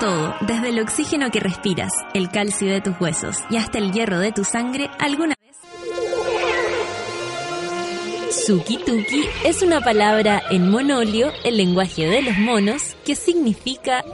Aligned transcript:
Todo, 0.00 0.34
desde 0.42 0.68
el 0.68 0.80
oxígeno 0.80 1.30
que 1.30 1.40
respiras, 1.40 1.90
el 2.12 2.30
calcio 2.30 2.70
de 2.70 2.82
tus 2.82 3.00
huesos 3.00 3.38
y 3.48 3.56
hasta 3.56 3.78
el 3.78 3.92
hierro 3.92 4.18
de 4.18 4.30
tu 4.30 4.44
sangre, 4.44 4.90
alguna 4.98 5.34
vez... 5.40 5.56
Suki-tuki 8.46 9.24
es 9.44 9.62
una 9.62 9.80
palabra 9.80 10.42
en 10.50 10.70
monolio, 10.70 11.32
el 11.44 11.56
lenguaje 11.56 12.06
de 12.06 12.20
los 12.20 12.36
monos, 12.36 12.94
que 13.06 13.14
significa... 13.14 14.04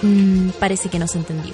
Mm, 0.00 0.48
parece 0.58 0.88
que 0.88 0.98
no 0.98 1.06
se 1.06 1.18
entendió. 1.18 1.52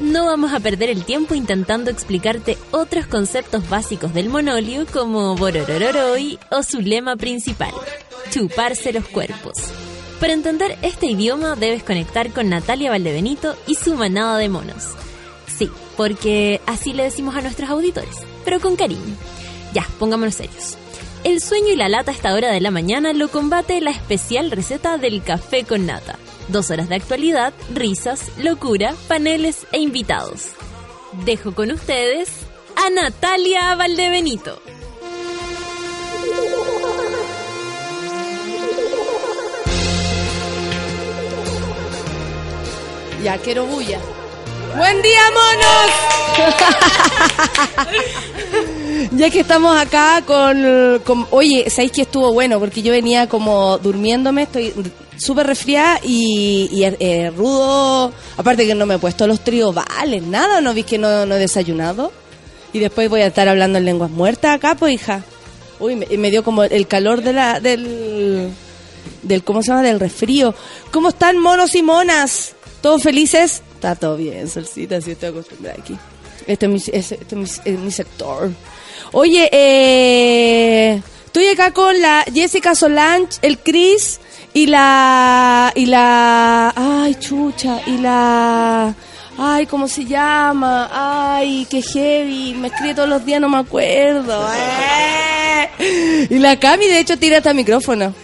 No 0.00 0.26
vamos 0.26 0.52
a 0.52 0.60
perder 0.60 0.90
el 0.90 1.04
tiempo 1.04 1.34
intentando 1.34 1.90
explicarte 1.90 2.56
otros 2.70 3.06
conceptos 3.06 3.68
básicos 3.68 4.12
del 4.14 4.28
monolio 4.28 4.86
como 4.92 5.36
Bororororoi 5.36 6.38
o 6.50 6.62
su 6.62 6.80
lema 6.80 7.16
principal, 7.16 7.72
chuparse 8.30 8.92
los 8.92 9.06
cuerpos. 9.08 9.54
Para 10.20 10.34
entender 10.34 10.78
este 10.82 11.06
idioma 11.06 11.56
debes 11.56 11.82
conectar 11.82 12.30
con 12.32 12.50
Natalia 12.50 12.90
Valdebenito 12.90 13.56
y 13.66 13.74
su 13.74 13.94
manada 13.94 14.36
de 14.36 14.48
monos. 14.48 14.88
Sí, 15.46 15.70
porque 15.96 16.60
así 16.66 16.92
le 16.92 17.04
decimos 17.04 17.36
a 17.36 17.40
nuestros 17.40 17.70
auditores, 17.70 18.16
pero 18.44 18.60
con 18.60 18.76
cariño. 18.76 19.16
Ya, 19.72 19.86
pongámonos 19.98 20.34
serios. 20.34 20.76
El 21.24 21.40
sueño 21.40 21.68
y 21.68 21.76
la 21.76 21.88
lata 21.88 22.10
a 22.10 22.14
esta 22.14 22.34
hora 22.34 22.50
de 22.50 22.60
la 22.60 22.70
mañana 22.70 23.12
lo 23.12 23.28
combate 23.28 23.80
la 23.80 23.90
especial 23.90 24.50
receta 24.50 24.96
del 24.98 25.22
café 25.22 25.64
con 25.64 25.86
nata 25.86 26.18
Dos 26.50 26.70
horas 26.70 26.88
de 26.88 26.96
actualidad, 26.96 27.52
risas, 27.72 28.32
locura, 28.38 28.94
paneles 29.06 29.68
e 29.70 29.78
invitados. 29.78 30.48
Dejo 31.24 31.54
con 31.54 31.70
ustedes 31.70 32.28
a 32.74 32.90
Natalia 32.90 33.74
Valdebenito. 33.76 34.60
Ya 43.22 43.36
quiero 43.38 43.66
bulla. 43.66 44.00
¡Buen 44.76 45.02
día, 45.02 45.20
monos! 45.34 45.90
ya 49.12 49.28
que 49.28 49.40
estamos 49.40 49.76
acá 49.76 50.22
con, 50.24 51.00
con, 51.04 51.26
Oye, 51.30 51.68
¿sabéis 51.68 51.92
que 51.92 52.02
estuvo 52.02 52.32
bueno? 52.32 52.58
Porque 52.58 52.80
yo 52.80 52.92
venía 52.92 53.28
como 53.28 53.76
durmiéndome, 53.78 54.44
estoy 54.44 54.72
súper 55.18 55.46
resfriada 55.48 56.00
y, 56.02 56.82
eh, 56.82 57.30
rudo. 57.36 58.12
Aparte 58.38 58.66
que 58.66 58.74
no 58.74 58.86
me 58.86 58.94
he 58.94 58.98
puesto 58.98 59.26
los 59.26 59.40
triobales, 59.40 60.22
nada, 60.22 60.62
¿no 60.62 60.72
vi 60.72 60.84
que 60.84 60.96
no, 60.96 61.26
no 61.26 61.34
he 61.34 61.38
desayunado? 61.38 62.12
Y 62.72 62.78
después 62.78 63.10
voy 63.10 63.20
a 63.20 63.26
estar 63.26 63.48
hablando 63.48 63.78
en 63.78 63.84
lenguas 63.84 64.10
muertas 64.10 64.56
acá, 64.56 64.76
pues 64.76 64.94
hija. 64.94 65.22
Uy, 65.78 65.96
me, 65.96 66.06
me 66.16 66.30
dio 66.30 66.42
como 66.42 66.62
el 66.64 66.86
calor 66.86 67.22
de 67.22 67.32
la, 67.32 67.60
del, 67.60 68.50
del, 69.22 69.44
¿cómo 69.44 69.62
se 69.62 69.68
llama? 69.68 69.82
Del 69.82 70.00
resfrío. 70.00 70.54
¿Cómo 70.90 71.10
están 71.10 71.38
monos 71.38 71.74
y 71.74 71.82
monas? 71.82 72.54
¿Todos 72.80 73.02
felices? 73.02 73.62
Está 73.74 73.94
todo 73.94 74.16
bien, 74.16 74.48
Solcita, 74.48 74.96
así 74.96 75.12
estoy 75.12 75.30
acostumbrada 75.30 75.76
aquí. 75.78 75.96
Este 76.46 76.66
es 76.66 76.72
mi, 76.72 76.82
este 76.92 77.18
es 77.64 77.78
mi, 77.78 77.90
sector. 77.90 78.50
Oye, 79.12 79.48
eh, 79.52 81.02
estoy 81.26 81.46
acá 81.48 81.72
con 81.72 82.00
la 82.00 82.24
Jessica 82.32 82.74
Solange, 82.74 83.38
el 83.42 83.58
Chris 83.58 84.20
y 84.52 84.66
la. 84.66 85.72
Y 85.74 85.86
la. 85.86 86.72
Ay, 86.74 87.14
chucha. 87.16 87.80
Y 87.86 87.98
la. 87.98 88.94
Ay, 89.38 89.66
¿cómo 89.66 89.86
se 89.86 90.04
llama? 90.04 90.88
Ay, 90.92 91.66
qué 91.70 91.82
heavy. 91.82 92.54
Me 92.54 92.68
escribe 92.68 92.94
todos 92.94 93.08
los 93.08 93.24
días, 93.24 93.40
no 93.40 93.48
me 93.48 93.58
acuerdo. 93.58 94.48
Eh. 94.52 96.26
Y 96.30 96.38
la 96.38 96.58
Cami, 96.58 96.86
de 96.86 97.00
hecho, 97.00 97.16
tira 97.18 97.38
hasta 97.38 97.54
micrófono. 97.54 98.14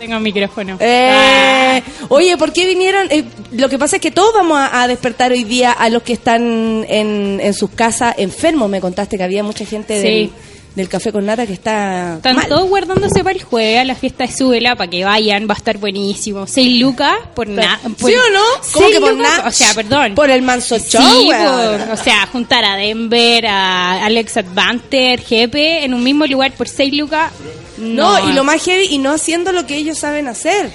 Tengo 0.00 0.18
micrófono. 0.18 0.78
Eh. 0.80 1.82
Oye, 2.08 2.36
¿por 2.36 2.52
qué 2.52 2.66
vinieron? 2.66 3.06
Eh, 3.10 3.22
lo 3.52 3.68
que 3.68 3.78
pasa 3.78 3.96
es 3.96 4.02
que 4.02 4.10
todos 4.10 4.34
vamos 4.34 4.58
a, 4.60 4.88
despertar 4.88 5.30
hoy 5.30 5.44
día 5.44 5.70
a 5.70 5.88
los 5.90 6.02
que 6.02 6.14
están 6.14 6.42
en, 6.88 7.38
en 7.40 7.54
sus 7.54 7.70
casas 7.70 8.14
enfermos. 8.18 8.68
Me 8.68 8.80
contaste 8.80 9.16
que 9.16 9.22
había 9.22 9.44
mucha 9.44 9.64
gente 9.64 10.00
sí 10.00 10.32
del 10.74 10.88
café 10.88 11.12
con 11.12 11.26
nata 11.26 11.46
que 11.46 11.52
está. 11.52 12.16
Están 12.16 12.48
todos 12.48 12.68
guardándose 12.68 13.24
para 13.24 13.36
el 13.36 13.42
jueves 13.42 13.80
a 13.80 13.84
la 13.84 13.94
fiesta 13.94 14.26
de 14.26 14.32
Suela 14.32 14.76
para 14.76 14.90
que 14.90 15.04
vayan, 15.04 15.48
va 15.48 15.54
a 15.54 15.56
estar 15.56 15.78
buenísimo. 15.78 16.46
Seis 16.46 16.80
lucas 16.80 17.14
por 17.34 17.48
nada. 17.48 17.80
¿Sí 17.98 18.14
o 18.14 18.32
no? 18.32 18.44
¿Cómo 18.72 18.88
que 18.88 19.00
por 19.00 19.16
nada? 19.16 19.48
O 19.48 19.50
sea, 19.50 19.74
perdón. 19.74 20.14
Por 20.14 20.30
el 20.30 20.42
manso 20.42 20.78
show, 20.78 21.28
O 21.92 21.96
sea, 21.96 22.26
juntar 22.26 22.64
a 22.64 22.76
Denver, 22.76 23.46
a 23.46 24.04
Alex 24.04 24.36
Advanter, 24.36 25.20
Jepe 25.20 25.84
en 25.84 25.94
un 25.94 26.02
mismo 26.02 26.26
lugar 26.26 26.52
por 26.52 26.68
seis 26.68 26.94
lucas. 26.94 27.32
No. 27.80 28.20
no, 28.20 28.30
y 28.30 28.32
lo 28.32 28.44
más 28.44 28.62
heavy, 28.62 28.86
y 28.90 28.98
no 28.98 29.12
haciendo 29.12 29.52
lo 29.52 29.66
que 29.66 29.76
ellos 29.76 29.98
saben 29.98 30.28
hacer. 30.28 30.70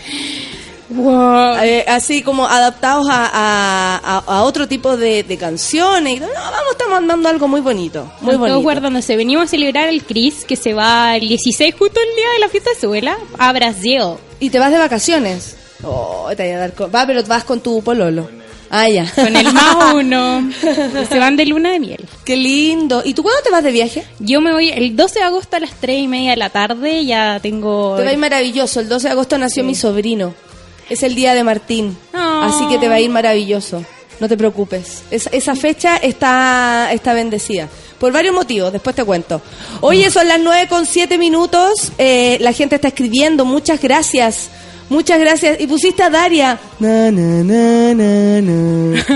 Eh, 1.64 1.84
así 1.88 2.22
como 2.22 2.46
adaptados 2.46 3.08
a, 3.10 4.22
a, 4.28 4.44
otro 4.44 4.68
tipo 4.68 4.98
de, 4.98 5.38
canciones. 5.40 6.22
No, 6.22 6.28
vamos, 6.28 6.72
estamos 6.72 7.02
mandando 7.02 7.30
algo 7.30 7.48
muy 7.48 7.62
bonito. 7.62 8.12
Muy 8.22 8.36
bonito. 8.36 8.62
guardándose. 8.62 9.16
Venimos 9.16 9.46
a 9.46 9.48
celebrar 9.48 9.90
el 9.90 10.04
Cris, 10.04 10.46
que 10.46 10.56
se 10.56 10.74
va 10.74 11.16
el 11.16 11.28
16, 11.28 11.76
justo 11.78 12.00
el 12.00 12.16
día 12.16 12.30
de 12.34 12.40
la 12.40 12.50
fiesta 12.50 12.70
de 12.72 12.80
Suela, 12.80 13.18
a 13.38 13.52
Brasil. 13.52 14.02
¿Y 14.40 14.50
te 14.50 14.60
vas 14.60 14.72
de 14.72 14.78
vacaciones? 14.78 15.58
Oh, 15.84 16.30
te 16.36 16.44
voy 16.44 16.52
a 16.54 16.60
dar 16.60 16.74
Va, 16.96 17.06
pero 17.06 17.24
vas 17.24 17.44
con 17.44 17.60
tu 17.62 17.82
pololo. 17.82 18.30
Ah, 18.70 18.90
ya. 18.90 19.12
Con 19.14 19.36
el 19.36 19.54
más 19.54 19.94
uno. 19.94 20.50
se 21.08 21.20
van 21.20 21.36
de 21.36 21.46
luna 21.46 21.72
de 21.72 21.80
miel. 21.80 22.06
Qué 22.24 22.36
lindo. 22.36 23.02
¿Y 23.06 23.14
tú 23.14 23.24
cuándo 23.24 23.42
te 23.44 23.52
vas 23.52 23.64
de 23.64 23.72
viaje? 23.72 24.06
Yo 24.20 24.42
me 24.42 24.52
voy 24.52 24.70
el 24.70 24.96
12 24.96 25.20
de 25.20 25.26
agosto 25.26 25.58
a 25.58 25.60
las 25.60 25.72
3 25.80 26.02
y 26.02 26.08
media 26.08 26.32
de 26.32 26.38
la 26.38 26.50
tarde. 26.50 27.06
Ya 27.06 27.40
tengo. 27.42 27.96
Te 27.98 28.04
va 28.04 28.10
a 28.10 28.14
ir 28.14 28.20
maravilloso. 28.20 28.80
El 28.80 28.90
12 28.90 29.08
de 29.08 29.12
agosto 29.12 29.38
nació 29.38 29.64
mi 29.64 29.76
sobrino. 29.76 30.34
Es 30.90 31.02
el 31.04 31.16
día 31.16 31.34
de 31.34 31.44
Martín, 31.44 31.98
así 32.14 32.68
que 32.68 32.78
te 32.78 32.88
va 32.88 32.96
a 32.96 33.00
ir 33.00 33.10
maravilloso. 33.10 33.84
No 34.20 34.30
te 34.30 34.38
preocupes. 34.38 35.04
esa 35.10 35.56
fecha 35.56 35.98
está, 35.98 36.90
está 36.94 37.14
bendecida. 37.14 37.68
Por 38.00 38.12
varios 38.12 38.36
motivos, 38.36 38.72
después 38.72 38.96
te 38.96 39.04
cuento. 39.04 39.42
Oye, 39.82 40.12
son 40.12 40.28
las 40.28 40.40
9 40.40 40.68
con 40.68 40.86
7 40.86 41.18
minutos. 41.18 41.92
Eh, 41.98 42.38
la 42.40 42.54
gente 42.54 42.76
está 42.76 42.90
escribiendo. 42.90 43.46
Muchas 43.46 43.82
gracias. 43.82 44.50
Muchas 44.90 45.20
gracias. 45.20 45.60
Y 45.60 45.68
pusiste 45.68 46.04
a 46.04 46.10
Daria. 46.10 46.60
Na, 46.80 47.12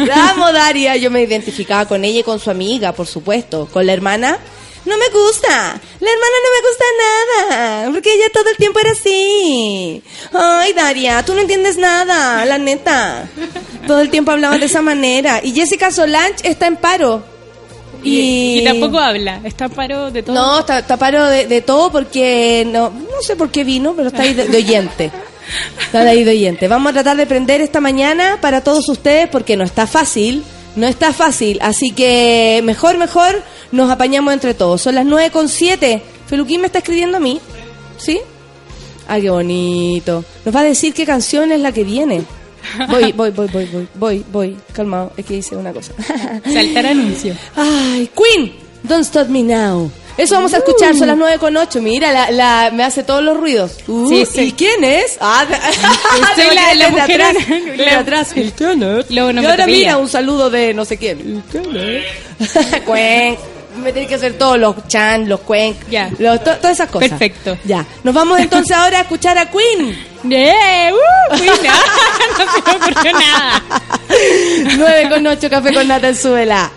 Vamos, 0.07 0.53
Daria. 0.53 0.96
Yo 0.97 1.12
me 1.12 1.22
identificaba 1.24 1.85
con 1.85 2.03
ella 2.03 2.19
y 2.19 2.24
con 2.24 2.40
su 2.40 2.50
amiga, 2.50 2.91
por 2.91 3.07
supuesto. 3.07 3.68
Con 3.72 3.85
la 3.85 3.94
hermana 3.94 4.40
no 4.85 4.97
me 4.97 5.09
gusta. 5.09 5.47
La 6.00 6.09
hermana 6.09 6.35
no 6.44 6.50
me 6.56 6.62
gusta 6.68 6.85
nada. 6.97 7.91
Porque 7.91 8.13
ella 8.13 8.25
todo 8.34 8.50
el 8.50 8.58
tiempo 8.58 8.79
era 8.79 8.91
así. 8.91 10.02
Ay, 10.34 10.74
Daria, 10.74 11.24
tú 11.24 11.34
no 11.35 11.41
entiendes 11.41 11.78
nada, 11.78 12.44
la 12.46 12.58
neta. 12.58 13.29
Todo 13.85 14.02
el 14.02 14.09
tiempo 14.09 14.31
hablaba 14.31 14.58
de 14.58 14.66
esa 14.66 14.81
manera. 14.81 15.41
Y 15.44 15.53
Jessica 15.53 15.91
Solange 15.91 16.47
está 16.47 16.68
en 16.68 16.78
paro. 16.78 17.24
Y, 18.02 18.63
tampoco 18.63 18.97
habla, 18.97 19.41
está 19.44 19.66
en 19.66 19.72
paro 19.72 20.09
de 20.09 20.24
todo. 20.24 20.34
No, 20.34 20.59
está, 20.59 20.79
está 20.79 20.96
paro 20.96 21.25
de, 21.25 21.62
todo 21.62 21.91
porque 21.91 22.66
no, 22.66 22.90
no 22.90 23.22
sé 23.22 23.35
por 23.35 23.50
qué 23.50 23.66
vino, 23.66 23.94
pero 23.94 24.08
está 24.08 24.22
ahí 24.22 24.34
de, 24.34 24.58
oyente. 24.58 25.12
Está 25.82 26.02
ahí 26.02 26.24
de 26.24 26.32
oyente. 26.32 26.68
Vamos 26.68 26.92
a 26.92 26.94
tratar 26.94 27.18
de 27.18 27.26
prender 27.26 27.62
esta 27.62 27.82
mañana 27.82 28.38
para 28.42 28.62
todos 28.62 28.88
ustedes 28.90 29.28
porque 29.30 29.58
no 29.58 29.64
está 29.64 29.88
fácil. 29.88 30.44
No 30.76 30.88
está 30.88 31.14
fácil. 31.14 31.60
Así 31.62 31.92
que 31.92 32.62
mejor, 32.64 32.98
mejor 32.98 33.42
nos 33.72 33.90
apañamos 33.90 34.34
entre 34.34 34.54
todos. 34.54 34.82
Son 34.82 34.96
las 34.96 35.06
9 35.06 35.32
con 35.32 35.50
7. 35.50 36.02
Feluquín 36.28 36.62
me 36.62 36.68
está 36.68 36.80
escribiendo 36.80 37.18
a 37.18 37.20
mí. 37.20 37.40
¿Sí? 37.98 38.20
Ay, 39.08 39.24
qué 39.24 39.30
bonito. 39.30 40.24
Nos 40.46 40.56
va 40.56 40.59
a 40.59 40.64
decir 40.64 40.94
qué 40.94 41.06
canción 41.06 41.52
es 41.52 41.59
la 41.59 41.72
que 41.72 41.84
viene. 41.84 42.24
Voy, 42.90 43.12
voy, 43.14 43.32
voy, 43.32 43.48
voy, 43.48 43.66
voy, 43.66 43.88
voy, 43.96 44.26
voy. 44.32 44.58
Calmado, 44.74 45.12
es 45.18 45.26
que 45.26 45.38
hice 45.38 45.56
una 45.56 45.74
cosa. 45.74 45.94
Saltar 46.46 46.86
anuncio. 46.86 47.34
Ay, 47.56 48.09
Queen, 48.16 48.54
Don't 48.84 49.06
Stop 49.06 49.30
Me 49.30 49.44
Now. 49.44 49.90
Eso 50.19 50.35
vamos 50.35 50.53
a 50.53 50.57
escuchar, 50.57 50.94
son 50.96 51.07
las 51.07 51.16
9 51.16 51.38
con 51.40 51.56
8. 51.56 51.81
Mira, 51.81 52.12
la, 52.12 52.30
la, 52.30 52.72
me 52.74 52.84
hace 52.84 53.03
todos 53.03 53.24
los 53.24 53.38
ruidos. 53.38 53.78
Uh, 53.88 54.09
sí, 54.09 54.25
sí. 54.25 54.41
¿Y 54.41 54.52
quién 54.52 54.84
es? 54.84 55.17
Ah, 55.22 55.46
Soy 56.35 56.47
la, 56.55 56.73
la 56.76 56.90
mujer 56.90 57.22
atrás. 57.22 57.47
De 57.78 57.90
atrás. 57.90 58.32
¿Y 58.35 58.52
quién 58.52 58.84
es? 58.84 59.09
Luego 59.09 59.32
no 59.32 59.41
y 59.41 59.46
ahora 59.46 59.66
mira, 59.66 59.97
un 59.97 60.09
saludo 60.09 60.49
de 60.49 60.73
no 60.73 60.84
sé 60.84 60.97
quién. 60.97 61.20
¿Y 61.20 61.52
quién 61.52 61.73
es? 61.78 63.40
me 63.82 63.94
tenéis 63.94 64.09
que 64.09 64.16
hacer 64.16 64.38
todos 64.38 64.59
los 64.59 64.76
chan, 64.90 65.29
los 65.29 65.40
cuenc, 65.40 65.78
ya. 65.90 66.09
todas 66.17 66.73
esas 66.73 66.90
cosas. 66.90 67.11
Perfecto. 67.11 67.58
Ya. 67.64 67.85
Nos 68.03 68.14
vamos 68.14 68.40
entonces 68.40 68.76
ahora 68.76 68.99
a 68.99 69.02
escuchar 69.03 69.38
a 69.38 69.49
Queen. 69.49 69.97
Yeah, 70.22 70.91
uh, 70.94 71.38
Queen. 71.38 71.47
no 72.38 72.52
se 72.52 72.61
me 72.61 72.72
ocurrió 72.76 73.14
nada. 73.14 73.64
9 74.78 75.09
con 75.09 75.28
8, 75.28 75.49
café 75.49 75.73
con 75.73 75.88
nata 75.88 76.09
en 76.09 76.16
suela. 76.17 76.70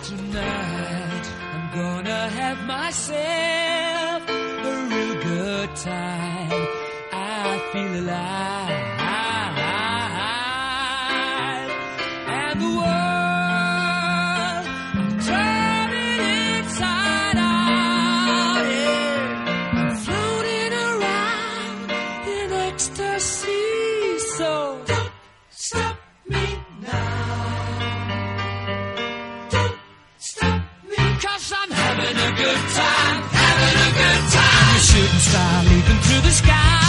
shooting 34.92 35.20
star 35.20 35.64
leaping 35.64 36.00
through 36.00 36.20
the 36.20 36.30
sky. 36.30 36.81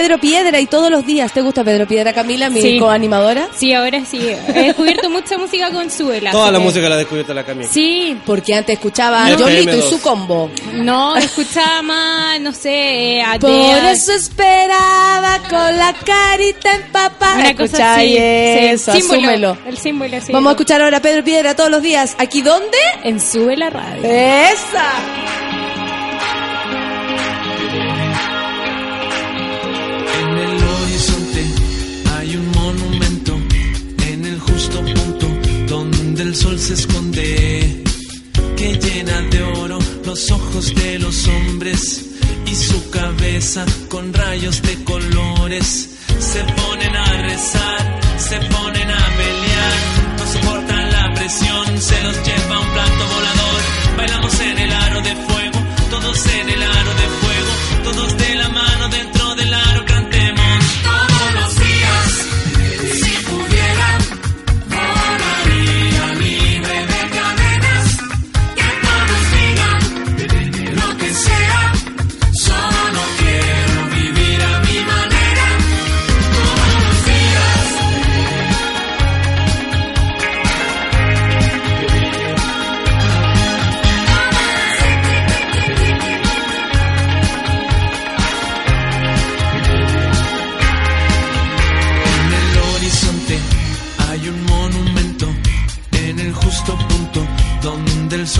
Pedro 0.00 0.18
Piedra 0.18 0.58
y 0.60 0.66
todos 0.66 0.90
los 0.90 1.04
días. 1.04 1.30
¿Te 1.32 1.42
gusta 1.42 1.62
Pedro 1.62 1.86
Piedra, 1.86 2.14
Camila, 2.14 2.48
mi 2.48 2.62
Sí. 2.62 2.78
coanimadora? 2.78 3.48
Sí, 3.54 3.74
ahora 3.74 4.02
sí. 4.06 4.18
He 4.48 4.62
descubierto 4.68 5.10
mucha 5.10 5.36
música 5.36 5.70
con 5.70 5.90
Suela. 5.90 6.30
Toda 6.30 6.50
la 6.50 6.58
música 6.58 6.88
la 6.88 6.94
ha 6.94 6.98
descubierto 6.98 7.34
la 7.34 7.44
Camila. 7.44 7.68
Sí, 7.70 8.16
Porque 8.24 8.54
antes 8.54 8.74
escuchaba 8.76 9.26
a. 9.26 9.30
Yolito 9.36 9.76
y 9.76 9.80
FM2. 9.80 9.90
su 9.90 10.00
combo. 10.00 10.50
no, 10.72 11.16
escuchaba 11.16 11.82
más, 11.82 12.40
no 12.40 12.52
sé, 12.52 12.70
eh, 13.18 13.22
a 13.22 13.38
Por 13.38 13.50
eso 13.50 14.12
esperaba 14.12 15.38
con 15.50 15.76
la 15.76 15.92
carita 15.92 16.74
empapada. 16.76 17.34
Una 17.40 17.54
cosa 17.54 17.94
así. 17.96 18.16
eso, 18.18 18.92
sí. 18.92 19.00
Símbolo, 19.02 19.20
asúmelo. 19.20 19.58
El 19.66 19.76
símbolo, 19.76 20.20
sí. 20.22 20.32
Vamos 20.32 20.48
a 20.50 20.52
escuchar 20.52 20.80
ahora 20.80 20.96
a 20.96 21.02
Pedro 21.02 21.22
Piedra 21.22 21.54
todos 21.54 21.70
los 21.70 21.82
días. 21.82 22.14
¿Aquí 22.18 22.40
dónde? 22.40 22.78
En 23.04 23.20
Sube 23.20 23.54
la 23.56 23.68
Radio. 23.68 24.02
¡Esa! 24.04 25.29
El 36.30 36.36
sol 36.36 36.60
se 36.60 36.74
esconde, 36.74 37.82
que 38.56 38.78
llena 38.78 39.20
de 39.32 39.42
oro 39.42 39.78
los 40.04 40.30
ojos 40.30 40.72
de 40.76 41.00
los 41.00 41.26
hombres 41.26 42.04
y 42.46 42.54
su 42.54 42.88
cabeza 42.90 43.66
con 43.88 44.12
rayos 44.14 44.62
de 44.62 44.84
colores. 44.84 45.90
Se 46.20 46.40
ponen 46.44 46.94
a 46.94 47.22
rezar, 47.22 48.00
se 48.16 48.36
ponen 48.36 48.90
a 48.90 49.04
pelear, 49.20 49.78
no 50.18 50.26
soportan 50.34 50.92
la 50.92 51.14
presión, 51.16 51.66
se 51.80 52.00
los 52.04 52.16
lleva 52.24 52.60
un 52.60 52.70
plato 52.74 53.02
volador. 53.14 53.60
Bailamos 53.96 54.40
en 54.40 54.58
el 54.58 54.72
aro 54.72 55.00
de 55.02 55.16
fuego, 55.26 55.58
todos 55.90 56.26
en 56.26 56.48
el 56.48 56.62
aro 56.62 56.92
de 57.02 57.08
fuego, 57.20 57.52
todos 57.82 58.16
de 58.18 58.34
la 58.36 58.48
mano 58.50 58.88
dentro 58.88 59.19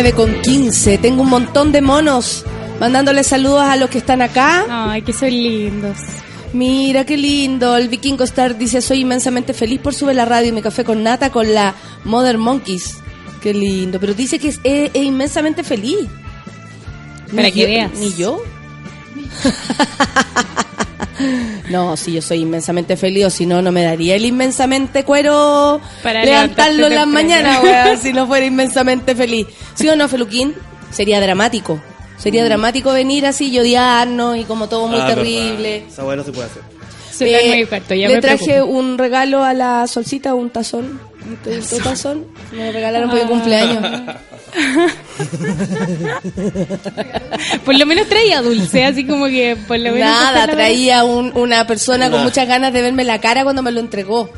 9 0.00 0.12
con 0.12 0.40
15. 0.42 0.98
Tengo 0.98 1.22
un 1.22 1.28
montón 1.28 1.72
de 1.72 1.80
monos 1.82 2.44
mandándole 2.78 3.24
saludos 3.24 3.62
a 3.62 3.74
los 3.74 3.90
que 3.90 3.98
están 3.98 4.22
acá. 4.22 4.64
Ay, 4.92 5.02
que 5.02 5.12
son 5.12 5.30
lindos. 5.30 5.96
Mira 6.52 7.04
qué 7.04 7.16
lindo. 7.16 7.76
El 7.76 7.88
Vikingo 7.88 8.22
Star 8.22 8.56
dice: 8.56 8.80
Soy 8.80 9.00
inmensamente 9.00 9.52
feliz 9.54 9.80
por 9.80 9.94
subir 9.94 10.14
la 10.14 10.24
radio 10.24 10.50
y 10.50 10.52
mi 10.52 10.62
café 10.62 10.84
con 10.84 11.02
nata 11.02 11.30
con 11.32 11.52
la 11.52 11.74
Mother 12.04 12.38
Monkeys. 12.38 12.98
Qué 13.42 13.52
lindo. 13.52 13.98
Pero 13.98 14.14
dice 14.14 14.38
que 14.38 14.46
es, 14.50 14.60
es- 14.62 14.92
es 14.94 15.02
inmensamente 15.02 15.64
feliz. 15.64 16.06
Para 17.30 17.42
Ni 17.48 17.52
que 17.52 17.60
yo- 17.62 17.66
veas. 17.66 17.90
Ni 17.98 18.14
yo. 18.14 18.40
No, 21.70 21.96
si 21.96 22.12
yo 22.12 22.22
soy 22.22 22.40
inmensamente 22.40 22.96
feliz, 22.96 23.26
o 23.26 23.30
si 23.30 23.44
no, 23.44 23.60
no 23.60 23.72
me 23.72 23.82
daría 23.82 24.16
el 24.16 24.24
inmensamente 24.24 25.04
cuero 25.04 25.80
Para 26.02 26.24
levantarlo 26.24 26.86
en 26.86 26.94
las 26.94 27.06
mañanas, 27.06 27.60
si 28.02 28.12
no 28.12 28.26
fuera 28.26 28.46
inmensamente 28.46 29.14
feliz. 29.14 29.46
¿Sí 29.74 29.88
o 29.88 29.96
no, 29.96 30.08
Feluquín? 30.08 30.54
Sería 30.90 31.20
dramático. 31.20 31.80
Sería 32.16 32.44
dramático 32.44 32.92
venir 32.92 33.26
así 33.26 33.48
y 33.50 33.58
odiarnos 33.58 34.36
y 34.38 34.44
como 34.44 34.68
todo 34.68 34.88
muy 34.88 34.98
Ah, 35.00 35.06
terrible. 35.14 35.84
Esa 35.88 36.02
no 36.02 36.24
se 36.24 36.32
puede 36.32 36.46
hacer. 36.46 36.62
Eh, 37.20 37.56
muy 37.56 37.66
corto, 37.66 37.94
ya 37.94 38.08
le 38.08 38.14
me 38.16 38.20
traje 38.20 38.44
preocupo. 38.44 38.78
un 38.78 38.96
regalo 38.98 39.44
a 39.44 39.52
la 39.52 39.86
solcita, 39.86 40.34
un 40.34 40.50
tazón. 40.50 41.00
Un, 41.28 41.38
un 41.76 41.82
tazón. 41.82 42.26
Me 42.52 42.66
lo 42.66 42.72
regalaron 42.72 43.10
Ah. 43.10 43.12
por 43.12 43.22
mi 43.22 43.28
cumpleaños. 43.28 44.16
Por 47.64 47.78
lo 47.78 47.86
menos 47.86 48.08
traía 48.08 48.42
dulce, 48.42 48.84
así 48.84 49.06
como 49.06 49.26
que 49.26 49.56
por 49.66 49.78
lo 49.78 49.92
menos... 49.92 50.08
Nada, 50.08 50.46
traía 50.46 51.04
un- 51.04 51.32
una 51.36 51.66
persona 51.66 52.10
con 52.10 52.22
muchas 52.22 52.46
ganas 52.48 52.72
de 52.72 52.82
verme 52.82 53.04
la 53.04 53.20
cara 53.20 53.44
cuando 53.44 53.62
me 53.62 53.72
lo 53.72 53.80
entregó. 53.80 54.30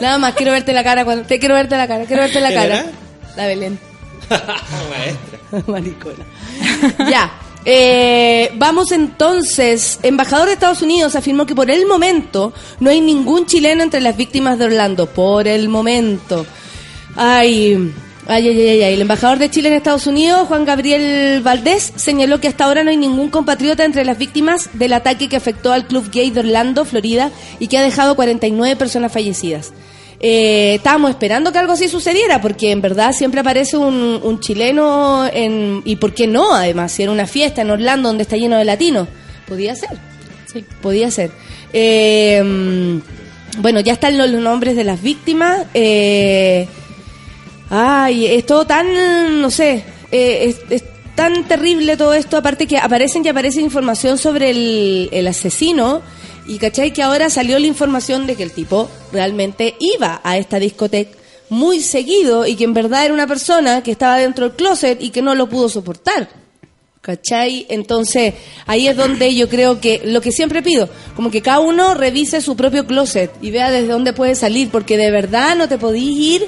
Nada 0.00 0.18
más, 0.18 0.34
quiero 0.34 0.52
verte 0.52 0.72
la 0.72 0.84
cara 0.84 1.04
cuando 1.04 1.24
te 1.24 1.38
quiero 1.38 1.54
verte 1.54 1.76
la 1.76 1.88
cara, 1.88 2.04
quiero 2.04 2.22
verte 2.22 2.40
la 2.40 2.48
¿Quién 2.48 2.60
cara. 2.62 2.74
era? 2.80 2.86
La 3.36 3.46
Belén. 3.46 3.78
Maestra. 4.90 5.62
Maricona. 5.66 6.24
ya. 7.10 7.30
Eh, 7.70 8.50
vamos 8.54 8.92
entonces. 8.92 10.00
Embajador 10.02 10.46
de 10.46 10.54
Estados 10.54 10.80
Unidos 10.80 11.14
afirmó 11.16 11.44
que 11.44 11.54
por 11.54 11.70
el 11.70 11.84
momento 11.84 12.54
no 12.80 12.88
hay 12.88 13.02
ningún 13.02 13.44
chileno 13.44 13.82
entre 13.82 14.00
las 14.00 14.16
víctimas 14.16 14.58
de 14.58 14.64
Orlando. 14.64 15.04
Por 15.04 15.46
el 15.46 15.68
momento. 15.68 16.46
Ay. 17.14 17.92
Ay, 18.26 18.48
ay, 18.48 18.60
ay, 18.60 18.82
ay. 18.84 18.94
El 18.94 19.02
embajador 19.02 19.38
de 19.38 19.50
Chile 19.50 19.68
en 19.68 19.74
Estados 19.74 20.06
Unidos, 20.06 20.48
Juan 20.48 20.64
Gabriel 20.64 21.42
Valdés, 21.42 21.92
señaló 21.96 22.40
que 22.40 22.48
hasta 22.48 22.64
ahora 22.64 22.82
no 22.84 22.88
hay 22.88 22.96
ningún 22.96 23.28
compatriota 23.28 23.84
entre 23.84 24.06
las 24.06 24.16
víctimas 24.16 24.70
del 24.72 24.94
ataque 24.94 25.28
que 25.28 25.36
afectó 25.36 25.70
al 25.70 25.86
club 25.86 26.10
gay 26.10 26.30
de 26.30 26.40
Orlando, 26.40 26.86
Florida, 26.86 27.30
y 27.58 27.68
que 27.68 27.76
ha 27.76 27.82
dejado 27.82 28.16
49 28.16 28.76
personas 28.76 29.12
fallecidas. 29.12 29.74
Eh, 30.20 30.74
estábamos 30.74 31.10
esperando 31.10 31.52
que 31.52 31.58
algo 31.58 31.74
así 31.74 31.88
sucediera, 31.88 32.40
porque 32.40 32.72
en 32.72 32.80
verdad 32.80 33.12
siempre 33.12 33.40
aparece 33.40 33.76
un, 33.76 34.20
un 34.22 34.40
chileno 34.40 35.26
en, 35.32 35.82
y 35.84 35.96
por 35.96 36.12
qué 36.12 36.26
no, 36.26 36.52
además, 36.54 36.90
si 36.92 37.04
era 37.04 37.12
una 37.12 37.26
fiesta 37.26 37.62
en 37.62 37.70
Orlando 37.70 38.08
donde 38.08 38.22
está 38.22 38.36
lleno 38.36 38.56
de 38.58 38.64
latinos. 38.64 39.06
Podía 39.46 39.74
ser, 39.76 39.90
Sí. 40.52 40.64
podía 40.82 41.10
ser. 41.10 41.30
Eh, 41.72 43.00
bueno, 43.58 43.80
ya 43.80 43.92
están 43.92 44.18
los, 44.18 44.28
los 44.30 44.40
nombres 44.42 44.76
de 44.76 44.84
las 44.84 45.02
víctimas. 45.02 45.66
Eh, 45.74 46.66
ay, 47.70 48.26
es 48.26 48.44
todo 48.46 48.66
tan, 48.66 49.40
no 49.40 49.50
sé, 49.50 49.84
eh, 50.10 50.44
es, 50.48 50.60
es 50.70 50.84
tan 51.14 51.44
terrible 51.44 51.96
todo 51.96 52.14
esto, 52.14 52.36
aparte 52.36 52.66
que 52.66 52.78
aparecen 52.78 53.24
y 53.24 53.28
aparece 53.28 53.60
información 53.60 54.18
sobre 54.18 54.50
el, 54.50 55.08
el 55.12 55.26
asesino. 55.26 56.02
Y 56.48 56.58
cachai 56.58 56.92
que 56.92 57.02
ahora 57.02 57.30
salió 57.30 57.58
la 57.58 57.66
información 57.66 58.26
de 58.26 58.34
que 58.34 58.42
el 58.42 58.52
tipo 58.52 58.88
realmente 59.12 59.76
iba 59.78 60.20
a 60.24 60.36
esta 60.38 60.58
discoteca 60.58 61.16
muy 61.50 61.80
seguido 61.80 62.46
y 62.46 62.56
que 62.56 62.64
en 62.64 62.74
verdad 62.74 63.04
era 63.04 63.14
una 63.14 63.26
persona 63.26 63.82
que 63.82 63.90
estaba 63.92 64.16
dentro 64.18 64.48
del 64.48 64.56
closet 64.56 65.00
y 65.02 65.10
que 65.10 65.22
no 65.22 65.34
lo 65.34 65.48
pudo 65.48 65.68
soportar. 65.68 66.28
¿Cachai? 67.00 67.64
Entonces, 67.70 68.34
ahí 68.66 68.86
es 68.88 68.96
donde 68.96 69.34
yo 69.34 69.48
creo 69.48 69.80
que 69.80 70.02
lo 70.04 70.20
que 70.20 70.32
siempre 70.32 70.62
pido, 70.62 70.88
como 71.16 71.30
que 71.30 71.40
cada 71.40 71.60
uno 71.60 71.94
revise 71.94 72.40
su 72.42 72.54
propio 72.56 72.86
closet 72.86 73.30
y 73.40 73.50
vea 73.50 73.70
desde 73.70 73.88
dónde 73.88 74.12
puede 74.12 74.34
salir, 74.34 74.68
porque 74.68 74.98
de 74.98 75.10
verdad 75.10 75.56
no 75.56 75.68
te 75.68 75.78
podís 75.78 76.18
ir 76.18 76.46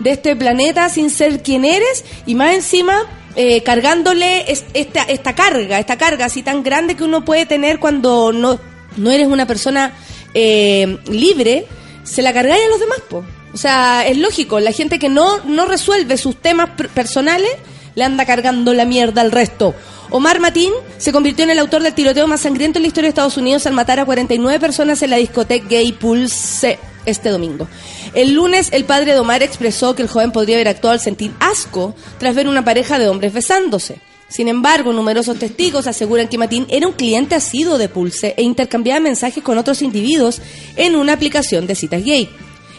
de 0.00 0.10
este 0.12 0.34
planeta 0.34 0.88
sin 0.88 1.10
ser 1.10 1.42
quien 1.42 1.64
eres 1.64 2.04
y 2.26 2.34
más 2.34 2.54
encima 2.54 3.02
eh, 3.36 3.62
cargándole 3.62 4.50
es- 4.50 4.64
esta, 4.74 5.02
esta 5.02 5.34
carga, 5.36 5.78
esta 5.78 5.96
carga 5.98 6.24
así 6.24 6.42
tan 6.42 6.64
grande 6.64 6.96
que 6.96 7.04
uno 7.04 7.24
puede 7.24 7.46
tener 7.46 7.78
cuando 7.78 8.32
no, 8.32 8.58
no 9.00 9.10
eres 9.10 9.26
una 9.26 9.46
persona 9.46 9.92
eh, 10.34 10.98
libre, 11.08 11.66
se 12.04 12.22
la 12.22 12.32
cargáis 12.32 12.64
a 12.64 12.68
los 12.68 12.80
demás, 12.80 12.98
po. 13.08 13.24
O 13.52 13.56
sea, 13.56 14.06
es 14.06 14.16
lógico, 14.16 14.60
la 14.60 14.70
gente 14.72 14.98
que 15.00 15.08
no, 15.08 15.38
no 15.44 15.66
resuelve 15.66 16.16
sus 16.16 16.36
temas 16.36 16.70
per- 16.76 16.88
personales 16.90 17.50
le 17.96 18.04
anda 18.04 18.24
cargando 18.24 18.72
la 18.74 18.84
mierda 18.84 19.20
al 19.22 19.32
resto. 19.32 19.74
Omar 20.10 20.38
Matín 20.40 20.72
se 20.98 21.12
convirtió 21.12 21.44
en 21.44 21.50
el 21.50 21.58
autor 21.58 21.82
del 21.82 21.94
tiroteo 21.94 22.26
más 22.28 22.40
sangriento 22.40 22.78
en 22.78 22.82
la 22.82 22.88
historia 22.88 23.06
de 23.08 23.10
Estados 23.10 23.36
Unidos 23.36 23.66
al 23.66 23.72
matar 23.74 23.98
a 24.00 24.04
49 24.04 24.58
personas 24.60 25.02
en 25.02 25.10
la 25.10 25.16
discoteca 25.16 25.66
Gay 25.68 25.92
Pulse 25.92 26.78
este 27.06 27.28
domingo. 27.30 27.66
El 28.14 28.34
lunes, 28.34 28.68
el 28.72 28.84
padre 28.84 29.12
de 29.14 29.18
Omar 29.20 29.42
expresó 29.42 29.94
que 29.96 30.02
el 30.02 30.08
joven 30.08 30.32
podría 30.32 30.56
haber 30.56 30.68
actuado 30.68 30.92
al 30.94 31.00
sentir 31.00 31.32
asco 31.40 31.94
tras 32.18 32.34
ver 32.34 32.46
una 32.48 32.64
pareja 32.64 32.98
de 32.98 33.08
hombres 33.08 33.32
besándose. 33.32 34.00
Sin 34.30 34.46
embargo, 34.46 34.92
numerosos 34.92 35.38
testigos 35.38 35.88
aseguran 35.88 36.28
que 36.28 36.38
Matín 36.38 36.64
era 36.70 36.86
un 36.86 36.94
cliente 36.94 37.34
asiduo 37.34 37.78
de 37.78 37.88
Pulse 37.88 38.34
e 38.36 38.42
intercambiaba 38.42 39.00
mensajes 39.00 39.42
con 39.42 39.58
otros 39.58 39.82
individuos 39.82 40.40
en 40.76 40.94
una 40.94 41.12
aplicación 41.12 41.66
de 41.66 41.74
citas 41.74 42.04
gay. 42.04 42.30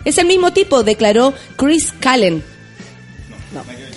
Es 0.06 0.18
el 0.18 0.28
mismo 0.28 0.54
tipo, 0.54 0.82
declaró 0.82 1.34
Chris 1.58 1.94
Callen, 2.00 2.42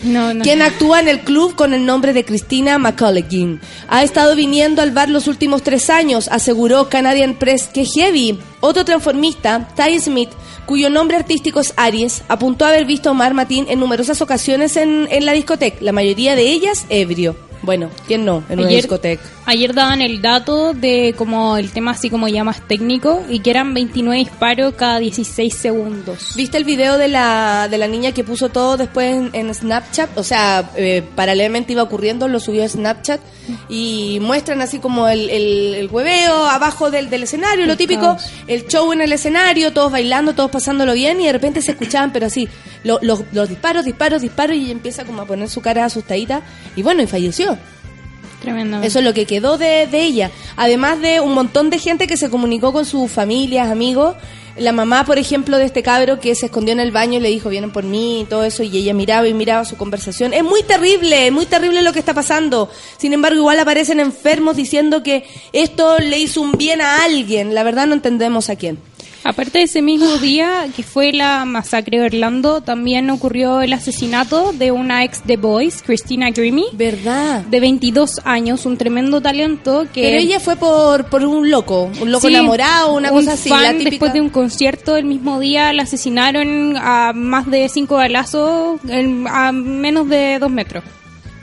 No, 0.04 0.34
no. 0.34 0.42
quien 0.42 0.62
actúa 0.62 1.00
en 1.00 1.08
el 1.08 1.20
club 1.20 1.54
con 1.54 1.74
el 1.74 1.84
nombre 1.86 2.12
de 2.12 2.24
Cristina 2.24 2.78
McCullough. 2.78 3.58
Ha 3.88 4.02
estado 4.02 4.36
viniendo 4.36 4.82
al 4.82 4.92
bar 4.92 5.08
los 5.08 5.26
últimos 5.28 5.62
tres 5.62 5.90
años, 5.90 6.28
aseguró 6.28 6.88
Canadian 6.88 7.34
Press 7.34 7.68
que 7.72 7.84
Heavy, 7.84 8.38
otro 8.60 8.84
transformista, 8.84 9.68
Ty 9.74 9.98
Smith, 10.00 10.30
cuyo 10.66 10.90
nombre 10.90 11.16
artístico 11.16 11.60
es 11.60 11.74
Aries, 11.76 12.22
apuntó 12.28 12.64
a 12.64 12.68
haber 12.68 12.84
visto 12.84 13.08
a 13.08 13.12
Omar 13.12 13.34
Matín 13.34 13.66
en 13.68 13.80
numerosas 13.80 14.20
ocasiones 14.22 14.76
en, 14.76 15.08
en 15.10 15.26
la 15.26 15.32
discoteca, 15.32 15.78
la 15.80 15.92
mayoría 15.92 16.36
de 16.36 16.50
ellas 16.50 16.86
ebrio. 16.88 17.36
Bueno, 17.64 17.90
¿quién 18.06 18.24
no? 18.24 18.44
En 18.48 18.58
una 18.58 18.68
Ayer, 18.68 18.82
discoteca. 18.82 19.22
ayer 19.46 19.72
daban 19.74 20.02
el 20.02 20.20
dato 20.20 20.74
de 20.74 21.14
como 21.16 21.56
el 21.56 21.70
tema 21.70 21.92
así 21.92 22.10
como 22.10 22.28
ya 22.28 22.44
más 22.44 22.60
técnico 22.68 23.22
y 23.28 23.38
que 23.40 23.50
eran 23.50 23.72
29 23.74 24.18
disparos 24.18 24.74
cada 24.74 24.98
16 24.98 25.54
segundos. 25.54 26.32
¿Viste 26.36 26.58
el 26.58 26.64
video 26.64 26.98
de 26.98 27.08
la, 27.08 27.68
de 27.70 27.78
la 27.78 27.86
niña 27.88 28.12
que 28.12 28.22
puso 28.24 28.50
todo 28.50 28.76
después 28.76 29.12
en, 29.14 29.30
en 29.32 29.54
Snapchat? 29.54 30.16
O 30.18 30.22
sea, 30.22 30.70
eh, 30.76 31.02
paralelamente 31.14 31.72
iba 31.72 31.82
ocurriendo, 31.82 32.28
lo 32.28 32.38
subió 32.40 32.64
a 32.64 32.68
Snapchat 32.68 33.20
y 33.68 34.18
muestran 34.20 34.60
así 34.60 34.78
como 34.78 35.08
el, 35.08 35.28
el, 35.30 35.74
el 35.74 35.88
hueveo 35.90 36.44
abajo 36.46 36.90
del, 36.90 37.10
del 37.10 37.22
escenario, 37.24 37.66
lo 37.66 37.76
típico, 37.76 38.16
el 38.46 38.66
show 38.66 38.92
en 38.92 39.00
el 39.00 39.12
escenario, 39.12 39.72
todos 39.72 39.90
bailando, 39.92 40.34
todos 40.34 40.50
pasándolo 40.50 40.92
bien 40.94 41.20
y 41.20 41.26
de 41.26 41.32
repente 41.32 41.60
se 41.62 41.72
escuchaban, 41.72 42.12
pero 42.12 42.26
así, 42.26 42.48
lo- 42.84 42.98
los, 43.02 43.20
los 43.32 43.48
disparos, 43.48 43.84
disparos, 43.84 44.22
disparos 44.22 44.56
y 44.56 44.60
ella 44.64 44.72
empieza 44.72 45.04
como 45.04 45.22
a 45.22 45.26
poner 45.26 45.48
su 45.48 45.60
cara 45.60 45.84
asustadita 45.84 46.42
y 46.76 46.82
bueno, 46.82 47.02
y 47.02 47.06
falleció. 47.06 47.53
Tremendo. 48.44 48.82
Eso 48.82 48.98
es 48.98 49.04
lo 49.04 49.14
que 49.14 49.24
quedó 49.24 49.56
de, 49.56 49.86
de 49.86 50.02
ella. 50.02 50.30
Además 50.56 51.00
de 51.00 51.20
un 51.20 51.32
montón 51.32 51.70
de 51.70 51.78
gente 51.78 52.06
que 52.06 52.18
se 52.18 52.28
comunicó 52.28 52.74
con 52.74 52.84
sus 52.84 53.10
familias, 53.10 53.70
amigos. 53.70 54.16
La 54.56 54.72
mamá, 54.72 55.04
por 55.04 55.18
ejemplo, 55.18 55.56
de 55.56 55.64
este 55.64 55.82
cabro 55.82 56.20
que 56.20 56.34
se 56.34 56.46
escondió 56.46 56.72
en 56.72 56.80
el 56.80 56.92
baño 56.92 57.18
y 57.18 57.22
le 57.22 57.30
dijo, 57.30 57.48
vienen 57.48 57.72
por 57.72 57.84
mí 57.84 58.20
y 58.20 58.24
todo 58.24 58.44
eso, 58.44 58.62
y 58.62 58.76
ella 58.76 58.92
miraba 58.94 59.26
y 59.26 59.34
miraba 59.34 59.64
su 59.64 59.76
conversación. 59.76 60.32
Es 60.32 60.44
muy 60.44 60.62
terrible, 60.62 61.26
es 61.26 61.32
muy 61.32 61.46
terrible 61.46 61.82
lo 61.82 61.92
que 61.92 61.98
está 61.98 62.14
pasando. 62.14 62.70
Sin 62.98 63.12
embargo, 63.14 63.38
igual 63.38 63.58
aparecen 63.58 63.98
enfermos 63.98 64.56
diciendo 64.56 65.02
que 65.02 65.24
esto 65.52 65.98
le 65.98 66.18
hizo 66.18 66.40
un 66.40 66.52
bien 66.52 66.82
a 66.82 67.02
alguien. 67.02 67.54
La 67.54 67.64
verdad 67.64 67.86
no 67.86 67.94
entendemos 67.94 68.50
a 68.50 68.56
quién. 68.56 68.78
Aparte 69.24 69.58
de 69.58 69.64
ese 69.64 69.80
mismo 69.80 70.18
día 70.18 70.66
que 70.76 70.82
fue 70.82 71.12
la 71.12 71.46
masacre 71.46 71.98
de 71.98 72.04
Orlando, 72.04 72.60
también 72.60 73.08
ocurrió 73.08 73.62
el 73.62 73.72
asesinato 73.72 74.52
de 74.52 74.70
una 74.70 75.02
ex 75.02 75.22
The 75.22 75.38
Boys, 75.38 75.82
Christina 75.82 76.30
Grimmie, 76.30 76.66
¿Verdad? 76.74 77.40
de 77.42 77.58
22 77.60 78.20
años, 78.24 78.66
un 78.66 78.76
tremendo 78.76 79.22
talento 79.22 79.86
que... 79.94 80.02
Pero 80.02 80.18
ella 80.18 80.40
fue 80.40 80.56
por, 80.56 81.06
por 81.06 81.24
un 81.24 81.50
loco, 81.50 81.90
un 82.02 82.12
loco 82.12 82.28
Sí, 82.28 82.34
enamorado, 82.34 82.92
una 82.94 83.10
un 83.12 83.20
cosa 83.20 83.32
así. 83.32 83.48
fan, 83.48 83.62
la 83.62 83.70
típica... 83.72 83.90
después 83.90 84.12
de 84.12 84.20
un 84.20 84.28
concierto 84.28 84.96
el 84.96 85.06
mismo 85.06 85.40
día 85.40 85.72
la 85.72 85.84
asesinaron 85.84 86.76
a 86.76 87.12
más 87.14 87.50
de 87.50 87.68
cinco 87.70 87.94
balazos 87.96 88.78
a 89.30 89.52
menos 89.52 90.08
de 90.08 90.38
dos 90.38 90.50
metros. 90.50 90.84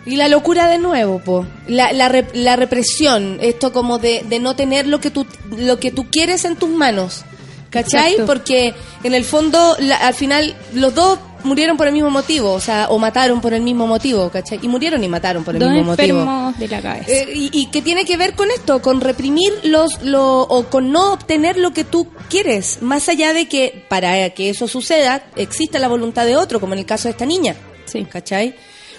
Y 0.03 0.15
la 0.15 0.27
locura 0.27 0.67
de 0.67 0.79
nuevo, 0.79 1.19
po. 1.19 1.45
La, 1.67 1.93
la, 1.93 2.09
rep- 2.11 2.33
la 2.33 2.55
represión, 2.55 3.37
esto 3.39 3.71
como 3.71 3.99
de, 3.99 4.23
de 4.27 4.39
no 4.39 4.55
tener 4.55 4.87
lo 4.87 4.99
que, 4.99 5.11
tú, 5.11 5.27
lo 5.55 5.79
que 5.79 5.91
tú 5.91 6.07
quieres 6.09 6.43
en 6.43 6.55
tus 6.55 6.69
manos. 6.71 7.23
¿Cachai? 7.71 8.11
Exacto. 8.11 8.25
Porque 8.27 8.75
en 9.03 9.15
el 9.15 9.25
fondo, 9.25 9.75
la- 9.79 9.95
al 9.97 10.13
final, 10.13 10.55
los 10.73 10.93
dos 10.93 11.17
murieron 11.43 11.75
por 11.75 11.87
el 11.87 11.93
mismo 11.93 12.11
motivo, 12.11 12.51
o 12.51 12.59
sea, 12.59 12.87
o 12.89 12.99
mataron 12.99 13.41
por 13.41 13.53
el 13.55 13.63
mismo 13.63 13.87
motivo, 13.87 14.29
¿cachai? 14.29 14.59
Y 14.61 14.67
murieron 14.67 15.03
y 15.03 15.07
mataron 15.07 15.43
por 15.43 15.55
el 15.55 15.59
Dos 15.61 15.71
mismo 15.71 15.85
motivo. 15.91 16.19
enfermos 16.19 16.59
de 16.59 16.67
la 16.67 16.81
cabeza. 16.83 17.11
Eh, 17.11 17.31
y, 17.33 17.49
y 17.51 17.65
que 17.71 17.81
tiene 17.81 18.05
que 18.05 18.15
ver 18.17 18.35
con 18.35 18.51
esto, 18.51 18.79
con 18.83 19.01
reprimir 19.01 19.51
los, 19.63 20.03
lo, 20.03 20.41
o 20.41 20.65
con 20.69 20.91
no 20.91 21.13
obtener 21.13 21.57
lo 21.57 21.71
que 21.73 21.83
tú 21.83 22.07
quieres, 22.29 22.83
más 22.83 23.09
allá 23.09 23.33
de 23.33 23.47
que 23.47 23.85
para 23.89 24.29
que 24.31 24.51
eso 24.51 24.67
suceda 24.67 25.23
exista 25.35 25.79
la 25.79 25.87
voluntad 25.87 26.27
de 26.27 26.35
otro, 26.37 26.59
como 26.59 26.73
en 26.73 26.79
el 26.79 26.85
caso 26.85 27.07
de 27.07 27.13
esta 27.13 27.25
niña. 27.25 27.55
Sí. 27.85 28.05
¿Cachai? 28.05 28.53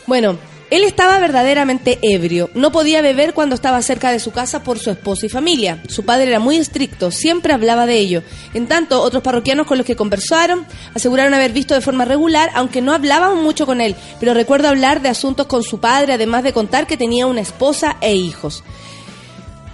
Bueno, 0.09 0.37
él 0.73 0.85
estaba 0.85 1.19
verdaderamente 1.19 1.99
ebrio. 2.00 2.49
No 2.55 2.73
podía 2.73 3.02
beber 3.02 3.35
cuando 3.35 3.55
estaba 3.55 3.83
cerca 3.83 4.11
de 4.11 4.19
su 4.19 4.31
casa 4.31 4.62
por 4.62 4.79
su 4.79 4.91
esposa 4.91 5.26
y 5.26 5.29
familia. 5.29 5.83
Su 5.87 6.07
padre 6.07 6.29
era 6.29 6.38
muy 6.38 6.57
estricto, 6.57 7.11
siempre 7.11 7.52
hablaba 7.52 7.85
de 7.85 7.99
ello. 7.99 8.23
En 8.55 8.67
tanto, 8.67 9.02
otros 9.02 9.23
parroquianos 9.23 9.67
con 9.67 9.76
los 9.76 9.87
que 9.87 9.97
conversaron 9.97 10.64
aseguraron 10.95 11.35
haber 11.35 11.52
visto 11.52 11.75
de 11.75 11.83
forma 11.83 12.07
regular, 12.07 12.50
aunque 12.55 12.81
no 12.81 12.95
hablaban 12.95 13.43
mucho 13.43 13.67
con 13.67 13.83
él, 13.83 13.95
pero 14.19 14.33
recuerdo 14.33 14.69
hablar 14.69 15.02
de 15.02 15.11
asuntos 15.11 15.47
con 15.47 15.62
su 15.62 15.79
padre, 15.79 16.14
además 16.14 16.43
de 16.43 16.55
contar 16.55 16.87
que 16.87 16.97
tenía 16.97 17.26
una 17.26 17.43
esposa 17.43 17.99
e 18.00 18.14
hijos. 18.14 18.64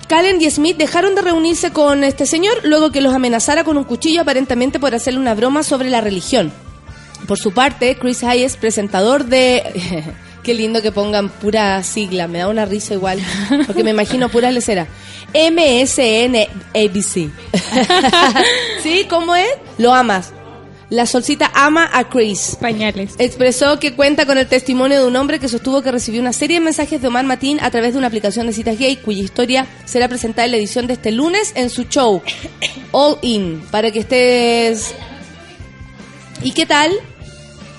Callen 0.09 0.43
y 0.43 0.51
Smith 0.51 0.79
dejaron 0.79 1.15
de 1.15 1.23
reunirse 1.23 1.71
con 1.71 2.03
este 2.03 2.27
señor 2.27 2.59
luego 2.65 2.91
que 2.91 3.03
los 3.03 3.15
amenazara 3.15 3.63
con 3.63 3.77
un 3.77 3.85
cuchillo 3.85 4.23
aparentemente 4.23 4.81
por 4.81 4.97
hacerle 4.97 5.21
una 5.21 5.37
broma 5.37 5.63
sobre 5.63 5.91
la 5.91 6.01
religión. 6.01 6.53
Por 7.29 7.39
su 7.39 7.53
parte, 7.53 7.97
Chris 8.01 8.25
Hayes, 8.25 8.57
presentador 8.57 9.27
de... 9.27 10.03
Qué 10.49 10.55
lindo 10.55 10.81
que 10.81 10.93
pongan 10.93 11.29
pura 11.29 11.83
sigla, 11.83 12.27
me 12.27 12.39
da 12.39 12.49
una 12.49 12.65
risa 12.65 12.95
igual, 12.95 13.21
porque 13.67 13.85
me 13.85 13.91
imagino 13.91 14.31
pura 14.31 14.51
lecera. 14.51 14.87
MSN 15.35 16.37
ABC. 16.75 17.31
¿Sí? 18.83 19.07
¿Cómo 19.11 19.37
es? 19.37 19.51
Lo 19.77 19.93
amas. 19.93 20.33
La 20.89 21.05
solcita 21.05 21.53
ama 21.55 21.91
a 21.93 22.09
Chris. 22.09 22.57
Pañales. 22.59 23.15
Expresó 23.19 23.79
que 23.79 23.93
cuenta 23.93 24.25
con 24.25 24.39
el 24.39 24.47
testimonio 24.47 25.03
de 25.03 25.07
un 25.07 25.17
hombre 25.17 25.39
que 25.39 25.49
sostuvo 25.49 25.83
que 25.83 25.93
recibió 25.93 26.23
una 26.23 26.33
serie 26.33 26.61
de 26.61 26.65
mensajes 26.65 27.03
de 27.03 27.09
Omar 27.09 27.27
Matín 27.27 27.59
a 27.61 27.71
través 27.71 27.93
de 27.93 27.99
una 27.99 28.07
aplicación 28.07 28.47
de 28.47 28.55
citas 28.55 28.79
gay 28.79 28.97
cuya 28.97 29.23
historia 29.23 29.67
será 29.85 30.09
presentada 30.09 30.47
en 30.47 30.53
la 30.53 30.57
edición 30.57 30.87
de 30.87 30.95
este 30.95 31.13
lunes 31.13 31.53
en 31.57 31.69
su 31.69 31.83
show 31.83 32.23
All 32.93 33.19
In 33.21 33.61
para 33.71 33.91
que 33.91 33.99
estés 33.99 34.95
¿Y 36.43 36.53
qué 36.53 36.65
tal? 36.65 36.91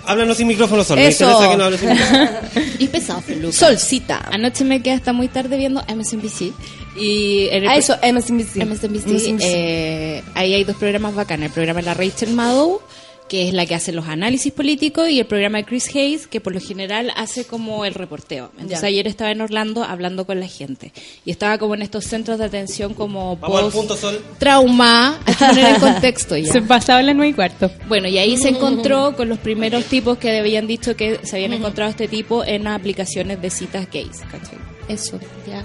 Háblanos 0.09 0.37
sin 0.37 0.47
micrófono, 0.47 0.83
Sol. 0.83 0.97
Eso. 0.97 1.25
Me 1.25 1.31
interesa 1.31 1.51
que 1.51 1.57
no 1.57 1.63
hables 1.65 1.79
sin 1.79 1.89
micrófono. 1.89 2.29
Y 2.79 2.87
pesado. 2.87 3.21
Solcita. 3.51 4.25
Anoche 4.31 4.63
me 4.63 4.81
quedé 4.81 4.95
hasta 4.95 5.13
muy 5.13 5.27
tarde 5.27 5.55
viendo 5.55 5.83
MSNBC. 5.83 6.51
Y 6.95 7.47
en 7.51 7.63
el 7.63 7.69
A 7.69 7.75
eso, 7.75 7.95
MSNBC. 8.01 8.65
MSNBC, 8.65 9.37
eh, 9.41 10.23
ahí 10.33 10.55
hay 10.55 10.63
dos 10.63 10.77
programas 10.77 11.13
bacanas. 11.13 11.47
El 11.47 11.51
programa 11.51 11.81
de 11.81 11.85
la 11.85 11.93
Rachel 11.93 12.33
Maddow, 12.33 12.81
que 13.29 13.47
es 13.47 13.53
la 13.53 13.65
que 13.65 13.75
hace 13.75 13.91
los 13.93 14.07
análisis 14.07 14.51
políticos, 14.51 15.09
y 15.09 15.19
el 15.19 15.25
programa 15.25 15.59
de 15.59 15.65
Chris 15.65 15.87
Hayes, 15.95 16.27
que 16.27 16.41
por 16.41 16.53
lo 16.53 16.59
general 16.59 17.11
hace 17.15 17.45
como 17.45 17.85
el 17.85 17.93
reporteo. 17.93 18.51
Entonces 18.57 18.81
Ya. 18.81 18.87
ayer 18.87 19.07
estaba 19.07 19.31
en 19.31 19.39
Orlando 19.41 19.83
hablando 19.83 20.25
con 20.25 20.39
la 20.39 20.47
gente. 20.47 20.91
Y 21.23 21.31
estaba 21.31 21.57
como 21.57 21.75
en 21.75 21.83
estos 21.83 22.03
centros 22.05 22.39
de 22.39 22.45
atención 22.45 22.93
como 22.93 23.37
Vamos 23.37 23.57
al 23.57 23.63
post 23.65 23.75
punto, 23.77 23.95
Sol. 23.95 24.19
trauma. 24.39 25.19
Hay 25.25 25.33
que 25.35 25.45
poner 25.45 25.65
en 25.75 25.79
contexto 25.79 26.35
ya. 26.35 26.51
Se 26.51 26.61
pasaba 26.61 27.01
las 27.03 27.15
nueve 27.15 27.29
y 27.29 27.33
cuarto. 27.33 27.71
Bueno, 27.87 28.07
y 28.07 28.17
ahí 28.17 28.35
se 28.37 28.49
encontró 28.49 29.15
con 29.17 29.29
los 29.29 29.37
primeros 29.37 29.85
tipos 29.85 30.17
que 30.17 30.37
habían 30.39 30.67
dicho 30.67 30.95
que 30.95 31.19
se 31.23 31.35
habían 31.35 31.53
encontrado 31.53 31.91
este 31.91 32.07
tipo 32.07 32.43
en 32.43 32.65
aplicaciones 32.67 33.41
de 33.41 33.49
citas 33.51 33.87
gays. 33.91 34.21
¿cachai? 34.31 34.57
Eso, 34.87 35.19
ya. 35.47 35.63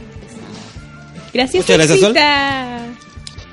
Gracias, 1.32 1.64
Muchas 1.64 1.76
gracias, 1.78 2.00
Sol. 2.00 2.14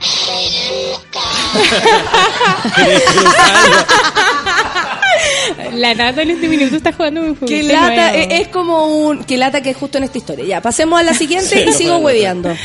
La 5.74 5.94
nata 5.94 6.24
en 6.24 6.32
este 6.32 6.48
minuto 6.48 6.76
está 6.76 6.92
jugando 6.92 7.22
un 7.22 7.36
juego. 7.36 7.48
Que 7.48 7.64
lata, 7.64 8.16
eh, 8.16 8.42
es 8.42 8.48
como 8.48 8.88
un. 8.88 9.24
Que 9.24 9.38
lata 9.38 9.62
que 9.62 9.72
es 9.72 9.78
justo 9.78 9.98
en 9.98 10.06
esta 10.06 10.18
historia. 10.18 10.46
Ya, 10.46 10.62
pasemos 10.62 11.00
a 11.00 11.04
la 11.04 11.14
siguiente 11.14 11.48
Sí, 11.48 11.64
y 11.68 11.74
sigo 11.74 11.98
hueveando. 11.98 12.56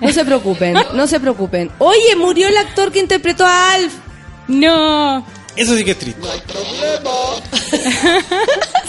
No 0.00 0.12
se 0.12 0.24
preocupen, 0.24 0.76
no 0.94 1.06
se 1.06 1.20
preocupen. 1.20 1.70
Oye, 1.78 2.16
murió 2.16 2.48
el 2.48 2.56
actor 2.56 2.90
que 2.90 3.00
interpretó 3.00 3.46
a 3.46 3.74
Alf. 3.74 3.92
No, 4.48 5.24
Eso 5.60 5.76
sí 5.76 5.84
que 5.84 5.90
es 5.90 5.98
triste. 5.98 6.22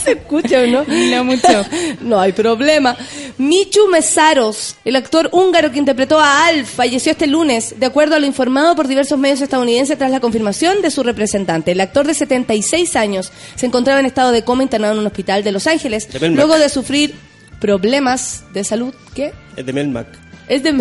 ¿Se 0.03 0.11
escucha 0.13 0.61
o 0.61 0.67
no? 0.67 0.83
no 0.87 1.23
mucho. 1.23 1.65
No 2.01 2.19
hay 2.19 2.31
problema. 2.31 2.95
Michu 3.37 3.87
Mesaros, 3.91 4.75
el 4.85 4.95
actor 4.95 5.29
húngaro 5.33 5.71
que 5.71 5.77
interpretó 5.79 6.19
a 6.19 6.47
Alf, 6.47 6.69
falleció 6.75 7.11
este 7.11 7.27
lunes, 7.27 7.75
de 7.79 7.85
acuerdo 7.85 8.15
a 8.15 8.19
lo 8.19 8.25
informado 8.25 8.75
por 8.75 8.87
diversos 8.87 9.19
medios 9.19 9.41
estadounidenses 9.41 9.97
tras 9.97 10.11
la 10.11 10.19
confirmación 10.19 10.81
de 10.81 10.91
su 10.91 11.03
representante. 11.03 11.71
El 11.73 11.81
actor 11.81 12.07
de 12.07 12.13
76 12.13 12.95
años 12.95 13.31
se 13.55 13.65
encontraba 13.65 13.99
en 13.99 14.05
estado 14.05 14.31
de 14.31 14.43
coma 14.43 14.63
internado 14.63 14.93
en 14.93 14.99
un 14.99 15.07
hospital 15.07 15.43
de 15.43 15.51
Los 15.51 15.67
Ángeles, 15.67 16.07
De 16.11 16.19
Melmac. 16.19 16.37
luego 16.37 16.57
de 16.57 16.69
sufrir 16.69 17.15
problemas 17.59 18.43
de 18.53 18.63
salud. 18.63 18.93
¿Qué? 19.13 19.33
Es 19.55 19.65
de 19.65 19.73
Melmac, 19.73 20.07
Es 20.47 20.63
de... 20.63 20.71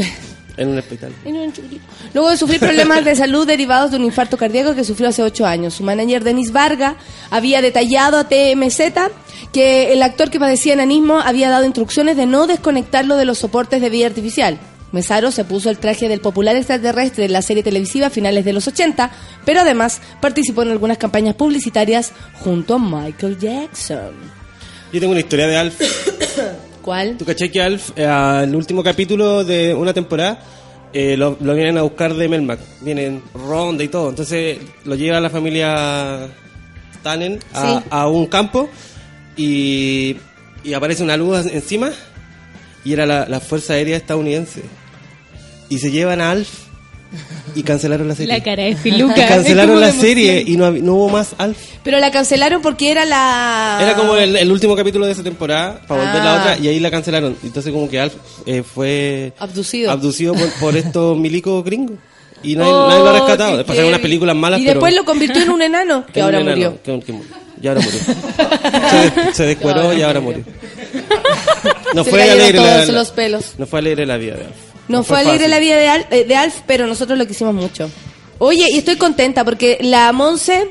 en 0.61 0.69
un 0.69 0.79
hospital. 0.79 1.13
Luego 2.13 2.31
de 2.31 2.37
sufrir 2.37 2.61
problemas 2.61 3.03
de 3.03 3.17
salud 3.17 3.47
derivados 3.47 3.91
de 3.91 3.97
un 3.97 4.05
infarto 4.05 4.37
cardíaco 4.37 4.75
que 4.75 4.85
sufrió 4.85 5.09
hace 5.09 5.23
ocho 5.23 5.47
años. 5.47 5.73
Su 5.73 5.83
manager, 5.83 6.23
Denis 6.23 6.53
Varga, 6.53 6.97
había 7.31 7.63
detallado 7.63 8.19
a 8.19 8.29
TMZ 8.29 8.81
que 9.55 9.95
el 9.95 10.03
actor 10.03 10.31
que 10.31 10.39
padecía 10.39 10.75
enanismo 10.75 11.19
había 11.19 11.49
dado 11.49 11.65
instrucciones 11.65 12.19
de 12.19 12.27
no 12.27 12.47
desconectarlo 12.47 13.17
de 13.17 13.25
los 13.25 13.39
soportes 13.39 13.81
de 13.81 13.89
vida 13.89 14.07
artificial. 14.07 14.59
Mesaro 14.93 15.31
se 15.31 15.45
puso 15.45 15.71
el 15.71 15.79
traje 15.79 16.11
del 16.11 16.21
popular 16.21 16.55
extraterrestre 16.57 17.25
en 17.25 17.33
la 17.33 17.41
serie 17.41 17.63
televisiva 17.63 18.09
a 18.09 18.11
finales 18.11 18.45
de 18.45 18.53
los 18.53 18.69
80, 18.69 19.11
pero 19.47 19.61
además 19.61 20.03
participó 20.21 20.63
en 20.63 20.73
algunas 20.73 20.99
campañas 20.99 21.37
publicitarias 21.37 22.13
junto 22.35 22.75
a 22.75 22.79
Michael 22.79 23.39
Jackson. 23.39 24.13
Yo 24.93 25.01
tengo 25.01 25.13
una 25.13 25.21
historia 25.21 25.47
de 25.47 25.57
Alf. 25.57 25.81
¿Cuál? 26.83 27.17
¿Tú 27.19 27.25
caché 27.25 27.51
que 27.51 27.61
Alf, 27.63 27.91
eh, 27.97 28.07
al 28.07 28.55
último 28.55 28.83
capítulo 28.83 29.45
de 29.45 29.75
una 29.75 29.93
temporada, 29.93 30.41
eh, 30.93 31.17
lo, 31.17 31.37
lo 31.41 31.55
vienen 31.55 31.79
a 31.79 31.83
buscar 31.83 32.15
de 32.15 32.29
Melmac? 32.29 32.59
Vienen 32.81 33.23
ronda 33.35 33.85
y 33.85 33.89
todo. 33.89 34.09
Entonces 34.09 34.59
lo 34.85 34.95
lleva 34.95 35.21
la 35.21 35.31
familia 35.31 36.29
Tannen 37.03 37.39
a, 37.55 37.61
Sí. 37.81 37.85
a 37.91 38.09
un 38.09 38.27
campo 38.27 38.69
y, 39.37 40.17
y 40.65 40.73
aparece 40.75 41.03
una 41.03 41.17
luz 41.17 41.47
encima 41.47 41.91
y 42.85 42.93
era 42.93 43.05
la, 43.07 43.27
la 43.29 43.41
Fuerza 43.41 43.75
Aérea 43.75 43.97
Estadounidense. 43.97 44.63
Y 45.69 45.79
se 45.79 45.91
llevan 45.91 46.21
a 46.21 46.31
Alf 46.31 46.49
y 47.55 47.63
cancelaron 47.63 48.09
la 48.09 48.15
serie. 48.15 48.33
La 48.37 48.43
cara 48.43 48.63
de 48.65 48.71
Y 48.71 48.75
Filuca. 48.75 49.27
cancelaron 49.27 49.81
la 49.81 49.93
serie 49.93 50.43
y 50.47 50.57
no, 50.57 50.71
no 50.71 50.95
hubo 50.95 51.09
más 51.09 51.31
Alf. 51.39 51.59
Pero 51.83 51.99
la 51.99 52.11
cancelaron 52.11 52.61
porque 52.63 52.91
era 52.91 53.05
la... 53.05 53.79
Era 53.81 53.95
como 53.95 54.17
el, 54.17 54.37
el 54.37 54.51
último 54.53 54.77
capítulo 54.77 55.07
de 55.07 55.13
esa 55.13 55.23
temporada 55.23 55.81
para 55.87 56.03
volver 56.05 56.23
la 56.25 56.35
Ah. 56.35 56.41
otra 56.41 56.59
y 56.59 56.69
ahí 56.69 56.81
la 56.81 56.91
cancelaron. 56.91 57.37
Entonces 57.43 57.73
como 57.73 57.89
que 57.89 58.01
Alf 58.01 58.15
eh, 58.47 58.63
fue 58.63 59.33
Abducido. 59.39 59.91
abducido 59.91 60.35
por, 60.35 60.49
por 60.61 60.77
estos 60.79 61.17
milicos 61.19 61.65
gringos. 61.65 61.97
Y 62.43 62.57
nadie, 62.57 62.73
Oh, 62.73 62.89
nadie 62.89 63.01
lo 63.05 63.09
ha 63.11 63.13
rescatado. 63.13 63.57
Después 63.59 63.67
pasaron 63.67 63.89
unas 63.89 64.01
películas 64.01 64.35
malas, 64.37 64.61
Y 64.61 64.65
pero... 64.65 64.75
después 64.75 64.95
lo 64.95 65.05
convirtió 65.05 65.43
en 65.43 65.51
un 65.51 65.63
enano, 65.63 66.07
que 66.13 66.21
en 66.21 66.25
ahora 66.25 66.41
enano, 66.41 66.57
murió. 66.57 66.83
que- 66.83 67.01
que 67.07 67.13
murió. 67.13 67.31
Y 67.63 67.69
ahora 67.69 67.81
murió. 67.83 68.01
se, 69.29 69.35
se 69.35 69.43
descueró 69.47 69.93
y 69.93 70.01
ahora 70.01 70.21
murió. 70.21 70.43
No 71.95 72.05
Se 72.05 72.11
fue 72.11 72.23
alegre 72.31 72.59
la, 72.59 72.85
la- 72.87 72.93
los 72.93 73.11
pelos. 73.11 73.55
No 73.59 73.67
fue 73.67 73.81
alegre 73.81 74.07
la 74.07 74.17
vida 74.17 74.37
de 74.37 74.45
Alf. 74.47 74.57
No 74.91 75.03
fue 75.05 75.19
alegre 75.19 75.39
fácil. 75.39 75.51
la 75.51 75.59
vida 75.61 75.77
de, 75.77 75.89
Al- 75.89 76.07
eh, 76.11 76.25
de 76.25 76.37
Alf, 76.37 76.57
pero 76.67 76.87
nosotros 76.87 77.19
lo 77.19 77.27
quisimos 77.27 77.55
mucho. 77.55 77.91
Oye, 78.39 78.67
y 78.71 78.79
estoy 78.79 78.97
contenta 78.97 79.45
porque 79.45 79.79
la 79.81 80.11
Monse, 80.13 80.71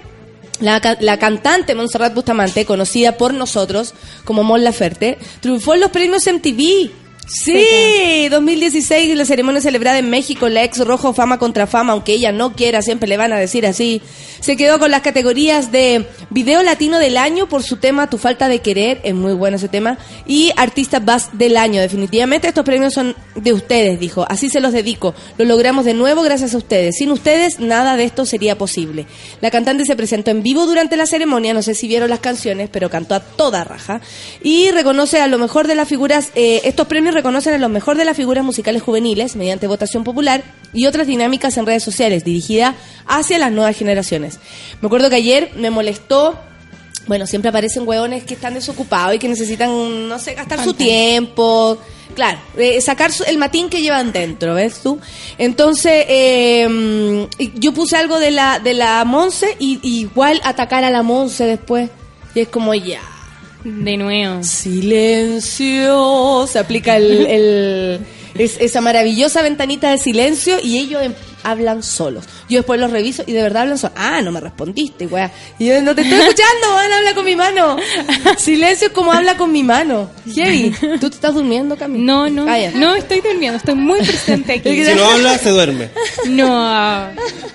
la, 0.59 0.97
la 0.99 1.17
cantante 1.19 1.75
Montserrat 1.75 2.13
Bustamante, 2.13 2.65
conocida 2.65 3.17
por 3.17 3.33
nosotros 3.33 3.93
como 4.25 4.43
Mon 4.43 4.63
Laferte, 4.63 5.17
triunfó 5.39 5.73
en 5.75 5.81
los 5.81 5.91
premios 5.91 6.23
MTV. 6.25 6.91
Sí, 7.31 8.27
2016, 8.29 9.15
la 9.15 9.23
ceremonia 9.23 9.61
celebrada 9.61 9.99
en 9.99 10.09
México, 10.09 10.49
la 10.49 10.63
ex 10.63 10.79
Rojo 10.79 11.13
Fama 11.13 11.37
contra 11.37 11.67
Fama, 11.67 11.93
aunque 11.93 12.13
ella 12.13 12.31
no 12.31 12.53
quiera, 12.53 12.81
siempre 12.81 13.07
le 13.07 13.17
van 13.17 13.33
a 13.33 13.37
decir 13.37 13.67
así. 13.67 14.01
Se 14.39 14.57
quedó 14.57 14.79
con 14.79 14.89
las 14.89 15.01
categorías 15.01 15.71
de 15.71 16.07
Video 16.31 16.63
Latino 16.63 16.97
del 16.97 17.17
Año 17.17 17.47
por 17.47 17.61
su 17.61 17.77
tema 17.77 18.09
Tu 18.09 18.17
Falta 18.17 18.47
de 18.47 18.59
Querer, 18.59 18.99
es 19.03 19.13
muy 19.13 19.33
bueno 19.33 19.57
ese 19.57 19.67
tema, 19.67 19.99
y 20.25 20.51
Artista 20.55 20.99
Bass 20.99 21.29
del 21.33 21.57
Año. 21.57 21.81
Definitivamente 21.81 22.47
estos 22.47 22.65
premios 22.65 22.93
son 22.93 23.15
de 23.35 23.53
ustedes, 23.53 23.99
dijo. 23.99 24.25
Así 24.27 24.49
se 24.49 24.59
los 24.59 24.73
dedico. 24.73 25.13
Lo 25.37 25.45
logramos 25.45 25.85
de 25.85 25.93
nuevo 25.93 26.23
gracias 26.23 26.55
a 26.55 26.57
ustedes. 26.57 26.95
Sin 26.97 27.11
ustedes, 27.11 27.59
nada 27.59 27.95
de 27.95 28.05
esto 28.05 28.25
sería 28.25 28.57
posible. 28.57 29.05
La 29.41 29.51
cantante 29.51 29.85
se 29.85 29.95
presentó 29.95 30.31
en 30.31 30.41
vivo 30.41 30.65
durante 30.65 30.97
la 30.97 31.05
ceremonia, 31.05 31.53
no 31.53 31.61
sé 31.61 31.75
si 31.75 31.87
vieron 31.87 32.09
las 32.09 32.21
canciones, 32.21 32.69
pero 32.71 32.89
cantó 32.89 33.13
a 33.13 33.19
toda 33.19 33.63
raja. 33.63 34.01
Y 34.41 34.71
reconoce 34.71 35.21
a 35.21 35.27
lo 35.27 35.37
mejor 35.37 35.67
de 35.67 35.75
las 35.75 35.87
figuras, 35.87 36.31
eh, 36.33 36.61
estos 36.63 36.87
premios 36.87 37.18
reconocen 37.19 37.53
a 37.53 37.57
lo 37.57 37.69
mejor 37.69 37.95
de 37.97 38.05
las 38.05 38.17
figuras 38.17 38.43
musicales 38.43 38.81
juveniles 38.81 39.35
mediante 39.35 39.67
votación 39.67 40.03
popular 40.03 40.43
y 40.73 40.85
otras 40.87 41.07
dinámicas 41.07 41.55
en 41.57 41.65
redes 41.65 41.83
sociales 41.83 42.23
dirigida 42.23 42.75
hacia 43.07 43.37
las 43.37 43.51
nuevas 43.51 43.75
generaciones. 43.77 44.39
Me 44.81 44.87
acuerdo 44.87 45.09
que 45.09 45.17
ayer 45.17 45.51
me 45.55 45.69
molestó 45.69 46.39
bueno, 47.07 47.25
siempre 47.25 47.49
aparecen 47.49 47.87
hueones 47.87 48.23
que 48.23 48.35
están 48.35 48.53
desocupados 48.53 49.15
y 49.15 49.19
que 49.19 49.27
necesitan, 49.27 50.07
no 50.07 50.19
sé, 50.19 50.35
gastar 50.35 50.63
su 50.63 50.73
tiempo. 50.75 51.77
Claro, 52.13 52.37
eh, 52.55 52.79
sacar 52.81 53.11
su- 53.11 53.23
el 53.23 53.39
matín 53.39 53.67
que 53.69 53.81
llevan 53.81 54.11
dentro, 54.11 54.53
¿ves 54.53 54.81
tú? 54.83 54.99
Entonces, 55.39 56.05
eh, 56.07 57.27
yo 57.55 57.73
puse 57.73 57.97
algo 57.97 58.19
de 58.19 58.29
la, 58.29 58.59
de 58.59 58.75
la 58.75 59.03
Monse 59.05 59.55
y, 59.57 59.79
y 59.81 60.01
igual 60.01 60.39
atacar 60.43 60.83
a 60.83 60.91
la 60.91 61.01
Monse 61.01 61.45
después. 61.45 61.89
Y 62.35 62.41
es 62.41 62.47
como 62.49 62.75
ya. 62.75 63.01
De 63.63 63.97
nuevo. 63.97 64.43
Silencio. 64.43 66.45
Se 66.47 66.59
aplica 66.59 66.97
el, 66.97 67.25
el- 67.27 67.99
es- 68.35 68.57
esa 68.59 68.81
maravillosa 68.81 69.41
ventanita 69.41 69.91
de 69.91 69.97
silencio 69.97 70.57
y 70.63 70.77
ellos 70.79 71.01
em- 71.03 71.13
hablan 71.43 71.83
solos. 71.83 72.25
Yo 72.49 72.57
después 72.59 72.79
los 72.79 72.91
reviso 72.91 73.23
y 73.25 73.33
de 73.33 73.41
verdad 73.41 73.63
hablan 73.63 73.77
solos. 73.77 73.97
Ah, 73.99 74.21
no 74.21 74.31
me 74.31 74.39
respondiste, 74.39 75.07
weá. 75.07 75.31
Y 75.57 75.67
yo, 75.67 75.81
no 75.81 75.95
te 75.95 76.01
estoy 76.01 76.17
escuchando, 76.19 76.67
van, 76.75 76.91
habla 76.91 77.13
con 77.15 77.25
mi 77.25 77.35
mano. 77.35 77.77
Silencio 78.37 78.87
es 78.87 78.93
como 78.93 79.11
habla 79.11 79.37
con 79.37 79.51
mi 79.51 79.63
mano. 79.63 80.09
Heavy. 80.33 80.71
¿Tú 80.99 81.09
te 81.09 81.15
estás 81.15 81.33
durmiendo, 81.33 81.75
Camila? 81.77 82.03
No, 82.03 82.29
no, 82.29 82.45
Calla. 82.45 82.71
no 82.75 82.95
estoy 82.95 83.21
durmiendo, 83.21 83.57
estoy 83.57 83.75
muy 83.75 83.99
presente 83.99 84.53
aquí. 84.53 84.83
Si 84.89 84.95
no 84.95 85.05
habla, 85.05 85.37
se 85.37 85.49
duerme. 85.49 85.89
No, 86.27 87.07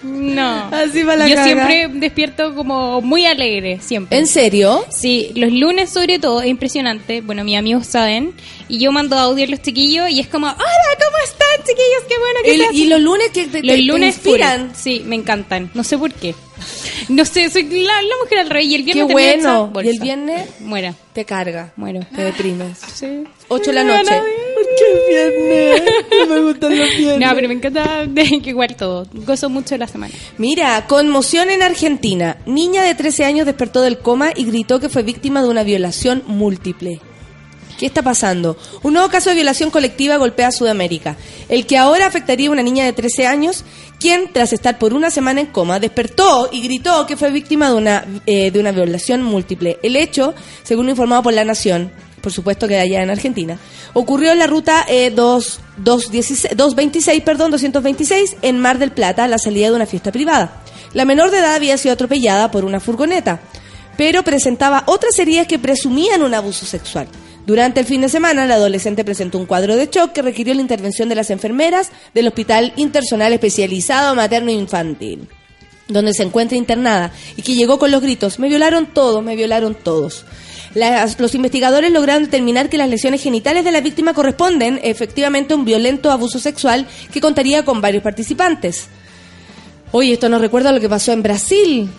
no. 0.02 0.68
Así 0.72 1.02
va 1.02 1.16
la 1.16 1.26
Yo 1.28 1.42
siempre 1.42 1.88
despierto 1.92 2.54
como 2.54 3.00
muy 3.00 3.26
alegre, 3.26 3.80
siempre. 3.80 4.18
¿En 4.18 4.26
serio? 4.26 4.84
Sí, 4.90 5.32
los 5.34 5.52
lunes 5.52 5.90
sobre 5.90 6.18
todo, 6.18 6.40
es 6.42 6.48
impresionante. 6.48 7.20
Bueno, 7.20 7.44
mis 7.44 7.56
amigos 7.58 7.86
saben. 7.86 8.34
Y 8.68 8.78
yo 8.78 8.92
mando 8.92 9.16
audio 9.18 9.44
a 9.44 9.48
los 9.48 9.60
chiquillos 9.62 10.08
y 10.10 10.20
es 10.20 10.26
como, 10.28 10.46
hola, 10.46 10.56
¿cómo 10.58 11.16
están, 11.24 11.58
chiquillos? 11.66 12.02
Qué 12.08 12.14
bueno 12.18 12.40
que 12.44 12.54
El- 12.54 12.60
están". 12.62 12.74
y 12.76 12.86
los 12.86 13.00
lunes 13.00 13.30
que 13.30 13.46
te- 13.46 13.62
te 13.76 13.82
lunes 13.82 14.14
inspiran. 14.16 14.68
full. 14.70 14.76
Sí, 14.76 15.02
me 15.06 15.16
encantan. 15.16 15.70
No 15.74 15.84
sé 15.84 15.96
por 15.98 16.12
qué. 16.12 16.34
No 17.08 17.24
sé, 17.24 17.50
soy 17.50 17.64
la, 17.64 18.00
la 18.00 18.14
mujer 18.22 18.38
al 18.38 18.50
rey 18.50 18.66
y 18.70 18.74
el 18.76 18.84
Qué 18.84 18.94
viernes 18.94 19.16
hecha 19.38 19.58
bueno. 19.58 19.82
Y 19.84 19.88
el 19.88 19.98
viernes 20.00 20.48
Muera, 20.60 20.94
te 21.12 21.24
carga. 21.24 21.72
muero. 21.76 22.00
Te 22.14 22.22
deprimes. 22.24 22.78
Sí. 22.94 23.24
8 23.48 23.64
de 23.66 23.72
la 23.74 23.84
No, 23.84 23.96
noche. 23.98 24.10
no, 24.16 24.22
qué 24.78 25.10
viernes. 25.10 25.82
No 26.20 26.26
me 26.34 26.40
gustan 26.42 26.78
los 26.78 26.96
viernes. 26.96 27.28
No, 27.28 27.34
pero 27.34 27.48
me 27.48 27.54
encanta 27.54 28.06
de 28.06 28.24
que 28.42 28.50
igual 28.50 28.74
todo. 28.76 29.06
Gozo 29.12 29.50
mucho 29.50 29.76
la 29.76 29.86
semana. 29.88 30.14
Mira, 30.38 30.86
conmoción 30.86 31.50
en 31.50 31.62
Argentina. 31.62 32.38
Niña 32.46 32.82
de 32.84 32.94
13 32.94 33.24
años 33.24 33.46
despertó 33.46 33.82
del 33.82 33.98
coma 33.98 34.30
y 34.34 34.44
gritó 34.46 34.80
que 34.80 34.88
fue 34.88 35.02
víctima 35.02 35.42
de 35.42 35.48
una 35.48 35.62
violación 35.64 36.22
múltiple. 36.26 37.00
¿Qué 37.78 37.86
está 37.86 38.02
pasando? 38.02 38.56
Un 38.82 38.92
nuevo 38.92 39.08
caso 39.08 39.30
de 39.30 39.34
violación 39.34 39.70
colectiva 39.70 40.16
golpea 40.16 40.48
a 40.48 40.52
Sudamérica. 40.52 41.16
El 41.48 41.66
que 41.66 41.76
ahora 41.76 42.06
afectaría 42.06 42.48
a 42.48 42.52
una 42.52 42.62
niña 42.62 42.84
de 42.84 42.92
13 42.92 43.26
años, 43.26 43.64
quien, 43.98 44.32
tras 44.32 44.52
estar 44.52 44.78
por 44.78 44.94
una 44.94 45.10
semana 45.10 45.40
en 45.40 45.48
coma, 45.48 45.80
despertó 45.80 46.48
y 46.52 46.62
gritó 46.62 47.04
que 47.06 47.16
fue 47.16 47.32
víctima 47.32 47.70
de 47.70 47.74
una, 47.74 48.04
eh, 48.26 48.50
de 48.52 48.60
una 48.60 48.70
violación 48.70 49.22
múltiple. 49.22 49.78
El 49.82 49.96
hecho, 49.96 50.34
según 50.62 50.86
lo 50.86 50.92
informado 50.92 51.24
por 51.24 51.32
La 51.32 51.44
Nación, 51.44 51.90
por 52.20 52.32
supuesto 52.32 52.68
que 52.68 52.78
allá 52.78 53.02
en 53.02 53.10
Argentina, 53.10 53.58
ocurrió 53.92 54.32
en 54.32 54.38
la 54.38 54.46
ruta 54.46 54.86
eh, 54.88 55.10
2, 55.10 55.60
216 55.78 56.56
226, 56.56 57.22
perdón, 57.22 57.50
226 57.50 58.36
en 58.42 58.58
Mar 58.60 58.78
del 58.78 58.92
Plata 58.92 59.24
a 59.24 59.28
la 59.28 59.38
salida 59.38 59.68
de 59.68 59.76
una 59.76 59.86
fiesta 59.86 60.12
privada. 60.12 60.62
La 60.92 61.04
menor 61.04 61.32
de 61.32 61.38
edad 61.38 61.54
había 61.54 61.76
sido 61.76 61.92
atropellada 61.92 62.50
por 62.52 62.64
una 62.64 62.78
furgoneta, 62.78 63.40
pero 63.96 64.22
presentaba 64.22 64.84
otras 64.86 65.18
heridas 65.18 65.48
que 65.48 65.58
presumían 65.58 66.22
un 66.22 66.34
abuso 66.34 66.66
sexual. 66.66 67.08
Durante 67.46 67.80
el 67.80 67.86
fin 67.86 68.00
de 68.00 68.08
semana, 68.08 68.46
la 68.46 68.54
adolescente 68.54 69.04
presentó 69.04 69.36
un 69.38 69.44
cuadro 69.46 69.76
de 69.76 69.86
shock 69.92 70.12
que 70.12 70.22
requirió 70.22 70.54
la 70.54 70.62
intervención 70.62 71.08
de 71.10 71.14
las 71.14 71.28
enfermeras 71.30 71.90
del 72.14 72.26
Hospital 72.28 72.72
Intersonal 72.76 73.32
Especializado 73.32 74.14
Materno 74.14 74.50
Infantil 74.50 75.28
donde 75.86 76.14
se 76.14 76.22
encuentra 76.22 76.56
internada 76.56 77.12
y 77.36 77.42
que 77.42 77.54
llegó 77.54 77.78
con 77.78 77.90
los 77.90 78.00
gritos, 78.00 78.38
me 78.38 78.48
violaron 78.48 78.86
todos, 78.86 79.22
me 79.22 79.36
violaron 79.36 79.74
todos. 79.74 80.24
Las- 80.72 81.20
los 81.20 81.34
investigadores 81.34 81.92
lograron 81.92 82.24
determinar 82.24 82.70
que 82.70 82.78
las 82.78 82.88
lesiones 82.88 83.22
genitales 83.22 83.66
de 83.66 83.70
la 83.70 83.82
víctima 83.82 84.14
corresponden 84.14 84.80
efectivamente 84.82 85.52
a 85.52 85.58
un 85.58 85.66
violento 85.66 86.10
abuso 86.10 86.38
sexual 86.38 86.86
que 87.12 87.20
contaría 87.20 87.66
con 87.66 87.82
varios 87.82 88.02
participantes. 88.02 88.86
Oye, 89.92 90.14
esto 90.14 90.30
nos 90.30 90.40
recuerda 90.40 90.70
a 90.70 90.72
lo 90.72 90.80
que 90.80 90.88
pasó 90.88 91.12
en 91.12 91.22
Brasil. 91.22 91.90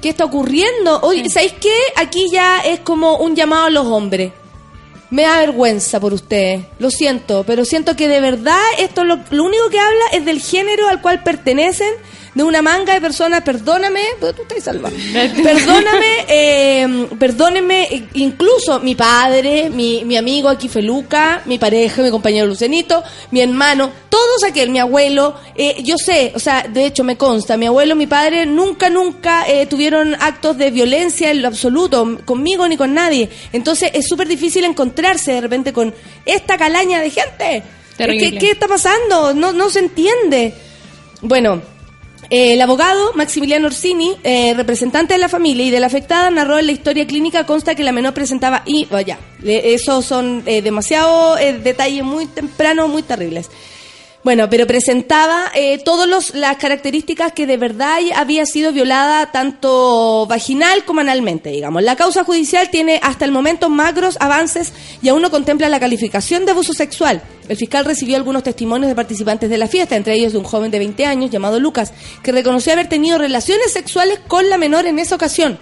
¿Qué 0.00 0.08
está 0.08 0.24
ocurriendo? 0.24 1.00
Oye, 1.02 1.28
¿sabéis 1.28 1.52
qué? 1.60 1.76
Aquí 1.96 2.30
ya 2.32 2.60
es 2.60 2.80
como 2.80 3.18
un 3.18 3.36
llamado 3.36 3.66
a 3.66 3.70
los 3.70 3.84
hombres. 3.86 4.32
Me 5.10 5.22
da 5.22 5.38
vergüenza 5.38 6.00
por 6.00 6.12
ustedes, 6.12 6.64
lo 6.78 6.90
siento, 6.90 7.44
pero 7.46 7.64
siento 7.64 7.94
que 7.94 8.08
de 8.08 8.20
verdad 8.20 8.60
esto 8.78 9.04
lo, 9.04 9.20
lo 9.30 9.44
único 9.44 9.68
que 9.70 9.78
habla 9.78 10.04
es 10.12 10.24
del 10.24 10.40
género 10.40 10.88
al 10.88 11.00
cual 11.00 11.22
pertenecen, 11.22 11.92
de 12.36 12.42
una 12.42 12.60
manga 12.60 12.92
de 12.92 13.00
personas, 13.00 13.40
perdóname, 13.40 14.02
pero 14.20 14.34
tú 14.34 14.42
estás. 14.54 14.76
Perdóname, 15.42 16.26
eh, 16.28 17.06
perdónenme, 17.18 17.84
eh, 17.84 18.08
incluso 18.12 18.78
mi 18.80 18.94
padre, 18.94 19.70
mi, 19.70 20.04
mi 20.04 20.18
amigo 20.18 20.50
aquí 20.50 20.68
Feluca, 20.68 21.40
mi 21.46 21.58
pareja, 21.58 22.02
mi 22.02 22.10
compañero 22.10 22.46
Lucenito, 22.46 23.02
mi 23.30 23.40
hermano, 23.40 23.90
todos 24.10 24.44
aquel, 24.44 24.68
mi 24.68 24.78
abuelo, 24.78 25.34
eh, 25.54 25.82
yo 25.82 25.96
sé, 25.96 26.32
o 26.34 26.38
sea, 26.38 26.66
de 26.68 26.84
hecho 26.84 27.04
me 27.04 27.16
consta, 27.16 27.56
mi 27.56 27.64
abuelo, 27.64 27.96
mi 27.96 28.06
padre 28.06 28.44
nunca, 28.44 28.90
nunca 28.90 29.48
eh, 29.48 29.64
tuvieron 29.64 30.14
actos 30.20 30.58
de 30.58 30.70
violencia 30.70 31.30
en 31.30 31.40
lo 31.40 31.48
absoluto, 31.48 32.18
conmigo 32.26 32.68
ni 32.68 32.76
con 32.76 32.92
nadie. 32.92 33.30
Entonces 33.54 33.92
es 33.94 34.06
súper 34.06 34.28
difícil 34.28 34.64
encontrarse 34.64 35.32
de 35.32 35.40
repente 35.40 35.72
con 35.72 35.94
esta 36.26 36.58
calaña 36.58 37.00
de 37.00 37.08
gente. 37.08 37.62
¿Qué, 37.96 38.36
qué 38.38 38.50
está 38.50 38.68
pasando? 38.68 39.32
No, 39.32 39.54
no 39.54 39.70
se 39.70 39.78
entiende. 39.78 40.52
Bueno, 41.22 41.62
eh, 42.30 42.54
el 42.54 42.60
abogado 42.60 43.12
Maximiliano 43.14 43.66
Orsini, 43.66 44.16
eh, 44.24 44.54
representante 44.54 45.14
de 45.14 45.18
la 45.18 45.28
familia 45.28 45.66
y 45.66 45.70
de 45.70 45.80
la 45.80 45.86
afectada, 45.86 46.30
narró 46.30 46.58
en 46.58 46.66
la 46.66 46.72
historia 46.72 47.06
clínica 47.06 47.44
consta 47.46 47.74
que 47.74 47.82
la 47.84 47.92
menor 47.92 48.14
presentaba 48.14 48.62
y 48.66 48.86
vaya, 48.86 49.18
le- 49.42 49.74
esos 49.74 50.04
son 50.04 50.42
eh, 50.46 50.62
demasiado 50.62 51.38
eh, 51.38 51.52
detalles 51.54 52.04
muy 52.04 52.26
tempranos, 52.26 52.88
muy 52.88 53.02
terribles. 53.02 53.48
Bueno, 54.26 54.50
pero 54.50 54.66
presentaba 54.66 55.52
eh, 55.54 55.78
todas 55.78 56.34
las 56.34 56.56
características 56.56 57.30
que 57.30 57.46
de 57.46 57.56
verdad 57.56 57.98
había 58.16 58.44
sido 58.44 58.72
violada 58.72 59.30
tanto 59.30 60.26
vaginal 60.26 60.84
como 60.84 61.00
analmente, 61.00 61.50
digamos. 61.50 61.84
La 61.84 61.94
causa 61.94 62.24
judicial 62.24 62.68
tiene 62.68 62.98
hasta 63.04 63.24
el 63.24 63.30
momento 63.30 63.70
macros 63.70 64.16
avances 64.18 64.72
y 65.00 65.10
aún 65.10 65.22
no 65.22 65.30
contempla 65.30 65.68
la 65.68 65.78
calificación 65.78 66.44
de 66.44 66.50
abuso 66.50 66.72
sexual. 66.72 67.22
El 67.48 67.56
fiscal 67.56 67.84
recibió 67.84 68.16
algunos 68.16 68.42
testimonios 68.42 68.88
de 68.88 68.96
participantes 68.96 69.48
de 69.48 69.58
la 69.58 69.68
fiesta, 69.68 69.94
entre 69.94 70.14
ellos 70.14 70.32
de 70.32 70.38
un 70.38 70.44
joven 70.44 70.72
de 70.72 70.80
20 70.80 71.06
años 71.06 71.30
llamado 71.30 71.60
Lucas, 71.60 71.92
que 72.24 72.32
reconoció 72.32 72.72
haber 72.72 72.88
tenido 72.88 73.18
relaciones 73.18 73.72
sexuales 73.72 74.18
con 74.26 74.50
la 74.50 74.58
menor 74.58 74.86
en 74.86 74.98
esa 74.98 75.14
ocasión. 75.14 75.56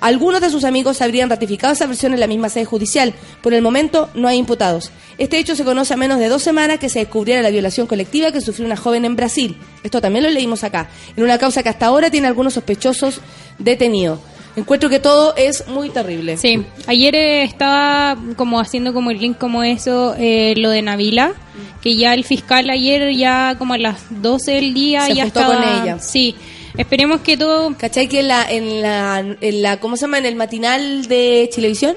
Algunos 0.00 0.40
de 0.40 0.50
sus 0.50 0.64
amigos 0.64 1.00
habrían 1.00 1.30
ratificado 1.30 1.72
esa 1.72 1.86
versión 1.86 2.12
en 2.14 2.20
la 2.20 2.26
misma 2.26 2.48
sede 2.48 2.64
judicial. 2.64 3.14
Por 3.42 3.54
el 3.54 3.62
momento 3.62 4.10
no 4.14 4.28
hay 4.28 4.38
imputados. 4.38 4.90
Este 5.18 5.38
hecho 5.38 5.56
se 5.56 5.64
conoce 5.64 5.94
a 5.94 5.96
menos 5.96 6.18
de 6.18 6.28
dos 6.28 6.42
semanas 6.42 6.78
que 6.78 6.88
se 6.88 6.98
descubriera 6.98 7.42
la 7.42 7.50
violación 7.50 7.86
colectiva 7.86 8.32
que 8.32 8.40
sufrió 8.40 8.66
una 8.66 8.76
joven 8.76 9.04
en 9.04 9.16
Brasil. 9.16 9.56
Esto 9.82 10.00
también 10.00 10.24
lo 10.24 10.30
leímos 10.30 10.64
acá, 10.64 10.88
en 11.16 11.22
una 11.22 11.38
causa 11.38 11.62
que 11.62 11.68
hasta 11.68 11.86
ahora 11.86 12.10
tiene 12.10 12.26
algunos 12.26 12.54
sospechosos 12.54 13.20
detenidos. 13.58 14.18
Encuentro 14.56 14.88
que 14.88 15.00
todo 15.00 15.34
es 15.36 15.66
muy 15.66 15.90
terrible. 15.90 16.36
Sí, 16.36 16.64
ayer 16.86 17.14
eh, 17.16 17.42
estaba 17.42 18.16
como 18.36 18.60
haciendo 18.60 18.94
como 18.94 19.10
el 19.10 19.18
link 19.18 19.36
como 19.36 19.64
eso, 19.64 20.14
eh, 20.16 20.54
lo 20.56 20.70
de 20.70 20.80
Navila, 20.80 21.32
que 21.80 21.96
ya 21.96 22.14
el 22.14 22.24
fiscal 22.24 22.70
ayer 22.70 23.12
ya 23.16 23.56
como 23.58 23.74
a 23.74 23.78
las 23.78 24.04
12 24.10 24.52
del 24.52 24.72
día 24.72 25.06
Se 25.06 25.14
ya 25.14 25.24
estaba... 25.24 25.56
con 25.56 25.64
ella. 25.64 25.98
Sí, 25.98 26.36
esperemos 26.76 27.20
que 27.20 27.36
todo... 27.36 27.74
¿Cachai 27.78 28.08
que 28.08 28.20
en 28.20 28.28
la, 28.28 28.46
en 28.50 28.82
la, 28.82 29.36
en 29.40 29.62
la, 29.62 29.80
¿cómo 29.80 29.96
se 29.96 30.02
llama? 30.02 30.18
En 30.18 30.26
el 30.26 30.36
matinal 30.36 31.06
de 31.06 31.48
Chilevisión, 31.52 31.96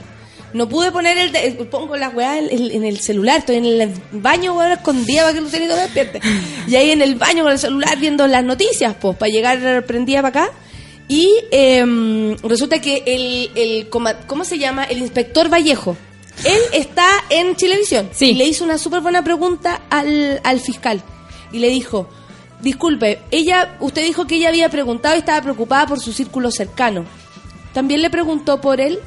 no 0.54 0.70
pude 0.70 0.92
poner 0.92 1.18
el, 1.18 1.32
de- 1.32 1.52
pongo 1.70 1.98
las 1.98 2.14
weas 2.14 2.38
en, 2.38 2.50
en- 2.52 2.72
en 2.72 2.86
el 2.86 3.00
celular, 3.00 3.40
estoy 3.40 3.58
en 3.58 3.66
el 3.66 3.92
baño, 4.14 4.54
weón, 4.54 4.72
escondida 4.72 5.22
para 5.24 5.34
que 5.34 5.42
Lucerito 5.42 5.76
me 5.76 5.82
despierte. 5.82 6.22
Y 6.68 6.76
ahí 6.76 6.92
en 6.92 7.02
el 7.02 7.16
baño 7.16 7.44
con 7.44 7.52
el 7.52 7.60
celular 7.60 7.98
viendo 8.00 8.26
las 8.28 8.44
noticias, 8.44 8.96
pues, 9.00 9.18
para 9.18 9.32
llegar 9.32 9.86
prendida 9.86 10.22
para 10.22 10.44
acá. 10.46 10.52
Y 11.10 11.30
em, 11.52 12.36
resulta 12.44 12.80
que 12.82 13.02
el, 13.06 13.52
el, 13.56 13.90
¿cómo 13.90 14.44
se 14.44 14.58
llama? 14.58 14.84
El 14.86 15.00
inspector 15.00 15.52
Vallejo. 15.52 15.96
Él 16.44 16.60
está 16.74 17.08
en 17.30 17.56
Chilevisión. 17.56 18.10
Sí. 18.12 18.32
Y 18.32 18.34
le 18.36 18.46
hizo 18.46 18.64
una 18.64 18.78
súper 18.78 19.00
buena 19.02 19.24
pregunta 19.24 19.82
al, 19.90 20.40
al 20.44 20.60
fiscal. 20.60 21.02
Y 21.52 21.60
le 21.60 21.70
dijo, 21.70 22.10
disculpe, 22.62 23.20
ella, 23.32 23.78
usted 23.80 24.04
dijo 24.04 24.26
que 24.26 24.36
ella 24.36 24.50
había 24.50 24.70
preguntado 24.70 25.16
y 25.16 25.20
estaba 25.20 25.42
preocupada 25.42 25.88
por 25.88 26.00
su 26.00 26.14
círculo 26.14 26.52
cercano. 26.52 27.06
¿También 27.74 28.02
le 28.02 28.10
preguntó 28.10 28.60
por 28.60 28.82
él? 28.82 29.00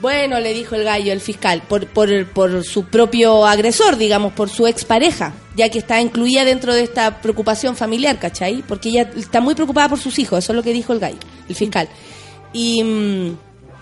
Bueno, 0.00 0.38
le 0.40 0.52
dijo 0.52 0.74
el 0.74 0.84
gallo, 0.84 1.10
el 1.10 1.20
fiscal, 1.20 1.62
por, 1.66 1.86
por, 1.86 2.26
por 2.28 2.64
su 2.64 2.84
propio 2.84 3.46
agresor, 3.46 3.96
digamos, 3.96 4.34
por 4.34 4.50
su 4.50 4.66
expareja, 4.66 5.32
ya 5.56 5.70
que 5.70 5.78
está 5.78 6.02
incluida 6.02 6.44
dentro 6.44 6.74
de 6.74 6.82
esta 6.82 7.22
preocupación 7.22 7.76
familiar, 7.76 8.18
¿cachai? 8.18 8.62
Porque 8.68 8.90
ella 8.90 9.10
está 9.16 9.40
muy 9.40 9.54
preocupada 9.54 9.88
por 9.88 9.98
sus 9.98 10.18
hijos, 10.18 10.40
eso 10.44 10.52
es 10.52 10.56
lo 10.56 10.62
que 10.62 10.74
dijo 10.74 10.92
el 10.92 11.00
gallo, 11.00 11.18
el 11.48 11.54
fiscal. 11.54 11.88
Y 12.52 12.84
mm, 12.84 13.36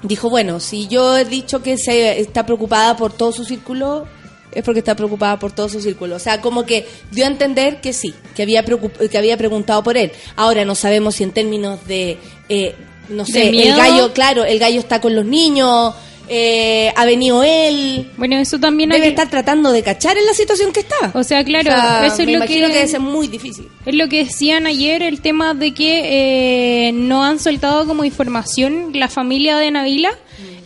dijo, 0.05 0.31
bueno, 0.31 0.61
si 0.61 0.87
yo 0.87 1.17
he 1.17 1.25
dicho 1.25 1.63
que 1.63 1.77
se 1.77 2.21
está 2.21 2.47
preocupada 2.47 2.97
por 2.97 3.13
todo 3.13 3.33
su 3.33 3.45
círculo, 3.45 4.07
es 4.55 4.63
porque 4.63 4.81
está 4.81 4.95
preocupada 4.97 5.39
por 5.39 5.53
todo 5.53 5.69
su 5.69 5.81
círculo. 5.81 6.17
O 6.17 6.19
sea, 6.19 6.41
como 6.41 6.65
que 6.67 6.87
dio 7.11 7.25
a 7.25 7.29
entender 7.29 7.81
que 7.81 7.93
sí, 7.93 8.15
que 8.35 8.43
había, 8.43 8.65
que 8.65 9.19
había 9.19 9.37
preguntado 9.37 9.83
por 9.83 9.97
él. 9.97 10.13
Ahora 10.37 10.65
no 10.65 10.75
sabemos 10.75 11.17
si 11.17 11.25
en 11.25 11.33
términos 11.33 11.87
de, 11.87 12.19
eh, 12.49 12.75
no 13.09 13.27
sé, 13.27 13.49
el 13.51 13.77
gallo, 13.77 14.13
claro, 14.13 14.45
el 14.45 14.59
gallo 14.59 14.81
está 14.81 15.01
con 15.01 15.15
los 15.15 15.25
niños, 15.25 15.95
eh, 16.27 16.91
ha 16.97 17.05
venido 17.05 17.43
él, 17.43 18.11
Bueno, 18.17 18.39
eso 18.39 18.59
también 18.59 18.89
debe 18.89 19.03
hay- 19.03 19.09
estar 19.11 19.29
tratando 19.29 19.71
de 19.73 19.83
cachar 19.83 20.17
en 20.17 20.25
la 20.25 20.33
situación 20.33 20.73
que 20.73 20.81
está. 20.81 21.11
O 21.13 21.23
sea, 21.23 21.45
claro, 21.45 21.71
O 21.71 21.75
sea, 21.75 22.07
eso 22.07 22.23
es 22.23 22.27
me 22.27 22.39
lo 22.39 22.41
que- 22.47 22.55
que 22.55 22.61
debe 22.67 22.89
ser 22.89 23.01
muy 23.01 23.29
difícil. 23.29 23.69
Es 23.85 23.95
lo 23.95 24.09
que 24.09 24.25
decían 24.25 24.67
ayer, 24.67 25.03
el 25.03 25.21
tema 25.21 25.53
de 25.53 25.75
que 25.75 26.89
eh, 26.89 26.93
no 26.93 27.25
han 27.25 27.39
soltado 27.39 27.87
como 27.87 28.05
información 28.05 28.93
la 28.95 29.09
familia 29.09 29.59
de 29.59 29.71
Navila, 29.71 30.13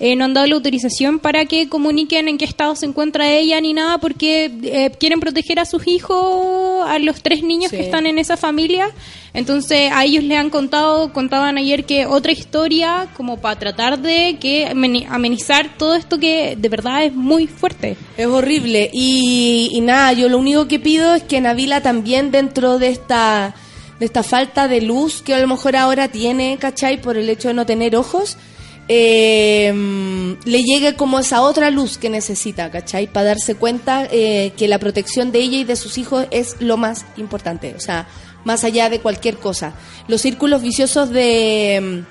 eh, 0.01 0.15
no 0.17 0.25
han 0.25 0.35
dado 0.35 0.47
la 0.47 0.55
autorización 0.55 1.19
para 1.19 1.45
que 1.47 1.69
comuniquen 1.69 2.29
en 2.29 2.39
qué 2.39 2.45
estado 2.45 2.77
se 2.77 2.87
encuentra 2.87 3.31
ella 3.31 3.61
ni 3.61 3.73
nada, 3.73 3.99
porque 3.99 4.51
eh, 4.63 4.91
quieren 4.99 5.21
proteger 5.21 5.59
a 5.59 5.65
sus 5.65 5.87
hijos 5.87 6.87
a 6.89 6.99
los 6.99 7.23
tres 7.23 7.43
niños 7.43 7.71
Sí. 7.71 7.77
que 7.77 7.83
están 7.83 8.07
en 8.07 8.19
esa 8.19 8.37
familia. 8.37 8.91
Entonces 9.35 9.91
a 9.93 10.05
ellos 10.05 10.25
le 10.25 10.37
han 10.37 10.51
contado, 10.51 11.13
contaban 11.13 11.59
ayer 11.59 11.85
que 11.85 12.07
otra 12.07 12.33
historia 12.33 13.09
como 13.17 13.39
para 13.41 13.59
tratar 13.59 13.99
de 14.01 14.37
que 14.41 14.67
ameni- 14.69 15.07
amenizar 15.09 15.77
todo 15.77 15.95
esto 15.95 16.19
que 16.19 16.57
de 16.57 16.69
verdad 16.69 17.05
es 17.05 17.15
muy 17.15 17.47
fuerte. 17.47 17.97
Es 18.17 18.27
horrible. 18.27 18.91
Y, 18.93 19.71
y 19.73 19.81
nada, 19.81 20.13
yo 20.13 20.29
lo 20.29 20.39
único 20.39 20.67
que 20.67 20.79
pido 20.81 21.15
es 21.15 21.23
que 21.25 21.41
Navila 21.41 21.83
también 21.83 22.31
dentro 22.31 22.79
de 22.79 22.89
esta, 22.89 23.55
de 24.01 24.07
esta 24.07 24.23
falta 24.23 24.67
de 24.67 24.81
luz 24.81 25.21
que 25.23 25.35
a 25.35 25.41
lo 25.41 25.47
mejor 25.49 25.77
ahora 25.77 26.09
tiene, 26.09 26.57
¿cachai? 26.59 27.01
Por 27.01 27.17
el 27.19 27.29
hecho 27.29 27.49
de 27.49 27.55
no 27.55 27.67
tener 27.67 27.97
ojos, 27.97 28.37
eh, 28.89 30.37
le 30.45 30.63
llegue 30.63 30.97
como 30.97 31.19
esa 31.19 31.43
otra 31.43 31.71
luz 31.71 31.99
que 31.99 32.11
necesita, 32.11 32.71
¿cachai? 32.71 33.07
Para 33.07 33.29
darse 33.29 33.55
cuenta 33.55 34.09
eh, 34.11 34.53
que 34.57 34.69
la 34.69 34.79
protección 34.79 35.31
de 35.31 35.41
ella 35.41 35.59
y 35.59 35.65
de 35.65 35.77
sus 35.77 35.99
hijos 35.99 36.27
es 36.31 36.57
lo 36.61 36.77
más 36.77 37.05
importante. 37.17 37.75
O 37.77 37.81
sea, 37.81 38.09
más 38.45 38.65
allá 38.65 38.89
de 38.89 39.01
cualquier 39.01 39.37
cosa. 39.37 39.75
Los 40.09 40.23
círculos 40.23 40.63
viciosos 40.63 41.11
de 41.11 42.05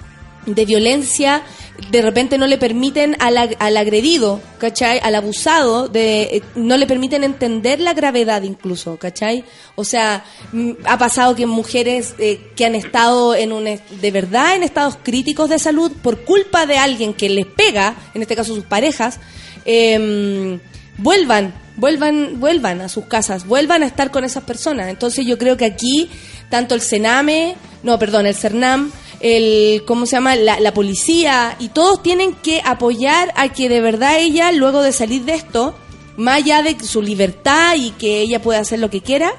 de 0.47 0.65
violencia 0.65 1.43
de 1.91 2.01
repente 2.01 2.37
no 2.37 2.47
le 2.47 2.57
permiten 2.57 3.15
al, 3.19 3.55
al 3.59 3.77
agredido, 3.77 4.41
¿cachai? 4.57 4.99
Al 4.99 5.15
abusado, 5.15 5.87
de, 5.87 6.23
eh, 6.23 6.43
no 6.55 6.75
le 6.75 6.87
permiten 6.87 7.23
entender 7.23 7.79
la 7.79 7.93
gravedad 7.93 8.41
incluso, 8.41 8.97
¿cachai? 8.97 9.45
O 9.75 9.83
sea, 9.83 10.25
mm, 10.51 10.71
ha 10.85 10.97
pasado 10.97 11.35
que 11.35 11.45
mujeres 11.45 12.15
eh, 12.17 12.51
que 12.55 12.65
han 12.65 12.75
estado 12.75 13.35
en 13.35 13.51
un, 13.51 13.65
de 13.65 14.11
verdad 14.11 14.55
en 14.55 14.63
estados 14.63 14.97
críticos 15.01 15.49
de 15.49 15.59
salud 15.59 15.91
por 16.01 16.23
culpa 16.23 16.65
de 16.65 16.77
alguien 16.77 17.13
que 17.13 17.29
les 17.29 17.45
pega, 17.45 17.95
en 18.13 18.21
este 18.21 18.35
caso 18.35 18.55
sus 18.55 18.65
parejas, 18.65 19.19
eh, 19.65 20.59
vuelvan, 20.97 21.53
vuelvan, 21.75 22.39
vuelvan 22.39 22.81
a 22.81 22.89
sus 22.89 23.05
casas, 23.05 23.45
vuelvan 23.45 23.83
a 23.83 23.85
estar 23.85 24.11
con 24.11 24.23
esas 24.23 24.43
personas. 24.43 24.89
Entonces 24.89 25.25
yo 25.25 25.37
creo 25.37 25.57
que 25.57 25.65
aquí, 25.65 26.09
tanto 26.49 26.75
el 26.75 26.81
Sename, 26.81 27.55
no, 27.83 27.97
perdón, 27.99 28.25
el 28.25 28.35
Cernam, 28.35 28.91
el, 29.19 29.83
¿cómo 29.85 30.05
se 30.05 30.15
llama? 30.17 30.35
La, 30.35 30.59
la 30.59 30.73
policía, 30.73 31.55
y 31.59 31.69
todos 31.69 32.03
tienen 32.03 32.33
que 32.33 32.61
apoyar 32.63 33.33
a 33.35 33.49
que 33.49 33.69
de 33.69 33.81
verdad 33.81 34.19
ella, 34.19 34.51
luego 34.51 34.81
de 34.81 34.91
salir 34.91 35.23
de 35.25 35.33
esto, 35.35 35.75
más 36.17 36.37
allá 36.37 36.61
de 36.63 36.77
su 36.83 37.01
libertad 37.01 37.75
y 37.77 37.91
que 37.91 38.21
ella 38.21 38.41
pueda 38.41 38.59
hacer 38.59 38.79
lo 38.79 38.89
que 38.89 39.01
quiera, 39.01 39.31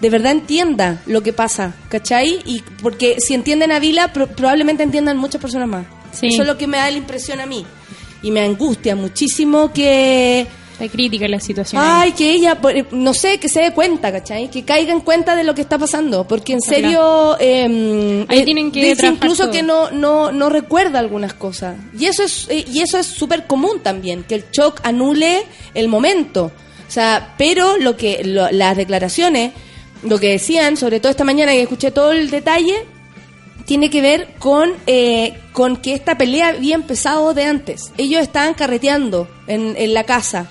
de 0.00 0.10
verdad 0.10 0.32
entienda 0.32 1.02
lo 1.06 1.22
que 1.22 1.32
pasa, 1.32 1.74
¿cachai? 1.88 2.40
Y 2.44 2.62
porque 2.82 3.16
si 3.20 3.32
entienden 3.34 3.72
a 3.72 3.78
Vila, 3.78 4.12
pro- 4.12 4.26
probablemente 4.26 4.82
entiendan 4.82 5.16
muchas 5.16 5.40
personas 5.40 5.68
más. 5.68 5.86
Sí. 6.12 6.26
Eso 6.28 6.42
es 6.42 6.48
lo 6.48 6.58
que 6.58 6.66
me 6.66 6.76
da 6.76 6.90
la 6.90 6.98
impresión 6.98 7.40
a 7.40 7.46
mí. 7.46 7.64
Y 8.22 8.30
me 8.30 8.40
angustia 8.42 8.96
muchísimo 8.96 9.72
que... 9.72 10.46
Está 10.78 10.88
crítica 10.92 11.26
la 11.26 11.40
situación. 11.40 11.80
Ay, 11.82 12.12
que 12.12 12.30
ella, 12.32 12.58
eh, 12.74 12.84
no 12.90 13.14
sé, 13.14 13.38
que 13.38 13.48
se 13.48 13.60
dé 13.60 13.72
cuenta, 13.72 14.12
¿cachai? 14.12 14.50
Que 14.50 14.62
caiga 14.62 14.92
en 14.92 15.00
cuenta 15.00 15.34
de 15.34 15.42
lo 15.42 15.54
que 15.54 15.62
está 15.62 15.78
pasando. 15.78 16.28
Porque 16.28 16.52
en 16.52 16.60
serio, 16.60 17.34
eh, 17.40 18.26
Ahí 18.28 18.44
tienen 18.44 18.70
que 18.70 18.90
dice 18.90 19.06
incluso 19.06 19.44
todo. 19.44 19.52
que 19.52 19.62
no, 19.62 19.90
no, 19.90 20.32
no 20.32 20.50
recuerda 20.50 20.98
algunas 20.98 21.32
cosas. 21.32 21.76
Y 21.98 22.04
eso 22.04 22.24
es 22.24 22.46
eh, 22.50 22.64
y 22.70 22.82
eso 22.82 22.98
es 22.98 23.06
súper 23.06 23.46
común 23.46 23.80
también, 23.82 24.24
que 24.24 24.34
el 24.34 24.44
shock 24.52 24.80
anule 24.82 25.44
el 25.72 25.88
momento. 25.88 26.52
O 26.86 26.90
sea, 26.90 27.34
pero 27.38 27.78
lo 27.78 27.96
que 27.96 28.22
lo- 28.24 28.50
las 28.50 28.76
declaraciones, 28.76 29.52
lo 30.02 30.18
que 30.20 30.28
decían, 30.32 30.76
sobre 30.76 31.00
todo 31.00 31.08
esta 31.10 31.24
mañana 31.24 31.52
que 31.52 31.62
escuché 31.62 31.90
todo 31.90 32.12
el 32.12 32.28
detalle, 32.28 32.74
tiene 33.64 33.88
que 33.90 34.00
ver 34.02 34.34
con, 34.38 34.72
eh, 34.86 35.38
con 35.52 35.78
que 35.78 35.94
esta 35.94 36.18
pelea 36.18 36.48
había 36.48 36.74
empezado 36.74 37.32
de 37.34 37.44
antes. 37.44 37.92
Ellos 37.96 38.20
estaban 38.20 38.52
carreteando 38.54 39.26
en, 39.48 39.74
en 39.78 39.94
la 39.94 40.04
casa. 40.04 40.48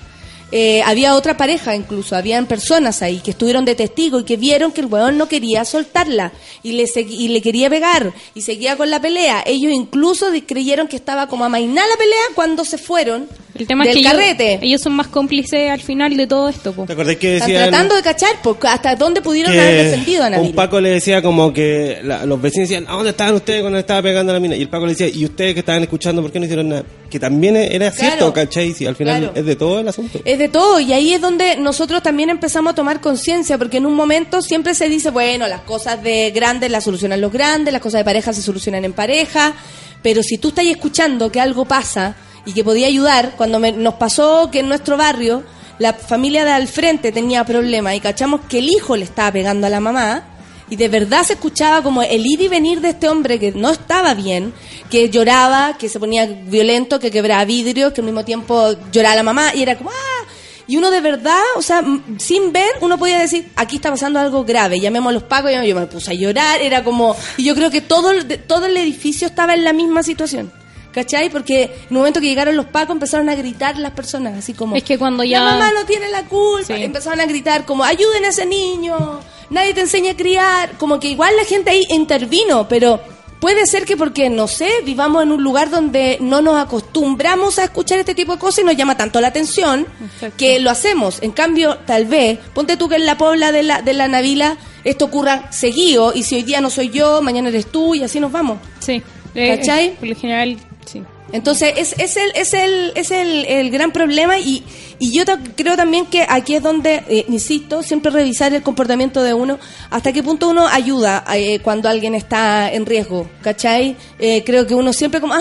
Eh, 0.52 0.80
había 0.84 1.16
otra 1.16 1.36
pareja 1.36 1.74
incluso, 1.74 2.14
habían 2.14 2.46
personas 2.46 3.02
ahí 3.02 3.18
que 3.18 3.32
estuvieron 3.32 3.64
de 3.64 3.74
testigo 3.74 4.20
y 4.20 4.24
que 4.24 4.36
vieron 4.36 4.70
que 4.70 4.80
el 4.80 4.86
weón 4.86 5.18
no 5.18 5.28
quería 5.28 5.64
soltarla 5.64 6.32
y 6.62 6.72
le, 6.72 6.84
y 6.96 7.28
le 7.28 7.42
quería 7.42 7.68
pegar 7.68 8.12
y 8.32 8.42
seguía 8.42 8.76
con 8.76 8.88
la 8.88 9.00
pelea. 9.02 9.42
Ellos 9.44 9.72
incluso 9.72 10.26
creyeron 10.46 10.86
que 10.86 10.94
estaba 10.96 11.26
como 11.26 11.44
amainada 11.44 11.88
la 11.88 11.96
pelea 11.96 12.22
cuando 12.36 12.64
se 12.64 12.78
fueron 12.78 13.26
El 13.56 13.66
tema 13.66 13.82
del 13.82 13.90
es 13.90 13.94
que 13.96 14.00
ellos, 14.02 14.12
carrete. 14.12 14.58
ellos 14.62 14.80
son 14.80 14.92
más 14.92 15.08
cómplices 15.08 15.68
al 15.68 15.80
final 15.80 16.16
de 16.16 16.26
todo 16.28 16.48
esto. 16.48 16.72
po. 16.72 16.84
¿Te 16.84 16.92
acordás 16.92 17.16
que 17.16 17.34
Están 17.36 17.48
decían 17.50 17.68
tratando 17.70 17.96
de 17.96 18.02
cachar 18.02 18.30
pues, 18.44 18.56
hasta 18.68 18.94
dónde 18.94 19.22
pudieron 19.22 19.52
haber 19.52 19.84
defendido 19.90 20.22
a 20.22 20.26
un 20.26 20.32
Nabil. 20.32 20.54
Paco 20.54 20.80
le 20.80 20.90
decía 20.90 21.22
como 21.22 21.52
que 21.52 21.98
la- 22.04 22.24
los 22.24 22.40
vecinos 22.40 22.68
decían, 22.68 22.86
¿a 22.88 22.92
dónde 22.92 23.10
estaban 23.10 23.34
ustedes 23.34 23.62
cuando 23.62 23.78
estaba 23.80 24.00
pegando 24.00 24.30
a 24.30 24.34
la 24.34 24.40
mina? 24.40 24.54
Y 24.54 24.62
el 24.62 24.68
Paco 24.68 24.86
le 24.86 24.92
decía, 24.92 25.08
¿y 25.08 25.24
ustedes 25.24 25.54
que 25.54 25.60
estaban 25.60 25.82
escuchando 25.82 26.22
por 26.22 26.30
qué 26.30 26.38
no 26.38 26.44
hicieron 26.44 26.68
nada? 26.68 26.84
Que 27.10 27.18
también 27.20 27.56
era 27.56 27.90
cierto, 27.90 28.16
Claro. 28.18 28.32
¿cachai? 28.32 28.72
Si 28.74 28.84
al 28.86 28.94
final 28.96 29.18
Claro. 29.20 29.32
es 29.36 29.44
de 29.46 29.56
todo 29.56 29.80
el 29.80 29.88
asunto. 29.88 30.20
Es 30.24 30.35
de 30.36 30.48
todo, 30.48 30.80
y 30.80 30.92
ahí 30.92 31.12
es 31.14 31.20
donde 31.20 31.56
nosotros 31.56 32.02
también 32.02 32.30
empezamos 32.30 32.72
a 32.72 32.74
tomar 32.74 33.00
conciencia, 33.00 33.58
porque 33.58 33.76
en 33.78 33.86
un 33.86 33.94
momento 33.94 34.42
siempre 34.42 34.74
se 34.74 34.88
dice, 34.88 35.10
bueno, 35.10 35.46
las 35.48 35.60
cosas 35.62 36.02
de 36.02 36.30
grandes 36.34 36.70
las 36.70 36.84
solucionan 36.84 37.20
los 37.20 37.32
grandes, 37.32 37.72
las 37.72 37.82
cosas 37.82 38.00
de 38.00 38.04
pareja 38.04 38.32
se 38.32 38.42
solucionan 38.42 38.84
en 38.84 38.92
pareja, 38.92 39.54
pero 40.02 40.22
si 40.22 40.38
tú 40.38 40.48
estás 40.48 40.64
escuchando 40.66 41.30
que 41.32 41.40
algo 41.40 41.64
pasa 41.64 42.14
y 42.44 42.52
que 42.52 42.62
podía 42.64 42.86
ayudar, 42.86 43.32
cuando 43.36 43.58
me- 43.58 43.72
nos 43.72 43.94
pasó 43.94 44.50
que 44.50 44.60
en 44.60 44.68
nuestro 44.68 44.96
barrio 44.96 45.42
la 45.78 45.92
familia 45.92 46.44
de 46.44 46.52
al 46.52 46.68
frente 46.68 47.12
tenía 47.12 47.44
problemas 47.44 47.94
y 47.94 48.00
cachamos 48.00 48.42
que 48.48 48.58
el 48.60 48.68
hijo 48.68 48.96
le 48.96 49.04
estaba 49.04 49.32
pegando 49.32 49.66
a 49.66 49.70
la 49.70 49.80
mamá, 49.80 50.24
y 50.68 50.74
de 50.74 50.88
verdad 50.88 51.22
se 51.22 51.34
escuchaba 51.34 51.80
como 51.80 52.02
el 52.02 52.26
ir 52.26 52.40
y 52.40 52.48
venir 52.48 52.80
de 52.80 52.88
este 52.88 53.08
hombre 53.08 53.38
que 53.38 53.52
no 53.52 53.70
estaba 53.70 54.14
bien, 54.14 54.52
que 54.90 55.10
lloraba, 55.10 55.76
que 55.78 55.88
se 55.88 55.98
ponía 56.00 56.26
violento, 56.26 56.98
que 57.00 57.10
quebraba 57.10 57.44
vidrio, 57.44 57.92
que 57.92 58.00
al 58.00 58.04
mismo 58.06 58.24
tiempo 58.24 58.74
lloraba 58.92 59.16
la 59.16 59.22
mamá 59.22 59.54
y 59.54 59.62
era 59.62 59.76
como 59.76 59.90
¡ah! 59.90 60.26
Y 60.68 60.76
uno 60.76 60.90
de 60.90 61.00
verdad, 61.00 61.40
o 61.56 61.62
sea, 61.62 61.80
sin 62.18 62.52
ver, 62.52 62.68
uno 62.80 62.98
podía 62.98 63.20
decir, 63.20 63.48
aquí 63.54 63.76
está 63.76 63.88
pasando 63.90 64.18
algo 64.18 64.44
grave, 64.44 64.80
llamemos 64.80 65.10
a 65.10 65.14
los 65.14 65.22
pagos, 65.22 65.52
y 65.52 65.68
yo 65.68 65.76
me 65.76 65.86
puse 65.86 66.10
a 66.10 66.14
llorar, 66.14 66.60
era 66.60 66.82
como, 66.82 67.14
y 67.36 67.44
yo 67.44 67.54
creo 67.54 67.70
que 67.70 67.80
todo, 67.80 68.10
todo 68.48 68.66
el 68.66 68.76
edificio 68.76 69.28
estaba 69.28 69.54
en 69.54 69.62
la 69.62 69.72
misma 69.72 70.02
situación. 70.02 70.50
¿Cachai? 70.92 71.28
Porque 71.28 71.64
en 71.64 71.70
el 71.90 71.96
momento 71.98 72.20
que 72.22 72.26
llegaron 72.26 72.56
los 72.56 72.64
pacos 72.66 72.94
empezaron 72.94 73.28
a 73.28 73.34
gritar 73.34 73.76
las 73.78 73.92
personas, 73.92 74.36
así 74.38 74.54
como... 74.54 74.74
Es 74.76 74.82
que 74.82 74.96
cuando 74.98 75.22
ya- 75.24 75.40
La 75.42 75.50
mamá 75.52 75.70
no 75.72 75.84
tiene 75.84 76.08
la 76.08 76.22
culpa. 76.24 76.74
Sí. 76.74 76.82
Empezaron 76.82 77.20
a 77.20 77.26
gritar 77.26 77.66
como, 77.66 77.84
ayuden 77.84 78.24
a 78.24 78.28
ese 78.28 78.46
niño, 78.46 79.20
nadie 79.50 79.74
te 79.74 79.82
enseña 79.82 80.12
a 80.12 80.16
criar. 80.16 80.70
Como 80.78 80.98
que 80.98 81.08
igual 81.10 81.36
la 81.36 81.44
gente 81.44 81.68
ahí 81.70 81.84
intervino, 81.90 82.66
pero 82.66 82.98
puede 83.40 83.66
ser 83.66 83.84
que 83.84 83.96
porque, 83.96 84.30
no 84.30 84.48
sé, 84.48 84.68
vivamos 84.84 85.22
en 85.22 85.32
un 85.32 85.42
lugar 85.42 85.70
donde 85.70 86.18
no 86.20 86.40
nos 86.42 86.56
acostumbramos 86.56 87.58
a 87.58 87.64
escuchar 87.64 87.98
este 87.98 88.14
tipo 88.14 88.32
de 88.32 88.38
cosas 88.38 88.60
y 88.62 88.66
nos 88.66 88.76
llama 88.76 88.96
tanto 88.96 89.20
la 89.20 89.28
atención 89.28 89.86
Exacto. 90.04 90.36
que 90.36 90.58
lo 90.60 90.70
hacemos. 90.70 91.22
En 91.22 91.32
cambio, 91.32 91.78
tal 91.86 92.06
vez, 92.06 92.38
ponte 92.54 92.76
tú 92.76 92.88
que 92.88 92.96
en 92.96 93.06
la 93.06 93.18
pobla 93.18 93.52
de 93.52 93.62
la, 93.62 93.82
de 93.82 93.92
la 93.94 94.08
Navila 94.08 94.56
esto 94.84 95.06
ocurra 95.06 95.50
seguido 95.52 96.12
y 96.14 96.22
si 96.22 96.36
hoy 96.36 96.42
día 96.42 96.60
no 96.60 96.70
soy 96.70 96.90
yo, 96.90 97.20
mañana 97.22 97.48
eres 97.48 97.66
tú 97.66 97.94
y 97.94 98.02
así 98.02 98.20
nos 98.20 98.32
vamos. 98.32 98.58
Sí. 98.78 99.02
Eh, 99.34 99.56
¿Cachai? 99.56 99.86
eh, 99.86 99.96
por 99.98 100.08
lo 100.08 100.16
general, 100.16 100.56
sí. 100.86 101.02
Entonces, 101.32 101.74
es, 101.76 101.94
es, 101.98 102.16
el, 102.16 102.30
es, 102.34 102.54
el, 102.54 102.92
es 102.94 103.10
el, 103.10 103.44
el 103.46 103.70
gran 103.70 103.90
problema 103.90 104.38
y, 104.38 104.62
y 104.98 105.10
yo 105.12 105.24
creo 105.56 105.76
también 105.76 106.06
que 106.06 106.24
aquí 106.28 106.54
es 106.54 106.62
donde, 106.62 107.02
eh, 107.08 107.26
insisto, 107.28 107.82
siempre 107.82 108.12
revisar 108.12 108.54
el 108.54 108.62
comportamiento 108.62 109.22
de 109.22 109.34
uno, 109.34 109.58
hasta 109.90 110.12
qué 110.12 110.22
punto 110.22 110.48
uno 110.48 110.68
ayuda 110.68 111.24
eh, 111.34 111.58
cuando 111.60 111.88
alguien 111.88 112.14
está 112.14 112.72
en 112.72 112.86
riesgo, 112.86 113.28
¿cachai? 113.42 113.96
Eh, 114.18 114.44
creo 114.46 114.66
que 114.66 114.74
uno 114.74 114.92
siempre 114.92 115.20
como, 115.20 115.34
ah, 115.34 115.40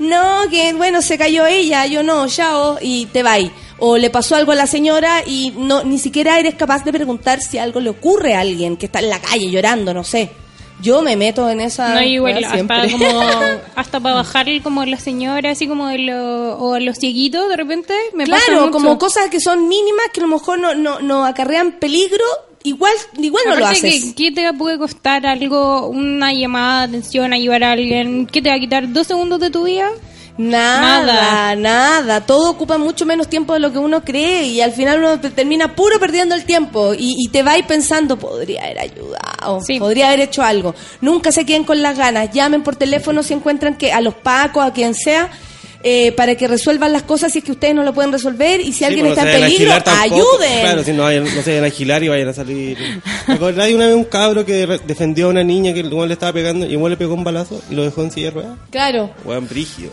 no, 0.00 0.42
que 0.50 0.72
bueno, 0.74 1.00
se 1.00 1.16
cayó 1.16 1.46
ella, 1.46 1.86
yo 1.86 2.02
no, 2.02 2.26
chao, 2.28 2.78
y 2.80 3.06
te 3.06 3.22
va 3.22 3.36
O 3.78 3.96
le 3.96 4.10
pasó 4.10 4.34
algo 4.34 4.52
a 4.52 4.56
la 4.56 4.66
señora 4.66 5.22
y 5.24 5.54
no 5.56 5.84
ni 5.84 5.98
siquiera 5.98 6.38
eres 6.38 6.56
capaz 6.56 6.84
de 6.84 6.92
preguntar 6.92 7.40
si 7.40 7.56
algo 7.56 7.80
le 7.80 7.90
ocurre 7.90 8.34
a 8.34 8.40
alguien 8.40 8.76
que 8.76 8.86
está 8.86 8.98
en 8.98 9.08
la 9.08 9.20
calle 9.20 9.50
llorando, 9.50 9.94
no 9.94 10.02
sé. 10.02 10.30
Yo 10.82 11.02
me 11.02 11.16
meto 11.16 11.48
en 11.48 11.60
esa... 11.60 11.94
No, 11.94 12.02
igual, 12.02 12.44
hasta 12.44 12.90
como 12.90 13.20
hasta 13.76 14.00
para 14.00 14.14
bajar 14.16 14.46
como 14.62 14.84
la 14.84 14.98
señora, 14.98 15.50
así 15.50 15.66
como 15.66 15.88
de 15.88 15.98
lo, 15.98 16.58
o 16.58 16.78
los 16.78 16.98
cieguitos 16.98 17.48
de 17.48 17.56
repente, 17.56 17.94
me 18.14 18.26
pasa 18.26 18.44
claro, 18.46 18.66
mucho. 18.66 18.72
como 18.72 18.98
cosas 18.98 19.28
que 19.30 19.40
son 19.40 19.68
mínimas 19.68 20.06
que 20.12 20.20
a 20.20 20.22
lo 20.24 20.28
mejor 20.28 20.58
no, 20.58 20.74
no, 20.74 21.00
no 21.00 21.24
acarrean 21.24 21.72
peligro, 21.72 22.24
igual, 22.62 22.92
igual 23.18 23.44
no 23.46 23.56
lo 23.56 23.66
haces. 23.66 24.04
que, 24.04 24.14
¿qué 24.14 24.32
te 24.32 24.52
puede 24.54 24.78
costar 24.78 25.26
algo, 25.26 25.88
una 25.88 26.32
llamada 26.32 26.86
de 26.86 26.98
atención, 26.98 27.32
ayudar 27.32 27.64
a 27.64 27.72
alguien? 27.72 28.26
¿Qué 28.26 28.42
te 28.42 28.48
va 28.48 28.56
a 28.56 28.60
quitar 28.60 28.92
dos 28.92 29.06
segundos 29.06 29.40
de 29.40 29.50
tu 29.50 29.64
vida? 29.64 29.90
Nada, 30.40 31.02
Nada. 31.04 31.56
nada, 31.56 32.20
Todo 32.22 32.50
ocupa 32.50 32.78
mucho 32.78 33.04
menos 33.04 33.28
tiempo 33.28 33.52
de 33.52 33.60
lo 33.60 33.70
que 33.72 33.78
uno 33.78 34.02
cree 34.02 34.44
y 34.46 34.60
al 34.62 34.72
final 34.72 34.98
uno 34.98 35.20
te 35.20 35.30
termina 35.30 35.74
puro 35.74 35.98
perdiendo 36.00 36.34
el 36.34 36.44
tiempo 36.44 36.94
y, 36.94 37.14
y 37.18 37.28
te 37.28 37.42
va 37.42 37.58
ir 37.58 37.66
pensando, 37.66 38.18
podría 38.18 38.62
haber 38.64 38.78
ayudado, 38.78 39.60
Sí. 39.60 39.78
podría 39.78 40.08
haber 40.08 40.20
hecho 40.20 40.42
algo. 40.42 40.74
Nunca 41.02 41.30
se 41.30 41.44
queden 41.44 41.64
con 41.64 41.82
las 41.82 41.98
ganas, 41.98 42.30
llamen 42.32 42.62
por 42.62 42.76
teléfono 42.76 43.22
si 43.22 43.34
encuentran 43.34 43.76
que 43.76 43.92
a 43.92 44.00
los 44.00 44.14
pacos, 44.14 44.64
a 44.64 44.72
quien 44.72 44.94
sea, 44.94 45.30
eh, 45.82 46.12
para 46.12 46.34
que 46.34 46.46
resuelvan 46.46 46.92
las 46.92 47.02
cosas 47.04 47.32
si 47.32 47.38
es 47.38 47.44
que 47.44 47.52
ustedes 47.52 47.74
no 47.74 47.82
lo 47.82 47.94
pueden 47.94 48.12
resolver 48.12 48.60
y 48.60 48.72
si 48.72 48.84
alguien 48.84 49.06
pues, 49.06 49.18
está 49.18 49.30
no 49.30 49.36
en 49.36 49.42
peligro, 49.44 49.72
ayuden. 49.74 50.60
Claro, 50.60 50.84
si 50.84 50.92
no, 50.92 51.02
vayan, 51.04 51.24
no 51.24 51.42
se 51.42 51.50
vayan 51.50 51.64
a 51.64 51.66
agilar 51.68 52.02
y 52.02 52.08
vayan 52.08 52.28
a 52.28 52.34
salir. 52.34 52.78
¿Te 53.26 53.32
acordás 53.32 53.66
de 53.66 53.74
una 53.74 53.86
vez 53.86 53.94
un 53.94 54.04
cabro 54.04 54.44
que 54.44 54.66
defendió 54.86 55.26
a 55.26 55.30
una 55.30 55.42
niña 55.44 55.72
que 55.72 55.80
el 55.80 55.90
le 55.90 56.12
estaba 56.12 56.32
pegando 56.32 56.66
y 56.66 56.72
igual 56.72 56.90
le 56.92 56.96
pegó 56.96 57.14
un 57.14 57.24
balazo 57.24 57.62
y 57.70 57.74
lo 57.74 57.84
dejó 57.84 58.02
en 58.02 58.10
silla 58.10 58.26
de 58.26 58.30
ruedas? 58.32 58.58
Claro. 58.70 59.10
Weón, 59.24 59.48
brígido. 59.48 59.90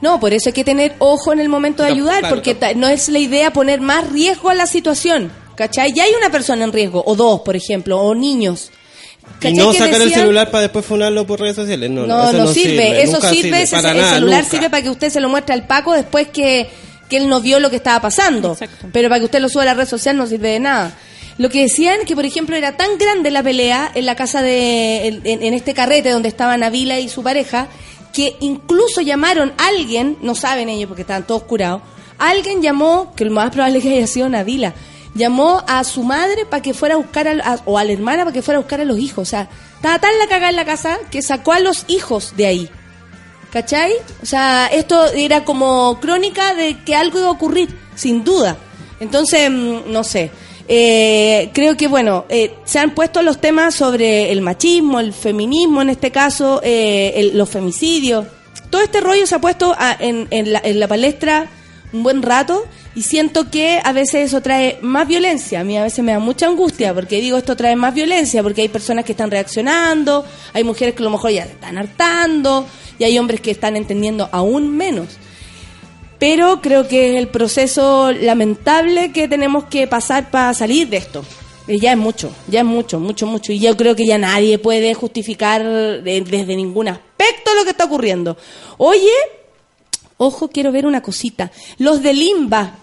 No, 0.00 0.18
por 0.18 0.32
eso 0.32 0.48
hay 0.48 0.52
que 0.54 0.64
tener 0.64 0.94
ojo 0.98 1.32
en 1.32 1.40
el 1.40 1.48
momento 1.48 1.82
de 1.82 1.90
ayudar, 1.90 2.20
claro, 2.20 2.34
porque 2.34 2.56
claro. 2.56 2.78
no 2.78 2.88
es 2.88 3.08
la 3.08 3.18
idea 3.18 3.52
poner 3.52 3.80
más 3.80 4.10
riesgo 4.10 4.48
a 4.50 4.54
la 4.54 4.66
situación. 4.66 5.30
¿Cachai? 5.56 5.92
Ya 5.92 6.04
hay 6.04 6.12
una 6.18 6.30
persona 6.30 6.64
en 6.64 6.72
riesgo, 6.72 7.02
o 7.06 7.14
dos, 7.14 7.40
por 7.40 7.54
ejemplo, 7.54 7.98
o 8.00 8.14
niños. 8.14 8.70
Y 9.22 9.42
¿Cachai 9.42 9.52
no 9.56 9.72
sacar 9.74 10.00
el 10.00 10.12
celular 10.12 10.50
para 10.50 10.62
después 10.62 10.84
funarlo 10.86 11.26
por 11.26 11.38
redes 11.40 11.56
sociales. 11.56 11.90
No, 11.90 12.06
No, 12.06 12.30
eso 12.30 12.38
no, 12.38 12.46
sirve. 12.52 13.02
Eso 13.02 13.12
nunca 13.14 13.28
sirve, 13.30 13.62
ese- 13.62 13.76
el 13.76 13.82
nada, 13.82 14.14
celular 14.14 14.38
nunca. 14.42 14.50
sirve 14.50 14.70
para 14.70 14.82
que 14.82 14.88
usted 14.90 15.10
se 15.10 15.20
lo 15.20 15.28
muestre 15.28 15.52
al 15.54 15.66
Paco 15.66 15.92
después 15.92 16.28
que, 16.28 16.66
que 17.10 17.18
él 17.18 17.28
no 17.28 17.42
vio 17.42 17.60
lo 17.60 17.68
que 17.68 17.76
estaba 17.76 18.00
pasando. 18.00 18.52
Exacto. 18.52 18.86
Pero 18.90 19.10
para 19.10 19.18
que 19.18 19.26
usted 19.26 19.40
lo 19.40 19.50
suba 19.50 19.62
a 19.62 19.66
la 19.66 19.74
red 19.74 19.86
social 19.86 20.16
no 20.16 20.26
sirve 20.26 20.48
de 20.48 20.60
nada. 20.60 20.94
Lo 21.36 21.50
que 21.50 21.60
decían 21.62 21.98
que, 22.06 22.14
por 22.14 22.24
ejemplo, 22.24 22.56
era 22.56 22.76
tan 22.78 22.96
grande 22.96 23.30
la 23.30 23.42
pelea 23.42 23.90
en 23.94 24.06
la 24.06 24.14
casa 24.16 24.40
de, 24.40 25.06
en, 25.08 25.20
en- 25.24 25.42
en 25.42 25.52
este 25.54 25.74
carrete 25.74 26.08
donde 26.10 26.28
estaban 26.28 26.62
Avila 26.62 26.98
y 27.00 27.08
su 27.10 27.22
pareja, 27.22 27.68
que 28.12 28.36
incluso 28.40 29.00
llamaron 29.00 29.52
a 29.58 29.68
alguien, 29.68 30.18
no 30.22 30.34
saben 30.34 30.68
ellos 30.68 30.88
porque 30.88 31.02
estaban 31.02 31.26
todos 31.26 31.42
curados, 31.44 31.82
alguien 32.18 32.62
llamó, 32.62 33.12
que 33.16 33.24
lo 33.24 33.30
más 33.32 33.50
probable 33.50 33.78
es 33.78 33.84
que 33.84 33.96
haya 33.96 34.06
sido 34.06 34.28
Navila, 34.28 34.74
llamó 35.14 35.62
a 35.66 35.82
su 35.84 36.02
madre 36.02 36.44
para 36.46 36.62
que 36.62 36.74
fuera 36.74 36.94
a 36.94 36.98
buscar, 36.98 37.26
a- 37.28 37.32
a- 37.54 37.60
o 37.64 37.78
a 37.78 37.84
la 37.84 37.92
hermana 37.92 38.24
para 38.24 38.32
que 38.32 38.42
fuera 38.42 38.58
a 38.58 38.62
buscar 38.62 38.80
a 38.80 38.84
los 38.84 38.98
hijos. 38.98 39.26
O 39.28 39.30
sea, 39.30 39.48
estaba 39.76 39.98
tan 39.98 40.16
la 40.18 40.26
cagada 40.28 40.50
en 40.50 40.56
la 40.56 40.64
casa 40.64 40.98
que 41.10 41.22
sacó 41.22 41.52
a 41.52 41.60
los 41.60 41.84
hijos 41.88 42.34
de 42.36 42.46
ahí. 42.46 42.70
¿Cachai? 43.52 43.92
O 44.22 44.26
sea, 44.26 44.68
esto 44.68 45.06
era 45.12 45.44
como 45.44 45.98
crónica 46.00 46.54
de 46.54 46.84
que 46.84 46.94
algo 46.94 47.18
iba 47.18 47.28
a 47.28 47.32
ocurrir, 47.32 47.76
sin 47.96 48.22
duda. 48.22 48.56
Entonces, 49.00 49.50
mm, 49.50 49.90
no 49.90 50.04
sé. 50.04 50.30
Eh, 50.68 51.50
creo 51.52 51.76
que, 51.76 51.88
bueno, 51.88 52.24
eh, 52.28 52.52
se 52.64 52.78
han 52.78 52.90
puesto 52.94 53.22
los 53.22 53.40
temas 53.40 53.74
sobre 53.74 54.30
el 54.32 54.40
machismo, 54.40 55.00
el 55.00 55.12
feminismo 55.12 55.82
en 55.82 55.90
este 55.90 56.10
caso, 56.10 56.60
eh, 56.62 57.12
el- 57.16 57.36
los 57.36 57.48
femicidios. 57.50 58.26
Todo 58.70 58.82
este 58.82 59.00
rollo 59.00 59.26
se 59.26 59.34
ha 59.34 59.40
puesto 59.40 59.74
en, 59.98 60.28
la, 60.52 60.88
palestra 60.88 61.48
un 61.92 62.04
buen 62.04 62.22
rato 62.22 62.64
y 62.94 63.02
siento 63.02 63.50
que 63.50 63.80
a 63.82 63.92
veces 63.92 64.26
eso 64.28 64.40
trae 64.42 64.78
más 64.80 65.08
violencia. 65.08 65.60
A 65.60 65.64
mí 65.64 65.76
a 65.76 65.82
veces 65.82 66.04
me 66.04 66.12
da 66.12 66.20
mucha 66.20 66.46
angustia 66.46 66.94
porque 66.94 67.20
digo 67.20 67.36
esto 67.36 67.56
trae 67.56 67.74
más 67.74 67.92
violencia 67.94 68.42
porque 68.44 68.62
hay 68.62 68.68
personas 68.68 69.04
que 69.04 69.10
están 69.12 69.30
reaccionando, 69.30 70.24
hay 70.52 70.62
mujeres 70.62 70.94
que 70.94 71.02
a 71.02 71.04
lo 71.04 71.10
mejor 71.10 71.32
ya 71.32 71.44
están 71.44 71.78
hartando 71.78 72.64
y 72.96 73.02
hay 73.04 73.18
hombres 73.18 73.40
que 73.40 73.50
están 73.50 73.74
entendiendo 73.76 74.28
aún 74.30 74.76
menos. 74.76 75.08
Pero 76.20 76.60
creo 76.60 76.86
que 76.86 77.12
es 77.14 77.16
el 77.18 77.26
proceso 77.28 78.12
lamentable 78.12 79.10
que 79.10 79.26
tenemos 79.26 79.64
que 79.64 79.86
pasar 79.88 80.30
para 80.30 80.54
salir 80.54 80.88
de 80.88 80.98
esto. 80.98 81.24
Eh, 81.66 81.78
Ya 81.80 81.92
es 81.92 81.98
mucho, 81.98 82.30
ya 82.46 82.60
es 82.60 82.66
mucho, 82.66 83.00
mucho, 83.00 83.26
mucho. 83.26 83.52
Y 83.52 83.58
yo 83.58 83.76
creo 83.76 83.96
que 83.96 84.06
ya 84.06 84.18
nadie 84.18 84.58
puede 84.58 84.94
justificar 84.94 85.64
de- 85.64 86.20
desde 86.20 86.54
ningún 86.56 86.88
aspecto 86.88 87.52
lo 87.54 87.64
que 87.64 87.70
está 87.70 87.84
ocurriendo. 87.84 88.36
Oye, 88.76 89.10
ojo, 90.18 90.48
quiero 90.48 90.70
ver 90.72 90.86
una 90.86 91.02
cosita. 91.02 91.50
Los 91.78 92.02
de 92.02 92.12
Limba. 92.12 92.74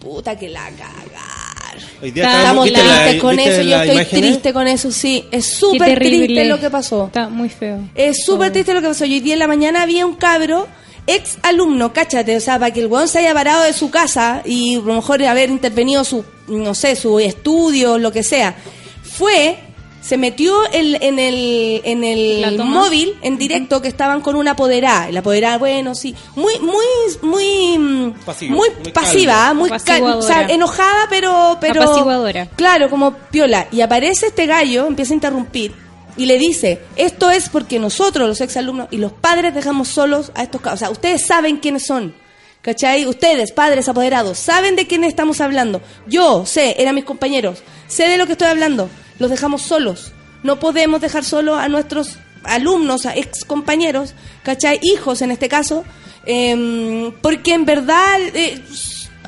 Puta 0.00 0.36
que 0.38 0.48
la 0.48 0.64
cagar. 0.70 1.76
Hoy 2.02 2.10
día 2.10 2.24
Estamos 2.38 2.64
¿viste 2.64 2.82
la- 2.84 3.02
tristes 3.04 3.20
con 3.22 3.38
eso, 3.38 3.62
yo 3.62 3.76
estoy 3.76 3.92
imágenes? 3.94 4.08
triste 4.30 4.52
con 4.52 4.66
eso, 4.68 4.90
sí. 4.90 5.24
Es 5.30 5.46
súper 5.46 5.98
terrible. 5.98 6.26
triste 6.26 6.44
lo 6.46 6.58
que 6.58 6.70
pasó. 6.70 7.06
Está 7.06 7.28
muy 7.28 7.48
feo. 7.48 7.78
Es 7.94 8.24
súper 8.24 8.50
triste 8.52 8.74
lo 8.74 8.80
que 8.80 8.88
pasó. 8.88 9.04
Yo 9.04 9.12
hoy 9.14 9.20
día 9.20 9.34
en 9.34 9.38
la 9.38 9.46
mañana 9.46 9.82
había 9.82 10.04
un 10.04 10.14
cabro, 10.16 10.66
ex 11.06 11.38
alumno, 11.42 11.92
cáchate, 11.92 12.36
o 12.36 12.40
sea, 12.40 12.58
para 12.58 12.72
que 12.72 12.80
el 12.80 12.86
weón 12.86 13.08
se 13.08 13.18
haya 13.18 13.34
parado 13.34 13.64
de 13.64 13.72
su 13.72 13.90
casa 13.90 14.42
y 14.44 14.76
a 14.76 14.80
lo 14.80 14.94
mejor 14.94 15.22
haber 15.24 15.50
intervenido 15.50 16.04
su, 16.04 16.24
no 16.48 16.74
sé, 16.74 16.94
su 16.96 17.18
estudio, 17.18 17.98
lo 17.98 18.12
que 18.12 18.22
sea. 18.22 18.54
Fue, 19.02 19.58
se 20.00 20.16
metió 20.16 20.54
en, 20.72 20.96
en 21.02 21.18
el, 21.18 21.80
en 21.84 22.40
¿La 22.40 22.48
el 22.48 22.58
móvil 22.64 23.14
en 23.22 23.36
directo 23.36 23.82
que 23.82 23.88
estaban 23.88 24.20
con 24.20 24.36
una 24.36 24.52
apoderada. 24.52 25.10
La 25.10 25.20
apoderada, 25.20 25.58
bueno, 25.58 25.94
sí, 25.94 26.14
muy, 26.34 26.58
muy, 26.60 26.84
muy, 27.22 27.78
mm, 27.78 28.12
Pasiva, 28.24 28.54
muy 28.54 28.70
muy 28.70 28.92
pasiva, 28.92 29.32
calma. 29.34 29.54
muy 29.54 29.70
cal- 29.70 30.02
o 30.02 30.22
sea, 30.22 30.46
enojada, 30.46 31.06
pero, 31.10 31.58
pero 31.60 31.82
Apaciguadora. 31.82 32.46
Claro, 32.56 32.88
como 32.90 33.12
piola. 33.14 33.66
Y 33.70 33.80
aparece 33.80 34.26
este 34.26 34.46
gallo, 34.46 34.86
empieza 34.86 35.12
a 35.12 35.14
interrumpir 35.14 35.74
y 36.16 36.26
le 36.26 36.38
dice, 36.38 36.80
esto 36.96 37.30
es 37.30 37.48
porque 37.48 37.78
nosotros, 37.78 38.28
los 38.28 38.40
exalumnos 38.40 38.88
y 38.90 38.98
los 38.98 39.12
padres 39.12 39.54
dejamos 39.54 39.88
solos 39.88 40.30
a 40.34 40.42
estos 40.42 40.60
cabros. 40.60 40.78
O 40.80 40.84
sea, 40.84 40.90
ustedes 40.90 41.26
saben 41.26 41.56
quiénes 41.58 41.86
son. 41.86 42.14
¿Cachai? 42.60 43.06
Ustedes, 43.06 43.50
padres 43.50 43.88
apoderados, 43.88 44.38
saben 44.38 44.76
de 44.76 44.86
quién 44.86 45.02
estamos 45.02 45.40
hablando. 45.40 45.82
Yo 46.06 46.46
sé, 46.46 46.76
eran 46.78 46.94
mis 46.94 47.04
compañeros, 47.04 47.58
sé 47.88 48.08
de 48.08 48.16
lo 48.16 48.26
que 48.26 48.32
estoy 48.32 48.46
hablando. 48.46 48.88
Los 49.18 49.30
dejamos 49.30 49.62
solos. 49.62 50.12
No 50.44 50.60
podemos 50.60 51.00
dejar 51.00 51.24
solos 51.24 51.58
a 51.58 51.68
nuestros 51.68 52.18
alumnos, 52.44 53.06
a 53.06 53.16
ex 53.16 53.44
compañeros, 53.44 54.14
¿cachai? 54.44 54.78
Hijos 54.82 55.22
en 55.22 55.32
este 55.32 55.48
caso, 55.48 55.84
em, 56.24 57.12
porque 57.20 57.54
en 57.54 57.64
verdad 57.64 58.20
eh, 58.34 58.60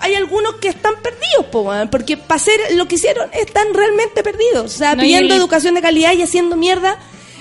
hay 0.05 0.15
algunos 0.15 0.55
que 0.57 0.69
están 0.69 0.95
perdidos, 1.03 1.47
po, 1.51 1.71
porque 1.91 2.17
para 2.17 2.37
hacer 2.37 2.59
lo 2.77 2.87
que 2.87 2.97
hicieron 2.97 3.29
están 3.33 3.73
realmente 3.75 4.23
perdidos. 4.23 4.65
O 4.67 4.69
sea, 4.79 4.95
No, 4.95 5.03
pidiendo 5.03 5.35
el- 5.35 5.41
educación 5.41 5.75
de 5.75 5.81
calidad 5.83 6.13
y 6.13 6.23
haciendo 6.23 6.57
mierda. 6.57 6.99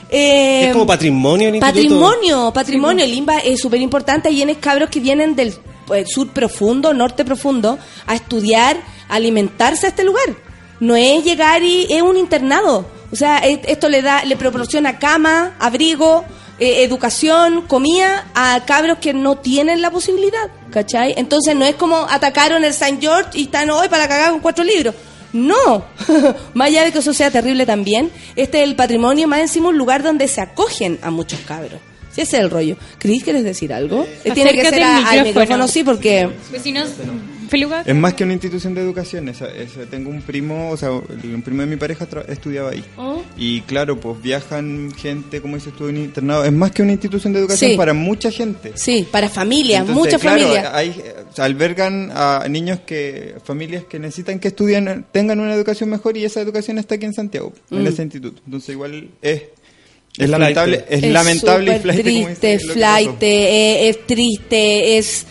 eh, 0.09 0.67
Es 0.67 0.73
como 0.73 0.85
patrimonio 0.85 1.49
el 1.49 1.55
instituto. 1.55 1.73
Patrimonio, 1.81 2.53
patrimonio. 2.53 3.03
El 3.05 3.13
IMBA 3.13 3.39
es 3.39 3.59
súper 3.59 3.81
importante. 3.81 4.29
Hay 4.29 4.41
en 4.41 4.53
cabros 4.55 4.89
que 4.89 4.99
vienen 4.99 5.35
del 5.35 5.53
pues, 5.87 6.11
sur 6.11 6.29
profundo, 6.29 6.93
norte 6.93 7.25
profundo, 7.25 7.77
a 8.07 8.15
estudiar, 8.15 8.77
a 9.09 9.15
alimentarse 9.15 9.87
a 9.87 9.89
este 9.89 10.03
lugar. 10.03 10.35
No 10.79 10.95
es 10.95 11.23
llegar 11.23 11.63
y 11.63 11.87
es 11.89 12.01
un 12.01 12.15
internado. 12.17 12.85
O 13.11 13.15
sea, 13.15 13.37
esto 13.39 13.89
le 13.89 14.01
da, 14.01 14.23
le 14.25 14.35
proporciona 14.37 14.97
cama, 14.99 15.55
abrigo, 15.59 16.25
eh, 16.59 16.83
educación, 16.83 17.63
comida 17.63 18.27
a 18.35 18.63
cabros 18.65 18.99
que 18.99 19.13
no 19.13 19.37
tienen 19.37 19.81
la 19.81 19.91
posibilidad, 19.91 20.49
¿cachai? 20.71 21.13
Entonces 21.17 21.55
no 21.55 21.65
es 21.65 21.75
como 21.75 21.97
atacaron 22.09 22.63
el 22.63 22.71
St. 22.71 22.97
George 23.01 23.39
y 23.39 23.43
están 23.43 23.69
hoy 23.69 23.89
para 23.89 24.07
cagar 24.07 24.31
con 24.31 24.39
cuatro 24.39 24.63
libros. 24.63 24.93
No, 25.33 25.83
más 26.53 26.67
allá 26.67 26.83
de 26.83 26.91
que 26.91 26.99
eso 26.99 27.13
sea 27.13 27.31
terrible 27.31 27.65
también, 27.65 28.11
este 28.35 28.61
es 28.61 28.69
el 28.69 28.75
patrimonio, 28.75 29.27
más 29.27 29.39
encima 29.39 29.69
un 29.69 29.77
lugar 29.77 30.03
donde 30.03 30.27
se 30.27 30.41
acogen 30.41 30.99
a 31.01 31.09
muchos 31.09 31.39
cabros. 31.39 31.79
Sí, 32.13 32.21
ese 32.21 32.37
es 32.37 32.43
el 32.43 32.49
rollo. 32.49 32.77
Cris, 32.99 33.23
¿quieres 33.23 33.43
decir 33.43 33.73
algo? 33.73 34.05
Eh, 34.23 34.31
Tiene 34.33 34.53
que 34.53 34.63
ser 34.69 34.83
a- 34.83 34.97
al 34.97 35.03
micrófono. 35.03 35.25
micrófono, 35.25 35.67
sí, 35.67 35.83
porque... 35.83 36.29
Vecinos. 36.51 36.89
Es 37.85 37.93
más 37.95 38.15
que 38.15 38.23
una 38.23 38.33
institución 38.33 38.73
de 38.73 38.81
educación. 38.81 39.29
esa- 39.29 39.47
esa- 39.47 39.85
tengo 39.85 40.09
un 40.09 40.23
primo, 40.23 40.71
o 40.71 40.77
sea, 40.77 40.89
el 40.89 41.41
primo 41.43 41.61
de 41.61 41.67
mi 41.67 41.75
pareja 41.75 42.07
estudiaba 42.27 42.71
ahí. 42.71 42.83
Oh. 42.97 43.21
Y 43.37 43.61
claro, 43.61 43.99
pues 43.99 44.19
viajan 44.23 44.91
gente, 44.97 45.39
como 45.39 45.57
dices 45.57 45.71
tú, 45.77 45.87
en 45.87 45.97
internado. 45.97 46.45
Es 46.45 46.51
más 46.51 46.71
que 46.71 46.81
una 46.81 46.93
institución 46.93 47.31
de 47.31 47.39
educación 47.39 47.71
Sí. 47.71 47.77
para 47.77 47.93
mucha 47.93 48.31
gente. 48.31 48.71
Sí, 48.73 49.07
para 49.11 49.29
familias, 49.29 49.87
muchas 49.87 50.19
claro, 50.19 50.41
familias. 50.41 50.67
Hay, 50.73 50.89
eh, 50.89 51.13
albergan 51.37 52.09
a 52.15 52.43
niños 52.49 52.79
que, 52.87 53.35
familias 53.43 53.83
que 53.83 53.99
necesitan 53.99 54.39
que 54.39 54.47
estudien, 54.47 55.05
tengan 55.11 55.39
una 55.39 55.53
educación 55.53 55.91
mejor 55.91 56.17
y 56.17 56.25
esa 56.25 56.41
educación 56.41 56.79
está 56.79 56.95
aquí 56.95 57.05
en 57.05 57.13
Santiago, 57.13 57.53
Mm. 57.69 57.75
en 57.77 57.87
ese 57.87 58.01
instituto. 58.01 58.41
Entonces 58.45 58.69
igual 58.69 59.09
es, 59.21 59.43
es 60.17 60.23
Es 60.25 60.29
lamentable, 60.29 60.79
flight. 60.79 61.03
es, 61.03 61.11
lamentable 61.11 61.75
y 61.75 61.79
flight, 61.79 62.01
triste, 62.03 62.57
que 62.57 62.59
flight, 62.59 63.23
eh, 63.23 63.89
es 63.89 64.05
triste, 64.07 64.97
es... 64.97 65.25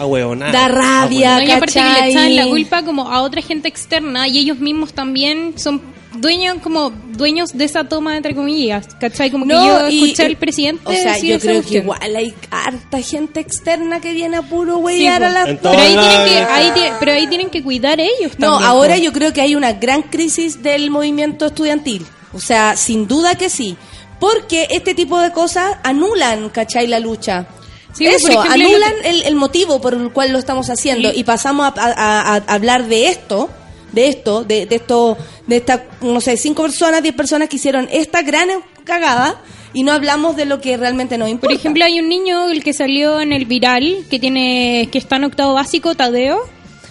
Ah. 0.00 0.06
Da 0.52 0.68
rabia. 0.68 1.38
No, 1.38 1.42
y 1.42 1.50
aparte 1.50 1.72
que 1.80 2.00
le 2.02 2.10
echan 2.10 2.36
la 2.36 2.46
culpa 2.46 2.84
como 2.84 3.10
a 3.10 3.22
otra 3.22 3.42
gente 3.42 3.68
externa 3.68 4.28
y 4.28 4.38
ellos 4.38 4.58
mismos 4.58 4.92
también 4.92 5.54
son 5.56 5.82
dueños 6.16 6.58
como 6.62 6.90
dueños 6.90 7.56
de 7.56 7.64
esa 7.64 7.84
toma 7.84 8.16
entre 8.16 8.34
comillas, 8.34 8.86
¿cachai? 9.00 9.30
Como 9.30 9.44
que 9.44 9.52
yo 9.52 9.88
y- 9.88 10.04
escuché 10.04 10.22
y- 10.22 10.26
al 10.26 10.36
presidente 10.36 10.82
O 10.84 10.92
sea, 10.92 11.14
decir 11.14 11.30
yo 11.32 11.40
creo 11.40 11.52
que 11.54 11.58
cuestión. 11.60 11.82
igual 11.84 12.16
hay 12.16 12.34
harta 12.50 13.00
gente 13.02 13.40
externa 13.40 14.00
que 14.00 14.12
viene 14.14 14.36
a 14.36 14.42
puro 14.42 14.76
Sí, 14.76 14.82
huevear 14.84 15.20
po. 15.20 15.26
a 15.26 15.30
las 15.30 15.44
pero 15.46 15.56
ahí, 15.70 15.94
Toda 15.94 16.08
tienen 16.08 16.26
que, 16.28 16.40
la- 16.40 16.54
ahí 16.54 16.72
pero 17.00 17.12
ahí 17.12 17.26
tienen 17.26 17.50
que 17.50 17.62
cuidar 17.64 17.98
ellos 18.00 18.32
No, 18.38 18.50
también, 18.52 18.70
ahora 18.70 18.96
yo 18.98 19.12
creo 19.12 19.32
que 19.32 19.40
hay 19.40 19.54
una 19.56 19.72
gran 19.72 20.02
crisis 20.02 20.62
del 20.62 20.90
movimiento 20.90 21.46
estudiantil. 21.46 22.06
O 22.32 22.40
sea, 22.40 22.76
sin 22.76 23.08
duda 23.08 23.34
que 23.36 23.48
sí. 23.50 23.76
Porque 24.20 24.66
este 24.70 24.94
tipo 24.94 25.18
de 25.20 25.32
cosas 25.32 25.76
anulan, 25.84 26.48
¿cachai? 26.50 26.86
La 26.86 26.98
lucha. 27.00 27.46
Sí, 27.92 28.04
por 28.04 28.14
Eso, 28.14 28.28
ejemplo, 28.44 28.50
anulan 28.68 28.92
que- 29.02 29.10
el, 29.10 29.22
el 29.22 29.34
motivo 29.34 29.80
por 29.80 29.94
el 29.94 30.12
cual 30.12 30.32
lo 30.32 30.38
estamos 30.38 30.68
haciendo. 30.70 31.10
Y 31.12 31.24
pasamos 31.24 31.66
a, 31.66 31.72
a- 31.76 32.34
hablar 32.54 32.86
de 32.86 33.08
esto, 33.08 33.48
de 33.92 34.08
esto, 34.08 34.44
de, 34.44 34.66
de 34.66 34.76
esto, 34.76 35.16
de 35.46 35.56
estas, 35.56 35.80
no 36.02 36.20
sé, 36.20 36.36
cinco 36.36 36.62
personas, 36.62 37.02
diez 37.02 37.14
personas 37.14 37.48
que 37.48 37.56
hicieron 37.56 37.88
esta 37.90 38.22
gran 38.22 38.48
cagada 38.84 39.40
y 39.72 39.82
no 39.82 39.92
hablamos 39.92 40.36
de 40.36 40.44
lo 40.46 40.60
que 40.60 40.76
realmente 40.76 41.16
nos 41.18 41.28
importa. 41.28 41.48
Por 41.52 41.58
ejemplo, 41.58 41.84
hay 41.84 41.98
un 42.00 42.08
niño, 42.08 42.50
el 42.50 42.62
que 42.62 42.72
salió 42.72 43.20
en 43.20 43.32
el 43.32 43.46
viral, 43.46 44.04
que 44.10 44.18
tiene 44.18 44.88
que 44.92 44.98
está 44.98 45.16
en 45.16 45.24
octavo 45.24 45.54
básico, 45.54 45.94
Tadeo, 45.94 46.40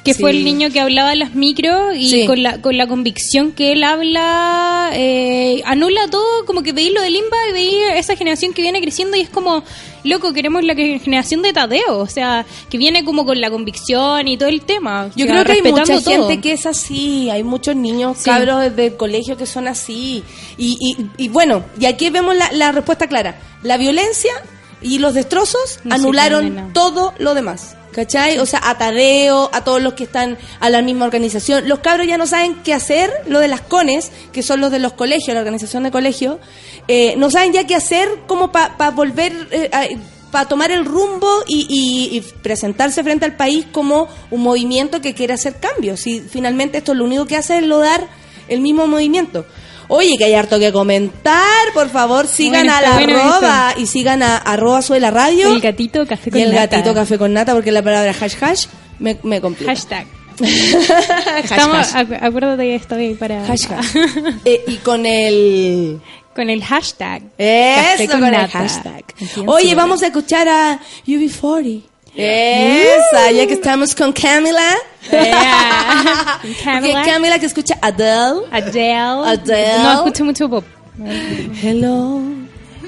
que 0.08 0.14
Sí. 0.14 0.22
fue 0.22 0.32
el 0.32 0.44
niño 0.44 0.70
que 0.72 0.80
hablaba 0.80 1.14
en 1.14 1.20
las 1.20 1.36
micro 1.36 1.94
y 1.94 2.10
Sí. 2.10 2.26
con, 2.26 2.42
la, 2.42 2.62
con 2.62 2.78
la 2.78 2.88
convicción 2.88 3.52
que 3.52 3.74
él 3.74 3.84
habla, 3.84 4.90
eh, 4.94 5.62
anula 5.66 6.08
todo, 6.10 6.46
como 6.46 6.64
que 6.64 6.72
veis 6.72 6.92
lo 6.94 7.02
de 7.02 7.10
Limba 7.10 7.38
y 7.50 7.54
veis 7.54 7.74
esa 7.96 8.16
generación 8.16 8.54
que 8.54 8.62
viene 8.62 8.82
creciendo 8.82 9.18
y 9.18 9.22
es 9.22 9.30
como, 9.30 9.64
loco, 10.04 10.34
queremos 10.34 10.64
la 10.64 10.76
generación 10.76 11.42
de 11.42 11.54
Tadeo, 11.54 11.98
o 12.00 12.08
sea, 12.08 12.46
que 12.70 12.78
viene 12.78 13.04
como 13.04 13.26
con 13.26 13.40
la 13.42 13.50
convicción 13.50 14.28
y 14.28 14.38
todo 14.38 14.50
el 14.50 14.62
tema. 14.62 15.10
Yo 15.16 15.26
o 15.26 15.28
sea, 15.28 15.44
creo 15.44 15.46
que 15.46 15.68
hay 15.68 15.72
mucha 15.74 16.00
todo. 16.00 16.02
gente 16.28 16.42
que 16.42 16.54
es 16.54 16.66
así, 16.66 17.30
hay 17.30 17.44
muchos 17.44 17.76
niños, 17.76 18.18
Sí. 18.20 18.26
cabros 18.30 18.76
del 18.76 18.96
colegio 18.96 19.38
que 19.38 19.46
son 19.46 19.68
así. 19.68 20.24
Y, 20.58 20.78
y, 21.18 21.26
y 21.26 21.28
bueno, 21.30 21.64
y 21.80 21.86
aquí 21.86 22.10
vemos 22.10 22.36
la, 22.36 22.52
la 22.54 22.72
respuesta 22.72 23.08
clara. 23.08 23.40
La 23.64 23.78
violencia 23.78 24.32
y 24.82 25.00
los 25.00 25.14
destrozos 25.16 25.80
No 25.84 25.96
anularon 25.96 26.72
todo 26.74 27.14
lo 27.18 27.34
demás. 27.34 27.76
¿Cachai? 27.98 28.38
O 28.38 28.46
sea, 28.46 28.62
a 28.64 28.78
Tadeo, 28.78 29.50
a 29.52 29.64
todos 29.64 29.82
los 29.82 29.96
que 29.96 30.04
están 30.04 30.38
a 30.60 30.70
la 30.70 30.84
misma 30.84 31.06
organización. 31.06 31.68
Los 31.68 31.80
cabros 31.80 32.06
ya 32.06 32.20
no 32.20 32.28
saben 32.28 32.54
qué 32.64 32.76
hacer, 32.76 33.12
lo 33.26 33.40
de 33.40 33.48
las 33.48 33.62
CONES, 33.62 34.12
que 34.32 34.44
son 34.44 34.62
los 34.62 34.70
de 34.70 34.78
los 34.78 34.94
colegios, 34.94 35.34
la 35.34 35.40
organización 35.40 35.82
de 35.82 35.90
colegios, 35.90 36.38
eh, 36.88 37.16
no 37.18 37.32
saben 37.32 37.54
ya 37.54 37.66
qué 37.66 37.74
hacer 37.74 38.08
como 38.28 38.52
para 38.52 38.92
volver, 38.92 39.34
para 40.30 40.48
tomar 40.48 40.70
el 40.70 40.86
rumbo 40.86 41.28
y 41.48 42.24
presentarse 42.44 43.04
frente 43.04 43.26
al 43.26 43.36
país 43.36 43.66
como 43.72 44.08
un 44.30 44.44
movimiento 44.44 45.02
que 45.02 45.16
quiere 45.16 45.34
hacer 45.34 45.56
cambios. 45.60 46.06
Y 46.06 46.20
finalmente 46.20 46.78
esto 46.78 46.94
lo 46.94 47.04
único 47.04 47.26
que 47.26 47.36
hace 47.36 47.58
es 47.58 47.64
lodar 47.64 48.08
el 48.48 48.62
mismo 48.62 48.86
movimiento. 48.86 49.44
Oye, 49.90 50.16
que 50.18 50.26
hay 50.26 50.34
harto 50.34 50.60
que 50.60 50.72
comentar, 50.74 51.72
por 51.74 51.90
favor, 51.90 52.28
sigan 52.28 52.66
Bueno, 52.66 52.76
a 52.78 52.82
la 52.82 52.94
bueno 52.96 53.18
arroba 53.20 53.74
y 53.78 53.86
sigan 53.88 54.22
a 54.22 54.38
arroba 54.38 54.82
suela 54.82 55.12
radio. 55.12 55.54
El 55.54 55.62
gatito 55.62 56.06
café 56.06 56.30
con 56.30 56.40
Y 56.40 56.44
el 56.44 56.54
nata. 56.54 56.78
gatito 56.78 56.94
café 56.94 57.18
con 57.18 57.32
nata, 57.34 57.54
porque 57.54 57.72
la 57.72 57.82
palabra 57.82 58.12
hash 58.20 58.36
hash 58.42 58.66
me, 59.00 59.18
me 59.24 59.40
complica. 59.40 59.72
Hashtag. 59.72 60.06
Hash, 60.40 61.46
Estamos, 61.52 61.78
hash. 61.96 62.06
acu- 62.06 62.20
acuérdate 62.22 62.62
que 62.64 62.76
estoy 62.76 63.16
para... 63.16 63.44
Hash, 63.46 63.66
hash. 63.72 63.96
Eh, 64.46 64.62
y 64.68 64.76
con 64.78 65.06
el... 65.06 66.00
con 66.36 66.50
el 66.50 66.64
hashtag. 66.64 67.22
Café 67.38 68.04
Eso, 68.04 68.12
con 68.12 68.22
con 68.22 68.34
el 68.36 68.48
hashtag. 68.48 69.04
Oye, 69.48 69.74
vamos 69.74 70.04
a 70.04 70.08
escuchar 70.08 70.48
a 70.48 70.80
UB40. 71.08 71.82
Esa, 72.16 73.32
ya 73.32 73.48
que 73.48 73.54
estamos 73.54 73.96
con 73.96 74.12
Camila. 74.12 74.76
Yeah. 75.12 76.40
Camila. 76.64 77.06
Camila 77.06 77.40
que 77.40 77.46
escucha 77.46 77.78
Adele. 77.82 78.42
Adele. 78.52 79.26
Adele. 79.26 79.84
No 79.84 79.94
escucho 79.94 80.26
mucho 80.26 80.50
pop. 80.50 80.64
Hello. 81.62 82.22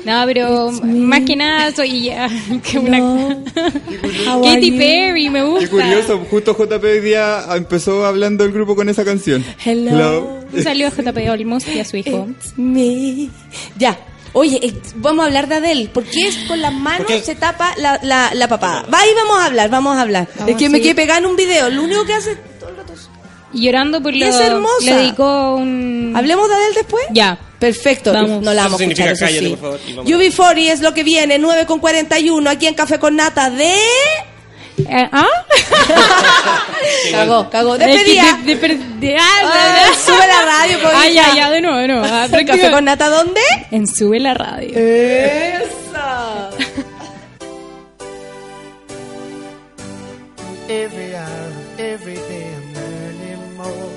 No, 0.05 0.23
pero 0.25 0.71
más 0.71 1.21
que 1.21 1.35
nada 1.35 1.71
soy 1.71 2.05
ya, 2.05 2.29
que 2.63 2.79
una 2.79 2.97
Katy 3.53 4.71
you? 4.71 4.77
Perry 4.77 5.29
me 5.29 5.43
gusta. 5.43 5.65
Qué 5.65 5.71
curioso, 5.71 6.25
justo 6.29 6.55
JP 6.57 6.83
hoy 6.83 6.99
día 7.01 7.45
empezó 7.55 8.05
hablando 8.05 8.45
el 8.45 8.51
grupo 8.51 8.75
con 8.75 8.89
esa 8.89 9.03
canción. 9.03 9.43
Hello. 9.63 10.39
Saludo 10.63 10.87
a 10.87 10.91
JP 10.91 11.29
Olmos 11.29 11.67
y 11.67 11.79
a 11.79 11.85
su 11.85 11.97
hijo. 11.97 12.27
It's 12.29 12.57
me. 12.57 13.29
Ya. 13.77 13.99
Oye, 14.33 14.59
eh, 14.61 14.73
vamos 14.95 15.23
a 15.23 15.27
hablar 15.27 15.47
de 15.47 15.55
Adele. 15.55 15.87
¿Por 15.89 16.03
qué 16.03 16.27
es 16.27 16.37
con 16.47 16.61
las 16.61 16.73
manos 16.73 16.99
Porque- 17.07 17.21
se 17.21 17.35
tapa 17.35 17.73
la, 17.77 17.99
la, 18.03 18.31
la 18.33 18.47
papada? 18.47 18.85
Va 18.93 18.99
y 19.05 19.13
vamos 19.15 19.39
a 19.39 19.45
hablar, 19.45 19.69
vamos 19.69 19.97
a 19.97 20.01
hablar. 20.01 20.27
Vamos, 20.35 20.51
es 20.51 20.57
que 20.57 20.69
me 20.69 20.81
quedé 20.81 20.95
pegada 20.95 21.19
en 21.19 21.25
un 21.25 21.35
video. 21.35 21.69
Lo 21.69 21.83
único 21.83 22.05
que 22.05 22.13
hace 22.13 22.35
todo 22.59 22.69
el 22.69 22.77
rato 22.77 22.93
es- 22.93 23.09
Y 23.53 23.65
llorando 23.65 24.01
por 24.01 24.13
lo 24.15 24.25
es 24.25 24.35
hermosa. 24.35 24.73
Le 24.85 24.93
dedicó 24.95 25.55
un... 25.55 26.13
¿Hablemos 26.15 26.47
de 26.47 26.55
Adele 26.55 26.73
después? 26.75 27.03
Ya. 27.11 27.37
Perfecto, 27.59 28.13
Vamos. 28.13 28.41
no 28.41 28.53
la 28.53 28.63
vamos 28.63 28.79
a 28.79 28.83
escuchar, 28.85 29.13
cállate, 29.19 29.39
sí. 29.39 29.49
por 29.49 29.59
favor, 29.59 29.79
y 29.85 29.93
vamos. 29.93 30.09
UB40 30.11 30.71
es 30.71 30.79
lo 30.79 30.93
que 30.93 31.03
viene, 31.03 31.37
9 31.39 31.65
con 31.65 31.79
41, 31.79 32.49
aquí 32.49 32.67
en 32.67 32.73
Café 32.73 32.99
con 32.99 33.17
Nata 33.17 33.49
de... 33.49 33.75
Eh, 34.87 35.09
¿Ah? 35.11 35.25
Cagó, 37.11 37.49
cagó. 37.49 37.75
Es 37.75 37.81
que 37.81 37.87
Despedida. 37.87 38.33
de- 38.43 38.43
de 38.43 38.55
per- 38.55 38.77
de- 38.77 39.17
ah, 39.17 39.23
Ah, 39.43 39.83
no, 39.85 39.89
no. 39.89 39.95
sube 39.99 40.27
la 40.27 40.41
radio, 40.45 40.77
Ah, 40.93 41.07
ya, 41.07 41.35
ya, 41.35 41.49
de 41.49 41.61
nuevo, 41.61 41.77
de 41.77 41.87
nuevo. 41.87 42.05
Ah, 42.05 42.27
¿Café 42.47 42.71
con 42.71 42.85
Nata 42.85 43.09
dónde? 43.09 43.41
En 43.71 43.87
Sube 43.87 44.19
la 44.19 44.33
Radio. 44.33 44.71
Eso. 44.77 45.69
Every 50.69 51.15
hour, 51.15 51.51
every 51.79 52.15
day 52.15 52.53
I'm 52.55 52.73
learning 52.75 53.57
more. 53.57 53.91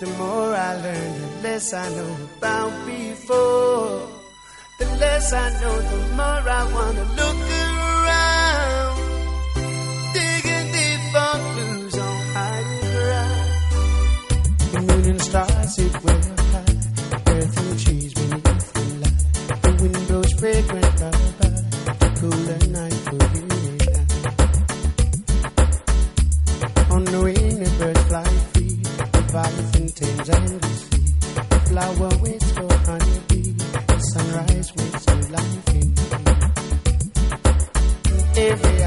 The 0.00 0.06
more 0.18 0.54
I 0.56 0.74
learn, 0.82 1.12
the 1.20 1.48
less 1.48 1.72
I 1.72 1.88
know 1.90 2.16
about 2.38 2.72
before. 2.84 4.08
The 4.80 4.86
less 4.98 5.32
I 5.32 5.50
know, 5.60 5.76
the 5.80 5.96
more 6.16 6.48
I 6.50 6.64
wanna 6.74 7.04
look 7.14 7.38
around. 7.62 9.01
Stars 15.32 15.76
high. 16.52 16.76
Earth 17.32 17.56
and 17.56 17.72
trees 17.80 18.12
beneath 18.12 18.72
the 18.74 18.82
light. 19.00 19.20
The 19.62 19.70
wind 19.80 20.00
blows 20.08 20.32
fragrant 20.38 20.94
lullaby. 21.00 21.52
The 22.00 22.08
cooler 22.20 22.60
night 22.76 23.00
for 23.08 23.20
you 23.32 23.44
and 23.68 23.82
I. 23.82 24.04
On 26.94 27.02
the 27.04 27.20
wing, 27.24 27.54
the 27.64 27.70
birds 27.78 28.04
fly 28.08 28.30
free. 28.52 28.76
The 29.12 29.18
Leviathan 29.20 29.86
tames 29.98 30.28
and 30.28 30.48
the 30.48 30.68
sea. 30.68 31.08
The 31.48 31.58
flower 31.68 32.10
waits 32.22 32.50
for 32.52 32.70
honeybee. 32.88 33.52
The 33.88 33.98
sunrise 34.12 34.68
waits 34.76 35.02
for 35.06 35.20
life 35.32 35.68
in 35.80 35.86
me. 35.96 36.04
Every 38.36 38.82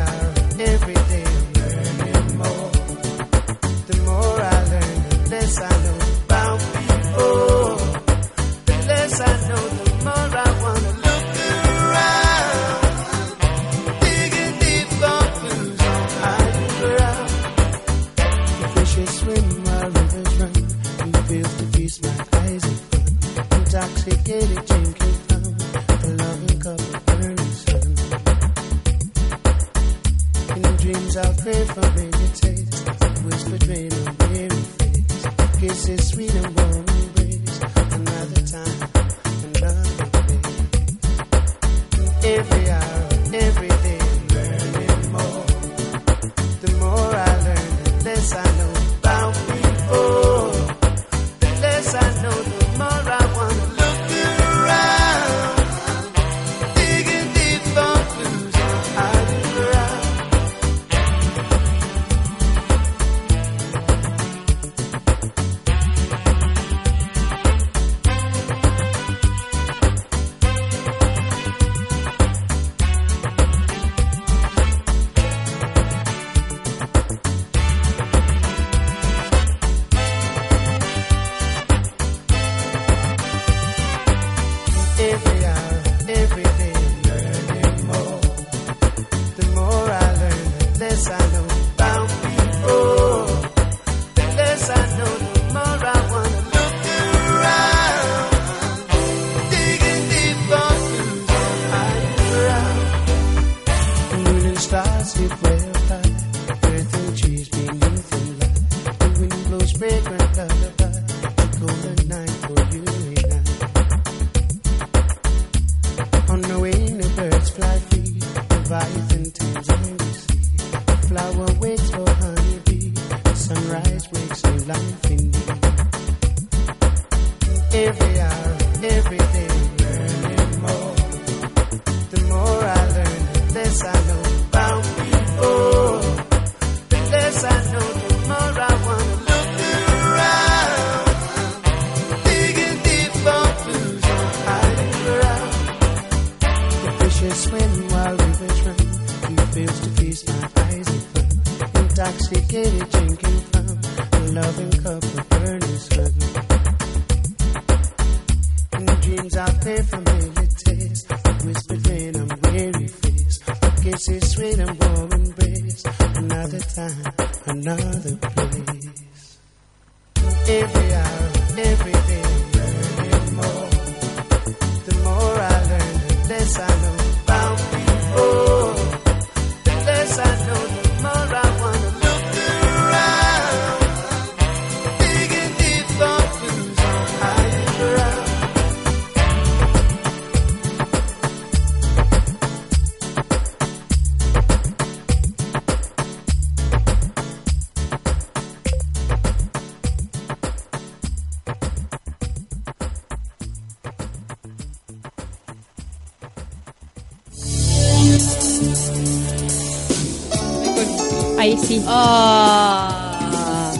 Ah. 211.98 213.74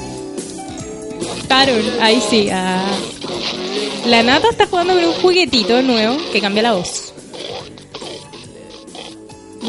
Ahí 2.01 2.22
sí. 2.30 2.49
ah. 2.51 2.86
La 4.05 4.22
nata 4.24 4.49
está 4.49 4.68
jugando 4.68 4.93
con 4.93 5.03
un 5.03 5.13
juguetito 5.13 5.82
nuevo 5.82 6.18
que 6.32 6.39
cambia 6.39 6.63
la 6.63 6.74
voz. 6.74 7.13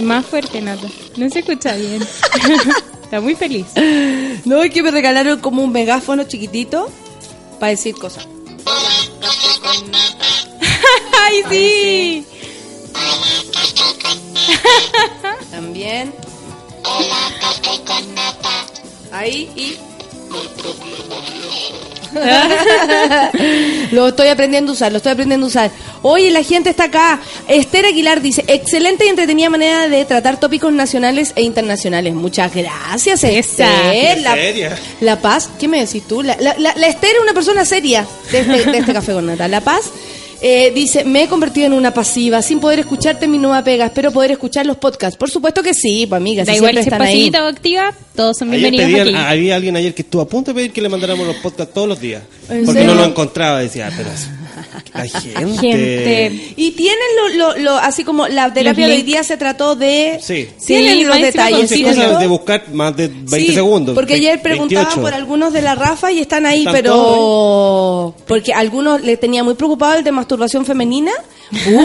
Más 0.02 0.26
fuerte, 0.26 0.60
Nata. 0.60 0.86
No 1.16 1.30
se 1.30 1.38
escucha 1.38 1.74
bien. 1.74 2.02
está 3.02 3.20
muy 3.20 3.34
feliz. 3.34 3.66
No, 4.44 4.62
es 4.62 4.70
que 4.72 4.82
me 4.82 4.90
regalaron 4.90 5.40
como 5.40 5.64
un 5.64 5.72
megáfono 5.72 6.24
chiquitito 6.24 6.90
para 7.58 7.70
decir 7.70 7.94
cosas. 7.94 8.28
¡Ay, 11.18 11.42
sí! 11.48 12.26
También. 15.50 16.12
Ahí 19.12 19.50
y. 19.56 19.76
lo 23.94 24.08
estoy 24.08 24.28
aprendiendo 24.28 24.72
a 24.72 24.74
usar, 24.74 24.90
lo 24.90 24.98
estoy 24.98 25.12
aprendiendo 25.12 25.46
a 25.46 25.48
usar. 25.48 25.70
Oye, 26.02 26.30
la 26.30 26.42
gente 26.42 26.70
está 26.70 26.84
acá. 26.84 27.20
Esther 27.48 27.84
Aguilar 27.86 28.20
dice, 28.22 28.44
excelente 28.48 29.04
y 29.06 29.08
entretenida 29.08 29.50
manera 29.50 29.88
de 29.88 30.04
tratar 30.04 30.38
tópicos 30.40 30.72
nacionales 30.72 31.32
e 31.36 31.42
internacionales. 31.42 32.14
Muchas 32.14 32.54
gracias, 32.54 33.22
Esther. 33.24 34.22
La, 34.22 34.34
seria. 34.34 34.78
La 35.00 35.20
Paz, 35.20 35.50
¿qué 35.58 35.68
me 35.68 35.80
decís 35.84 36.04
tú? 36.06 36.22
La, 36.22 36.36
la, 36.40 36.54
la- 36.58 36.74
la 36.76 36.86
Esther 36.86 37.16
es 37.16 37.22
una 37.22 37.34
persona 37.34 37.64
seria 37.64 38.06
de 38.30 38.40
este, 38.40 38.64
de 38.70 38.78
este 38.78 38.92
café 38.94 39.12
con 39.12 39.26
nata. 39.26 39.48
La 39.48 39.60
Paz 39.60 39.90
eh, 40.40 40.70
dice, 40.74 41.04
me 41.04 41.22
he 41.24 41.28
convertido 41.28 41.66
en 41.66 41.72
una 41.72 41.92
pasiva 41.94 42.42
sin 42.42 42.60
poder 42.60 42.80
escucharte 42.80 43.24
en 43.26 43.30
mi 43.32 43.38
nueva 43.38 43.62
pega. 43.64 43.86
Espero 43.86 44.10
poder 44.12 44.32
escuchar 44.32 44.66
los 44.66 44.76
podcasts. 44.76 45.16
Por 45.16 45.30
supuesto 45.30 45.62
que 45.62 45.74
sí, 45.74 46.06
pues 46.06 46.18
amiga, 46.20 46.44
Da 46.44 46.52
si 46.52 46.58
igual 46.58 46.72
siempre 46.72 46.82
si 46.82 46.88
están 46.88 47.02
ahí. 47.02 47.44
o 47.44 47.46
activa, 47.48 47.94
todos 48.14 48.36
son 48.38 48.50
Ayer 48.52 48.70
bienvenidos 48.70 49.00
pedían- 49.02 49.16
aquí. 49.16 49.32
había 49.32 49.56
alguien 49.56 49.76
ayer 49.76 49.94
que 49.94 50.02
estuvo 50.02 50.22
a 50.22 50.28
punto 50.28 50.50
de 50.50 50.54
pedir 50.54 50.72
que 50.72 50.80
le 50.82 50.88
mandáramos 50.88 51.26
los 51.26 51.36
podcasts 51.36 51.72
todos 51.74 51.88
los 51.88 52.00
días. 52.00 52.22
¿En 52.48 52.64
Porque 52.64 52.80
serio? 52.80 52.94
no 52.94 53.00
lo 53.00 53.06
encontraba. 53.06 53.60
Decía, 53.60 53.88
"Ah, 53.90 53.94
pero 53.96 54.08
la 54.94 55.06
gente. 55.06 55.58
Gente. 55.60 56.52
Y 56.56 56.70
tienen 56.72 56.98
lo, 57.16 57.28
lo, 57.54 57.58
lo- 57.58 57.76
así 57.78 58.04
como 58.04 58.28
la 58.28 58.52
terapia 58.52 58.86
de 58.88 58.94
hoy 58.94 59.02
día 59.02 59.22
se 59.24 59.36
trató 59.36 59.74
de... 59.76 60.18
Sí. 60.22 60.48
Tienen 60.64 60.98
Sí, 60.98 61.04
los 61.04 61.20
detalles, 61.20 61.68
Sí, 61.70 61.82
de 61.84 62.26
buscar 62.26 62.68
más 62.72 62.96
de 62.96 63.08
20 63.08 63.38
Sí, 63.38 63.52
segundos. 63.54 63.94
Porque 63.94 64.14
ayer 64.14 64.40
28. 64.42 64.42
preguntaban 64.42 65.00
por 65.02 65.14
algunos 65.14 65.52
de 65.52 65.62
la 65.62 65.74
Rafa 65.74 66.12
y 66.12 66.20
están 66.20 66.46
ahí, 66.46 66.60
Están 66.60 66.74
pero... 66.74 68.14
Porque 68.26 68.52
algunos 68.52 69.00
les 69.02 69.18
tenía 69.20 69.42
muy 69.44 69.54
preocupado 69.54 69.94
el 69.98 70.04
de 70.04 70.12
masturbación 70.12 70.64
femenina. 70.64 71.12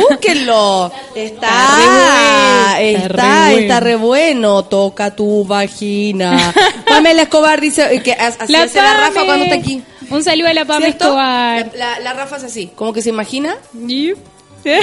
¡Búsquenlo! 0.09 0.91
Está, 1.15 1.47
Está 2.77 2.81
está, 2.81 3.11
está 3.11 3.47
re 3.49 3.61
está 3.61 3.79
re 3.79 3.95
bueno. 3.95 4.63
Toca 4.65 5.15
tu 5.15 5.45
vagina. 5.45 6.53
Pamela 6.87 7.23
Escobar 7.23 7.61
dice 7.61 8.01
que 8.03 8.13
as- 8.13 8.37
así 8.39 8.51
La 8.51 8.63
hace 8.63 8.81
la 8.81 8.93
Rafa 8.95 9.23
cuando 9.25 9.45
está 9.45 9.55
aquí. 9.57 9.83
Un 10.12 10.24
saludo 10.24 10.47
a 10.49 10.53
la 10.53 10.66
Pame. 10.66 10.88
Escobar. 10.89 11.72
La, 11.76 11.97
la- 11.97 11.99
la 12.01 12.14
Rafa 12.14 12.38
es 12.38 12.43
así, 12.43 12.70
como 12.76 12.93
que 12.93 13.01
se 13.01 13.09
imagina 13.09 13.55
Yep. 13.74 14.18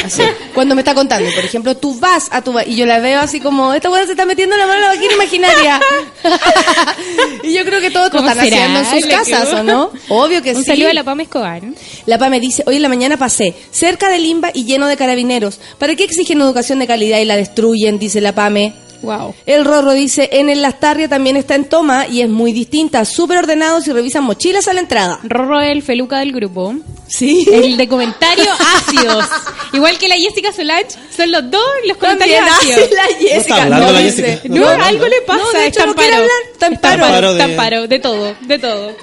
Así. 0.05 0.22
Cuando 0.55 0.74
me 0.74 0.81
está 0.81 0.93
contando, 0.93 1.31
por 1.37 1.45
ejemplo, 1.45 1.76
tú 1.76 1.95
vas 2.01 2.26
a 2.33 2.43
tu 2.43 2.53
y 2.66 2.74
yo 2.74 2.85
la 2.85 2.99
veo 2.99 3.20
así 3.20 3.39
como, 3.39 3.72
esta 3.74 3.89
buena 3.89 4.07
se 4.07 4.12
está 4.12 4.24
metiendo 4.24 4.57
la 4.57 4.66
mano 4.66 4.74
en 4.79 4.83
la 4.83 4.89
vagina 4.89 5.14
imaginaria. 5.14 5.81
y 7.45 7.55
yo 7.55 7.64
creo 7.64 7.81
que 7.81 7.91
todos 7.91 8.12
lo 8.12 8.18
¿Cómo 8.18 8.29
están 8.29 8.45
haciendo 8.45 8.81
en 8.81 8.85
sus 8.87 9.07
casas. 9.07 9.53
¿o 9.53 9.62
no? 9.62 9.93
Obvio 10.09 10.43
que 10.43 10.51
Un 10.55 10.64
sí. 10.64 10.70
saludo 10.70 10.89
a 10.89 10.95
la 10.95 11.05
Pame 11.05 11.22
Escobar. 11.24 11.62
La 12.07 12.18
PA 12.18 12.29
me 12.29 12.41
dice, 12.41 12.64
hoy 12.66 12.76
en 12.76 12.83
la 12.83 12.89
mañana 12.89 13.16
pasé 13.16 13.55
cerca 13.70 14.09
de 14.09 14.18
Limba 14.18 14.51
y 14.53 14.64
lleno 14.64 14.89
de 14.89 14.97
carabineros. 14.97 15.61
¿Para 15.79 15.95
qué 15.95 16.03
exigen 16.05 16.41
educación 16.41 16.81
de 16.81 16.87
calidad 16.89 17.18
y 17.18 17.24
la 17.24 17.37
destruyen? 17.37 18.01
Dice 18.01 18.20
la 18.20 18.35
PAME. 18.35 18.74
Wow. 19.03 19.34
El 19.46 19.64
Rorro 19.64 19.92
dice, 19.92 20.28
en 20.32 20.49
el 20.49 20.61
Lastarria 20.62 21.09
también 21.09 21.36
está 21.36 21.55
en 21.55 21.64
toma 21.66 22.07
y 22.09 22.22
es 22.22 22.28
muy 22.28 22.53
distinta, 22.53 23.05
súper 23.05 23.38
ordenados 23.38 23.86
y 23.86 23.92
revisan 23.92 24.24
mochilas 24.24 24.66
a 24.68 24.72
la 24.72 24.80
entrada. 24.80 25.20
Rorro 25.22 25.61
es 25.61 25.70
el 25.72 25.82
feluca 25.82 26.18
del 26.18 26.32
grupo. 26.32 26.74
Sí. 27.07 27.46
El 27.51 27.76
de 27.76 27.88
comentarios 27.88 28.49
ácidos. 28.76 29.24
Igual 29.72 29.96
que 29.99 30.09
la 30.09 30.16
Jessica 30.16 30.53
Solange, 30.53 30.88
son 31.16 31.30
los 31.30 31.51
dos 31.51 31.62
los 31.86 31.96
comentarios 31.96 32.38
También, 32.44 32.78
ácidos. 32.78 32.88
ay, 32.90 32.94
la 32.96 33.18
Jessica. 33.18 33.36
está 33.36 33.62
hablando 33.62 33.92
la. 33.92 34.01
Jessica. 34.01 34.40
No, 34.44 34.55
No, 34.61 34.76
no, 34.78 34.84
algo 34.84 35.05
no. 35.05 35.09
le 35.09 35.20
pasa. 35.22 35.38
No, 35.53 35.59
de 35.59 35.66
hecho, 35.66 35.86
no 35.86 35.94
quiere 35.94 36.14
hablar, 36.14 36.30
está 36.53 36.66
en 36.66 36.72
Está 36.74 36.94
en 36.94 37.01
está 37.01 37.57
paro, 37.57 37.86
de 37.88 37.99
todo, 37.99 38.34
de 38.40 38.59
todo. 38.59 38.96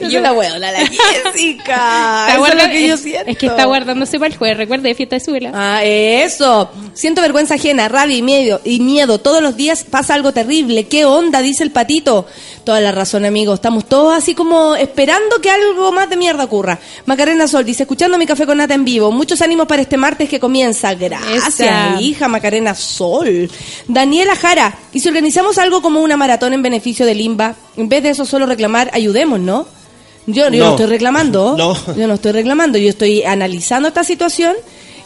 Yo 0.00 0.08
Yo- 0.08 0.20
la 0.20 0.32
huevona, 0.32 0.70
la 0.72 0.86
Jessica. 0.86 2.26
Eso 2.34 2.46
es 2.46 2.54
lo 2.54 2.70
que 2.70 2.88
yo 2.88 2.96
siento. 2.96 3.30
Es 3.30 3.38
que 3.38 3.46
está 3.46 3.64
guardándose 3.64 4.18
para 4.18 4.30
el 4.32 4.36
jueves, 4.36 4.56
recuerde, 4.58 4.88
de 4.88 4.94
fiesta 4.94 5.16
de 5.16 5.20
suela. 5.20 5.50
Ah, 5.54 5.84
eso. 5.84 6.70
Siento 6.94 7.20
vergüenza 7.22 7.54
ajena, 7.54 7.88
rabia 7.88 8.16
y 8.16 8.22
miedo, 8.22 8.60
y 8.64 8.80
miedo. 8.80 9.18
Todos 9.18 9.42
los 9.42 9.56
días 9.56 9.84
pasa 9.88 10.14
algo 10.14 10.32
terrible. 10.32 10.84
¿Qué 10.88 11.04
onda? 11.04 11.40
Dice 11.42 11.62
el 11.64 11.70
patito. 11.70 12.26
Toda 12.64 12.80
la 12.80 12.92
razón, 12.92 13.24
amigo. 13.24 13.54
Estamos 13.54 13.86
todos 13.86 14.14
así 14.16 14.34
como 14.34 14.76
esperando 14.76 15.40
que 15.40 15.50
algo 15.50 15.90
más 15.90 16.08
de 16.08 16.16
mierda 16.16 16.44
ocurra. 16.44 16.78
Macarena 17.06 17.48
Sol 17.48 17.64
dice, 17.64 17.82
escuchando 17.82 18.16
mi 18.18 18.26
café 18.26 18.46
con 18.46 18.58
nata 18.58 18.74
en 18.74 18.84
vivo. 18.84 19.10
Muchos 19.10 19.42
ánimos 19.42 19.66
para 19.66 19.82
este 19.82 19.96
martes 19.96 20.28
que 20.28 20.38
comienza. 20.38 20.94
Gracias, 20.94 21.60
Esa. 21.60 22.00
hija 22.00 22.28
Macarena 22.28 22.74
Sol. 22.74 23.50
Daniela 23.88 24.36
Jara. 24.36 24.78
Y 24.92 25.00
si 25.00 25.08
organizamos 25.08 25.58
algo 25.58 25.82
como 25.82 26.00
una 26.00 26.16
maratón 26.16 26.52
en 26.52 26.62
beneficio 26.62 27.04
de 27.04 27.14
Limba, 27.16 27.56
en 27.76 27.88
vez 27.88 28.02
de 28.04 28.10
eso 28.10 28.24
solo 28.24 28.46
reclamar, 28.46 28.90
ayudemos, 28.92 29.40
¿no? 29.40 29.66
Yo, 30.26 30.44
yo 30.44 30.50
no. 30.50 30.56
No. 30.58 30.70
estoy 30.70 30.86
reclamando. 30.86 31.56
No. 31.58 31.76
Yo 31.96 32.06
no 32.06 32.14
estoy 32.14 32.32
reclamando. 32.32 32.78
Yo 32.78 32.90
estoy 32.90 33.24
analizando 33.24 33.88
esta 33.88 34.04
situación 34.04 34.54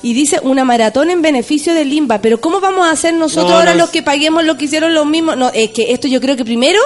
y 0.03 0.13
dice 0.13 0.41
una 0.43 0.65
maratón 0.65 1.09
en 1.09 1.23
beneficio 1.23 1.73
del 1.73 1.89
Limba. 1.89 2.21
Pero 2.21 2.39
¿cómo 2.39 2.61
vamos 2.61 2.87
a 2.87 2.91
hacer 2.91 3.15
nosotros 3.15 3.51
No, 3.51 3.57
ahora 3.57 3.73
no 3.73 3.79
los 3.79 3.91
que 3.91 4.03
paguemos 4.03 4.45
lo 4.45 4.59
que 4.59 4.67
hicieron 4.67 4.93
los 4.95 5.07
mismos? 5.07 5.39
No, 5.39 5.51
es 5.55 5.71
que 5.71 5.93
esto 5.93 6.07
yo 6.07 6.21
creo 6.21 6.37
que 6.37 6.45
primero, 6.45 6.79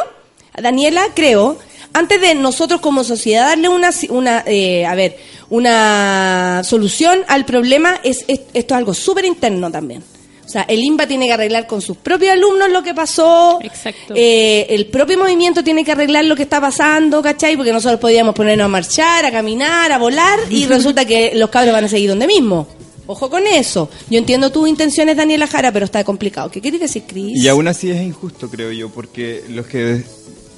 Daniela, 0.61 1.03
creo, 1.15 1.59
antes 1.93 2.21
de 2.21 2.35
nosotros 2.35 2.81
como 2.81 3.05
sociedad 3.05 3.47
darle 3.49 3.69
una, 3.69 3.93
si- 3.93 4.09
una 4.11 4.43
eh, 4.47 4.87
a 4.87 4.95
ver, 4.95 5.17
una 5.49 6.63
solución 6.65 7.21
al 7.29 7.45
problema, 7.45 8.01
es, 8.05 8.25
es- 8.29 8.41
esto 8.55 8.75
es 8.75 8.79
algo 8.79 8.95
súper 8.95 9.25
interno 9.25 9.71
también. 9.71 10.03
O 10.45 10.53
sea, 10.53 10.63
el 10.63 10.83
INBA 10.83 11.07
tiene 11.07 11.27
que 11.29 11.33
arreglar 11.33 11.69
con 11.69 11.81
sus 11.81 11.97
propios 11.97 12.33
alumnos 12.33 12.71
lo 12.71 12.83
que 12.83 12.93
pasó. 12.93 13.61
Exacto. 13.63 14.15
Eh, 14.17 14.67
el 14.71 14.87
propio 14.87 15.17
movimiento 15.17 15.63
tiene 15.63 15.85
que 15.85 15.93
arreglar 15.93 16.25
lo 16.25 16.35
que 16.35 16.43
está 16.43 16.61
pasando, 16.61 17.23
¿cachai? 17.23 17.57
Porque 17.57 17.73
nosotros 17.73 18.01
podíamos 18.01 18.35
ponernos 18.35 18.65
a 18.65 18.69
marchar, 18.69 19.25
a 19.25 19.31
caminar, 19.31 19.93
a 19.93 19.99
volar, 19.99 20.41
y 20.51 20.67
resulta 20.67 21.05
que 21.05 21.33
los 21.37 21.51
cabros 21.51 21.73
van 21.73 21.85
a 21.85 21.89
seguir 21.89 22.11
donde 22.11 22.27
mismo. 22.27 22.67
Ojo 23.07 23.31
con 23.31 23.47
eso. 23.47 23.89
Yo 24.09 24.19
entiendo 24.19 24.51
tus 24.51 24.69
intenciones, 24.69 25.17
Daniela 25.17 25.47
Jara, 25.47 25.71
pero 25.71 25.85
está 25.85 26.03
complicado. 26.03 26.51
¿Qué 26.51 26.61
quieres 26.61 26.81
decir, 26.81 27.05
Cris? 27.07 27.37
Y 27.37 27.47
aún 27.47 27.69
así 27.69 27.91
es 27.91 28.03
injusto, 28.03 28.51
creo 28.51 28.73
yo, 28.73 28.89
porque 28.89 29.45
los 29.51 29.67
que 29.67 30.03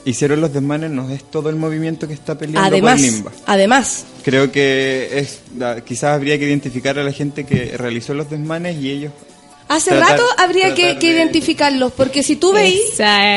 hicieron 0.04 0.40
los 0.40 0.52
desmanes 0.52 0.90
no 0.90 1.08
es 1.10 1.22
todo 1.24 1.48
el 1.50 1.56
movimiento 1.56 2.08
que 2.08 2.14
está 2.14 2.36
peleando 2.36 2.66
Además, 2.68 3.00
por 3.00 3.10
Limba. 3.10 3.32
además, 3.46 4.04
Creo 4.24 4.50
que 4.52 5.08
es 5.18 5.40
quizás 5.84 6.14
habría 6.14 6.38
que 6.38 6.46
identificar 6.46 6.98
a 6.98 7.02
la 7.04 7.12
gente 7.12 7.44
que 7.44 7.76
realizó 7.76 8.14
los 8.14 8.30
desmanes 8.30 8.76
y 8.80 8.90
ellos 8.90 9.12
hace 9.68 9.90
Tratar- 9.90 10.10
rato 10.18 10.24
habría 10.38 10.74
que, 10.74 10.98
que 10.98 11.08
de- 11.08 11.12
identificarlos, 11.14 11.92
porque 11.92 12.22
si 12.22 12.36
tú 12.36 12.52
veis, 12.52 12.80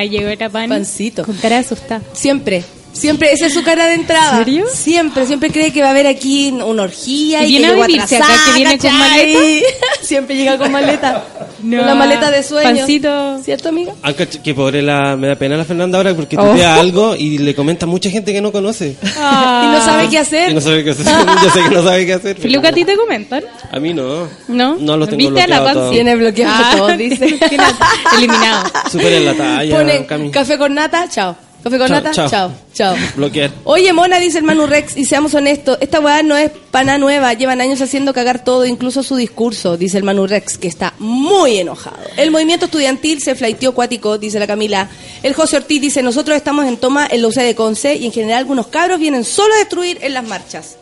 llegó 0.09 0.29
la 0.39 0.49
pan. 0.49 0.69
Pancito. 0.69 1.23
Con 1.23 1.35
cara 1.37 1.55
de 1.55 1.61
asustada. 1.61 2.01
siempre, 2.13 2.63
siempre, 2.95 3.31
esa 3.31 3.45
es 3.47 3.53
su 3.53 3.63
cara 3.63 3.85
de 3.87 3.93
entrada. 3.95 4.39
¿En 4.39 4.45
serio? 4.45 4.65
Siempre, 4.73 5.25
siempre 5.27 5.51
cree 5.51 5.71
que 5.71 5.81
va 5.81 5.87
a 5.87 5.91
haber 5.91 6.07
aquí 6.07 6.49
una 6.51 6.83
orgía 6.83 7.43
¿Y 7.43 7.45
y, 7.45 7.57
viene 7.59 7.73
que 7.75 7.81
a 7.81 7.85
vivirse 7.87 8.15
acá, 8.17 8.25
atrasada, 8.25 8.45
que 8.47 8.59
viene 8.63 8.77
con 8.79 8.89
¿cachai? 8.89 9.63
siempre 10.01 10.35
llega 10.35 10.57
con 10.57 10.71
maleta. 10.71 11.23
No. 11.65 11.77
Con 11.79 11.87
la 11.87 11.95
maleta 11.95 12.29
de 12.29 12.43
sueño. 12.43 12.75
Pancito. 12.77 13.39
¿Cierto, 13.41 13.69
amiga? 13.69 13.93
Aunque 14.03 14.27
que 14.27 14.53
pobre 14.53 14.83
la, 14.83 15.15
me 15.15 15.27
da 15.29 15.35
pena 15.35 15.57
la 15.57 15.65
Fernanda 15.65 15.97
ahora 15.97 16.13
porque 16.13 16.37
Oh. 16.37 16.43
tuitea 16.49 16.75
algo 16.75 17.15
y 17.15 17.39
le 17.39 17.55
comenta 17.55 17.85
a 17.85 17.89
mucha 17.89 18.07
gente 18.11 18.31
que 18.33 18.39
no 18.41 18.51
conoce. 18.51 18.89
Y 19.01 19.65
no 19.71 19.81
sabe 19.83 20.07
qué 20.09 20.19
hacer. 20.19 20.51
Y 20.51 20.53
no 20.53 20.61
sabe 20.61 20.83
qué 20.83 20.91
hacer. 20.91 21.05
Yo 21.43 21.49
sé 21.49 21.63
que 21.63 21.69
no 21.73 21.81
sabe 21.83 22.05
qué 22.05 22.13
hacer. 22.13 22.35
pero- 22.39 22.53
Luca, 22.53 22.69
¿a 22.69 22.71
ti 22.71 22.85
te 22.85 22.95
comentan? 22.95 23.43
A 23.71 23.79
mí 23.79 23.95
no. 23.95 24.27
¿No? 24.47 24.75
No 24.75 24.95
lo 24.97 25.07
tengo 25.07 25.17
¿Viste 25.17 25.41
a 25.41 25.47
la 25.47 25.61
bloqueado 25.61 25.65
Pansy? 25.65 25.79
todo. 25.79 25.89
Tiene 25.91 26.15
bloqueado 26.17 26.53
Ah. 26.63 26.73
todo, 26.77 26.97
dice. 26.97 27.39
Eliminado. 28.17 28.63
Súper 28.91 29.13
en 29.13 29.25
la 29.25 29.33
talla, 29.33 29.75
Pone 29.75 30.31
café 30.31 30.57
con 30.59 30.73
nata, 30.75 31.07
chao. 31.09 31.35
Café 31.65 31.79
con 31.79 31.87
Chao, 31.87 31.97
nata, 31.97 32.11
chao. 32.11 32.29
chao, 32.29 32.51
chao. 32.75 32.95
Bloquear. 33.15 33.49
Oye, 33.63 33.91
Mona, 33.91 34.19
dice 34.19 34.37
el 34.37 34.43
Manu 34.43 34.67
Rex, 34.67 34.95
y 34.95 35.05
seamos 35.05 35.33
honestos, 35.33 35.79
esta 35.81 35.99
weá 35.99 36.21
no 36.21 36.37
es 36.37 36.51
pana 36.69 36.99
nueva, 36.99 37.33
llevan 37.33 37.59
años 37.59 37.81
haciendo 37.81 38.13
cagar 38.13 38.43
todo, 38.43 38.67
incluso 38.67 39.01
su 39.01 39.15
discurso, 39.15 39.75
dice 39.75 39.97
el 39.97 40.03
Manu 40.03 40.27
Rex, 40.27 40.59
que 40.59 40.67
está 40.67 40.93
muy 40.99 41.57
enojado. 41.57 41.97
El 42.17 42.29
movimiento 42.29 42.65
estudiantil 42.65 43.19
se 43.19 43.33
flaiteó 43.33 43.73
cuático, 43.73 44.19
dice 44.19 44.37
la 44.37 44.45
Camila. 44.45 44.89
El 45.23 45.33
José 45.33 45.57
Ortiz 45.57 45.81
dice, 45.81 46.03
nosotros 46.03 46.37
estamos 46.37 46.67
en 46.67 46.77
toma 46.77 47.07
en 47.09 47.23
la 47.23 47.29
UC 47.29 47.37
de 47.37 47.55
Conce 47.55 47.95
y 47.95 48.05
en 48.05 48.11
general 48.11 48.37
algunos 48.37 48.67
cabros 48.67 48.99
vienen 48.99 49.23
solo 49.23 49.55
a 49.55 49.57
destruir 49.57 49.97
en 50.01 50.13
las 50.13 50.23
marchas. 50.23 50.77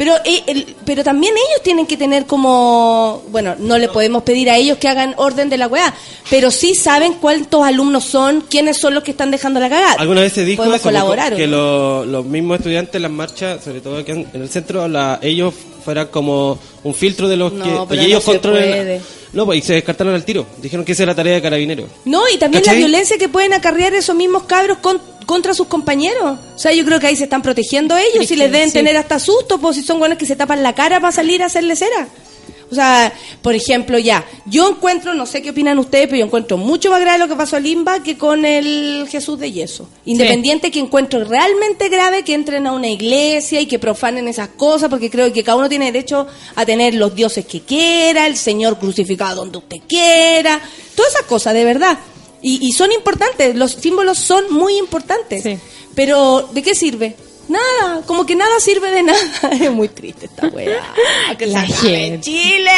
Pero, 0.00 0.14
eh, 0.24 0.42
el- 0.46 0.74
pero 0.86 1.04
también 1.04 1.34
ellos 1.34 1.62
tienen 1.62 1.84
que 1.86 1.98
tener 1.98 2.24
como, 2.24 3.22
bueno, 3.30 3.54
no 3.58 3.76
le 3.76 3.86
podemos 3.88 4.22
pedir 4.22 4.48
a 4.48 4.56
ellos 4.56 4.78
que 4.78 4.88
hagan 4.88 5.12
orden 5.18 5.50
de 5.50 5.58
la 5.58 5.66
weá, 5.66 5.92
pero 6.30 6.50
sí 6.50 6.74
saben 6.74 7.12
cuántos 7.20 7.62
alumnos 7.62 8.04
son, 8.04 8.40
quiénes 8.48 8.78
son 8.78 8.94
los 8.94 9.02
que 9.04 9.10
están 9.10 9.30
dejando 9.30 9.60
la 9.60 9.68
cagada. 9.68 9.96
Alguna 9.98 10.22
vez 10.22 10.32
se 10.32 10.46
dijo 10.46 10.64
eso, 10.64 10.82
colaborar, 10.84 11.34
¿o 11.34 11.36
que 11.36 11.46
no? 11.46 11.56
lo- 11.56 12.04
los 12.06 12.24
mismos 12.24 12.60
estudiantes 12.60 12.94
en 12.94 13.02
las 13.02 13.10
marchas, 13.10 13.62
sobre 13.62 13.82
todo 13.82 13.98
aquí 13.98 14.12
en 14.12 14.26
el 14.32 14.48
centro, 14.48 14.88
la- 14.88 15.18
ellos 15.20 15.52
fueran 15.80 16.08
como 16.08 16.58
un 16.84 16.94
filtro 16.94 17.28
de 17.28 17.36
los 17.36 17.52
No, 17.52 17.86
que 17.88 17.96
y 17.96 18.00
ellos 18.00 18.24
no 18.26 18.32
se 18.32 18.38
controlan. 18.38 18.62
puede. 18.68 19.00
No, 19.32 19.46
pues 19.46 19.58
y 19.58 19.62
se 19.62 19.74
descartaron 19.74 20.12
al 20.14 20.24
tiro. 20.24 20.44
Dijeron 20.60 20.84
que 20.84 20.92
esa 20.92 21.04
era 21.04 21.14
tarea 21.14 21.34
de 21.34 21.42
carabineros. 21.42 21.86
No, 22.04 22.22
y 22.34 22.36
también 22.38 22.62
¿Cachai? 22.64 22.80
la 22.80 22.86
violencia 22.86 23.16
que 23.16 23.28
pueden 23.28 23.52
acarrear 23.52 23.94
esos 23.94 24.16
mismos 24.16 24.42
cabros 24.44 24.78
con- 24.78 25.00
contra 25.26 25.54
sus 25.54 25.68
compañeros. 25.68 26.38
O 26.54 26.58
sea, 26.58 26.72
yo 26.72 26.84
creo 26.84 26.98
que 26.98 27.06
ahí 27.06 27.14
se 27.16 27.24
están 27.24 27.40
protegiendo 27.42 27.96
ellos 27.96 28.28
y 28.30 28.34
les 28.36 28.50
deben 28.50 28.68
sí. 28.68 28.74
tener 28.74 28.96
hasta 28.96 29.18
susto, 29.20 29.58
pues 29.58 29.76
si 29.76 29.82
son 29.84 30.00
buenos 30.00 30.18
que 30.18 30.26
se 30.26 30.34
tapan 30.34 30.62
la 30.64 30.74
cara 30.74 30.98
para 31.00 31.12
salir 31.12 31.42
a 31.42 31.46
hacerle 31.46 31.76
cera. 31.76 32.08
O 32.70 32.74
sea, 32.74 33.12
por 33.42 33.54
ejemplo, 33.54 33.98
ya, 33.98 34.24
yo 34.46 34.68
encuentro, 34.68 35.12
no 35.14 35.26
sé 35.26 35.42
qué 35.42 35.50
opinan 35.50 35.78
ustedes, 35.78 36.06
pero 36.06 36.18
yo 36.18 36.26
encuentro 36.26 36.56
mucho 36.56 36.90
más 36.90 37.00
grave 37.00 37.18
lo 37.18 37.26
que 37.26 37.34
pasó 37.34 37.56
a 37.56 37.60
Limba 37.60 38.02
que 38.02 38.16
con 38.16 38.44
el 38.44 39.06
Jesús 39.10 39.38
de 39.40 39.50
Yeso. 39.50 39.88
Independiente 40.04 40.70
que 40.70 40.78
encuentro 40.78 41.24
realmente 41.24 41.88
grave 41.88 42.22
que 42.22 42.34
entren 42.34 42.66
a 42.66 42.72
una 42.72 42.88
iglesia 42.88 43.60
y 43.60 43.66
que 43.66 43.78
profanen 43.78 44.28
esas 44.28 44.48
cosas, 44.50 44.88
porque 44.88 45.10
creo 45.10 45.32
que 45.32 45.42
cada 45.42 45.58
uno 45.58 45.68
tiene 45.68 45.86
derecho 45.86 46.26
a 46.54 46.64
tener 46.64 46.94
los 46.94 47.14
dioses 47.14 47.44
que 47.44 47.62
quiera, 47.62 48.26
el 48.26 48.36
Señor 48.36 48.78
crucificado 48.78 49.36
donde 49.36 49.58
usted 49.58 49.78
quiera, 49.88 50.60
todas 50.94 51.12
esas 51.12 51.26
cosas, 51.26 51.54
de 51.54 51.64
verdad. 51.64 51.98
Y, 52.42 52.66
y 52.66 52.72
son 52.72 52.92
importantes, 52.92 53.56
los 53.56 53.72
símbolos 53.72 54.18
son 54.18 54.44
muy 54.52 54.76
importantes. 54.78 55.42
Sí. 55.42 55.58
Pero, 55.94 56.48
¿de 56.52 56.62
qué 56.62 56.74
sirve? 56.74 57.16
Nada, 57.50 58.02
como 58.06 58.24
que 58.24 58.36
nada 58.36 58.60
sirve 58.60 58.90
de 58.92 59.02
nada. 59.02 59.18
Es 59.60 59.70
muy 59.72 59.88
triste 59.88 60.26
esta 60.26 60.46
weá. 60.46 60.80
Que 61.38 61.46
La 61.46 61.62
gente. 61.62 62.20
Chile. 62.20 62.70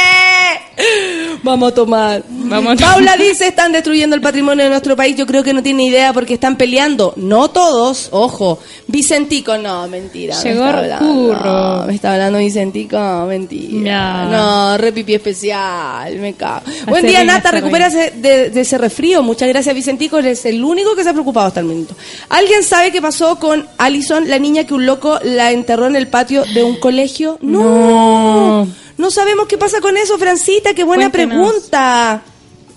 Vamos 1.43 1.73
a 1.73 1.75
tomar. 1.75 2.23
Vamos 2.29 2.81
a 2.81 2.87
Paula 2.87 3.17
dice, 3.17 3.49
están 3.49 3.73
destruyendo 3.73 4.17
el 4.17 4.23
patrimonio 4.23 4.65
de 4.65 4.71
nuestro 4.71 4.97
país. 4.97 5.17
Yo 5.17 5.27
creo 5.27 5.43
que 5.43 5.53
no 5.53 5.63
tiene 5.63 5.85
idea 5.85 6.13
porque 6.13 6.35
están 6.35 6.57
peleando. 6.57 7.13
No 7.17 7.51
todos, 7.51 8.09
ojo. 8.13 8.59
Vicentico, 8.87 9.59
no, 9.59 9.87
mentira. 9.89 10.37
me 10.37 10.43
Llegó 10.43 10.65
está 10.65 10.79
hablando. 10.79 11.35
No, 11.35 11.87
me 11.87 11.95
está 11.95 12.13
hablando 12.13 12.39
Vicentico, 12.39 13.27
mentira. 13.27 14.25
No. 14.25 14.31
No, 14.31 14.79
re 14.79 14.93
pipí 14.93 15.15
especial, 15.15 16.17
me 16.17 16.35
cago. 16.35 16.63
Buen 16.87 17.07
día, 17.07 17.25
Nata, 17.25 17.51
recupérase 17.51 18.13
de, 18.17 18.51
de 18.51 18.61
ese 18.61 18.79
resfrío. 18.79 19.23
Muchas 19.23 19.49
gracias, 19.49 19.75
Vicentico. 19.75 20.19
Eres 20.19 20.45
el 20.47 20.65
único 20.65 20.97
que 20.97 21.03
se 21.03 21.11
ha 21.11 21.13
preocupado 21.13 21.49
hasta 21.49 21.61
el 21.61 21.67
momento. 21.67 21.95
¿Alguien 22.31 22.63
sabe 22.63 22.91
qué 22.91 23.03
pasó 23.03 23.39
con 23.39 23.67
Alison, 23.79 24.29
la 24.29 24.39
niña 24.39 24.62
que 24.67 24.75
un 24.75 24.87
loco 24.87 25.19
la 25.23 25.53
enterró 25.53 25.87
en 25.87 25.97
el 25.97 26.09
patio 26.09 26.45
de 26.55 26.63
un 26.63 26.77
colegio? 26.77 27.39
No. 27.41 28.67
No, 28.99 29.11
sabemos 29.11 29.47
qué 29.47 29.59
pasa 29.59 29.81
con 29.81 29.97
eso, 29.97 30.19
Francita. 30.19 30.75
Qué 30.75 30.85
buena 30.85 31.11
pregunta. 31.11 32.23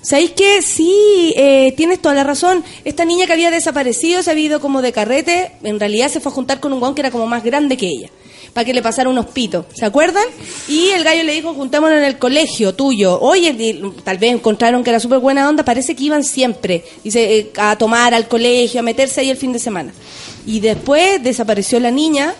¿Sabéis 0.06 0.32
qué? 0.32 0.62
Sí, 0.62 1.34
eh, 1.36 1.74
tienes 1.76 2.00
toda 2.00 2.14
la 2.14 2.24
razón. 2.24 2.64
Esta 2.84 3.06
niña 3.06 3.26
que 3.26 3.34
había 3.34 3.50
desaparecido 3.50 4.22
se 4.22 4.30
había 4.30 4.46
ido 4.46 4.60
como 4.60 4.84
de 4.84 4.92
carrete. 4.92 5.54
En 5.64 5.80
realidad 5.80 6.10
se 6.10 6.20
fue 6.20 6.32
a 6.32 6.36
juntar 6.36 6.60
con 6.60 6.72
un 6.74 6.80
guan 6.80 6.94
que 6.94 7.02
era 7.02 7.10
como 7.10 7.26
más 7.26 7.44
grande 7.44 7.76
que 7.76 7.88
ella. 7.88 8.12
Para 8.54 8.66
que 8.66 8.74
le 8.74 8.84
pasara 8.84 9.10
unos 9.10 9.26
pitos. 9.26 9.66
¿Se 9.74 9.84
acuerdan? 9.84 10.24
Y 10.68 10.90
el 10.90 11.04
gallo 11.04 11.24
le 11.24 11.34
dijo, 11.34 11.56
juntémonos 11.56 11.98
en 11.98 12.04
el 12.04 12.20
colegio 12.20 12.76
tuyo. 12.76 13.20
Oye, 13.20 13.82
tal 14.04 14.20
vez 14.20 14.32
encontraron 14.32 14.84
que 14.84 14.92
era 14.92 15.00
súper 15.00 15.18
buena 15.18 15.50
onda. 15.50 15.66
Parece 15.66 15.96
que 15.96 16.04
iban 16.04 16.24
siempre. 16.24 16.86
Dice, 17.04 17.40
eh, 17.40 17.52
a 17.58 17.76
tomar 17.76 18.14
al 18.14 18.28
colegio, 18.28 18.82
a 18.82 18.84
meterse 18.84 19.22
ahí 19.22 19.32
el 19.32 19.38
fin 19.38 19.54
de 19.54 19.60
semana. 19.60 19.92
Y 20.46 20.60
después 20.60 21.22
desapareció 21.24 21.80
la 21.80 21.91
niña 21.91 22.34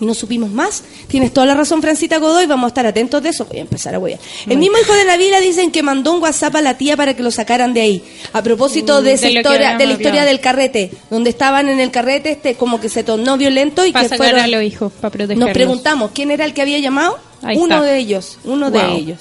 y 0.00 0.06
no 0.06 0.14
supimos 0.14 0.50
más. 0.50 0.82
Tienes 1.06 1.32
toda 1.32 1.46
la 1.46 1.54
razón, 1.54 1.80
Francita 1.80 2.18
Godoy, 2.18 2.46
vamos 2.46 2.64
a 2.64 2.68
estar 2.68 2.86
atentos 2.86 3.22
de 3.22 3.28
eso. 3.28 3.44
Voy 3.44 3.58
a 3.58 3.60
empezar 3.60 3.94
a 3.94 3.98
huear. 3.98 4.18
El 4.46 4.58
mismo 4.58 4.76
hijo 4.78 4.92
de 4.92 5.04
Navila 5.04 5.40
dicen 5.40 5.70
que 5.70 5.82
mandó 5.82 6.12
un 6.12 6.22
WhatsApp 6.22 6.56
a 6.56 6.62
la 6.62 6.76
tía 6.76 6.96
para 6.96 7.14
que 7.14 7.22
lo 7.22 7.30
sacaran 7.30 7.72
de 7.74 7.80
ahí. 7.80 8.04
A 8.32 8.42
propósito 8.42 9.00
Mm, 9.00 9.04
de 9.04 9.12
esa 9.12 9.26
de 9.26 9.32
historia, 9.34 9.76
de 9.76 9.86
la 9.86 9.92
historia 9.92 10.10
hablado. 10.22 10.28
del 10.28 10.40
carrete, 10.40 10.90
donde 11.10 11.30
estaban 11.30 11.68
en 11.68 11.78
el 11.80 11.90
carrete, 11.90 12.32
este 12.32 12.54
como 12.56 12.80
que 12.80 12.88
se 12.88 13.04
tornó 13.04 13.36
violento 13.36 13.86
y 13.86 13.92
Para 13.92 14.08
que 14.08 14.16
fueron... 14.16 14.40
a 14.40 14.46
los 14.48 14.62
hijos, 14.62 14.92
para 15.00 15.10
protegerlos. 15.12 15.46
Nos 15.46 15.54
preguntamos 15.54 16.10
quién 16.12 16.30
era 16.30 16.44
el 16.44 16.54
que 16.54 16.62
había 16.62 16.78
llamado. 16.78 17.18
Ahí 17.42 17.56
uno 17.56 17.76
está. 17.76 17.86
de 17.86 17.98
ellos, 17.98 18.38
uno 18.44 18.70
de 18.70 18.92
ellos. 18.92 19.20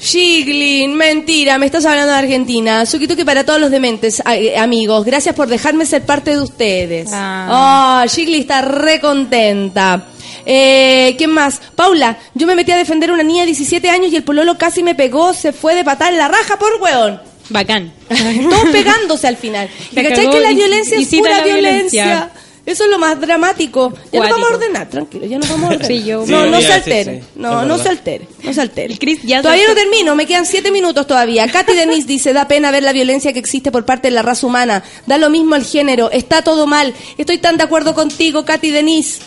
Shiglin, 0.00 0.94
mentira, 0.94 1.58
me 1.58 1.66
estás 1.66 1.84
hablando 1.84 2.12
de 2.12 2.18
Argentina. 2.18 2.86
Suquituki 2.86 3.24
para 3.24 3.44
todos 3.44 3.60
los 3.60 3.70
dementes, 3.70 4.22
eh, 4.30 4.56
amigos. 4.56 5.04
Gracias 5.04 5.34
por 5.34 5.48
dejarme 5.48 5.86
ser 5.86 6.02
parte 6.02 6.32
de 6.32 6.42
ustedes. 6.42 7.10
Ah. 7.12 8.02
Oh, 8.04 8.08
Shiglin 8.08 8.42
está 8.42 8.62
re 8.62 9.00
contenta. 9.00 10.04
Eh, 10.46 11.14
¿Quién 11.18 11.30
más? 11.30 11.60
Paula, 11.74 12.16
yo 12.34 12.46
me 12.46 12.54
metí 12.54 12.72
a 12.72 12.76
defender 12.76 13.10
a 13.10 13.14
una 13.14 13.22
niña 13.22 13.40
de 13.40 13.46
17 13.46 13.90
años 13.90 14.12
y 14.12 14.16
el 14.16 14.22
pololo 14.22 14.56
casi 14.56 14.82
me 14.82 14.94
pegó, 14.94 15.34
se 15.34 15.52
fue 15.52 15.74
de 15.74 15.84
patar 15.84 16.12
en 16.12 16.18
la 16.18 16.28
raja 16.28 16.58
por 16.58 16.80
hueón. 16.80 17.20
Bacán. 17.50 17.92
Todos 18.08 18.68
pegándose 18.70 19.26
al 19.26 19.36
final. 19.36 19.68
¿Y 19.90 19.94
cachai 19.94 20.30
que 20.30 20.40
la 20.40 20.52
violencia 20.52 20.98
y 20.98 21.02
es 21.02 21.08
pura 21.08 21.38
la 21.38 21.44
violencia? 21.44 22.04
violencia. 22.04 22.30
Eso 22.68 22.84
es 22.84 22.90
lo 22.90 22.98
más 22.98 23.18
dramático. 23.18 23.94
Ya 24.12 24.20
nos 24.20 24.30
vamos 24.30 24.50
a 24.50 24.54
ordenar, 24.54 24.88
tranquilo, 24.90 25.24
ya 25.26 25.38
nos 25.38 25.48
vamos 25.48 25.64
a 25.70 25.72
ordenar. 25.74 25.86
Sí, 25.86 26.04
yo- 26.04 26.24
no, 26.26 26.46
no 26.46 26.60
se 26.60 26.72
altere. 26.72 27.22
no, 27.34 27.64
no 27.64 27.78
se 27.78 27.88
altere. 27.88 28.28
No 28.42 28.52
se 28.52 28.60
altere. 28.60 28.98
Chris 28.98 29.20
ya 29.22 29.40
todavía 29.40 29.64
no 29.68 29.74
termino, 29.74 30.14
me 30.14 30.26
quedan 30.26 30.44
siete 30.44 30.70
minutos 30.70 31.06
todavía. 31.06 31.46
Katy 31.52 31.72
Denise 31.74 32.06
dice, 32.06 32.32
da 32.34 32.46
pena 32.46 32.70
ver 32.70 32.82
la 32.82 32.92
violencia 32.92 33.32
que 33.32 33.38
existe 33.38 33.72
por 33.72 33.86
parte 33.86 34.08
de 34.08 34.12
la 34.12 34.20
raza 34.22 34.46
humana. 34.46 34.84
Da 35.06 35.16
lo 35.16 35.30
mismo 35.30 35.54
al 35.54 35.64
género, 35.64 36.10
está 36.10 36.42
todo 36.42 36.66
mal. 36.66 36.92
Estoy 37.16 37.38
tan 37.38 37.56
de 37.56 37.64
acuerdo 37.64 37.94
contigo, 37.94 38.44
Katy 38.44 38.70
Denise. 38.70 39.20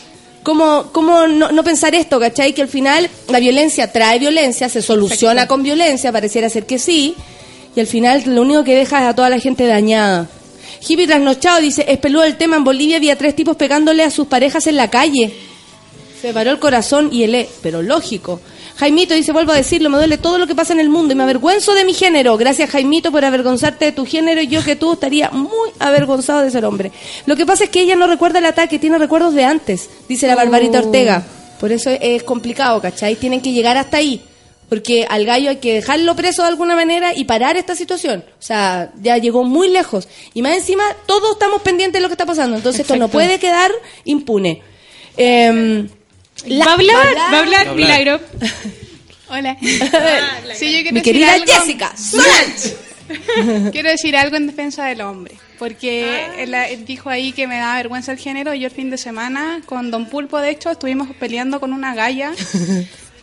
¿Cómo, 0.44 0.90
cómo 0.92 1.28
no, 1.28 1.52
no 1.52 1.64
pensar 1.64 1.94
esto, 1.96 2.20
cachai? 2.20 2.54
Que 2.54 2.62
al 2.64 2.68
final 2.68 3.10
la 3.28 3.40
violencia 3.40 3.92
trae 3.92 4.18
violencia, 4.20 4.70
se 4.70 4.82
soluciona 4.82 5.48
con 5.48 5.62
violencia, 5.64 6.12
pareciera 6.12 6.50
ser 6.50 6.66
que 6.66 6.80
sí, 6.80 7.16
y 7.76 7.80
al 7.80 7.86
final 7.88 8.24
lo 8.26 8.42
único 8.42 8.64
que 8.64 8.76
deja 8.76 9.02
es 9.02 9.06
a 9.10 9.16
toda 9.16 9.30
la 9.30 9.40
gente 9.40 9.66
dañada. 9.68 10.28
Hippie 10.88 11.08
trasnochado 11.08 11.62
dice, 11.62 11.86
es 11.88 11.98
peludo 12.00 12.24
el 12.24 12.38
tema, 12.38 12.58
en 12.58 12.64
Bolivia 12.64 12.98
había 12.98 13.18
tres 13.18 13.36
tipos 13.36 13.56
pegándole 13.56 14.04
a 14.04 14.10
sus 14.10 14.28
parejas 14.28 14.66
en 14.68 14.78
la 14.78 14.90
calle. 14.90 15.34
Se 16.22 16.34
paró 16.34 16.52
el 16.52 16.60
corazón 16.60 17.10
y 17.12 17.24
el 17.24 17.36
E, 17.36 17.50
pero 17.62 17.82
lógico. 17.82 18.40
Jaimito 18.78 19.14
dice, 19.14 19.32
vuelvo 19.32 19.52
a 19.52 19.56
decirlo, 19.56 19.90
me 19.90 19.98
duele 19.98 20.18
todo 20.18 20.40
lo 20.40 20.48
que 20.48 20.56
pasa 20.56 20.74
en 20.74 20.80
el 20.80 20.90
mundo 20.90 21.14
y 21.14 21.16
me 21.16 21.24
avergüenzo 21.24 21.74
de 21.76 21.86
mi 21.86 21.94
género. 21.94 22.36
Gracias 22.38 22.70
Jaimito 22.72 23.12
por 23.12 23.24
avergonzarte 23.24 23.86
de 23.86 23.92
tu 23.92 24.06
género 24.06 24.42
y 24.42 24.48
yo 24.48 24.64
que 24.64 24.76
tú 24.76 24.94
estaría 24.94 25.30
muy 25.30 25.70
avergonzado 25.78 26.42
de 26.42 26.50
ser 26.50 26.66
hombre. 26.66 26.92
Lo 27.28 27.36
que 27.36 27.46
pasa 27.46 27.66
es 27.66 27.70
que 27.70 27.82
ella 27.82 27.96
no 27.96 28.08
recuerda 28.08 28.40
el 28.40 28.46
ataque, 28.46 28.80
tiene 28.80 28.98
recuerdos 28.98 29.36
de 29.36 29.46
antes, 29.46 29.90
dice 30.10 30.26
la 30.26 30.36
Barbarita 30.36 30.80
Ortega. 30.80 31.24
Por 31.60 31.72
eso 31.72 31.92
es 31.92 32.24
complicado, 32.24 32.82
¿cachai? 32.82 33.16
Tienen 33.16 33.42
que 33.42 33.52
llegar 33.52 33.78
hasta 33.78 33.98
ahí. 33.98 34.24
Porque 34.72 35.06
al 35.10 35.26
gallo 35.26 35.50
hay 35.50 35.58
que 35.58 35.74
dejarlo 35.74 36.16
preso 36.16 36.44
de 36.44 36.48
alguna 36.48 36.76
manera 36.76 37.14
y 37.14 37.26
parar 37.26 37.58
esta 37.58 37.76
situación. 37.76 38.24
O 38.40 38.42
sea, 38.42 38.90
ya 39.02 39.18
llegó 39.18 39.44
muy 39.44 39.68
lejos. 39.68 40.08
Y 40.34 40.42
más 40.42 40.54
encima, 40.56 40.84
todos 41.08 41.34
estamos 41.34 41.62
pendientes 41.62 42.00
de 42.00 42.02
lo 42.02 42.08
que 42.08 42.14
está 42.14 42.26
pasando. 42.26 42.56
Entonces 42.56 42.80
esto 42.80 42.96
no 42.96 43.08
Exacto. 43.08 43.18
puede 43.18 43.38
quedar 43.38 43.70
impune. 44.06 44.62
Em, 45.18 45.90
la- 46.46 46.66
va 46.66 46.72
a 46.72 46.76
hablar, 46.76 46.96
va 46.96 47.02
a 47.02 47.04
hablar. 47.04 47.34
va 47.34 47.38
a 47.38 47.42
hablar, 47.42 47.76
Milagro. 47.76 48.20
Hola. 49.30 49.58
sí, 50.56 50.72
yo 50.72 50.82
quiero 50.84 50.94
Mi 50.94 51.00
decir 51.00 51.04
querida 51.04 51.34
algo- 51.34 51.46
Jessica, 51.52 51.94
Solange. 51.98 52.76
Quiero 53.74 53.90
decir 53.90 54.16
algo 54.16 54.38
en 54.38 54.48
defensa 54.48 54.86
del 54.86 55.02
hombre, 55.02 55.36
porque 55.60 56.28
él, 56.38 56.54
él 56.54 56.86
dijo 56.86 57.10
ahí 57.10 57.34
que 57.34 57.46
me 57.46 57.58
da 57.58 57.76
vergüenza 57.76 58.14
el 58.14 58.18
género. 58.18 58.54
y 58.54 58.62
Yo 58.62 58.68
el 58.68 58.74
fin 58.74 58.90
de 58.90 58.98
semana 58.98 59.60
con 59.66 59.92
Don 59.92 60.06
Pulpo, 60.06 60.40
de 60.40 60.50
hecho, 60.52 60.72
estuvimos 60.72 61.10
peleando 61.20 61.60
con 61.60 61.74
una 61.74 61.94
galla 61.94 62.32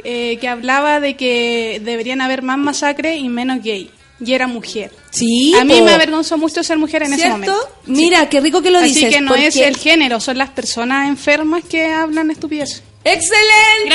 eh, 0.04 0.38
que 0.40 0.48
hablaba 0.48 1.00
de 1.00 1.16
que 1.16 1.80
deberían 1.84 2.20
haber 2.20 2.42
más 2.42 2.58
masacre 2.58 3.16
y 3.16 3.28
menos 3.28 3.62
gay. 3.62 3.90
Y 4.20 4.32
era 4.34 4.48
mujer. 4.48 4.90
Sí, 5.10 5.54
A 5.60 5.64
mí 5.64 5.78
po. 5.78 5.84
me 5.84 5.92
avergonzó 5.92 6.36
mucho 6.38 6.62
ser 6.64 6.76
mujer 6.76 7.04
en 7.04 7.12
ese 7.12 7.22
¿Cierto? 7.22 7.38
momento. 7.38 7.68
Mira, 7.86 8.28
qué 8.28 8.40
rico 8.40 8.60
que 8.62 8.70
lo 8.72 8.78
Así 8.80 8.88
dices. 8.88 9.14
que 9.14 9.20
no 9.20 9.34
es 9.36 9.54
el 9.56 9.76
género, 9.76 10.18
son 10.18 10.38
las 10.38 10.50
personas 10.50 11.06
enfermas 11.08 11.62
que 11.68 11.86
hablan 11.86 12.30
estupidez. 12.32 12.82
¡Excelente! 13.04 13.94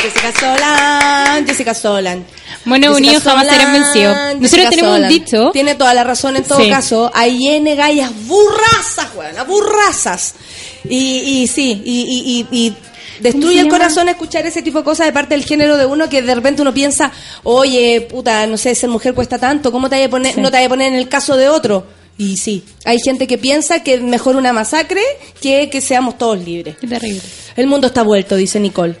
Jessica 0.00 0.32
Solan, 0.38 1.46
Jessica 1.46 1.74
Solan. 1.74 2.24
Bueno, 2.66 2.94
unidos 2.94 3.22
jamás 3.22 3.48
serán 3.48 3.72
vencidos. 3.72 4.16
Nosotros 4.16 4.50
Jessica 4.50 4.70
tenemos 4.70 4.98
un 5.00 5.08
dicho. 5.08 5.50
Tiene 5.52 5.74
toda 5.74 5.92
la 5.94 6.04
razón 6.04 6.36
en 6.36 6.44
todo 6.44 6.60
Sí. 6.60 6.70
caso. 6.70 7.10
Hay 7.14 7.48
N 7.48 7.74
gallas 7.74 8.10
burrazas, 8.26 9.08
weón, 9.16 9.34
burrazas. 9.46 10.34
Y, 10.88 11.42
y 11.42 11.46
sí, 11.48 11.82
y, 11.84 12.46
y, 12.50 12.56
y, 12.56 12.66
y 12.68 12.76
destruye 13.20 13.60
el 13.60 13.68
corazón 13.68 14.08
escuchar 14.08 14.46
ese 14.46 14.62
tipo 14.62 14.78
de 14.78 14.84
cosas 14.84 15.06
de 15.06 15.12
parte 15.12 15.34
del 15.34 15.44
género 15.44 15.76
de 15.76 15.86
uno 15.86 16.08
que 16.08 16.22
de 16.22 16.34
repente 16.34 16.62
uno 16.62 16.72
piensa, 16.74 17.12
oye, 17.42 18.06
puta, 18.10 18.46
no 18.46 18.56
sé, 18.56 18.74
ser 18.74 18.90
mujer 18.90 19.14
cuesta 19.14 19.38
tanto, 19.38 19.70
¿cómo 19.72 19.88
te 19.88 19.96
vaya 19.96 20.06
a 20.06 20.10
poner, 20.10 20.34
Sí. 20.34 20.40
no 20.40 20.50
te 20.50 20.56
vaya 20.56 20.66
a 20.66 20.70
poner 20.70 20.92
en 20.92 20.98
el 20.98 21.08
caso 21.08 21.36
de 21.36 21.48
otro? 21.48 21.86
Y 22.16 22.36
sí, 22.36 22.62
hay 22.84 22.98
gente 23.00 23.26
que 23.26 23.38
piensa 23.38 23.82
que 23.82 23.94
es 23.94 24.00
mejor 24.02 24.36
una 24.36 24.52
masacre 24.52 25.00
que 25.40 25.68
que 25.70 25.80
seamos 25.80 26.16
todos 26.16 26.38
libres. 26.38 26.76
Qué 26.80 26.86
terrible. 26.86 27.20
El 27.56 27.66
mundo 27.66 27.88
está 27.88 28.02
vuelto, 28.02 28.36
dice 28.36 28.60
Nicole. 28.60 28.94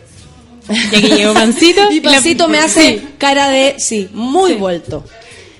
Ya 0.68 1.00
que 1.00 1.08
llegó 1.08 1.34
Pancito. 1.34 1.82
Y 1.92 2.00
Pancito 2.00 2.44
la- 2.44 2.52
me 2.52 2.58
hace 2.64 2.82
Sí. 2.98 3.08
cara 3.18 3.50
de, 3.50 3.76
sí, 3.78 4.08
muy 4.12 4.54
vuelto. 4.54 5.04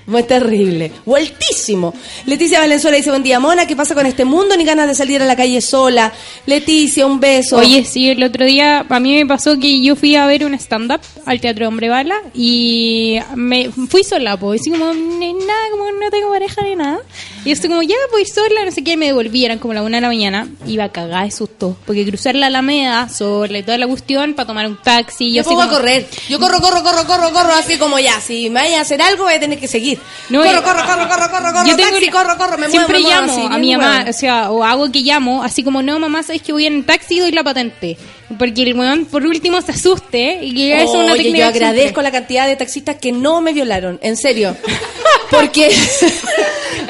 Muy 0.07 0.21
terrible. 0.23 0.91
Vueltísimo. 1.05 1.93
Leticia 2.27 2.59
Valenzuela 2.59 2.97
dice, 2.97 3.09
buen 3.09 3.23
día, 3.23 3.39
Mona, 3.39 3.65
¿qué 3.65 3.75
pasa 3.75 3.95
con 3.95 4.05
este 4.05 4.23
mundo? 4.23 4.55
Ni 4.55 4.63
ganas 4.63 4.87
de 4.87 4.93
salir 4.93 5.21
a 5.21 5.25
la 5.25 5.35
calle 5.35 5.61
sola. 5.61 6.13
Leticia, 6.45 7.07
un 7.07 7.19
beso. 7.19 7.57
Oye, 7.57 7.83
sí, 7.85 8.09
el 8.09 8.23
otro 8.23 8.45
día 8.45 8.85
a 8.87 8.99
mí 8.99 9.15
me 9.15 9.25
pasó 9.25 9.57
que 9.59 9.81
yo 9.81 9.95
fui 9.95 10.15
a 10.15 10.27
ver 10.27 10.45
un 10.45 10.53
stand-up 10.53 11.01
al 11.25 11.41
Teatro 11.41 11.67
Hombre 11.67 11.89
Bala 11.89 12.15
y 12.35 13.17
me 13.35 13.71
fui 13.71 14.03
sola, 14.03 14.37
pues, 14.37 14.61
así 14.61 14.69
como, 14.69 14.93
ni 14.93 15.33
nada, 15.33 15.69
como 15.71 15.85
no 15.91 16.11
tengo 16.11 16.29
pareja 16.29 16.61
ni 16.61 16.75
nada. 16.75 16.99
Y 17.43 17.49
yo 17.49 17.53
estoy 17.53 17.69
como, 17.69 17.81
ya 17.81 17.95
voy 18.11 18.25
sola, 18.25 18.63
no 18.63 18.71
sé 18.71 18.83
qué, 18.83 18.91
y 18.91 18.97
me 18.97 19.07
devolví, 19.07 19.43
eran 19.43 19.57
como 19.57 19.73
la 19.73 19.81
una 19.81 19.97
de 19.97 20.01
la 20.01 20.07
mañana, 20.07 20.47
iba 20.67 20.89
cagada 20.89 21.23
de 21.23 21.31
susto, 21.31 21.77
porque 21.85 22.05
cruzar 22.05 22.35
la 22.35 22.47
Alameda 22.47 23.09
sola 23.09 23.57
y 23.57 23.63
toda 23.63 23.79
la 23.79 23.87
cuestión 23.87 24.35
para 24.35 24.45
tomar 24.45 24.67
un 24.67 24.77
taxi. 24.77 25.31
yo 25.31 25.41
así 25.41 25.49
pongo 25.49 25.63
a 25.63 25.69
correr. 25.69 26.07
Yo 26.29 26.39
corro, 26.39 26.59
corro, 26.61 26.83
corro, 26.83 27.05
corro, 27.07 27.31
corro, 27.31 27.53
así 27.53 27.77
como 27.77 27.97
ya. 27.97 28.21
Si 28.21 28.49
me 28.49 28.61
vaya 28.61 28.79
a 28.79 28.81
hacer 28.81 29.01
algo, 29.01 29.23
voy 29.23 29.33
a 29.33 29.39
tener 29.39 29.59
que 29.59 29.67
seguir. 29.67 29.94
No, 30.29 30.39
corro, 30.39 30.51
yo- 30.53 30.63
corro, 30.63 30.85
corro, 30.85 31.07
corro, 31.09 31.29
corro, 31.31 31.53
corro, 31.53 31.65
Yo 31.67 31.75
tengo 31.75 31.89
taxi, 31.91 32.05
que- 32.05 32.11
corro, 32.11 32.37
corro, 32.37 32.51
me 32.57 32.67
muevo, 32.67 32.71
Siempre 32.71 32.99
muevo, 32.99 33.15
llamo 33.15 33.31
así, 33.33 33.41
a 33.51 33.57
mi 33.57 33.75
mamá, 33.75 33.93
muevo. 33.95 34.09
o 34.09 34.13
sea, 34.13 34.51
o 34.51 34.63
hago 34.63 34.91
que 34.91 34.99
llamo, 35.01 35.43
así 35.43 35.63
como, 35.63 35.81
no, 35.81 35.99
mamá, 35.99 36.23
sabes 36.23 36.41
que 36.41 36.51
voy 36.53 36.65
en 36.65 36.83
taxi 36.85 37.15
y 37.15 37.19
doy 37.19 37.31
la 37.31 37.43
patente. 37.43 37.97
Porque 38.39 38.63
el 38.63 38.73
weón, 38.77 39.05
por 39.05 39.23
último, 39.25 39.61
se 39.61 39.71
asuste 39.71 40.39
y 40.41 40.55
que 40.55 40.75
eso 40.81 40.95
es 40.95 41.03
una 41.03 41.13
Oye, 41.13 41.23
técnica 41.23 41.45
yo 41.45 41.47
agradezco 41.49 42.01
la 42.01 42.11
cantidad 42.11 42.47
de 42.47 42.55
taxistas 42.55 42.95
que 42.99 43.11
no 43.11 43.39
me 43.39 43.53
violaron, 43.53 43.99
en 44.01 44.17
serio. 44.17 44.55
Porque 45.29 45.71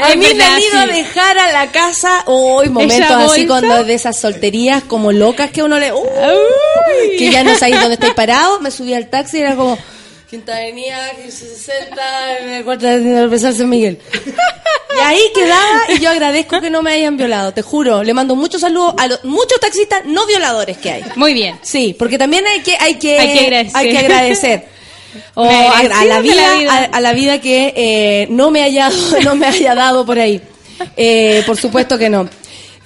a 0.01 0.15
mí 0.15 0.25
me 0.35 0.43
han 0.43 0.59
ido 0.61 0.79
a 0.79 0.85
dejar 0.87 1.37
a 1.37 1.51
la 1.51 1.71
casa 1.71 2.23
hoy 2.25 2.69
momentos 2.69 2.97
Esa 2.99 3.25
así 3.25 3.47
cuando 3.47 3.83
de 3.83 3.93
esas 3.93 4.17
solterías 4.19 4.83
como 4.83 5.11
locas 5.11 5.51
que 5.51 5.63
uno 5.63 5.79
le 5.79 5.91
¡Uy! 5.93 7.17
que 7.17 7.31
ya 7.31 7.43
no 7.43 7.55
sabéis 7.57 7.79
dónde 7.79 7.93
estáis 7.95 8.13
parados, 8.13 8.61
me 8.61 8.71
subí 8.71 8.93
al 8.93 9.07
taxi 9.09 9.37
y 9.37 9.41
era 9.41 9.55
como 9.55 9.77
Quinta 10.35 10.57
Avenida, 10.57 11.11
60, 11.29 12.39
en 12.41 12.49
el 12.55 12.65
cuarto 12.65 12.85
de 12.85 13.39
San 13.39 13.69
Miguel. 13.69 13.99
Y 14.97 14.97
ahí 15.03 15.19
quedaba 15.33 15.81
y 15.89 15.99
yo 15.99 16.09
agradezco 16.09 16.61
que 16.61 16.69
no 16.69 16.81
me 16.81 16.93
hayan 16.93 17.17
violado, 17.17 17.53
te 17.53 17.61
juro. 17.61 18.01
Le 18.01 18.13
mando 18.13 18.33
muchos 18.37 18.61
saludos 18.61 18.93
a 18.97 19.07
los 19.07 19.25
muchos 19.25 19.59
taxistas 19.59 20.05
no 20.05 20.25
violadores 20.25 20.77
que 20.77 20.89
hay. 20.89 21.03
Muy 21.17 21.33
bien. 21.33 21.59
Sí, 21.63 21.93
porque 21.99 22.17
también 22.17 22.47
hay 22.47 22.61
que 22.61 22.77
hay 22.79 22.95
que 22.95 23.19
Hay 23.19 23.33
que 23.33 23.39
agradecer. 23.45 23.75
hay 23.75 23.91
que 23.91 23.97
agradecer. 23.97 24.67
O 25.35 25.43
a, 25.45 25.79
a 25.79 26.05
la 26.05 26.19
vida, 26.21 26.35
la 26.35 26.57
vida. 26.57 26.73
A, 26.73 26.83
a 26.97 27.01
la 27.01 27.13
vida 27.13 27.41
que 27.41 27.73
eh, 27.75 28.27
no 28.29 28.51
me 28.51 28.63
haya 28.63 28.89
no 29.23 29.35
me 29.35 29.47
haya 29.47 29.75
dado 29.75 30.05
por 30.05 30.17
ahí. 30.17 30.41
Eh, 30.95 31.43
por 31.45 31.57
supuesto 31.57 31.97
que 31.97 32.09
no. 32.09 32.29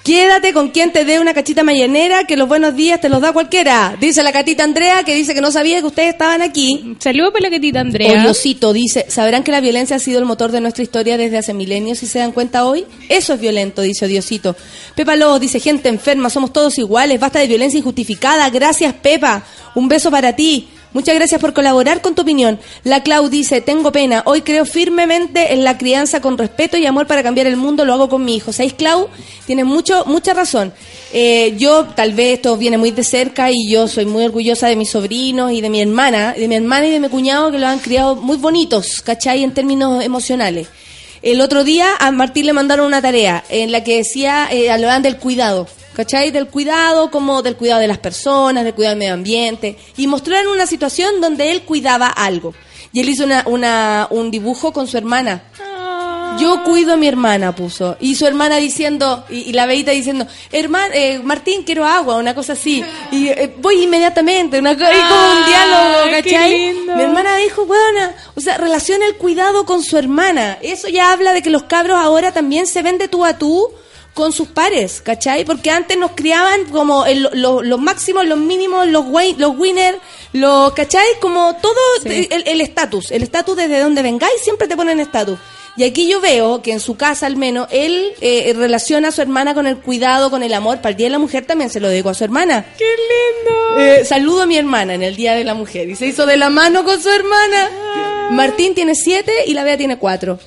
Quédate 0.03 0.53
con 0.53 0.69
quien 0.69 0.91
te 0.91 1.03
dé 1.03 1.19
una 1.19 1.33
cachita 1.33 1.63
mayanera, 1.63 2.23
que 2.23 2.37
los 2.37 2.47
buenos 2.47 2.75
días 2.75 3.01
te 3.01 3.09
los 3.09 3.21
da 3.21 3.33
cualquiera. 3.33 3.97
Dice 3.99 4.23
la 4.23 4.31
catita 4.31 4.63
Andrea, 4.63 5.03
que 5.03 5.13
dice 5.13 5.33
que 5.33 5.41
no 5.41 5.51
sabía 5.51 5.81
que 5.81 5.87
ustedes 5.87 6.13
estaban 6.13 6.41
aquí. 6.41 6.95
Saludos 6.99 7.31
para 7.33 7.43
la 7.43 7.49
gatita 7.49 7.81
Andrea. 7.81 8.21
Odiosito 8.21 8.71
dice, 8.71 9.05
¿sabrán 9.09 9.43
que 9.43 9.51
la 9.51 9.59
violencia 9.59 9.97
ha 9.97 9.99
sido 9.99 10.19
el 10.19 10.25
motor 10.25 10.51
de 10.51 10.61
nuestra 10.61 10.83
historia 10.83 11.17
desde 11.17 11.37
hace 11.37 11.53
milenios 11.53 12.01
y 12.01 12.07
se 12.07 12.19
dan 12.19 12.31
cuenta 12.31 12.65
hoy? 12.65 12.85
Eso 13.09 13.33
es 13.33 13.41
violento, 13.41 13.81
dice 13.81 14.05
Odiosito. 14.05 14.55
Pepa 14.95 15.15
Lobos 15.15 15.41
dice, 15.41 15.59
gente 15.59 15.89
enferma, 15.89 16.29
somos 16.29 16.53
todos 16.53 16.77
iguales, 16.77 17.19
basta 17.19 17.39
de 17.39 17.47
violencia 17.47 17.77
injustificada. 17.77 18.49
Gracias, 18.49 18.93
Pepa. 18.93 19.43
Un 19.75 19.87
beso 19.89 20.09
para 20.09 20.33
ti. 20.33 20.69
Muchas 20.91 21.13
gracias 21.13 21.39
por 21.39 21.53
colaborar 21.53 22.01
con 22.01 22.15
tu 22.15 22.23
opinión. 22.23 22.59
La 22.83 23.03
Clau 23.03 23.29
dice, 23.29 23.61
tengo 23.61 23.91
pena, 23.91 24.23
hoy 24.25 24.41
creo 24.41 24.65
firmemente 24.65 25.53
en 25.53 25.63
la 25.63 25.77
crianza 25.77 26.19
con 26.19 26.35
respeto 26.35 26.77
y 26.77 26.85
amor 26.87 27.05
para 27.05 27.21
cambiar 27.21 27.45
el 27.45 27.57
mundo, 27.57 27.85
lo 27.85 27.93
hago 27.93 28.09
con 28.09 28.25
mi 28.25 28.35
hijo. 28.35 28.51
¿Sabéis, 28.51 28.73
Clau? 28.73 29.07
Tienes 29.45 29.65
mucho, 29.65 30.05
mucha 30.05 30.33
razón. 30.33 30.73
Eh, 31.13 31.53
yo, 31.57 31.85
tal 31.95 32.13
vez 32.13 32.37
esto 32.37 32.57
viene 32.57 32.79
muy 32.79 32.89
de 32.89 33.03
cerca 33.03 33.51
y 33.51 33.69
yo 33.69 33.87
soy 33.87 34.05
muy 34.05 34.23
orgullosa 34.23 34.67
de 34.67 34.75
mis 34.75 34.89
sobrinos 34.89 35.51
y 35.51 35.61
de 35.61 35.69
mi 35.69 35.79
hermana, 35.79 36.33
de 36.33 36.47
mi 36.47 36.55
hermana 36.55 36.87
y 36.87 36.91
de 36.91 36.99
mi 36.99 37.09
cuñado 37.09 37.51
que 37.51 37.59
los 37.59 37.69
han 37.69 37.79
criado 37.79 38.15
muy 38.15 38.37
bonitos, 38.37 39.01
¿cachai? 39.01 39.43
En 39.43 39.53
términos 39.53 40.03
emocionales. 40.03 40.69
El 41.21 41.41
otro 41.41 41.63
día 41.63 41.97
a 41.99 42.11
Martín 42.11 42.47
le 42.47 42.53
mandaron 42.53 42.87
una 42.87 43.01
tarea 43.01 43.43
en 43.49 43.71
la 43.71 43.83
que 43.83 43.97
decía, 43.97 44.47
eh, 44.51 44.71
hablaban 44.71 45.03
del 45.03 45.17
cuidado, 45.17 45.67
¿cachai? 45.99 46.31
Del 46.31 46.47
cuidado, 46.47 47.11
como 47.11 47.41
del 47.41 47.57
cuidado 47.57 47.81
de 47.81 47.87
las 47.89 47.97
personas, 47.97 48.63
del 48.63 48.73
cuidado 48.73 48.91
del 48.93 48.99
medio 48.99 49.13
ambiente. 49.15 49.77
Y 49.97 50.07
mostraron 50.07 50.53
una 50.53 50.65
situación 50.65 51.19
donde 51.19 51.51
él 51.51 51.63
cuidaba 51.63 52.07
algo. 52.07 52.53
Y 52.93 53.01
él 53.01 53.09
hizo 53.09 53.25
una, 53.25 53.43
una, 53.45 54.07
un 54.09 54.31
dibujo 54.31 54.71
con 54.71 54.87
su 54.87 54.97
hermana. 54.97 55.43
Yo 56.39 56.63
cuido 56.63 56.93
a 56.93 56.95
mi 56.95 57.05
hermana, 57.09 57.53
puso. 57.53 57.97
Y 57.99 58.15
su 58.15 58.25
hermana 58.25 58.55
diciendo, 58.57 59.25
y, 59.29 59.49
y 59.49 59.51
la 59.51 59.65
veita 59.65 59.91
diciendo, 59.91 60.25
hermano, 60.53 60.93
Martín, 61.23 61.63
quiero 61.63 61.85
agua, 61.85 62.15
una 62.15 62.33
cosa 62.33 62.53
así. 62.53 62.81
Y 63.11 63.27
eh, 63.27 63.53
voy 63.57 63.83
inmediatamente, 63.83 64.57
una 64.57 64.73
cosa, 64.77 64.93
y 64.93 65.01
como 65.01 65.31
un 65.31 65.37
Ah, 65.43 65.47
diálogo, 65.47 66.15
qué 66.23 66.23
¿cachai? 66.31 66.73
lindo. 66.75 66.95
Mi 66.95 67.01
hermana 67.03 67.35
dijo, 67.35 67.65
buena, 67.65 68.15
o 68.35 68.39
sea, 68.39 68.57
relaciona 68.57 69.05
el 69.05 69.15
cuidado 69.17 69.65
con 69.65 69.83
su 69.83 69.97
hermana. 69.97 70.59
Eso 70.61 70.87
ya 70.87 71.11
habla 71.11 71.33
de 71.33 71.41
que 71.41 71.49
los 71.49 71.63
cabros 71.63 71.97
ahora 71.99 72.31
también 72.31 72.67
se 72.67 72.83
ven 72.83 72.97
de 72.99 73.09
tú 73.09 73.25
a 73.25 73.37
tú 73.37 73.67
con 74.19 74.31
sus 74.33 74.47
pares, 74.49 75.01
¿cachai? 75.01 75.45
Porque 75.45 75.71
antes 75.71 75.97
nos 75.97 76.11
criaban 76.11 76.65
como 76.65 77.05
lo- 77.33 77.63
los 77.63 77.79
máximos, 77.79 78.25
los 78.27 78.37
mínimos, 78.37 78.87
los, 78.87 79.05
win- 79.05 79.37
los 79.37 79.57
winners, 79.57 79.97
los, 80.33 80.73
¿cachai? 80.73 81.07
Como 81.19 81.55
todo 81.61 81.73
Sí. 82.03 82.27
el 82.29 82.43
el 82.47 82.61
estatus, 82.61 83.09
el 83.11 83.23
estatus 83.23 83.55
desde 83.55 83.79
donde 83.79 84.01
vengáis 84.03 84.41
siempre 84.43 84.67
te 84.67 84.75
ponen 84.75 84.99
estatus. 84.99 85.39
Y 85.77 85.83
aquí 85.85 86.09
yo 86.09 86.19
veo 86.19 86.61
que 86.61 86.73
en 86.73 86.81
su 86.81 86.97
casa 86.97 87.25
al 87.25 87.37
menos 87.37 87.67
él 87.71 88.11
eh, 88.19 88.53
relaciona 88.55 89.07
a 89.07 89.11
su 89.13 89.21
hermana 89.21 89.53
con 89.53 89.65
el 89.65 89.77
cuidado, 89.77 90.29
con 90.29 90.43
el 90.43 90.53
amor. 90.53 90.77
Para 90.81 90.89
el 90.89 90.97
Día 90.97 91.07
de 91.07 91.11
la 91.11 91.19
Mujer 91.19 91.45
también 91.45 91.69
se 91.69 91.79
lo 91.79 91.87
dedico 91.87 92.09
a 92.09 92.13
su 92.13 92.23
hermana. 92.25 92.65
¡Qué 92.77 92.83
lindo! 92.85 93.79
Eh, 93.79 94.03
saludo 94.03 94.41
a 94.41 94.45
mi 94.45 94.57
hermana 94.57 94.93
en 94.95 95.03
el 95.03 95.15
Día 95.15 95.35
de 95.35 95.45
la 95.45 95.53
Mujer 95.53 95.87
y 95.89 95.95
se 95.95 96.07
hizo 96.07 96.25
de 96.25 96.35
la 96.35 96.49
mano 96.49 96.83
con 96.83 97.01
su 97.01 97.09
hermana. 97.09 97.69
Martín 98.31 98.75
tiene 98.75 98.93
siete 98.93 99.31
y 99.47 99.53
la 99.53 99.63
Bea 99.63 99.77
tiene 99.77 99.97
cuatro. 99.97 100.37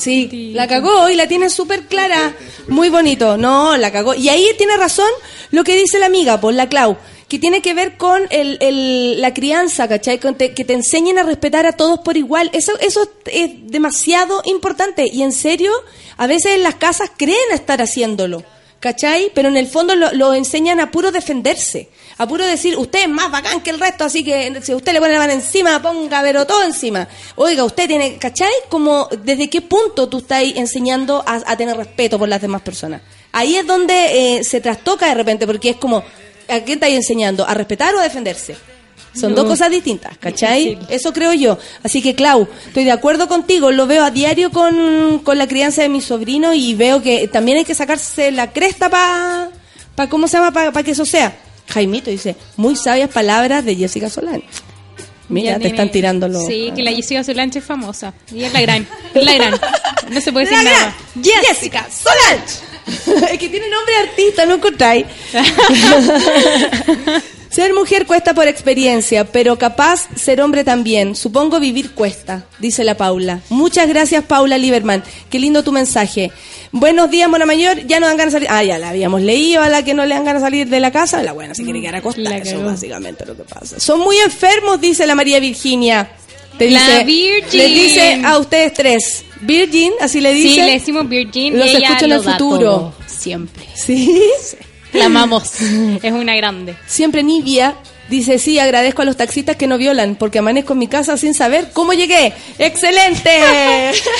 Sí, 0.00 0.52
la 0.54 0.66
cagó 0.66 1.08
y 1.10 1.14
la 1.14 1.28
tiene 1.28 1.50
súper 1.50 1.86
clara. 1.86 2.34
Muy 2.68 2.88
bonito. 2.88 3.36
No, 3.36 3.76
la 3.76 3.92
cagó. 3.92 4.14
Y 4.14 4.28
ahí 4.28 4.46
tiene 4.56 4.76
razón 4.76 5.10
lo 5.50 5.62
que 5.64 5.76
dice 5.76 5.98
la 5.98 6.06
amiga, 6.06 6.40
por 6.40 6.54
la 6.54 6.68
Clau, 6.68 6.96
que 7.28 7.38
tiene 7.38 7.60
que 7.62 7.74
ver 7.74 7.96
con 7.96 8.22
el, 8.30 8.56
el- 8.60 9.20
la 9.20 9.34
crianza, 9.34 9.86
¿cachai? 9.88 10.18
Con 10.18 10.36
te- 10.36 10.54
que 10.54 10.64
te 10.64 10.72
enseñen 10.72 11.18
a 11.18 11.22
respetar 11.22 11.66
a 11.66 11.72
todos 11.72 12.00
por 12.00 12.16
igual. 12.16 12.50
Eso, 12.52 12.72
eso 12.80 13.08
es 13.26 13.50
demasiado 13.70 14.42
importante. 14.46 15.06
Y 15.12 15.22
en 15.22 15.32
serio, 15.32 15.72
a 16.16 16.26
veces 16.26 16.52
en 16.54 16.62
las 16.62 16.76
casas 16.76 17.10
creen 17.16 17.38
estar 17.52 17.80
haciéndolo. 17.82 18.42
¿Cachai? 18.80 19.30
Pero 19.34 19.48
en 19.50 19.58
el 19.58 19.66
fondo 19.66 19.94
lo, 19.94 20.10
lo 20.12 20.32
enseñan 20.32 20.80
a 20.80 20.90
puro 20.90 21.12
defenderse. 21.12 21.90
A 22.20 22.26
puro 22.28 22.44
decir, 22.44 22.76
usted 22.76 23.04
es 23.04 23.08
más 23.08 23.30
bacán 23.30 23.62
que 23.62 23.70
el 23.70 23.80
resto, 23.80 24.04
así 24.04 24.22
que 24.22 24.60
si 24.60 24.74
usted 24.74 24.92
le 24.92 25.00
pone 25.00 25.14
la 25.14 25.20
mano 25.20 25.32
encima, 25.32 25.80
ponga 25.80 26.20
pero 26.20 26.46
todo 26.46 26.62
encima. 26.64 27.08
Oiga, 27.36 27.64
usted 27.64 27.86
tiene, 27.86 28.18
¿cachai? 28.18 28.52
Como, 28.68 29.08
¿desde 29.24 29.48
qué 29.48 29.62
punto 29.62 30.06
tú 30.06 30.18
estás 30.18 30.42
enseñando 30.54 31.24
a, 31.26 31.40
a 31.46 31.56
tener 31.56 31.78
respeto 31.78 32.18
por 32.18 32.28
las 32.28 32.42
demás 32.42 32.60
personas? 32.60 33.00
Ahí 33.32 33.56
es 33.56 33.66
donde 33.66 34.36
eh, 34.36 34.44
se 34.44 34.60
trastoca 34.60 35.06
de 35.06 35.14
repente, 35.14 35.46
porque 35.46 35.70
es 35.70 35.76
como, 35.76 36.04
¿a 36.46 36.60
qué 36.60 36.74
estáis 36.74 36.94
enseñando? 36.94 37.48
¿A 37.48 37.54
respetar 37.54 37.94
o 37.94 38.00
a 38.00 38.02
defenderse? 38.02 38.54
Son 39.18 39.34
dos 39.34 39.46
cosas 39.46 39.70
distintas, 39.70 40.18
¿cachai? 40.18 40.78
Eso 40.90 41.14
creo 41.14 41.32
yo. 41.32 41.56
Así 41.82 42.02
que, 42.02 42.14
Clau, 42.14 42.46
estoy 42.66 42.84
de 42.84 42.92
acuerdo 42.92 43.28
contigo. 43.28 43.72
Lo 43.72 43.86
veo 43.86 44.04
a 44.04 44.10
diario 44.10 44.50
con, 44.50 45.20
con 45.20 45.38
la 45.38 45.48
crianza 45.48 45.80
de 45.80 45.88
mi 45.88 46.02
sobrino 46.02 46.52
y 46.52 46.74
veo 46.74 47.00
que 47.00 47.28
también 47.28 47.56
hay 47.56 47.64
que 47.64 47.74
sacarse 47.74 48.30
la 48.30 48.52
cresta 48.52 48.90
para, 48.90 49.48
pa, 49.94 50.10
¿cómo 50.10 50.28
se 50.28 50.36
llama? 50.36 50.52
Para 50.52 50.82
que 50.82 50.90
eso 50.90 51.06
sea. 51.06 51.34
Jaimito 51.72 52.10
dice, 52.10 52.36
muy 52.56 52.76
sabias 52.76 53.10
palabras 53.10 53.64
de 53.64 53.76
Jessica 53.76 54.10
Solán. 54.10 54.42
Mira, 55.28 55.58
te 55.60 55.68
están 55.68 55.90
tirando 55.90 56.26
los... 56.28 56.46
Sí, 56.46 56.72
que 56.74 56.82
la 56.82 56.90
Jessica 56.92 57.22
Solange 57.22 57.60
es 57.60 57.64
famosa. 57.64 58.12
Y 58.34 58.42
es 58.44 58.52
la 58.52 58.60
gran. 58.62 58.86
Es 59.14 59.24
la 59.24 59.34
gran. 59.34 59.60
No 60.10 60.20
se 60.20 60.32
puede 60.32 60.46
decir 60.46 60.64
La 60.64 60.70
nada. 60.70 60.96
gran 61.14 61.44
Jessica 61.44 61.86
Solange. 61.88 63.30
es 63.32 63.38
que 63.38 63.48
tiene 63.48 63.68
nombre 63.70 63.94
de 63.94 64.00
artista, 64.08 64.46
¿no 64.46 64.54
encontráis? 64.54 65.06
Ser 67.50 67.74
mujer 67.74 68.06
cuesta 68.06 68.32
por 68.32 68.46
experiencia, 68.46 69.24
pero 69.24 69.58
capaz 69.58 70.08
ser 70.14 70.40
hombre 70.40 70.62
también. 70.62 71.16
Supongo 71.16 71.58
vivir 71.58 71.90
cuesta, 71.92 72.44
dice 72.60 72.84
la 72.84 72.96
Paula. 72.96 73.40
Muchas 73.48 73.88
gracias, 73.88 74.22
Paula 74.24 74.56
Lieberman. 74.56 75.02
Qué 75.28 75.40
lindo 75.40 75.64
tu 75.64 75.72
mensaje. 75.72 76.30
Buenos 76.70 77.10
días, 77.10 77.28
Mona 77.28 77.46
Mayor. 77.46 77.84
Ya 77.88 77.98
no 77.98 78.06
dan 78.06 78.16
ganas 78.16 78.34
de 78.34 78.38
salir. 78.38 78.48
Ah, 78.52 78.62
ya 78.62 78.78
la 78.78 78.90
habíamos 78.90 79.20
leído 79.22 79.62
a 79.62 79.68
la 79.68 79.84
que 79.84 79.94
no 79.94 80.06
le 80.06 80.14
dan 80.14 80.24
ganas 80.24 80.42
de 80.42 80.46
salir 80.46 80.68
de 80.68 80.78
la 80.78 80.92
casa. 80.92 81.24
La 81.24 81.32
buena 81.32 81.52
se 81.54 81.64
quiere 81.64 81.80
quedar 81.80 81.96
acostada. 81.96 82.36
Eso 82.36 82.62
básicamente 82.62 83.26
lo 83.26 83.36
que 83.36 83.42
pasa. 83.42 83.80
Son 83.80 83.98
muy 83.98 84.16
enfermos, 84.18 84.80
dice 84.80 85.04
la 85.04 85.16
María 85.16 85.40
Virginia. 85.40 86.08
Te 86.56 86.70
La 86.70 86.80
dice, 86.86 87.04
Virgin. 87.04 87.58
Les 87.58 87.74
dice 87.74 88.20
a 88.24 88.38
ustedes 88.38 88.74
tres. 88.74 89.24
Virgin, 89.40 89.92
así 90.00 90.20
le 90.20 90.32
dice. 90.34 90.54
Sí, 90.54 90.60
le 90.60 90.72
decimos 90.74 91.08
Virgin 91.08 91.58
Los 91.58 91.68
escucho 91.68 92.04
en 92.04 92.10
lo 92.10 92.16
el 92.16 92.22
futuro. 92.22 92.58
todo, 92.60 92.94
siempre. 93.08 93.64
Sí. 93.74 94.14
La 94.92 95.04
amamos. 95.06 95.60
es 95.60 96.12
una 96.12 96.34
grande. 96.36 96.76
Siempre 96.86 97.22
Nivia 97.22 97.76
dice, 98.08 98.38
sí, 98.38 98.58
agradezco 98.58 99.02
a 99.02 99.04
los 99.04 99.16
taxistas 99.16 99.56
que 99.56 99.66
no 99.66 99.78
violan, 99.78 100.16
porque 100.16 100.40
amanezco 100.40 100.72
en 100.72 100.80
mi 100.80 100.88
casa 100.88 101.16
sin 101.16 101.32
saber 101.32 101.70
cómo 101.72 101.92
llegué. 101.92 102.34
¡Excelente! 102.58 103.30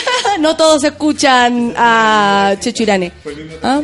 no 0.41 0.57
todos 0.57 0.85
escuchan 0.85 1.75
a 1.77 2.55
Chechirane. 2.61 3.13
¿Ah? 3.63 3.83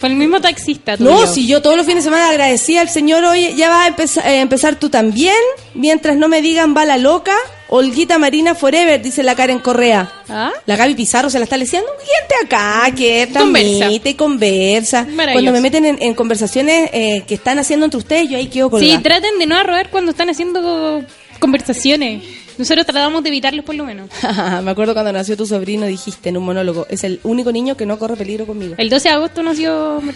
Fue 0.00 0.08
el 0.08 0.16
mismo 0.16 0.40
taxista. 0.40 0.96
No, 0.98 1.26
si 1.26 1.46
yo 1.46 1.62
todos 1.62 1.76
los 1.76 1.86
fines 1.86 2.04
de 2.04 2.10
semana 2.10 2.30
agradecía 2.30 2.80
al 2.80 2.88
Señor, 2.88 3.24
oye, 3.24 3.54
ya 3.56 3.68
vas 3.68 3.84
a 3.84 3.88
empezar, 3.88 4.26
eh, 4.26 4.40
empezar 4.40 4.76
tú 4.76 4.90
también, 4.90 5.36
mientras 5.74 6.16
no 6.16 6.28
me 6.28 6.42
digan 6.42 6.74
bala 6.74 6.98
loca, 6.98 7.34
Olguita 7.68 8.18
Marina 8.18 8.54
Forever, 8.54 9.00
dice 9.00 9.22
la 9.22 9.34
Karen 9.34 9.58
Correa. 9.58 10.10
¿Ah? 10.28 10.52
La 10.64 10.76
Gaby 10.76 10.94
Pizarro 10.94 11.28
se 11.28 11.38
la 11.38 11.44
está 11.44 11.56
leyendo. 11.56 11.86
Gente 11.98 12.34
acá 12.46 12.90
que 12.96 13.28
Conversa. 13.32 13.90
y 13.90 14.14
conversa. 14.14 15.06
Cuando 15.32 15.52
me 15.52 15.60
meten 15.60 15.84
en, 15.84 16.02
en 16.02 16.14
conversaciones 16.14 16.88
eh, 16.92 17.24
que 17.28 17.34
están 17.34 17.58
haciendo 17.58 17.84
entre 17.84 17.98
ustedes, 17.98 18.28
yo 18.30 18.38
ahí 18.38 18.46
quedo 18.46 18.70
con 18.70 18.80
Sí, 18.80 18.96
traten 19.02 19.38
de 19.38 19.46
no 19.46 19.56
arrogar 19.56 19.90
cuando 19.90 20.10
están 20.12 20.30
haciendo 20.30 21.04
conversaciones. 21.38 22.22
Nosotros 22.58 22.84
tratamos 22.86 23.22
de 23.22 23.28
evitarlos 23.28 23.64
por 23.64 23.74
lo 23.74 23.84
menos. 23.84 24.10
Me 24.62 24.70
acuerdo 24.70 24.92
cuando 24.92 25.12
nació 25.12 25.36
tu 25.36 25.46
sobrino, 25.46 25.86
dijiste 25.86 26.28
en 26.28 26.36
un 26.36 26.44
monólogo, 26.44 26.86
es 26.90 27.04
el 27.04 27.20
único 27.22 27.52
niño 27.52 27.76
que 27.76 27.86
no 27.86 27.98
corre 27.98 28.16
peligro 28.16 28.46
conmigo. 28.46 28.74
El 28.76 28.90
12 28.90 29.08
de 29.08 29.14
agosto 29.14 29.42
nació... 29.42 30.02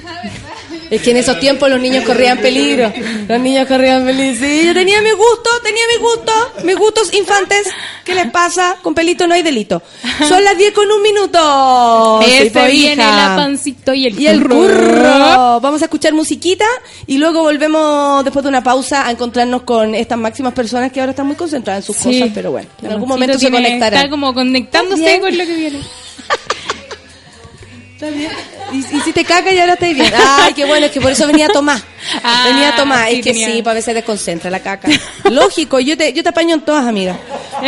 Es 0.90 1.00
que 1.00 1.12
en 1.12 1.16
esos 1.16 1.40
tiempos 1.40 1.70
los 1.70 1.80
niños 1.80 2.04
corrían 2.04 2.36
peligro. 2.36 2.92
Los 3.26 3.40
niños 3.40 3.66
corrían 3.66 4.04
peligro. 4.04 4.46
Sí, 4.46 4.66
yo 4.66 4.74
tenía 4.74 5.00
mi 5.00 5.10
gusto, 5.12 5.48
tenía 5.64 5.80
mi 5.96 6.02
gusto, 6.02 6.32
mis 6.64 6.76
gustos 6.76 7.14
infantes. 7.14 7.66
¿Qué 8.04 8.14
les 8.14 8.30
pasa? 8.30 8.76
Con 8.82 8.94
pelito 8.94 9.26
no 9.26 9.32
hay 9.32 9.42
delito. 9.42 9.82
Son 10.28 10.44
las 10.44 10.58
10 10.58 10.74
con 10.74 10.90
un 10.90 11.00
minuto. 11.00 11.38
Po, 12.52 12.64
viene 12.70 12.96
la 12.96 13.34
pancito 13.38 13.94
y 13.94 14.04
el, 14.06 14.20
Y 14.20 14.26
el 14.26 14.42
curro. 14.46 15.60
Vamos 15.62 15.80
a 15.80 15.86
escuchar 15.86 16.12
musiquita 16.12 16.66
y 17.06 17.16
luego 17.16 17.40
volvemos 17.42 18.22
después 18.22 18.42
de 18.42 18.50
una 18.50 18.62
pausa 18.62 19.06
a 19.06 19.10
encontrarnos 19.10 19.62
con 19.62 19.94
estas 19.94 20.18
máximas 20.18 20.52
personas 20.52 20.92
que 20.92 21.00
ahora 21.00 21.12
están 21.12 21.26
muy 21.26 21.36
concentradas 21.36 21.84
en 21.84 21.86
sus 21.86 21.96
Sí. 22.02 22.20
cosas, 22.20 22.31
pero 22.34 22.50
bueno, 22.50 22.68
en 22.82 22.92
algún 22.92 23.08
momento 23.08 23.38
se 23.38 23.50
conectarán. 23.50 23.98
Está 24.00 24.10
como 24.10 24.32
conectándose 24.34 25.20
con 25.20 25.36
lo 25.36 25.44
que 25.44 25.54
viene. 25.56 25.80
Está 27.94 28.10
bien. 28.16 28.32
Y, 28.72 28.78
y 28.78 29.00
si 29.02 29.12
te 29.12 29.24
cagas 29.24 29.54
y 29.54 29.58
ahora 29.60 29.74
estás 29.74 29.94
bien. 29.94 30.12
Ay, 30.16 30.54
qué 30.54 30.64
bueno, 30.64 30.86
es 30.86 30.92
que 30.92 31.00
por 31.00 31.12
eso 31.12 31.24
venía 31.26 31.48
Tomás. 31.48 31.82
Ah, 32.24 32.46
venía 32.48 32.74
Tomás. 32.74 33.08
sí, 33.10 33.18
es 33.18 33.24
que 33.24 33.30
tenía- 33.32 33.52
sí, 33.52 33.62
para 33.62 33.74
veces 33.74 33.94
desconcentra 33.94 34.50
la 34.50 34.58
caca. 34.58 34.88
Lógico, 35.30 35.78
yo 35.78 35.96
te, 35.96 36.12
yo 36.12 36.22
te 36.24 36.30
apaño 36.30 36.54
en 36.56 36.62
todas, 36.62 36.84
amiga. 36.84 37.16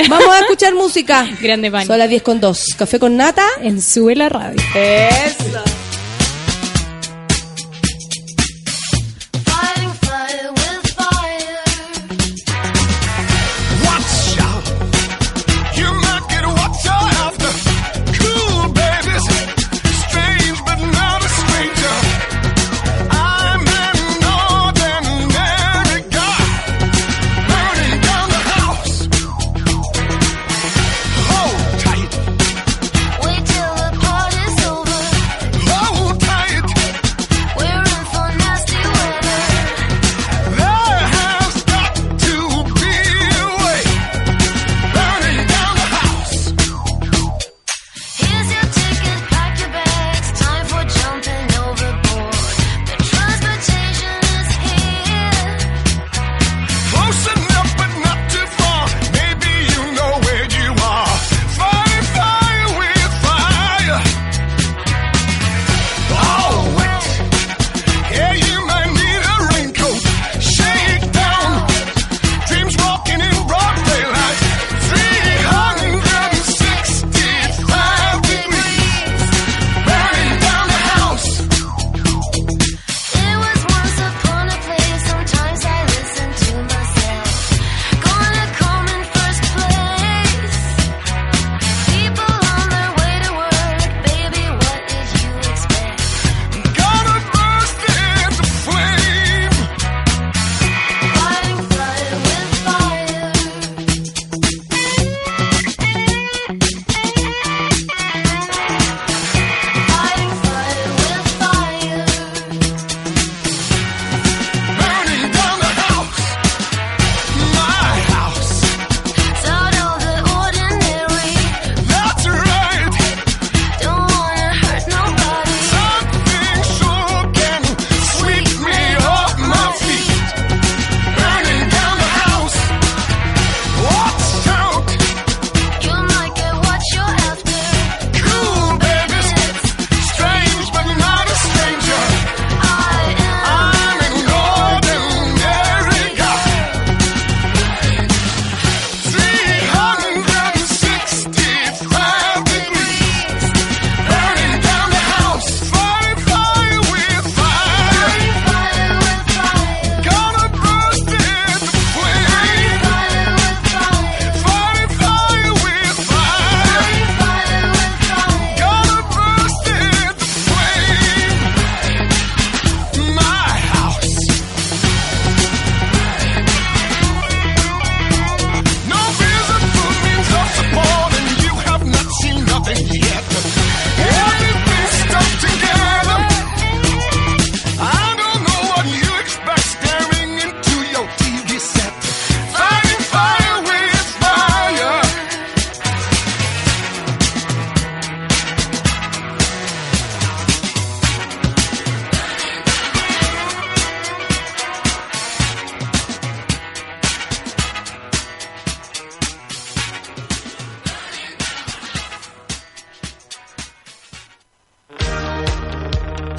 Vamos 0.09 0.29
a 0.35 0.41
escuchar 0.41 0.75
música. 0.75 1.25
Grande 1.41 1.71
pan. 1.71 1.87
Son 1.87 1.99
las 2.01 2.09
10 2.09 2.21
con 2.23 2.41
2. 2.41 2.65
Café 2.77 2.99
con 2.99 3.17
nata. 3.17 3.47
En 3.63 3.81
Sube 3.81 4.17
la 4.17 4.29
Radio. 4.29 4.61
Eso. 4.75 5.63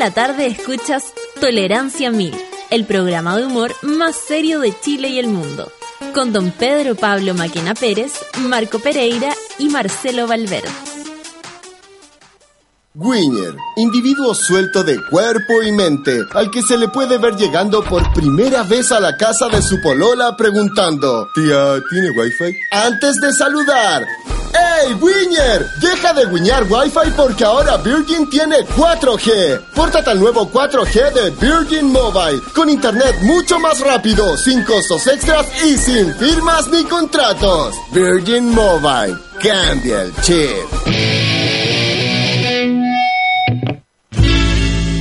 La 0.00 0.10
tarde 0.12 0.46
escuchas 0.46 1.12
Tolerancia 1.42 2.10
Mil, 2.10 2.34
el 2.70 2.86
programa 2.86 3.36
de 3.36 3.44
humor 3.44 3.74
más 3.82 4.16
serio 4.16 4.58
de 4.60 4.72
Chile 4.80 5.08
y 5.08 5.18
el 5.18 5.28
mundo, 5.28 5.70
con 6.14 6.32
don 6.32 6.52
Pedro 6.52 6.94
Pablo 6.94 7.34
Maquena 7.34 7.74
Pérez, 7.74 8.14
Marco 8.38 8.78
Pereira 8.78 9.34
y 9.58 9.68
Marcelo 9.68 10.26
Valverde. 10.26 10.70
Winner, 12.94 13.54
individuo 13.76 14.34
suelto 14.34 14.82
de 14.82 14.96
cuerpo 15.10 15.62
y 15.62 15.70
mente, 15.70 16.18
al 16.32 16.50
que 16.50 16.62
se 16.62 16.78
le 16.78 16.88
puede 16.88 17.18
ver 17.18 17.36
llegando 17.36 17.84
por 17.84 18.10
primera 18.14 18.62
vez 18.62 18.92
a 18.92 19.00
la 19.00 19.18
casa 19.18 19.48
de 19.48 19.60
su 19.60 19.82
polola 19.82 20.34
preguntando, 20.34 21.28
tía, 21.34 21.74
¿tiene 21.90 22.10
wifi? 22.10 22.56
Antes 22.70 23.20
de 23.20 23.34
saludar, 23.34 24.06
¡Ey, 24.86 24.94
Winner! 24.94 25.70
Deja 25.80 26.12
de 26.12 26.26
guiñar 26.26 26.64
wifi 26.64 27.10
porque 27.16 27.44
ahora 27.44 27.76
Virgin 27.78 28.28
tiene 28.30 28.56
4G. 28.76 29.60
Pórtate 29.74 30.10
al 30.10 30.20
nuevo 30.20 30.50
4G 30.50 31.12
de 31.12 31.30
Virgin 31.30 31.90
Mobile, 31.90 32.40
con 32.54 32.68
internet 32.70 33.16
mucho 33.22 33.58
más 33.58 33.80
rápido, 33.80 34.36
sin 34.36 34.62
costos 34.64 35.06
extras 35.06 35.46
y 35.64 35.76
sin 35.76 36.14
firmas 36.14 36.68
ni 36.68 36.84
contratos. 36.84 37.74
Virgin 37.92 38.54
Mobile, 38.54 39.16
cambia 39.42 40.02
el 40.02 40.14
chip. 40.22 40.50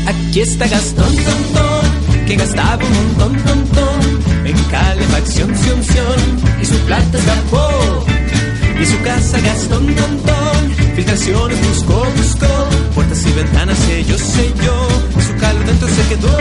Aquí 0.08 0.42
está 0.42 0.68
Gastón, 0.68 1.16
ton, 1.16 2.26
que 2.26 2.36
gastaba 2.36 2.84
un 2.84 3.18
montón, 3.18 3.68
ton, 3.68 4.46
en 4.46 4.64
calefacción, 4.66 5.56
sion, 5.56 5.84
sion, 5.84 6.60
y 6.62 6.66
su 6.66 6.76
plata 6.80 7.18
escapó. 7.18 8.09
Y 8.82 8.86
su 8.86 9.02
casa 9.02 9.40
Gastón, 9.42 9.94
ton, 9.96 10.18
ton, 10.20 10.72
filtraciones 10.96 11.60
buscó, 11.68 12.06
buscó, 12.16 12.70
puertas 12.96 13.26
y 13.26 13.32
ventanas 13.34 13.78
selló, 13.80 14.18
selló, 14.18 14.88
y 15.18 15.22
su 15.22 15.36
calor 15.36 15.66
dentro 15.66 15.88
se 15.88 16.08
quedó. 16.08 16.38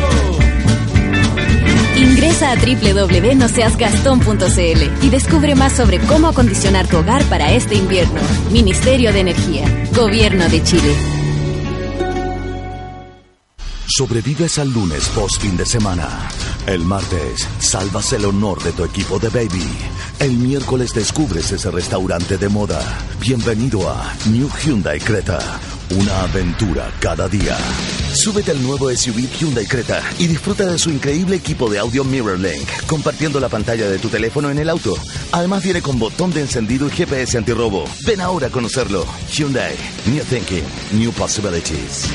Ingresa 1.96 2.52
a 2.52 2.56
www.noseasgastón.cl 2.56 5.04
y 5.04 5.10
descubre 5.10 5.56
más 5.56 5.72
sobre 5.72 5.98
cómo 5.98 6.28
acondicionar 6.28 6.86
tu 6.86 6.98
hogar 6.98 7.24
para 7.24 7.50
este 7.52 7.74
invierno. 7.74 8.20
Ministerio 8.52 9.12
de 9.12 9.18
Energía, 9.20 9.64
Gobierno 9.92 10.48
de 10.48 10.62
Chile. 10.62 11.17
Sobrevives 13.98 14.60
al 14.60 14.72
lunes 14.72 15.08
post 15.08 15.42
fin 15.42 15.56
de 15.56 15.66
semana. 15.66 16.30
El 16.68 16.84
martes, 16.84 17.48
salvas 17.58 18.12
el 18.12 18.26
honor 18.26 18.62
de 18.62 18.70
tu 18.70 18.84
equipo 18.84 19.18
de 19.18 19.28
baby. 19.28 19.66
El 20.20 20.34
miércoles 20.34 20.94
descubres 20.94 21.50
ese 21.50 21.68
restaurante 21.72 22.38
de 22.38 22.48
moda. 22.48 22.80
Bienvenido 23.18 23.90
a 23.90 24.14
New 24.26 24.48
Hyundai 24.62 25.00
Creta. 25.00 25.40
Una 25.90 26.22
aventura 26.22 26.92
cada 27.00 27.28
día. 27.28 27.58
Súbete 28.14 28.52
al 28.52 28.62
nuevo 28.62 28.88
SUV 28.88 29.28
Hyundai 29.36 29.66
Creta 29.66 30.00
y 30.20 30.28
disfruta 30.28 30.64
de 30.66 30.78
su 30.78 30.90
increíble 30.90 31.34
equipo 31.34 31.68
de 31.68 31.80
audio 31.80 32.04
MirrorLink, 32.04 32.86
compartiendo 32.86 33.40
la 33.40 33.48
pantalla 33.48 33.90
de 33.90 33.98
tu 33.98 34.08
teléfono 34.08 34.48
en 34.48 34.60
el 34.60 34.68
auto. 34.68 34.94
Además 35.32 35.64
viene 35.64 35.82
con 35.82 35.98
botón 35.98 36.30
de 36.30 36.42
encendido 36.42 36.86
y 36.86 36.90
GPS 36.90 37.36
antirrobo. 37.36 37.84
Ven 38.06 38.20
ahora 38.20 38.46
a 38.46 38.50
conocerlo. 38.50 39.04
Hyundai. 39.28 39.74
New 40.06 40.22
Thinking. 40.22 40.62
New 40.92 41.10
Possibilities. 41.10 42.06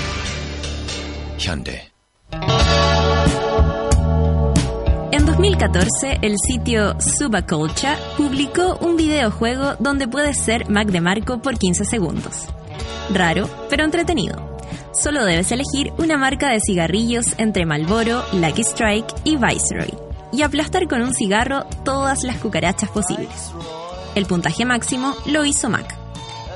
En 5.11 5.25
2014, 5.25 6.19
el 6.21 6.36
sitio 6.38 6.99
Subaculture 6.99 7.95
publicó 8.17 8.77
un 8.81 8.95
videojuego 8.97 9.75
donde 9.79 10.07
puedes 10.07 10.38
ser 10.39 10.69
Mac 10.69 10.88
de 10.88 11.01
Marco 11.01 11.39
por 11.41 11.57
15 11.57 11.86
segundos. 11.86 12.45
Raro, 13.13 13.49
pero 13.69 13.84
entretenido. 13.84 14.57
Solo 14.93 15.25
debes 15.25 15.51
elegir 15.51 15.91
una 15.97 16.17
marca 16.17 16.49
de 16.49 16.59
cigarrillos 16.59 17.25
entre 17.38 17.65
Marlboro, 17.65 18.23
Lucky 18.34 18.61
Strike 18.61 19.13
y 19.23 19.36
Viceroy 19.38 19.93
y 20.31 20.41
aplastar 20.41 20.88
con 20.88 21.01
un 21.01 21.13
cigarro 21.13 21.65
todas 21.86 22.23
las 22.23 22.38
cucarachas 22.38 22.89
posibles. 22.89 23.51
El 24.15 24.25
puntaje 24.25 24.65
máximo 24.65 25.15
lo 25.27 25.45
hizo 25.45 25.69
Mac. 25.69 25.95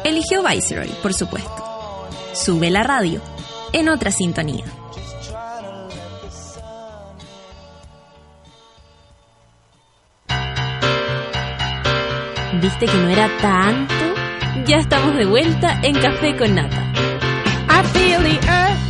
Eligió 0.03 0.43
Viceroy, 0.43 0.89
por 1.01 1.13
supuesto. 1.13 2.07
Sube 2.33 2.69
la 2.69 2.83
radio, 2.83 3.21
en 3.73 3.89
otra 3.89 4.11
sintonía. 4.11 4.65
¿Viste 12.61 12.85
que 12.87 12.97
no 12.97 13.09
era 13.09 13.29
tanto? 13.37 13.93
Ya 14.65 14.77
estamos 14.77 15.15
de 15.15 15.25
vuelta 15.25 15.79
en 15.83 15.93
Café 15.95 16.35
con 16.35 16.55
Nata. 16.55 16.91
I 17.69 17.83
feel 17.93 18.21
the 18.23 18.39
earth 18.47 18.87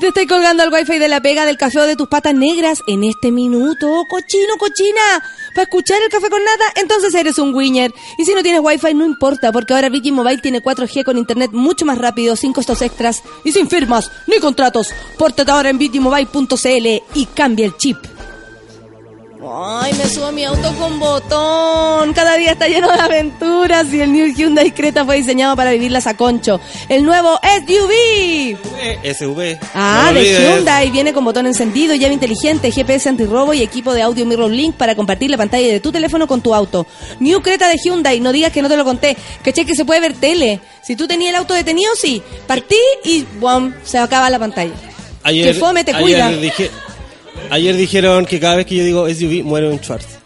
Te 0.00 0.08
estoy 0.08 0.26
colgando 0.26 0.62
al 0.62 0.72
wifi 0.72 0.98
de 0.98 1.08
la 1.08 1.20
pega 1.20 1.44
del 1.44 1.58
café 1.58 1.78
o 1.78 1.86
de 1.86 1.94
tus 1.94 2.08
patas 2.08 2.32
negras 2.32 2.82
en 2.86 3.04
este 3.04 3.30
minuto, 3.30 4.06
cochino, 4.08 4.56
cochina, 4.58 5.22
para 5.50 5.64
escuchar 5.64 6.00
el 6.02 6.08
café 6.08 6.30
con 6.30 6.42
nada, 6.42 6.64
entonces 6.76 7.14
eres 7.14 7.38
un 7.38 7.54
winner. 7.54 7.92
Y 8.16 8.24
si 8.24 8.32
no 8.32 8.42
tienes 8.42 8.62
wifi, 8.64 8.94
no 8.94 9.04
importa, 9.04 9.52
porque 9.52 9.74
ahora 9.74 9.90
Vicky 9.90 10.10
Mobile 10.10 10.38
tiene 10.38 10.62
4G 10.62 11.04
con 11.04 11.18
internet 11.18 11.50
mucho 11.52 11.84
más 11.84 11.98
rápido, 11.98 12.34
sin 12.34 12.54
costos 12.54 12.80
extras 12.80 13.22
y 13.44 13.52
sin 13.52 13.68
firmas 13.68 14.10
ni 14.26 14.38
contratos. 14.38 14.88
Pórtate 15.18 15.50
ahora 15.50 15.68
en 15.68 15.76
vicimobile.cl 15.76 17.02
y 17.14 17.26
cambia 17.34 17.66
el 17.66 17.76
chip. 17.76 17.98
Ay, 19.42 19.94
me 19.94 20.06
subo 20.06 20.26
a 20.26 20.32
mi 20.32 20.44
auto 20.44 20.74
con 20.76 21.00
botón. 21.00 22.12
Cada 22.12 22.36
día 22.36 22.52
está 22.52 22.68
lleno 22.68 22.92
de 22.92 23.00
aventuras 23.00 23.86
y 23.92 24.00
el 24.02 24.12
New 24.12 24.34
Hyundai 24.34 24.70
Creta 24.70 25.02
fue 25.06 25.16
diseñado 25.16 25.56
para 25.56 25.70
vivirlas 25.70 26.06
a 26.06 26.14
concho. 26.14 26.60
El 26.90 27.04
nuevo 27.04 27.40
SUV. 27.42 28.58
SV. 29.02 29.58
Ah, 29.74 30.10
No 30.12 30.20
de. 30.20 30.38
Hyundai. 30.56 30.90
Viene 30.90 31.14
con 31.14 31.24
botón 31.24 31.46
encendido, 31.46 31.94
llave 31.94 32.12
inteligente, 32.12 32.70
GPS 32.70 33.08
antirrobo 33.08 33.54
y 33.54 33.62
equipo 33.62 33.94
de 33.94 34.02
audio 34.02 34.26
Mirror 34.26 34.50
Link 34.50 34.74
para 34.76 34.94
compartir 34.94 35.30
la 35.30 35.38
pantalla 35.38 35.68
de 35.68 35.80
tu 35.80 35.90
teléfono 35.90 36.26
con 36.26 36.42
tu 36.42 36.54
auto. 36.54 36.86
New 37.18 37.40
Creta 37.40 37.68
de 37.68 37.78
Hyundai. 37.82 38.20
No 38.20 38.32
digas 38.32 38.52
que 38.52 38.60
no 38.60 38.68
te 38.68 38.76
lo 38.76 38.84
conté. 38.84 39.16
Caché 39.42 39.64
que 39.64 39.74
se 39.74 39.86
puede 39.86 40.00
ver 40.00 40.12
tele. 40.12 40.60
Si 40.82 40.96
tú 40.96 41.06
tenías 41.08 41.30
el 41.30 41.36
auto 41.36 41.54
detenido, 41.54 41.90
sí. 41.96 42.22
Partí 42.46 42.76
y 43.04 43.24
¡bum! 43.40 43.72
se 43.84 43.96
acaba 43.96 44.28
la 44.28 44.38
pantalla. 44.38 44.74
Ayer, 45.22 45.46
Que 45.54 45.54
fome, 45.58 45.82
te 45.82 45.92
ayer 45.92 46.02
cuida. 46.02 46.28
dije- 46.30 46.70
ayer 47.50 47.76
dijeron 47.76 48.26
que 48.26 48.38
cada 48.40 48.56
vez 48.56 48.66
que 48.66 48.76
yo 48.76 48.84
digo 48.84 49.08
SUV 49.08 49.42
muere 49.44 49.68
un 49.68 49.78
Schwartz. 49.80 50.18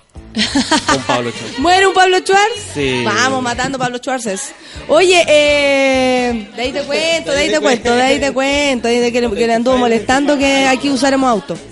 Con 0.86 1.02
Pablo 1.02 1.30
Schwartz. 1.36 1.58
¿Muere 1.58 1.86
un 1.86 1.94
Pablo 1.94 2.18
Schwartz? 2.18 2.60
Sí. 2.74 3.02
Vamos, 3.04 3.42
matando 3.42 3.76
a 3.76 3.78
Pablo 3.80 3.98
Schwarzes. 3.98 4.52
Oye, 4.88 5.24
eh, 5.28 6.48
de 6.56 6.62
ahí 6.62 6.72
te 6.72 6.82
cuento, 6.82 7.30
de 7.32 7.38
ahí 7.38 7.50
te 7.50 7.60
cuento, 7.60 7.94
de 7.94 8.02
ahí 8.02 8.18
te 8.20 8.32
cuento, 8.32 8.88
de 8.88 8.94
ahí 8.96 9.00
te- 9.00 9.12
que, 9.12 9.30
que 9.30 9.46
le 9.46 9.54
anduvo 9.54 9.76
molestando 9.78 10.36
que 10.38 10.66
aquí 10.66 10.90
usáramos 10.90 11.28
auto. 11.30 11.56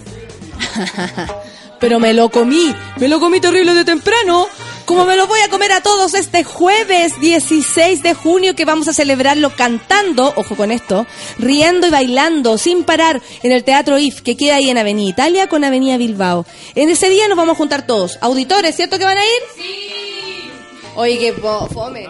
Pero 1.82 1.98
me 1.98 2.12
lo 2.12 2.28
comí, 2.28 2.72
me 2.98 3.08
lo 3.08 3.18
comí 3.18 3.40
terrible 3.40 3.74
de 3.74 3.84
temprano. 3.84 4.46
Como 4.84 5.04
me 5.04 5.16
lo 5.16 5.26
voy 5.26 5.40
a 5.40 5.48
comer 5.48 5.72
a 5.72 5.80
todos 5.80 6.14
este 6.14 6.44
jueves 6.44 7.20
16 7.20 8.04
de 8.04 8.14
junio 8.14 8.54
que 8.54 8.64
vamos 8.64 8.86
a 8.86 8.92
celebrarlo 8.92 9.50
cantando, 9.56 10.32
ojo 10.36 10.54
con 10.54 10.70
esto, 10.70 11.06
riendo 11.38 11.88
y 11.88 11.90
bailando 11.90 12.56
sin 12.56 12.84
parar 12.84 13.20
en 13.42 13.50
el 13.50 13.64
Teatro 13.64 13.98
IF 13.98 14.20
que 14.20 14.36
queda 14.36 14.56
ahí 14.56 14.70
en 14.70 14.78
Avenida 14.78 15.10
Italia 15.10 15.48
con 15.48 15.64
Avenida 15.64 15.96
Bilbao. 15.96 16.46
En 16.76 16.88
ese 16.88 17.10
día 17.10 17.26
nos 17.26 17.36
vamos 17.36 17.54
a 17.54 17.58
juntar 17.58 17.84
todos. 17.84 18.16
Auditores, 18.20 18.76
¿cierto 18.76 18.96
que 18.96 19.04
van 19.04 19.18
a 19.18 19.24
ir? 19.24 19.42
Sí. 19.56 20.50
Oye, 20.94 21.18
qué 21.18 21.32
fome. 21.32 22.06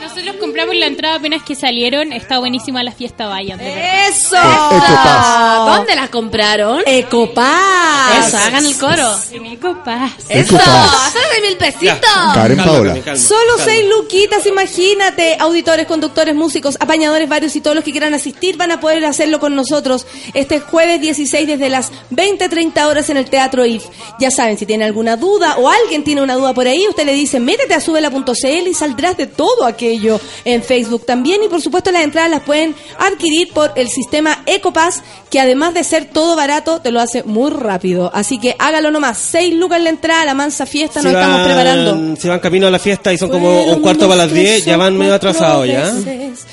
Nosotros 0.00 0.36
compramos 0.40 0.74
la 0.76 0.86
entrada 0.86 1.16
apenas 1.16 1.42
que 1.42 1.54
salieron. 1.54 2.12
Está 2.12 2.38
buenísima 2.38 2.82
la 2.82 2.92
fiesta, 2.92 3.26
vayan. 3.26 3.60
¡Eso! 3.60 4.36
Ecopaz. 4.36 5.76
¿Dónde 5.76 5.94
las 5.94 6.10
compraron? 6.10 6.82
Ecopaz. 6.86 8.26
Eso, 8.26 8.36
hagan 8.36 8.66
el 8.66 8.76
coro. 8.78 9.16
En 9.32 9.46
Ecopaz. 9.46 10.12
Eso, 10.28 10.56
de 10.56 11.48
mil 11.48 11.56
pesitos. 11.56 11.98
Karen 12.34 12.58
Paola. 12.58 12.94
Solo 13.16 13.56
calma. 13.56 13.64
seis 13.64 13.84
luquitas, 13.88 14.46
imagínate. 14.46 15.36
Auditores, 15.38 15.86
conductores, 15.86 16.34
músicos, 16.34 16.76
apañadores 16.80 17.28
varios 17.28 17.56
y 17.56 17.60
todos 17.60 17.74
los 17.76 17.84
que 17.84 17.92
quieran 17.92 18.14
asistir 18.14 18.56
van 18.56 18.70
a 18.70 18.80
poder 18.80 19.04
hacerlo 19.04 19.40
con 19.40 19.54
nosotros 19.56 20.06
este 20.34 20.60
jueves 20.60 21.00
16 21.00 21.46
desde 21.46 21.68
las 21.70 21.92
20-30 22.10 22.86
horas 22.86 23.10
en 23.10 23.16
el 23.16 23.30
Teatro 23.30 23.64
IF. 23.64 23.84
Ya 24.18 24.30
saben, 24.30 24.58
si 24.58 24.66
tienen 24.66 24.86
alguna 24.86 25.16
duda 25.16 25.56
o 25.58 25.68
alguien 25.68 26.04
tiene 26.04 26.22
una 26.22 26.34
duda 26.34 26.52
por 26.54 26.66
ahí, 26.66 26.86
usted 26.88 27.06
le 27.06 27.14
dice, 27.14 27.40
métete 27.40 27.74
a 27.74 27.80
subela.cl 27.80 28.68
y 28.68 28.74
saldrás 28.74 29.16
de 29.16 29.26
todo. 29.26 29.61
Todo 29.62 29.68
aquello 29.68 30.20
en 30.44 30.60
Facebook 30.62 31.06
también 31.06 31.40
y 31.44 31.48
por 31.48 31.60
supuesto 31.60 31.92
las 31.92 32.02
entradas 32.02 32.30
las 32.30 32.42
pueden 32.42 32.74
adquirir 32.98 33.52
por 33.52 33.72
el 33.76 33.88
sistema 33.88 34.42
EcoPass 34.46 35.02
que 35.30 35.38
además 35.38 35.72
de 35.72 35.84
ser 35.84 36.06
todo 36.06 36.34
barato 36.34 36.80
te 36.80 36.90
lo 36.90 37.00
hace 37.00 37.22
muy 37.22 37.50
rápido. 37.52 38.10
Así 38.12 38.38
que 38.38 38.56
hágalo 38.58 38.90
nomás, 38.90 39.18
6 39.18 39.54
lucas 39.54 39.78
en 39.78 39.84
la 39.84 39.90
entrada, 39.90 40.24
la 40.24 40.34
mansa 40.34 40.66
fiesta, 40.66 41.00
nos 41.00 41.12
estamos 41.12 41.42
preparando. 41.42 42.16
Si 42.16 42.28
van 42.28 42.40
camino 42.40 42.66
a 42.66 42.70
la 42.70 42.80
fiesta 42.80 43.12
y 43.12 43.18
son 43.18 43.30
como 43.30 43.62
un 43.66 43.80
cuarto 43.80 44.08
para 44.08 44.26
las 44.26 44.32
10, 44.32 44.64
ya 44.64 44.76
van 44.76 44.98
medio 44.98 45.14
atrasados 45.14 45.68
ya. 45.68 45.94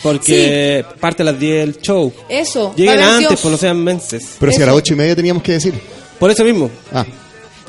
Porque 0.03 0.85
parte 0.99 1.23
a 1.23 1.25
las 1.25 1.39
10 1.39 1.63
el 1.63 1.81
show. 1.81 2.13
Eso, 2.29 2.73
Lleguen 2.75 2.99
antes, 2.99 3.29
Dios. 3.29 3.41
pues 3.41 3.51
no 3.51 3.57
sean 3.57 3.83
menses. 3.83 4.35
Pero 4.39 4.51
si 4.51 4.61
a 4.61 4.67
las 4.67 4.75
ocho 4.75 4.93
y 4.93 4.97
media 4.97 5.15
teníamos 5.15 5.41
que 5.41 5.53
decir. 5.53 5.73
Por 6.19 6.29
eso 6.29 6.43
mismo. 6.43 6.69
Ah. 6.93 7.05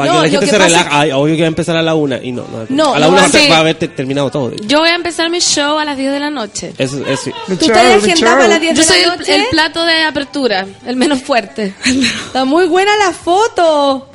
Para 0.01 0.13
No, 0.13 0.19
que 0.23 0.27
la 0.27 0.31
gente 0.31 0.47
que 0.47 0.51
se 0.53 0.59
relaje. 0.59 0.89
Ay, 0.91 1.13
obvio 1.13 1.35
que 1.37 1.43
va 1.43 1.47
a 1.47 1.49
empezar 1.49 1.77
a 1.77 1.83
la 1.83 1.95
una. 1.95 2.17
Y 2.23 2.33
no, 2.33 2.45
no. 2.51 2.67
No, 2.69 2.95
a 2.95 2.99
la 2.99 3.09
una 3.09 3.23
va 3.23 3.29
va, 3.29 3.39
a 3.39 3.49
va 3.51 3.57
a 3.57 3.61
haber 3.61 3.75
te- 3.77 3.89
terminado 3.89 4.31
todo. 4.31 4.53
Yo 4.67 4.81
voy 4.81 4.89
a 4.91 4.95
empezar 4.95 5.29
mi 5.31 5.41
show 5.41 5.79
a 5.79 5.85
las 5.85 5.97
10 5.97 6.13
de 6.13 6.21
la 6.21 6.31
noche. 6.31 6.73
Eso, 6.79 7.05
eso 7.07 7.23
sí. 7.25 7.33
Tú 7.47 7.53
estás 7.67 8.03
agendada 8.05 8.37
para 8.37 8.49
las 8.49 8.61
10 8.61 8.75
Yo 8.75 8.83
de 8.83 8.87
soy 8.89 9.01
la 9.03 9.13
el, 9.13 9.19
noche. 9.19 9.35
el 9.37 9.45
plato 9.51 9.85
de 9.85 10.03
apertura, 10.05 10.67
el 10.87 10.97
menos 10.97 11.21
fuerte. 11.23 11.75
Está 11.85 12.45
muy 12.45 12.67
buena 12.67 12.97
la 12.97 13.13
foto. 13.13 14.07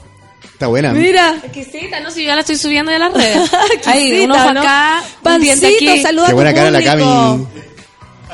Está 0.54 0.68
buena. 0.68 0.94
Mira. 0.94 1.36
Exquisita, 1.44 2.00
no 2.00 2.10
sé, 2.12 2.22
yo 2.22 2.28
ya 2.28 2.36
la 2.36 2.42
estoy 2.42 2.56
subiendo 2.58 2.92
a 2.92 2.98
las 2.98 3.14
redes. 3.14 3.52
Ahí, 3.86 4.08
Exquisita, 4.08 4.24
un 4.24 4.32
ojo 4.32 4.54
¿no? 4.54 4.62
acá, 4.62 5.04
Pancito, 5.22 5.68
aquí. 5.68 6.02
saluda 6.02 6.26
Qué 6.26 6.28
a 6.28 6.30
tu 6.32 6.36
buena 6.36 6.54
cara 6.54 6.72
la 6.72 6.80
público. 6.80 7.00
Cami. 7.10 7.48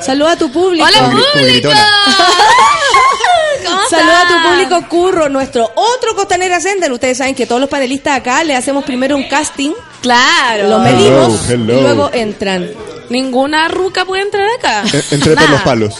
Saluda 0.04 0.32
a 0.32 0.36
tu 0.36 0.50
público. 0.50 0.84
¡Hola, 0.86 1.10
público! 1.10 1.28
gritona. 1.34 1.88
¿Cómo 3.66 3.80
Saluda 3.88 4.22
a 4.22 4.28
tu 4.28 4.48
público 4.48 4.88
Curro, 4.88 5.28
nuestro 5.28 5.70
otro 5.74 6.14
Costanera 6.16 6.60
Sender. 6.60 6.90
Ustedes 6.92 7.18
saben 7.18 7.34
que 7.34 7.46
todos 7.46 7.60
los 7.60 7.70
panelistas 7.70 8.18
acá 8.18 8.42
le 8.44 8.56
hacemos 8.56 8.84
primero 8.84 9.16
un 9.16 9.24
casting, 9.28 9.72
Claro. 10.00 10.68
los 10.68 10.80
medimos 10.82 11.48
Hello, 11.50 11.64
hello. 11.74 11.78
y 11.78 11.82
luego 11.82 12.10
entran. 12.12 12.70
Ninguna 13.08 13.68
ruca 13.68 14.04
puede 14.04 14.22
entrar 14.22 14.46
acá. 14.58 14.82
Eh, 14.92 15.02
Entré 15.12 15.34
por 15.34 15.42
Nada. 15.42 15.50
los 15.52 15.62
palos. 15.62 15.94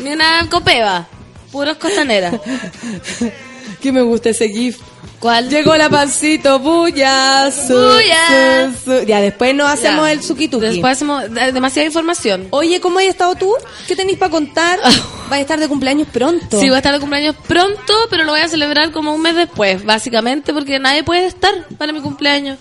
Ni 0.00 0.12
una 0.12 0.46
copeva. 0.50 1.06
Puros 1.52 1.76
costaneras. 1.78 2.34
Que 3.80 3.92
me 3.92 4.02
gusta 4.02 4.30
ese 4.30 4.48
GIF. 4.48 4.78
¿Cuál? 5.20 5.48
Llegó 5.48 5.76
la 5.76 5.88
pancito, 5.90 6.60
bulla, 6.60 7.50
su, 7.50 7.74
Bulla. 7.74 8.70
su, 8.84 8.98
su. 9.00 9.06
Ya, 9.06 9.20
después 9.20 9.52
nos 9.54 9.68
hacemos 9.68 10.06
Ya. 10.06 10.12
el 10.12 10.22
suquituki. 10.22 10.64
Después 10.66 10.92
hacemos 10.92 11.28
de- 11.32 11.50
demasiada 11.52 11.86
información. 11.86 12.46
Oye, 12.50 12.80
¿cómo 12.80 13.00
has 13.00 13.06
estado 13.06 13.34
tú? 13.34 13.52
¿Qué 13.88 13.96
tenéis 13.96 14.16
para 14.18 14.30
contar? 14.30 14.78
Vas 14.80 14.92
a 15.32 15.40
estar 15.40 15.58
de 15.58 15.66
cumpleaños 15.66 16.06
pronto. 16.12 16.60
Sí, 16.60 16.66
voy 16.68 16.74
a 16.74 16.78
estar 16.78 16.94
de 16.94 17.00
cumpleaños 17.00 17.34
pronto, 17.48 17.94
pero 18.10 18.22
lo 18.24 18.32
voy 18.32 18.40
a 18.42 18.48
celebrar 18.48 18.92
como 18.92 19.12
un 19.12 19.20
mes 19.22 19.34
después, 19.34 19.84
básicamente, 19.84 20.52
porque 20.52 20.78
nadie 20.78 21.02
puede 21.02 21.26
estar 21.26 21.52
para 21.78 21.92
mi 21.92 22.00
cumpleaños. 22.00 22.58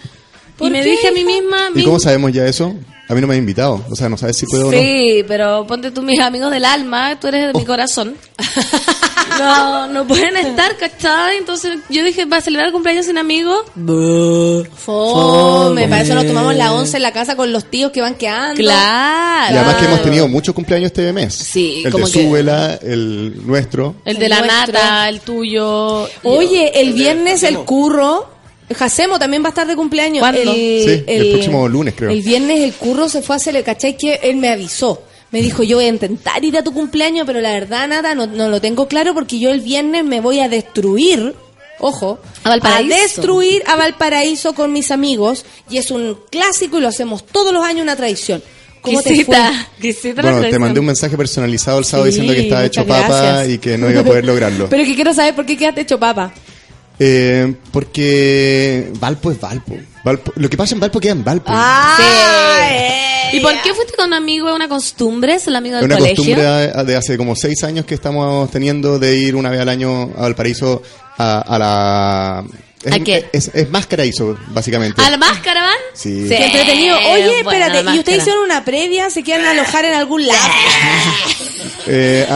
¿Por 0.58 0.70
Y 0.70 0.72
me 0.72 0.82
qué, 0.82 0.90
dije 0.90 1.08
a 1.10 1.12
mí 1.12 1.24
misma... 1.24 1.70
¿Y 1.76 1.78
mi- 1.80 1.84
cómo 1.84 2.00
sabemos 2.00 2.32
ya 2.32 2.48
eso? 2.48 2.74
A 3.10 3.14
mí 3.16 3.22
no 3.22 3.28
me 3.28 3.34
han 3.36 3.40
invitado. 3.40 3.86
O 3.90 3.96
sea, 3.96 4.10
no 4.10 4.18
sabes 4.18 4.38
si 4.38 4.46
puedo 4.46 4.68
o 4.68 4.72
no. 4.72 4.78
Sí, 4.78 5.24
pero 5.28 5.66
ponte 5.66 5.92
tú 5.92 6.02
mis 6.02 6.20
amigos 6.20 6.52
del 6.52 6.66
alma, 6.66 7.18
tú 7.20 7.28
eres 7.28 7.48
de 7.48 7.54
mi 7.60 7.66
corazón. 7.66 8.16
No, 9.38 9.88
no 9.90 10.08
pueden 10.08 10.36
estar, 10.36 10.76
¿cachai? 10.78 11.38
Entonces 11.38 11.78
yo 11.90 12.04
dije, 12.04 12.26
¿va 12.26 12.38
a 12.38 12.42
celebrar 12.42 12.68
el 12.68 12.74
cumpleaños 12.74 13.06
sin 13.06 13.20
amigos? 13.20 13.66
Fome, 14.76 15.88
para 15.88 16.02
eso 16.02 16.16
nos 16.16 16.26
tomamos 16.26 16.56
la 16.56 16.74
once 16.74 16.98
en 16.98 17.04
la 17.04 17.12
casa 17.12 17.36
con 17.36 17.52
los 17.52 17.66
tíos 17.66 17.92
que 17.92 18.02
van 18.02 18.16
quedando. 18.16 18.56
Claro. 18.56 19.54
Y 19.54 19.58
además 19.58 19.76
que 19.76 19.86
hemos 19.86 20.02
tenido 20.02 20.28
muchos 20.28 20.56
cumpleaños 20.56 20.88
este 20.88 21.14
mes. 21.14 21.36
Sí, 21.36 21.84
El 21.86 21.92
como 21.92 22.08
de 22.08 22.14
que- 22.14 22.24
Súbela, 22.24 22.74
el 22.82 23.46
nuestro. 23.46 23.96
El 24.06 24.18
de 24.18 24.26
El 24.26 24.30
la 24.32 24.40
nuestro. 24.40 24.74
nata, 24.74 25.10
el 25.10 25.20
tuyo. 25.22 26.08
Oye, 26.24 26.82
el 26.82 26.94
viernes 26.94 27.44
el 27.44 27.60
curro. 27.60 28.37
Jacemo 28.76 29.18
también 29.20 29.44
va 29.44 29.48
a 29.48 29.50
estar 29.50 29.68
de 29.68 29.76
cumpleaños. 29.76 30.20
¿Cuándo? 30.22 30.42
El, 30.42 30.84
Sí, 30.84 31.04
el 31.08 31.32
próximo 31.32 31.68
lunes, 31.70 31.94
creo. 31.96 32.10
El 32.10 32.22
viernes 32.22 32.60
el 32.62 32.74
curro 32.74 33.08
se 33.10 33.22
fue 33.22 33.36
a 33.36 33.38
hacer, 33.38 33.62
¿cachai? 33.64 33.98
Que 33.98 34.20
él 34.24 34.38
me 34.38 34.50
avisó. 34.50 35.02
Me 35.32 35.42
dijo, 35.42 35.64
yo 35.64 35.78
voy 35.78 35.86
a 35.86 35.90
intentar 35.90 36.44
ir 36.46 36.58
a 36.58 36.64
tu 36.64 36.74
cumpleaños, 36.74 37.26
pero 37.28 37.42
la 37.42 37.52
verdad 37.52 37.88
nada, 37.88 38.16
no, 38.16 38.28
no 38.28 38.48
lo 38.50 38.62
tengo 38.62 38.88
claro 38.88 39.14
porque 39.14 39.40
yo 39.40 39.50
el 39.52 39.60
viernes 39.62 40.06
me 40.06 40.22
voy 40.22 40.40
a 40.40 40.48
destruir, 40.48 41.36
ojo, 41.80 42.20
¿A 42.46 42.50
Valparaíso? 42.50 42.96
destruir 42.96 43.62
a 43.68 43.76
Valparaíso 43.76 44.54
con 44.54 44.72
mis 44.72 44.90
amigos 44.90 45.46
y 45.70 45.78
es 45.80 45.92
un 45.92 46.18
clásico 46.32 46.78
y 46.78 46.82
lo 46.82 46.88
hacemos 46.88 47.26
todos 47.26 47.54
los 47.54 47.64
años 47.66 47.84
una 47.84 47.98
tradición. 47.98 48.42
¿Cómo 48.80 49.02
te 49.02 49.10
fue? 49.10 49.16
Quisita, 49.18 49.70
quisita 49.82 50.22
la 50.22 50.32
Bueno, 50.32 50.50
te 50.50 50.60
mandé 50.60 50.80
un 50.80 50.86
mensaje 50.86 51.18
personalizado 51.18 51.80
el 51.80 51.84
sábado 51.86 52.06
Sí, 52.06 52.12
diciendo 52.12 52.34
que 52.34 52.42
estaba 52.42 52.64
hecho 52.66 52.82
muchas 52.86 53.02
papa 53.02 53.22
gracias. 53.22 53.50
y 53.54 53.58
que 53.58 53.78
no 53.78 53.90
iba 53.90 54.00
a 54.00 54.04
poder 54.06 54.24
lograrlo. 54.26 54.68
Pero 54.70 54.86
que 54.86 54.96
quiero 54.96 55.14
saber 55.14 55.36
por 55.36 55.46
qué 55.46 55.58
quedaste 55.58 55.82
hecho 55.82 56.00
papa. 56.00 56.34
Eh, 57.00 57.54
porque 57.72 58.92
Valpo 59.00 59.32
es 59.32 59.40
Valpo. 59.40 59.76
Valpo- 60.04 60.32
Lo 60.36 60.50
que 60.50 60.58
pasa 60.58 60.74
en 60.74 60.80
Valpo 60.82 61.00
queda 61.00 61.12
en 61.14 61.24
Valpo. 61.24 61.46
Ah, 61.50 61.98
¿Y 63.34 63.40
por 63.42 63.52
qué 63.62 63.74
fuiste 63.74 63.94
con 63.96 64.08
un 64.08 64.14
amigo? 64.14 64.48
¿Es 64.50 64.56
una 64.56 64.70
costumbre? 64.70 65.36
¿Es 65.36 65.48
el 65.48 65.56
amigo 65.56 65.76
Es 65.76 65.82
del 65.82 65.92
una 65.92 65.98
colegio? 66.00 66.16
costumbre 66.36 66.44
de 66.44 66.84
de 66.86 66.96
hace 66.96 67.18
como 67.18 67.36
seis 67.36 67.64
años 67.64 67.86
que 67.86 67.94
estamos 67.96 68.50
teniendo 68.50 68.98
de 69.00 69.16
ir 69.16 69.36
una 69.36 69.50
vez 69.50 69.60
al 69.60 69.70
año 69.70 70.04
a 70.18 70.22
Valparaíso 70.22 70.82
a, 71.18 71.40
a 71.42 71.60
la... 71.60 72.44
Es, 72.84 72.94
¿A 72.94 73.00
qué? 73.00 73.30
Es, 73.34 73.50
es 73.54 73.70
Máscaraíso, 73.70 74.38
básicamente. 74.50 75.02
¿A 75.02 75.10
la 75.10 75.18
máscara 75.18 75.62
van? 75.62 75.78
Sí. 75.94 76.26
Qué 76.28 76.46
entretenido. 76.46 76.96
Oye, 76.98 77.42
bueno, 77.44 77.66
espérate, 77.66 77.78
¿y 77.78 77.80
ustedes 77.80 77.96
máscara. 77.96 78.18
hicieron 78.18 78.44
una 78.44 78.64
previa? 78.66 79.10
¿Se 79.10 79.24
quieren 79.24 79.46
alojar 79.46 79.86
en 79.86 79.94
algún 79.96 80.26
lado? 80.28 80.40
Eh, 81.90 82.28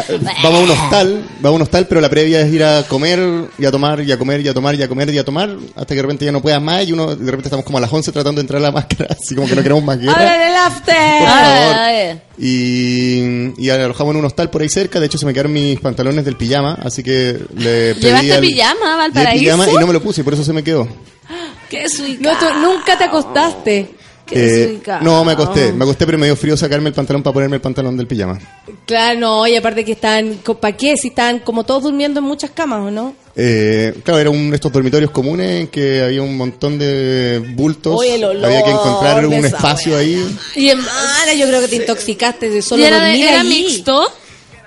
vamos 0.42 0.62
a 0.62 0.64
un 0.64 0.70
hostal, 0.72 1.26
vamos 1.42 1.52
a 1.52 1.56
un 1.58 1.62
hostal, 1.64 1.86
pero 1.88 2.00
la 2.00 2.10
previa 2.10 2.40
es 2.40 2.54
ir 2.54 2.64
a 2.64 2.84
comer 2.84 3.20
y 3.58 3.66
a 3.66 3.72
tomar 3.72 4.02
y 4.02 4.10
a 4.10 4.18
comer 4.18 4.40
y 4.40 4.48
a 4.48 4.54
tomar 4.54 4.76
y 4.76 4.82
a 4.84 4.88
comer 4.88 5.10
y 5.14 5.18
a 5.18 5.26
tomar 5.26 5.50
hasta 5.76 5.88
que 5.88 5.96
de 5.96 6.02
repente 6.02 6.24
ya 6.24 6.32
no 6.32 6.42
puedas 6.42 6.62
más 6.62 6.88
y 6.88 6.94
uno 6.94 7.14
de 7.16 7.26
repente 7.26 7.48
estamos 7.48 7.66
como 7.66 7.78
a 7.78 7.82
las 7.82 7.92
11 7.92 8.14
tratando 8.14 8.40
de 8.40 8.44
entrar 8.44 8.60
a 8.62 8.66
la 8.68 8.72
máscara, 8.72 9.08
así 9.22 9.36
como 9.36 9.48
que 9.48 9.56
no 9.56 9.62
queremos 9.62 9.84
más 9.84 10.00
guerra. 10.00 10.14
¡Ahora 10.14 10.50
el 10.50 10.56
after! 10.56 11.20
Por 11.20 11.28
favor. 11.28 12.22
Y, 12.44 13.54
y 13.64 13.70
alojamos 13.70 14.14
en 14.14 14.20
un 14.20 14.26
hostal 14.26 14.50
por 14.50 14.62
ahí 14.64 14.70
cerca. 14.70 15.00
De 15.00 15.06
hecho, 15.06 15.18
se 15.20 15.26
me 15.28 15.34
quedaron 15.34 15.54
mis 15.54 15.80
pantalones 15.80 16.26
del 16.26 16.36
pijama. 16.38 16.74
Así 16.82 17.04
que 17.04 17.38
le 17.56 17.94
pedí. 17.96 18.02
¿Llevaste 18.02 18.34
al- 18.34 18.42
pijama 18.42 18.96
Valparaíso? 18.98 19.44
pijama 19.44 19.70
y 19.70 19.74
no 19.76 19.88
me 19.88 19.94
lo 19.94 20.02
puse, 20.02 20.22
y 20.22 20.24
por 20.24 20.34
eso 20.34 20.44
se 20.44 20.52
me 20.54 20.64
quedó. 20.64 20.88
¡Qué 21.70 21.88
suica! 21.88 22.34
No, 22.34 22.40
tú 22.40 22.46
nunca 22.60 22.98
te 22.98 23.04
acostaste. 23.06 23.92
Qué 24.32 24.64
Eh, 24.64 24.82
no, 25.02 25.24
me 25.26 25.34
acosté. 25.34 25.72
Me 25.74 25.84
acosté, 25.84 26.06
pero 26.06 26.18
me 26.18 26.26
dio 26.28 26.36
frío 26.36 26.56
sacarme 26.56 26.90
el 26.90 26.96
pantalón 26.96 27.22
para 27.22 27.34
ponerme 27.34 27.58
el 27.58 27.62
pantalón 27.62 27.98
del 27.98 28.08
pijama. 28.08 28.40
Claro, 28.86 29.20
no, 29.20 29.48
y 29.48 29.56
aparte 29.56 29.84
que 29.86 29.92
están, 29.94 30.40
¿para 30.60 30.76
qué? 30.78 30.96
Si 30.98 31.10
están 31.10 31.40
como 31.40 31.64
todos 31.64 31.84
durmiendo 31.84 32.20
en 32.20 32.26
muchas 32.26 32.52
camas, 32.52 32.80
¿o 32.80 32.92
no? 32.92 33.14
Eh, 33.36 33.94
claro, 34.04 34.20
era 34.20 34.30
un 34.30 34.50
de 34.50 34.56
estos 34.56 34.72
dormitorios 34.72 35.12
comunes 35.12 35.62
en 35.62 35.68
que 35.68 36.02
había 36.04 36.22
un 36.22 36.36
montón 36.36 36.78
de 36.80 37.42
bultos. 37.56 37.96
Oye, 38.00 38.16
el 38.16 38.24
olor 38.26 38.46
había 38.46 38.64
que 38.64 38.72
encontrar 38.72 39.26
un 39.26 39.34
espacio 39.46 39.98
ahí. 39.98 40.26
¿Y, 40.56 40.70
en- 40.70 40.80
Ahora 40.80 41.34
yo 41.34 41.48
creo 41.48 41.62
que 41.62 41.68
te 41.70 41.76
intoxicaste 41.78 42.50
de 42.50 42.62
solo 42.62 42.84
¿y 42.84 42.86
era, 42.88 43.00
dormir 43.06 43.26
era 43.26 43.40
allí. 43.42 43.50
mixto? 43.50 44.04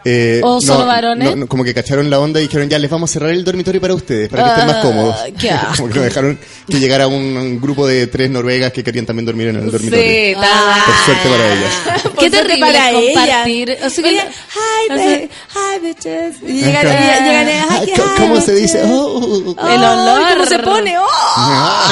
Eh, 0.06 0.40
¿O 0.44 0.60
solo 0.60 0.84
varones? 0.86 1.30
no, 1.30 1.36
no, 1.36 1.46
como 1.46 1.64
que 1.64 1.72
cacharon 1.72 2.10
la 2.10 2.20
onda 2.20 2.38
y 2.38 2.42
dijeron, 2.42 2.68
ya 2.68 2.78
les 2.78 2.90
vamos 2.90 3.10
a 3.10 3.12
cerrar 3.14 3.30
el 3.30 3.42
dormitorio 3.42 3.80
para 3.80 3.94
ustedes, 3.94 4.28
para 4.28 4.44
que 4.44 4.50
estén 4.50 4.66
más 4.66 4.76
Ah, 4.76 4.82
cómodos. 4.82 5.16
como 5.78 5.88
que 5.88 5.94
no 5.98 6.02
dejaron 6.02 6.38
que 6.68 6.78
llegara 6.78 7.06
un, 7.06 7.14
un 7.36 7.60
grupo 7.60 7.86
de 7.86 8.06
tres 8.08 8.28
noruegas 8.30 8.70
que 8.72 8.84
querían 8.84 9.06
también 9.06 9.24
dormir 9.24 9.48
en 9.48 9.56
el 9.56 9.70
dormitorio. 9.70 10.04
Sí, 10.04 10.32
está. 10.32 10.84
Por 10.84 10.94
suerte 11.06 11.28
para 11.30 11.52
ellas. 11.54 11.72
Qué 12.18 12.30
terrible 12.30 12.60
para 12.60 12.92
compartir. 12.92 13.70
ellas. 13.70 13.86
O 13.86 13.90
sea, 13.90 14.04
que- 14.04 14.10
Oye, 14.10 14.20
o 14.20 14.24
hi, 14.24 14.86
sea- 14.88 14.96
babe, 14.96 15.30
hi, 15.54 15.80
bitches. 15.86 16.36
Y 16.46 16.52
llegan, 16.62 16.86
Ajá. 16.86 16.94
y 17.20 17.24
llegan, 17.24 17.48
hi, 17.48 17.66
Ay, 17.70 17.92
hi, 17.96 18.20
¿Cómo 18.20 18.40
se 18.42 18.54
dice? 18.54 18.82
Oh, 18.86 19.54
Ay, 19.58 19.74
El 19.76 19.84
olor. 19.84 20.22
¿Cómo 20.34 20.46
se 20.46 20.58
pone? 20.58 20.98
¡Oh! 20.98 21.06
ah, 21.08 21.90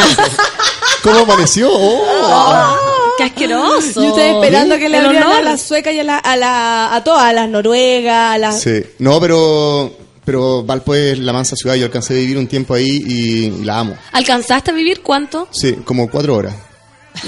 ¿Cómo 1.03 1.19
amaneció? 1.21 1.69
Oh. 1.73 3.02
¡Qué 3.19 3.25
asqueroso! 3.25 4.03
Yo 4.03 4.09
estoy 4.09 4.25
esperando 4.25 4.77
que 4.79 4.89
le 4.89 4.99
El 4.99 5.05
abrieran 5.07 5.33
a 5.33 5.43
las 5.43 5.63
suecas 5.63 5.95
y 5.95 6.01
a, 6.01 6.05
la, 6.05 6.19
a, 6.19 6.37
la, 6.37 6.95
a 6.95 7.05
todas, 7.05 7.25
a 7.25 7.33
las 7.33 7.49
noruegas, 7.49 8.35
a 8.35 8.39
las... 8.39 8.61
Sí, 8.61 8.83
no, 8.99 9.21
pero 9.21 9.93
pero 10.25 10.63
Valpo 10.63 10.95
es 10.95 11.19
la 11.19 11.33
mansa 11.33 11.57
ciudad. 11.57 11.75
Yo 11.75 11.87
alcancé 11.87 12.15
a 12.15 12.17
vivir 12.19 12.39
un 12.39 12.47
tiempo 12.47 12.75
ahí 12.75 13.03
y, 13.05 13.45
y 13.47 13.65
la 13.65 13.81
amo. 13.81 13.97
¿Alcanzaste 14.13 14.71
a 14.71 14.75
vivir 14.75 15.03
cuánto? 15.03 15.49
Sí, 15.51 15.75
como 15.85 16.09
cuatro 16.09 16.37
horas. 16.37 16.55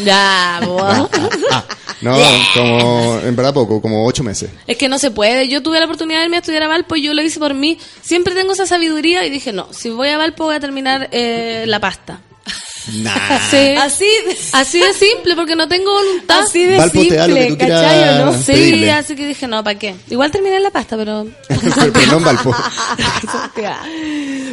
Ya, 0.04 0.60
boa. 0.64 1.08
No, 2.00 2.16
como 2.54 3.20
en 3.22 3.36
verdad 3.36 3.52
poco, 3.52 3.80
como 3.80 4.06
ocho 4.06 4.22
meses. 4.22 4.50
Es 4.66 4.76
que 4.76 4.88
no 4.88 4.98
se 4.98 5.10
puede. 5.10 5.48
Yo 5.48 5.62
tuve 5.62 5.78
la 5.78 5.86
oportunidad 5.86 6.20
de 6.20 6.24
irme 6.24 6.36
a 6.36 6.40
estudiar 6.40 6.62
a 6.62 6.68
Valpo 6.68 6.96
y 6.96 7.02
yo 7.02 7.14
lo 7.14 7.22
hice 7.22 7.38
por 7.38 7.54
mí. 7.54 7.78
Siempre 8.02 8.34
tengo 8.34 8.52
esa 8.52 8.66
sabiduría 8.66 9.24
y 9.26 9.30
dije, 9.30 9.52
no, 9.52 9.72
si 9.72 9.90
voy 9.90 10.08
a 10.08 10.18
Valpo 10.18 10.44
voy 10.44 10.56
a 10.56 10.60
terminar 10.60 11.08
eh, 11.12 11.64
la 11.66 11.80
pasta. 11.80 12.20
Nah. 12.92 13.40
Sí. 13.50 13.74
Así 13.78 14.04
de, 14.04 14.36
Así 14.52 14.80
de 14.80 14.92
simple, 14.92 15.34
porque 15.34 15.56
no 15.56 15.68
tengo 15.68 15.92
voluntad. 15.92 16.40
así 16.40 16.64
de 16.64 16.76
Valpo 16.76 17.02
da 17.04 17.26
lo 17.26 17.34
que 17.34 17.42
simple, 17.42 17.46
tú 17.48 17.58
quieras. 17.58 17.82
¿cachai 17.82 18.08
o 18.08 18.24
no? 18.26 18.32
Sí, 18.38 18.52
pedirle. 18.52 18.92
así 18.92 19.16
que 19.16 19.26
dije, 19.26 19.46
no, 19.46 19.64
¿para 19.64 19.78
qué? 19.78 19.94
Igual 20.10 20.30
terminé 20.30 20.56
en 20.56 20.62
la 20.62 20.70
pasta, 20.70 20.96
pero... 20.96 21.26
pero, 21.48 21.92
pero 21.92 22.06
no 22.06 22.16
en 22.18 22.24
Valpo. 22.24 22.54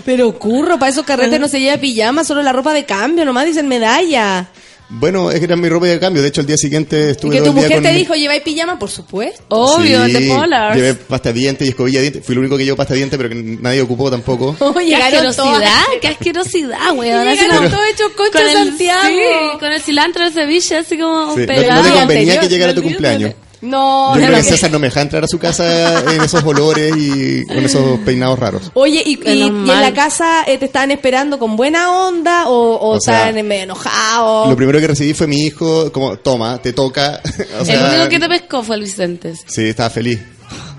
Pero 0.06 0.38
curro, 0.40 0.80
para 0.80 0.92
esos 0.92 1.06
carretes 1.06 1.40
no 1.40 1.48
se 1.48 1.60
lleva 1.60 1.78
pijama, 1.78 2.24
solo 2.24 2.42
la 2.42 2.54
ropa 2.54 2.74
de 2.74 2.86
cambio, 2.86 3.26
nomás 3.26 3.46
dicen 3.46 3.68
medalla. 3.68 4.48
Bueno, 4.94 5.32
es 5.32 5.40
que 5.40 5.46
era 5.46 5.56
mi 5.56 5.70
ropa 5.70 5.86
de 5.88 6.00
cambio. 6.00 6.22
De 6.22 6.28
hecho, 6.28 6.42
el 6.42 6.48
día 6.48 6.58
siguiente 6.58 7.08
¿Y 7.08 7.12
estuve 7.12 7.32
que 7.32 7.38
todo 7.40 7.50
tu 7.52 7.54
mujer 7.56 7.72
con... 7.74 7.84
te 7.84 7.94
dijo, 7.94 8.14
lleváis 8.14 8.42
pijama? 8.42 8.78
Por 8.78 8.90
supuesto. 8.90 9.44
Obvio, 9.48 10.06
Sí, 10.06 10.12
de 10.12 10.28
Polar. 10.30 10.76
Llevé 10.76 10.94
pasta 10.96 11.32
de 11.32 11.40
dientes 11.40 11.66
y 11.66 11.70
escobilla 11.70 12.00
de 12.00 12.02
dientes. 12.04 12.26
Fui 12.26 12.34
el 12.34 12.40
único 12.40 12.58
que 12.58 12.66
llevó 12.66 12.76
pasta 12.78 12.94
de 12.94 12.98
dientes, 13.00 13.18
pero 13.18 13.30
que 13.30 13.36
nadie 13.36 13.82
ocupó 13.82 14.12
tampoco. 14.12 14.56
Oh, 14.60 14.74
Qué 14.74 14.96
asquerosidad, 14.96 15.84
qué 16.02 16.08
asquerosidad, 16.10 16.94
weón. 16.96 17.28
Así 17.28 17.42
Llegaron 17.42 17.70
todos 17.72 17.84
hechos 17.94 18.12
concha 18.18 18.32
con 18.40 18.46
de 18.46 18.52
el- 18.52 18.68
Santiago. 18.68 19.08
Sí, 19.08 19.60
con 19.60 19.72
el 19.72 19.82
cilantro 19.82 20.26
de 20.26 20.32
ceviche, 20.32 20.78
así 20.78 20.98
como 20.98 21.34
Sí, 21.36 21.42
no, 21.42 21.46
pegado. 21.48 21.84
no 21.84 21.90
te 21.90 22.00
convenía 22.00 22.34
anterior, 22.34 22.40
que 22.42 22.50
llegara 22.50 22.74
tu 22.76 22.84
cumpleaños. 22.84 23.32
No, 23.62 24.16
Yo 24.16 24.22
no, 24.22 24.28
creo 24.28 24.38
que. 24.38 24.44
César 24.44 24.72
no 24.72 24.80
me 24.80 24.88
deja 24.88 25.02
entrar 25.02 25.24
a 25.24 25.28
su 25.28 25.38
casa 25.38 26.00
en 26.14 26.22
esos 26.22 26.44
olores 26.44 26.94
y 26.98 27.46
con 27.46 27.58
esos 27.60 28.00
peinados 28.00 28.40
raros. 28.40 28.72
Oye, 28.74 29.04
¿y, 29.06 29.20
y- 29.30 29.44
en 29.44 29.68
la 29.68 29.94
casa 29.94 30.44
eh, 30.48 30.58
te 30.58 30.66
estaban 30.66 30.90
esperando 30.92 31.38
con 31.38 31.56
buena 31.56 32.08
onda 32.08 32.48
o, 32.50 32.76
o, 32.76 32.96
O 32.96 33.00
sea, 33.00 33.30
estaban 33.30 33.48
medio 33.48 33.64
enojados? 33.64 34.50
Lo 34.50 34.56
primero 34.56 34.80
que 34.80 34.88
recibí 34.88 35.14
fue 35.14 35.28
mi 35.28 35.44
hijo, 35.44 35.92
como, 35.92 36.18
toma, 36.18 36.58
te 36.62 36.74
toca. 36.74 37.22
O 37.60 37.64
El 37.64 37.80
único 37.84 38.10
que 38.10 38.20
te 38.20 38.28
pescó 38.28 38.64
fue 38.64 38.76
el 38.78 38.82
Vicente. 38.84 39.34
Sí, 39.46 39.66
estaba 39.68 39.90
feliz. 39.90 40.20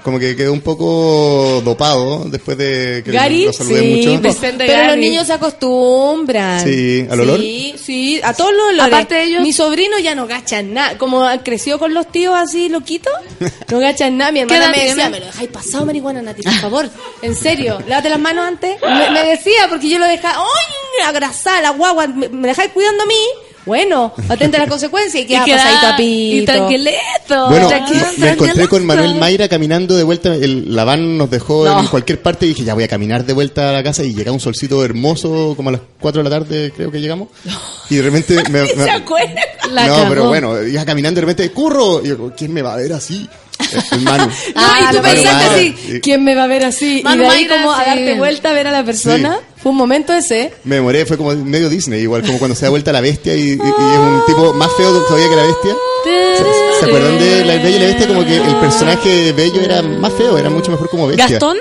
Como 0.03 0.19
que 0.19 0.35
quedó 0.35 0.53
un 0.53 0.61
poco 0.61 1.63
dopado 1.65 2.25
después 2.27 2.59
de 2.59 3.03
que 3.05 3.13
Gary, 3.13 3.45
lo 3.45 3.53
saludé 3.53 3.81
sí, 4.03 4.09
mucho. 4.09 4.33
pero 4.59 4.87
los 4.89 4.97
niños 4.97 5.27
se 5.29 5.33
acostumbran. 5.33 6.65
Sí, 6.65 7.07
¿al 7.09 7.21
olor? 7.21 7.39
Sí, 7.41 7.75
sí, 7.83 8.21
a 8.23 8.35
todos 8.35 8.53
los 8.53 8.69
olores. 8.71 8.93
Aparte 8.93 9.15
de 9.15 9.23
ellos- 9.25 9.43
Mi 9.43 9.53
sobrino 9.53 9.99
ya 9.99 10.15
no 10.15 10.27
gachan 10.27 10.75
nada. 10.75 10.99
Como 10.99 11.25
creció 11.45 11.79
con 11.79 11.95
los 11.95 12.11
tíos 12.11 12.35
así 12.35 12.69
loquitos, 12.69 13.13
no 13.71 13.79
gachan 13.79 14.17
nada. 14.17 14.33
Mi 14.33 14.45
¿Qué 14.45 14.55
hermana 14.55 14.73
me 14.77 14.85
decía, 14.85 15.09
me 15.09 15.21
lo 15.21 15.27
dejáis 15.27 15.51
pasado, 15.51 15.87
marihuana, 15.87 16.23
Nati, 16.23 16.43
por 16.43 16.53
favor. 16.55 16.91
En 17.23 17.35
serio, 17.37 17.79
lávate 17.87 18.09
las 18.11 18.19
manos 18.21 18.45
antes. 18.47 18.77
Me, 18.83 19.11
me 19.11 19.23
decía, 19.25 19.67
porque 19.69 19.89
yo 19.89 19.99
lo 19.99 20.07
dejaba, 20.07 20.37
¡ay! 20.39 21.07
Agrasada, 21.07 21.63
la 21.63 21.71
guagua, 21.71 22.07
me, 22.07 22.29
me 22.29 22.49
dejáis 22.49 22.73
cuidando 22.73 23.05
a 23.05 23.07
mí. 23.07 23.15
Bueno, 23.65 24.13
atente 24.29 24.57
a 24.57 24.61
las 24.61 24.69
consecuencias 24.69 25.23
y 25.25 25.27
queda 25.27 25.45
queda- 25.45 25.57
pasadito 25.59 25.87
a 25.87 26.03
y 26.03 26.41
pito. 26.41 26.53
tranquilito. 26.53 27.49
Bueno, 27.49 27.69
me 28.19 28.31
encontré 28.31 28.69
con. 28.69 28.85
Manuel 28.87 29.15
Mayra 29.15 29.49
caminando 29.49 29.97
de 29.97 30.03
vuelta. 30.03 30.35
El, 30.35 30.75
la 30.75 30.85
van 30.85 31.17
nos 31.17 31.31
dejó 31.31 31.65
No. 31.65 31.81
en 31.81 31.87
cualquier 31.87 32.21
parte 32.21 32.47
y 32.47 32.51
dije, 32.51 32.65
ya 32.65 32.75
voy 32.75 32.85
a 32.85 32.89
caminar 32.89 33.25
de 33.25 33.33
vuelta 33.33 33.71
a 33.71 33.73
la 33.73 33.83
casa. 33.83 34.03
Y 34.03 34.15
llega 34.15 34.33
un 34.33 34.41
solcito 34.41 34.85
hermoso, 34.85 35.55
como 35.57 35.69
a 35.69 35.73
las 35.73 35.81
4 36.01 36.23
de 36.25 36.29
la 36.29 36.39
tarde, 36.41 36.73
creo 36.77 36.91
que 36.91 37.01
llegamos. 37.01 37.29
Y 37.89 37.97
de 37.97 38.03
repente 38.03 38.43
me. 38.51 38.63
me- 38.63 38.67
¿Se 38.85 38.91
acuerdan? 38.91 39.37
La 39.71 39.87
no, 39.87 39.95
cagó. 39.95 40.09
pero 40.09 40.29
bueno, 40.29 40.63
iba 40.63 40.85
caminando 40.85 41.21
de 41.21 41.27
repente, 41.27 41.51
¡curro! 41.53 42.03
Y 42.05 42.09
yo, 42.09 42.33
¿quién 42.37 42.53
me 42.53 42.63
va 42.63 42.75
a 42.75 42.77
ver 42.77 42.93
así? 42.93 43.29
El 43.93 44.01
Manu. 44.01 44.29
Ah, 44.55 44.91
y 44.93 44.97
tú 44.97 45.03
pensaste 45.03 45.45
así. 45.47 46.01
¿quién 46.03 46.25
me 46.25 46.35
va 46.35 46.45
a 46.45 46.47
ver 46.47 46.65
así? 46.65 47.01
Manu 47.05 47.23
y 47.23 47.27
de 47.27 47.33
ahí 47.33 47.43
Mayra, 47.45 47.57
como 47.63 47.73
a 47.73 47.79
sí. 47.79 47.91
darte 47.91 48.15
vuelta 48.15 48.51
a 48.51 48.53
ver 48.53 48.67
a 48.67 48.73
la 48.73 48.85
persona. 48.85 49.39
Fue 49.63 49.71
un 49.71 49.79
momento 49.79 50.13
ese. 50.13 50.53
Me 50.65 50.77
demoré, 50.77 51.07
fue 51.07 51.17
como 51.17 51.33
medio 51.35 51.69
Disney, 51.69 52.01
igual 52.03 52.23
como 52.23 52.39
cuando 52.39 52.55
se 52.57 52.65
da 52.65 52.71
vuelta 52.71 52.91
la 52.93 53.01
bestia 53.01 53.35
y, 53.37 53.41
y- 53.41 53.53
y 53.53 53.57
es 53.57 53.99
un 53.99 54.23
tipo 54.27 54.53
más 54.55 54.69
feo 54.77 54.91
todavía 55.05 55.29
que 55.29 55.37
la 55.37 55.43
bestia. 55.45 55.73
¿Se, 56.05 56.79
se 56.81 56.85
acuerdan 56.87 57.19
de 57.19 57.45
la 57.45 57.55
Bella 57.55 57.69
y 57.77 57.79
la 57.79 57.87
Bestia? 57.87 58.09
Como 58.09 58.25
que 58.25 58.37
el 58.37 58.57
personaje 58.57 59.33
bello 59.33 59.61
era 59.61 59.83
más 59.83 60.13
feo, 60.15 60.37
era 60.37 60.51
mucho 60.51 60.71
mejor 60.73 60.89
como 60.91 61.07
bestia. 61.07 61.29
¿Gastón? 61.29 61.59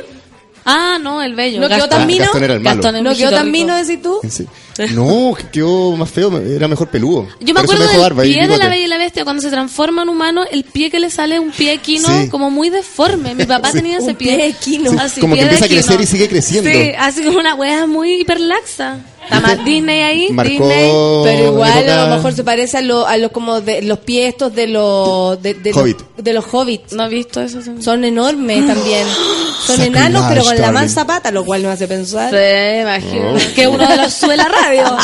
Ah, 0.65 0.97
no, 1.01 1.21
el 1.23 1.35
bello. 1.35 1.59
¿No 1.61 1.67
quedó 1.67 1.79
Gastón. 1.79 1.97
tan 1.99 2.07
mino? 2.07 2.23
Gastón 2.23 2.43
era 2.43 2.53
el 2.55 2.59
malo. 2.59 2.81
Gastón 2.81 3.03
¿No 3.03 3.15
quedó 3.15 3.29
tan 3.31 3.51
mino 3.51 3.75
decís 3.75 4.01
tú? 4.01 4.19
Sí. 4.29 4.47
No, 4.93 5.33
que 5.37 5.43
quedó 5.49 5.95
más 5.97 6.09
feo, 6.09 6.35
era 6.39 6.67
mejor 6.67 6.87
peludo. 6.89 7.27
Yo 7.39 7.53
me 7.53 7.61
Por 7.61 7.63
acuerdo 7.75 7.87
del 7.87 7.99
barba 7.99 8.23
pie 8.23 8.47
de 8.47 8.57
la. 8.57 8.67
Bella 8.69 8.85
y 8.85 8.87
la 8.87 8.97
Bestia 8.97 9.23
cuando 9.23 9.41
se 9.41 9.49
transforma 9.49 10.03
en 10.03 10.09
humano, 10.09 10.43
el 10.49 10.63
pie 10.63 10.89
que 10.89 10.99
le 10.99 11.09
sale 11.09 11.35
es 11.35 11.41
un 11.41 11.51
pie 11.51 11.73
equino 11.73 12.07
Sí. 12.07 12.29
como 12.29 12.49
muy 12.49 12.69
deforme. 12.69 13.35
Mi 13.35 13.45
papá 13.45 13.71
Sí. 13.71 13.77
tenía 13.77 13.97
ese 13.97 14.11
Un 14.11 14.15
pie. 14.15 14.35
pie 14.37 14.47
equino. 14.47 14.91
Sí, 14.91 14.97
Así, 14.99 15.21
como 15.21 15.33
que 15.35 15.41
pie 15.41 15.43
empieza 15.49 15.65
a 15.65 15.67
crecer 15.67 15.91
equino. 15.91 16.03
y 16.03 16.07
sigue 16.07 16.29
creciendo. 16.29 16.69
Sí, 16.69 16.91
así 16.97 17.23
como 17.23 17.39
una 17.39 17.55
wea 17.55 17.85
muy 17.87 18.21
hiperlaxa. 18.21 18.97
Está 19.23 19.39
más 19.39 19.57
Disney 19.65 20.01
ahí, 20.01 20.29
Marcó 20.31 20.51
Disney. 20.51 20.91
Pero 21.23 21.45
igual 21.53 21.77
época- 21.77 22.03
a 22.03 22.07
lo 22.09 22.15
mejor 22.15 22.33
se 22.33 22.43
parece 22.43 22.77
a, 22.77 22.81
lo- 22.81 23.05
a 23.07 23.17
los 23.17 23.31
como 23.31 23.61
de 23.61 23.81
los 23.83 23.99
pies 23.99 24.29
estos 24.29 24.53
de 24.53 24.67
los 24.67 25.41
de, 25.41 25.53
de 25.53 25.71
Hobbit. 25.73 25.99
los, 26.17 26.23
de 26.25 26.33
los 26.33 26.45
hobbits. 26.51 26.93
No 26.93 27.05
he 27.05 27.09
visto 27.09 27.41
eso. 27.41 27.61
sí. 27.61 27.71
Son 27.81 28.03
enormes 28.03 28.65
también. 28.65 29.05
Son 29.65 29.79
enanos 29.79 30.25
pero 30.27 30.43
con 30.43 30.55
la 30.55 30.61
darling. 30.61 30.73
mansa 30.79 31.05
pata, 31.05 31.29
lo 31.29 31.45
cual 31.45 31.61
me 31.61 31.67
hace 31.67 31.87
pensar. 31.87 32.31
Sí, 32.31 32.79
imagino. 32.81 33.33
Oh. 33.35 33.53
Que 33.55 33.67
uno 33.67 33.87
de 33.87 33.95
los 33.97 34.11
sube 34.11 34.35
la 34.35 34.47
radio. 34.63 34.97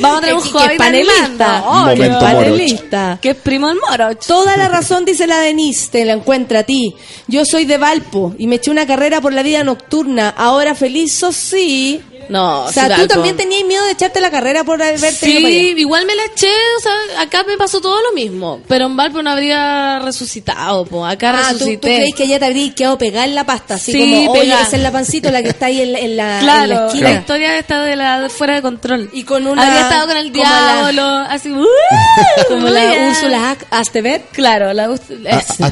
Vamos 0.00 0.18
a 0.18 0.20
tener 0.20 0.34
un 0.34 0.40
joven 0.42 0.70
es 0.70 0.78
panelista. 0.78 1.64
Obvio, 1.66 2.18
panelista. 2.18 3.18
Que 3.20 3.30
es 3.30 3.36
primo 3.36 3.68
del 3.68 3.78
Moroch. 3.78 4.24
Toda 4.26 4.56
la 4.56 4.68
razón, 4.68 5.04
dice 5.04 5.26
la 5.26 5.40
Denise, 5.40 5.90
te 5.90 6.04
la 6.04 6.14
encuentra 6.14 6.60
a 6.60 6.62
ti. 6.62 6.94
Yo 7.26 7.44
soy 7.44 7.64
de 7.64 7.78
Valpo 7.78 8.34
y 8.38 8.46
me 8.46 8.56
eché 8.56 8.70
una 8.70 8.86
carrera 8.86 9.20
por 9.20 9.32
la 9.32 9.42
vida 9.42 9.64
nocturna. 9.64 10.30
Ahora 10.30 10.74
feliz, 10.74 11.12
so 11.12 11.32
sí. 11.32 12.02
No, 12.32 12.64
O 12.64 12.72
sea, 12.72 12.96
tú 12.96 13.06
también 13.06 13.36
tenías 13.36 13.64
miedo 13.66 13.84
de 13.84 13.92
echarte 13.92 14.20
la 14.20 14.30
carrera 14.30 14.64
por 14.64 14.82
haberte 14.82 15.28
ido 15.28 15.40
para 15.42 15.48
allá. 15.48 15.60
Sí, 15.60 15.74
igual 15.76 16.06
me 16.06 16.14
la 16.14 16.24
eché, 16.24 16.50
o 16.78 16.80
sea, 16.80 17.22
acá 17.22 17.44
me 17.46 17.56
pasó 17.56 17.80
todo 17.80 18.00
lo 18.02 18.12
mismo, 18.12 18.60
pero 18.68 18.86
en 18.86 18.96
Valpo 18.96 19.22
no 19.22 19.30
habría 19.30 19.98
resucitado, 19.98 20.84
po. 20.84 21.04
acá 21.06 21.30
Ah, 21.34 21.48
¿tú, 21.52 21.58
tú 21.58 21.64
resucité. 21.64 21.96
crees 21.96 22.14
que 22.14 22.22
allá 22.24 22.38
te 22.38 22.44
habrías 22.46 22.74
quedado 22.74 22.98
pegada 22.98 23.24
en 23.26 23.34
la 23.34 23.44
pasta? 23.44 23.74
Así 23.74 23.92
Sí, 23.92 23.98
como, 24.00 24.32
oye, 24.32 24.40
pegada. 24.42 24.62
esa 24.62 24.76
es 24.76 24.82
la 24.82 24.90
pancito, 24.92 25.30
la 25.30 25.42
que 25.42 25.48
está 25.50 25.66
ahí 25.66 25.80
en 25.82 25.92
la, 25.92 25.98
en 25.98 26.16
la, 26.16 26.38
en 26.38 26.44
Claro, 26.44 26.66
la 26.66 26.80
la, 26.80 26.86
esquina. 26.86 27.12
historia 27.12 27.58
está 27.58 27.82
de 27.84 27.96
la 27.96 28.20
de 28.20 28.28
fuera 28.28 28.54
de 28.54 28.62
control. 28.62 29.10
Y 29.12 29.24
con 29.24 29.46
una... 29.46 29.62
Habría 29.66 29.80
estado 29.82 30.06
con 30.08 30.16
el 30.16 30.32
como 30.32 30.42
la- 30.44 30.74
diablo, 30.82 31.02
así, 31.28 31.50
¡uh! 31.52 31.66
Como 32.48 32.68
la. 32.68 33.08
Úrsula 33.08 33.56
Astever. 33.70 34.22
Claro, 34.32 34.72
la 34.72 34.88
Urs- 34.90 35.00
Ah, 35.30 35.40
ese. 35.48 35.62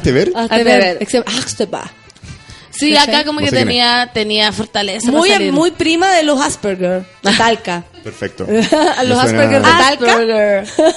Sí, 2.80 2.92
¿Cachai? 2.94 3.14
acá 3.14 3.24
como 3.24 3.40
No 3.40 3.46
que 3.46 3.52
tenía, 3.52 4.10
tenía 4.12 4.52
fortaleza. 4.52 5.10
Muy, 5.10 5.28
para 5.28 5.38
salir. 5.38 5.52
muy 5.52 5.70
prima 5.70 6.10
de 6.12 6.22
los 6.24 6.40
Asperger, 6.40 7.04
de 7.22 7.32
Talca. 7.36 7.84
Perfecto. 8.04 8.46
los 8.50 8.66
suena- 8.66 9.22
Asperger 9.22 9.62
de 9.62 9.68
Talca. 9.70 10.10
Asperger. 10.12 10.68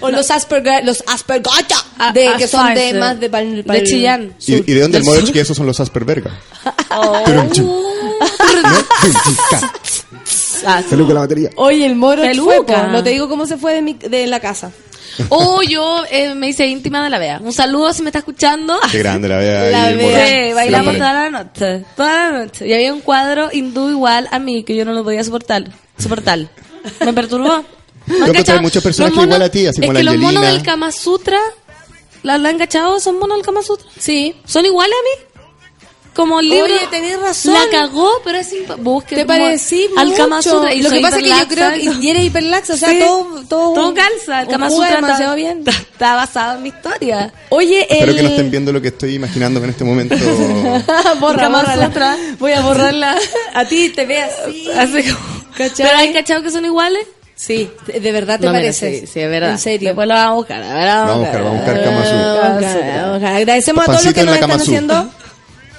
o 0.00 0.10
los 0.10 0.30
Asperger, 0.30 0.84
los 0.84 1.02
Asperger, 1.06 1.52
Ah, 1.98 2.12
de, 2.12 2.32
que 2.38 2.48
son 2.48 2.74
de 2.74 2.94
más 2.94 3.20
de, 3.20 3.30
pal- 3.30 3.54
De 3.56 3.64
pal- 3.64 3.84
Chillán. 3.84 4.34
¿Y, 4.46 4.54
y 4.54 4.74
de 4.74 4.80
dónde 4.80 4.98
el 4.98 5.02
Del 5.04 5.04
Model 5.04 5.24
sur. 5.26 5.32
que 5.32 5.40
esos 5.40 5.56
son 5.56 5.66
los 5.66 5.78
Asperberga? 5.80 6.30
Oh. 6.90 7.22
Salud 10.88 11.06
con 11.06 11.14
la 11.14 11.20
batería. 11.20 11.50
Oye, 11.56 11.84
el 11.86 11.94
moro 11.94 12.22
Peluca. 12.22 12.54
fue, 12.54 12.64
po. 12.64 12.86
no 12.88 13.02
te 13.02 13.10
digo 13.10 13.28
cómo 13.28 13.46
se 13.46 13.56
fue 13.56 13.74
de, 13.74 13.82
mi- 13.82 13.94
de 13.94 14.26
la 14.26 14.40
casa. 14.40 14.70
Oh, 15.28 15.62
yo 15.62 16.02
eh, 16.10 16.34
me 16.34 16.48
hice 16.48 16.66
íntima 16.66 17.02
de 17.04 17.10
la 17.10 17.18
Bea. 17.18 17.38
Un 17.42 17.52
saludo 17.52 17.92
si 17.92 18.02
me 18.02 18.08
está 18.08 18.18
escuchando. 18.20 18.78
Qué 18.90 18.98
grande 18.98 19.28
la 19.28 19.38
vea. 19.38 19.64
La 19.70 19.90
Bea. 19.92 20.26
Sí, 20.48 20.52
bailamos 20.54 20.94
toda 20.96 21.12
la 21.12 21.30
noche. 21.30 21.84
Toda 21.96 22.30
la 22.30 22.38
noche. 22.44 22.66
Y 22.66 22.72
había 22.72 22.92
un 22.92 23.00
cuadro 23.00 23.48
hindú 23.52 23.90
igual 23.90 24.28
a 24.32 24.38
mí 24.38 24.64
que 24.64 24.74
yo 24.76 24.84
no 24.84 24.92
lo 24.92 25.04
podía 25.04 25.22
soportar. 25.24 25.64
Soportar. 25.98 26.40
Me 27.04 27.12
perturbó. 27.12 27.64
¿No 28.06 28.32
que 28.32 28.60
muchos 28.60 28.82
personajes 28.82 28.98
Los 28.98 29.24
monos- 29.24 29.24
igual 29.36 29.42
a 29.42 29.48
ti, 29.48 29.66
así 29.66 29.80
como 29.80 29.92
es 29.92 30.04
la 30.04 30.10
que 30.10 30.16
los 30.16 30.16
monos 30.16 30.36
Angelina. 30.42 30.52
del 30.52 30.62
Kama 30.62 30.92
Sutra, 30.92 31.38
¿la, 32.22 32.36
la 32.36 32.48
han 32.50 32.58
cachado? 32.58 33.00
¿Son 33.00 33.18
monos 33.18 33.38
del 33.38 33.46
Kama 33.46 33.62
Sutra? 33.62 33.86
Sí. 33.98 34.34
¿Son 34.44 34.66
iguales 34.66 34.94
a 34.94 35.02
mí? 35.02 35.33
Como 36.14 36.38
el 36.38 36.48
libro. 36.48 36.64
Oye, 36.72 36.86
tenés 36.90 37.20
razón. 37.20 37.54
La 37.54 37.68
cagó, 37.70 38.08
pero 38.24 38.38
es 38.38 38.48
busque 38.78 39.16
Te 39.16 39.26
parecí 39.26 39.88
al 39.96 40.06
mucho. 40.08 40.22
Kama 40.22 40.42
Sutra. 40.42 40.72
Y 40.72 40.80
Lo 40.82 40.90
que 40.90 41.00
pasa 41.00 41.16
es 41.16 41.22
que 41.24 41.28
yo 41.28 41.48
creo 41.48 41.70
que 42.00 42.10
eres 42.10 42.24
hiperlaxa, 42.24 42.74
o 42.74 42.76
sea, 42.76 42.88
Sí. 42.90 42.98
todo, 43.00 43.42
todo, 43.48 43.74
Todo 43.74 43.94
calza. 43.94 44.42
El 44.42 44.48
Kama 44.48 44.70
Sutra 44.70 44.86
está- 44.90 44.96
demasiado 45.00 45.34
bien. 45.34 45.64
Está 45.94 46.14
basado 46.16 46.56
en 46.56 46.62
mi 46.62 46.68
historia. 46.70 47.32
Oye, 47.50 47.82
Espero 47.90 48.10
el... 48.12 48.16
que 48.16 48.22
no 48.22 48.28
estén 48.30 48.50
viendo 48.50 48.72
lo 48.72 48.80
que 48.80 48.88
estoy 48.88 49.14
imaginándome 49.14 49.64
en 49.66 49.70
este 49.70 49.84
momento. 49.84 50.14
borra, 51.20 51.42
Kama 51.42 51.60
bórrala. 51.62 51.86
Sutra. 51.86 52.16
Voy 52.38 52.52
a 52.52 52.60
borrarla. 52.60 53.16
A 53.54 53.64
ti 53.64 53.88
te 53.90 54.06
ve 54.06 54.20
así. 54.22 54.68
Así 54.76 55.02
como- 55.10 55.44
¿Cachai? 55.56 55.86
¿Pero 55.86 55.98
hay 55.98 56.12
cachado 56.12 56.42
que 56.42 56.50
son 56.50 56.64
iguales? 56.64 57.06
Sí, 57.36 57.68
de 57.86 58.12
verdad 58.12 58.38
te 58.38 58.46
No, 58.46 58.52
mira, 58.52 58.62
parece. 58.62 59.00
sí, 59.00 59.06
sí, 59.06 59.20
es 59.20 59.28
verdad. 59.30 59.50
En 59.50 59.58
serio. 59.58 59.88
Después 59.88 60.06
lo 60.08 60.14
vamos 60.14 60.30
a 60.30 60.34
buscar. 60.34 60.62
A 60.62 60.74
ver, 60.74 60.86
Vamos 60.86 61.10
a 61.10 61.18
buscar, 61.18 61.42
vamos 61.44 61.60
a 61.60 61.64
buscar. 61.64 63.02
Vamos 63.02 63.22
a. 63.24 63.36
Agradecemos 63.36 63.82
a 63.82 63.86
todos 63.86 64.04
los 64.04 64.14
que 64.14 64.20
en 64.20 64.26
nos 64.26 64.34
la 64.36 64.40
están 64.40 64.60
haciendo. 64.60 65.10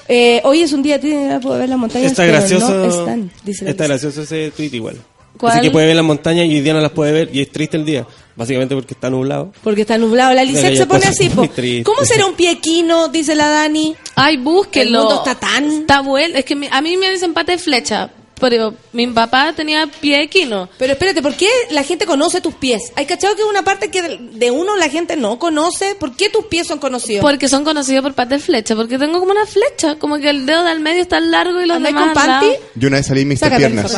Eh, 0.08 0.42
hoy 0.44 0.62
es 0.62 0.72
un 0.74 0.84
día 0.84 0.98
de 1.00 1.40
poder 1.42 1.62
ver 1.62 1.70
las 1.70 1.78
montañas. 1.80 2.12
Está 2.12 2.24
pero 2.24 2.34
gracioso. 2.38 2.70
No 2.74 2.86
están, 2.86 3.32
dice 3.44 3.66
la 3.66 3.72
está 3.72 3.88
gracioso 3.88 4.22
ese 4.22 4.52
tweet 4.52 4.70
igual. 4.74 4.98
¿Cuál? 5.38 5.54
Así 5.54 5.62
que 5.64 5.72
puede 5.72 5.88
ver 5.88 5.96
las 5.98 6.06
montañas 6.06 6.46
y 6.46 6.50
hoy 6.56 6.62
día 6.62 6.74
no 6.74 6.80
las 6.80 6.92
puede 6.92 7.12
ver 7.12 7.30
y 7.34 7.42
es 7.42 7.52
triste 7.52 7.76
el 7.78 7.84
día. 7.86 8.06
Básicamente 8.38 8.76
porque 8.76 8.94
está 8.94 9.10
nublado. 9.10 9.52
Porque 9.64 9.82
está 9.82 9.98
nublado. 9.98 10.34
La 10.34 10.44
Lisette 10.44 10.78
se 10.78 10.86
pone 10.86 11.06
así. 11.06 11.30
po. 11.30 11.48
¿Cómo 11.84 12.04
será 12.06 12.26
un 12.26 12.36
pie 12.36 12.60
quino? 12.60 13.08
Dice 13.10 13.34
la 13.36 13.50
Dani. 13.50 13.96
Ay, 14.16 14.38
búsquenlo. 14.38 15.00
El 15.00 15.06
mundo 15.08 15.24
está 15.26 15.36
tan- 15.40 15.72
Está 15.82 16.02
bueno. 16.02 16.38
Es 16.38 16.46
que 16.46 16.56
a 16.72 16.82
mí 16.82 16.98
me 16.98 17.10
dicen 17.12 17.34
pata 17.34 17.52
de 17.54 17.58
flecha. 17.58 18.10
Pero 18.40 18.74
mi 18.92 19.08
papá 19.08 19.54
tenía 19.56 19.88
pie 19.88 20.24
equino. 20.24 20.68
Pero 20.78 20.94
espérate, 20.94 21.22
¿por 21.22 21.36
qué 21.36 21.48
la 21.72 21.84
gente 21.84 22.06
conoce 22.06 22.42
tus 22.42 22.54
pies? 22.54 22.92
¿Hay 22.96 23.06
cachado 23.06 23.34
que 23.36 23.42
es 23.42 23.48
una 23.48 23.64
parte 23.64 23.90
que 23.90 24.02
de- 24.20 24.52
uno 24.52 24.76
la 24.76 24.90
gente 24.90 25.16
no 25.16 25.40
conoce? 25.40 25.96
¿Por 25.96 26.16
qué 26.18 26.30
tus 26.30 26.46
pies 26.46 26.68
son 26.68 26.80
conocidos? 26.80 27.22
Porque 27.22 27.48
son 27.48 27.64
conocidos 27.64 28.04
por 28.04 28.14
pata 28.14 28.36
de 28.36 28.42
flecha. 28.42 28.76
Porque 28.76 28.98
tengo 28.98 29.20
como 29.20 29.32
una 29.32 29.46
flecha. 29.46 29.96
Como 29.96 30.18
que 30.20 30.30
el 30.30 30.46
dedo 30.46 30.64
del 30.66 30.82
medio 30.82 31.02
está 31.02 31.20
largo 31.22 31.62
y 31.62 31.66
los 31.66 31.78
¿Andáis 31.78 31.96
demás 31.96 32.14
con 32.14 32.24
panty? 32.26 32.48
Yo 32.76 32.88
una 32.90 32.98
vez 32.98 33.08
salí 33.08 33.22
el 33.22 33.38
Piernas. 33.38 33.96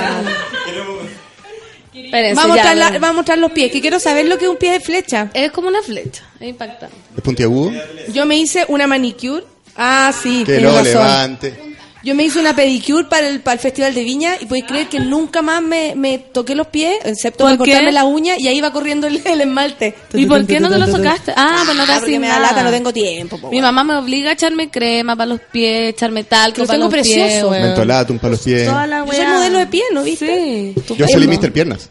Espérense, 1.94 2.36
Vamos 2.36 2.58
a, 2.58 2.64
ya, 2.64 2.64
mostrar 2.64 2.78
la- 2.78 2.92
vamos 3.00 3.10
a 3.10 3.14
mostrar 3.14 3.38
los 3.40 3.52
pies, 3.52 3.72
que 3.72 3.82
quiero 3.82 4.00
saber 4.00 4.28
lo 4.28 4.38
que 4.38 4.46
es 4.46 4.52
un 4.52 4.58
pie 4.58 4.72
de 4.72 4.80
flecha. 4.80 5.30
Es 5.34 5.52
como 5.52 5.68
una 5.68 5.82
flecha. 5.82 6.24
Es 6.40 6.48
impactante. 6.50 6.96
¿Es 7.16 7.22
puntiagudo? 7.24 7.72
Yo 8.14 8.26
me 8.26 8.38
hice 8.38 8.66
una 8.68 8.86
manicure. 8.88 9.44
Ah, 9.76 10.14
sí, 10.22 10.44
Que 10.46 10.60
lo 10.62 10.70
razón. 10.70 10.84
levante. 10.86 11.76
Yo 12.08 12.16
me 12.16 12.24
hice 12.24 12.40
una 12.40 12.56
pedicure 12.56 13.04
para 13.04 13.28
el, 13.28 13.42
para 13.42 13.56
el 13.56 13.60
Festival 13.60 13.94
de 13.94 14.02
Viña 14.06 14.36
y 14.40 14.46
podéis 14.46 14.64
creer 14.66 14.88
que 14.88 15.02
nunca 15.02 15.42
más 15.42 15.62
me, 15.62 15.94
me 15.94 16.20
toqué 16.20 16.56
los 16.56 16.68
pies, 16.68 16.96
excepto 17.04 17.40
¿Por 17.44 17.48
para 17.48 17.58
cortarme 17.58 17.92
la 17.92 18.06
uña 18.06 18.36
y 18.38 18.48
ahí 18.48 18.58
iba 18.60 18.72
corriendo 18.72 19.08
el, 19.08 19.22
el 19.26 19.42
esmalte. 19.42 19.94
¿Y 20.14 20.26
por 20.26 20.46
qué 20.48 20.62
no 20.62 20.70
te 20.70 20.78
lo 20.78 20.88
tocaste? 20.88 21.34
Ah, 21.36 21.64
pues 21.66 21.76
no 21.76 21.86
te 21.86 21.92
Ah, 21.92 21.98
porque 22.00 22.18
me 22.18 22.30
da 22.30 22.40
lata, 22.40 22.64
no 22.64 22.72
tengo 22.72 22.94
tiempo. 22.94 23.38
po, 23.38 23.50
Mi 23.52 23.60
mamá 23.62 23.84
me 23.84 23.96
obliga 23.96 24.30
a 24.30 24.34
echarme 24.34 24.70
crema 24.72 25.18
para 25.18 25.26
los 25.32 25.42
pies, 25.52 25.90
echarme 25.90 26.24
talco 26.24 26.60
Los 26.62 26.68
para 26.68 26.80
tengo 26.80 26.90
los 26.90 26.94
pies. 27.04 27.18
preciosos. 27.18 27.52
weón. 27.52 27.64
Mentolatum 27.64 28.20
para 28.20 28.32
los 28.32 28.40
pies. 28.42 28.66
Toda 28.70 28.88
la 28.88 29.06
Yo 29.06 29.12
soy 29.12 29.26
modelo 29.28 29.60
de 29.60 29.68
pie, 29.68 29.84
¿no 29.92 30.04
viste? 30.04 30.74
Sí. 30.88 30.96
Yo 30.96 31.08
salí 31.10 31.28
Mr. 31.28 31.52
Piernas. 31.52 31.90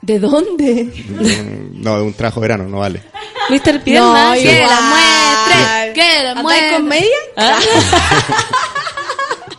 ¿De 0.00 0.18
dónde? 0.18 0.84
Mm, 0.84 1.82
No, 1.82 1.96
de 1.98 2.02
un 2.04 2.14
trabajo 2.14 2.40
de 2.40 2.48
verano, 2.48 2.64
no 2.66 2.78
vale. 2.78 3.02
Mr. 3.50 3.82
Pierna, 3.82 4.28
No, 4.34 4.40
que 4.40 4.64
la 4.66 4.80
muestre, 4.80 5.92
que 5.92 6.22
la 6.24 6.30
¿Andáis 6.30 6.42
muestre. 6.42 6.70
con 6.76 6.88
media? 6.88 7.16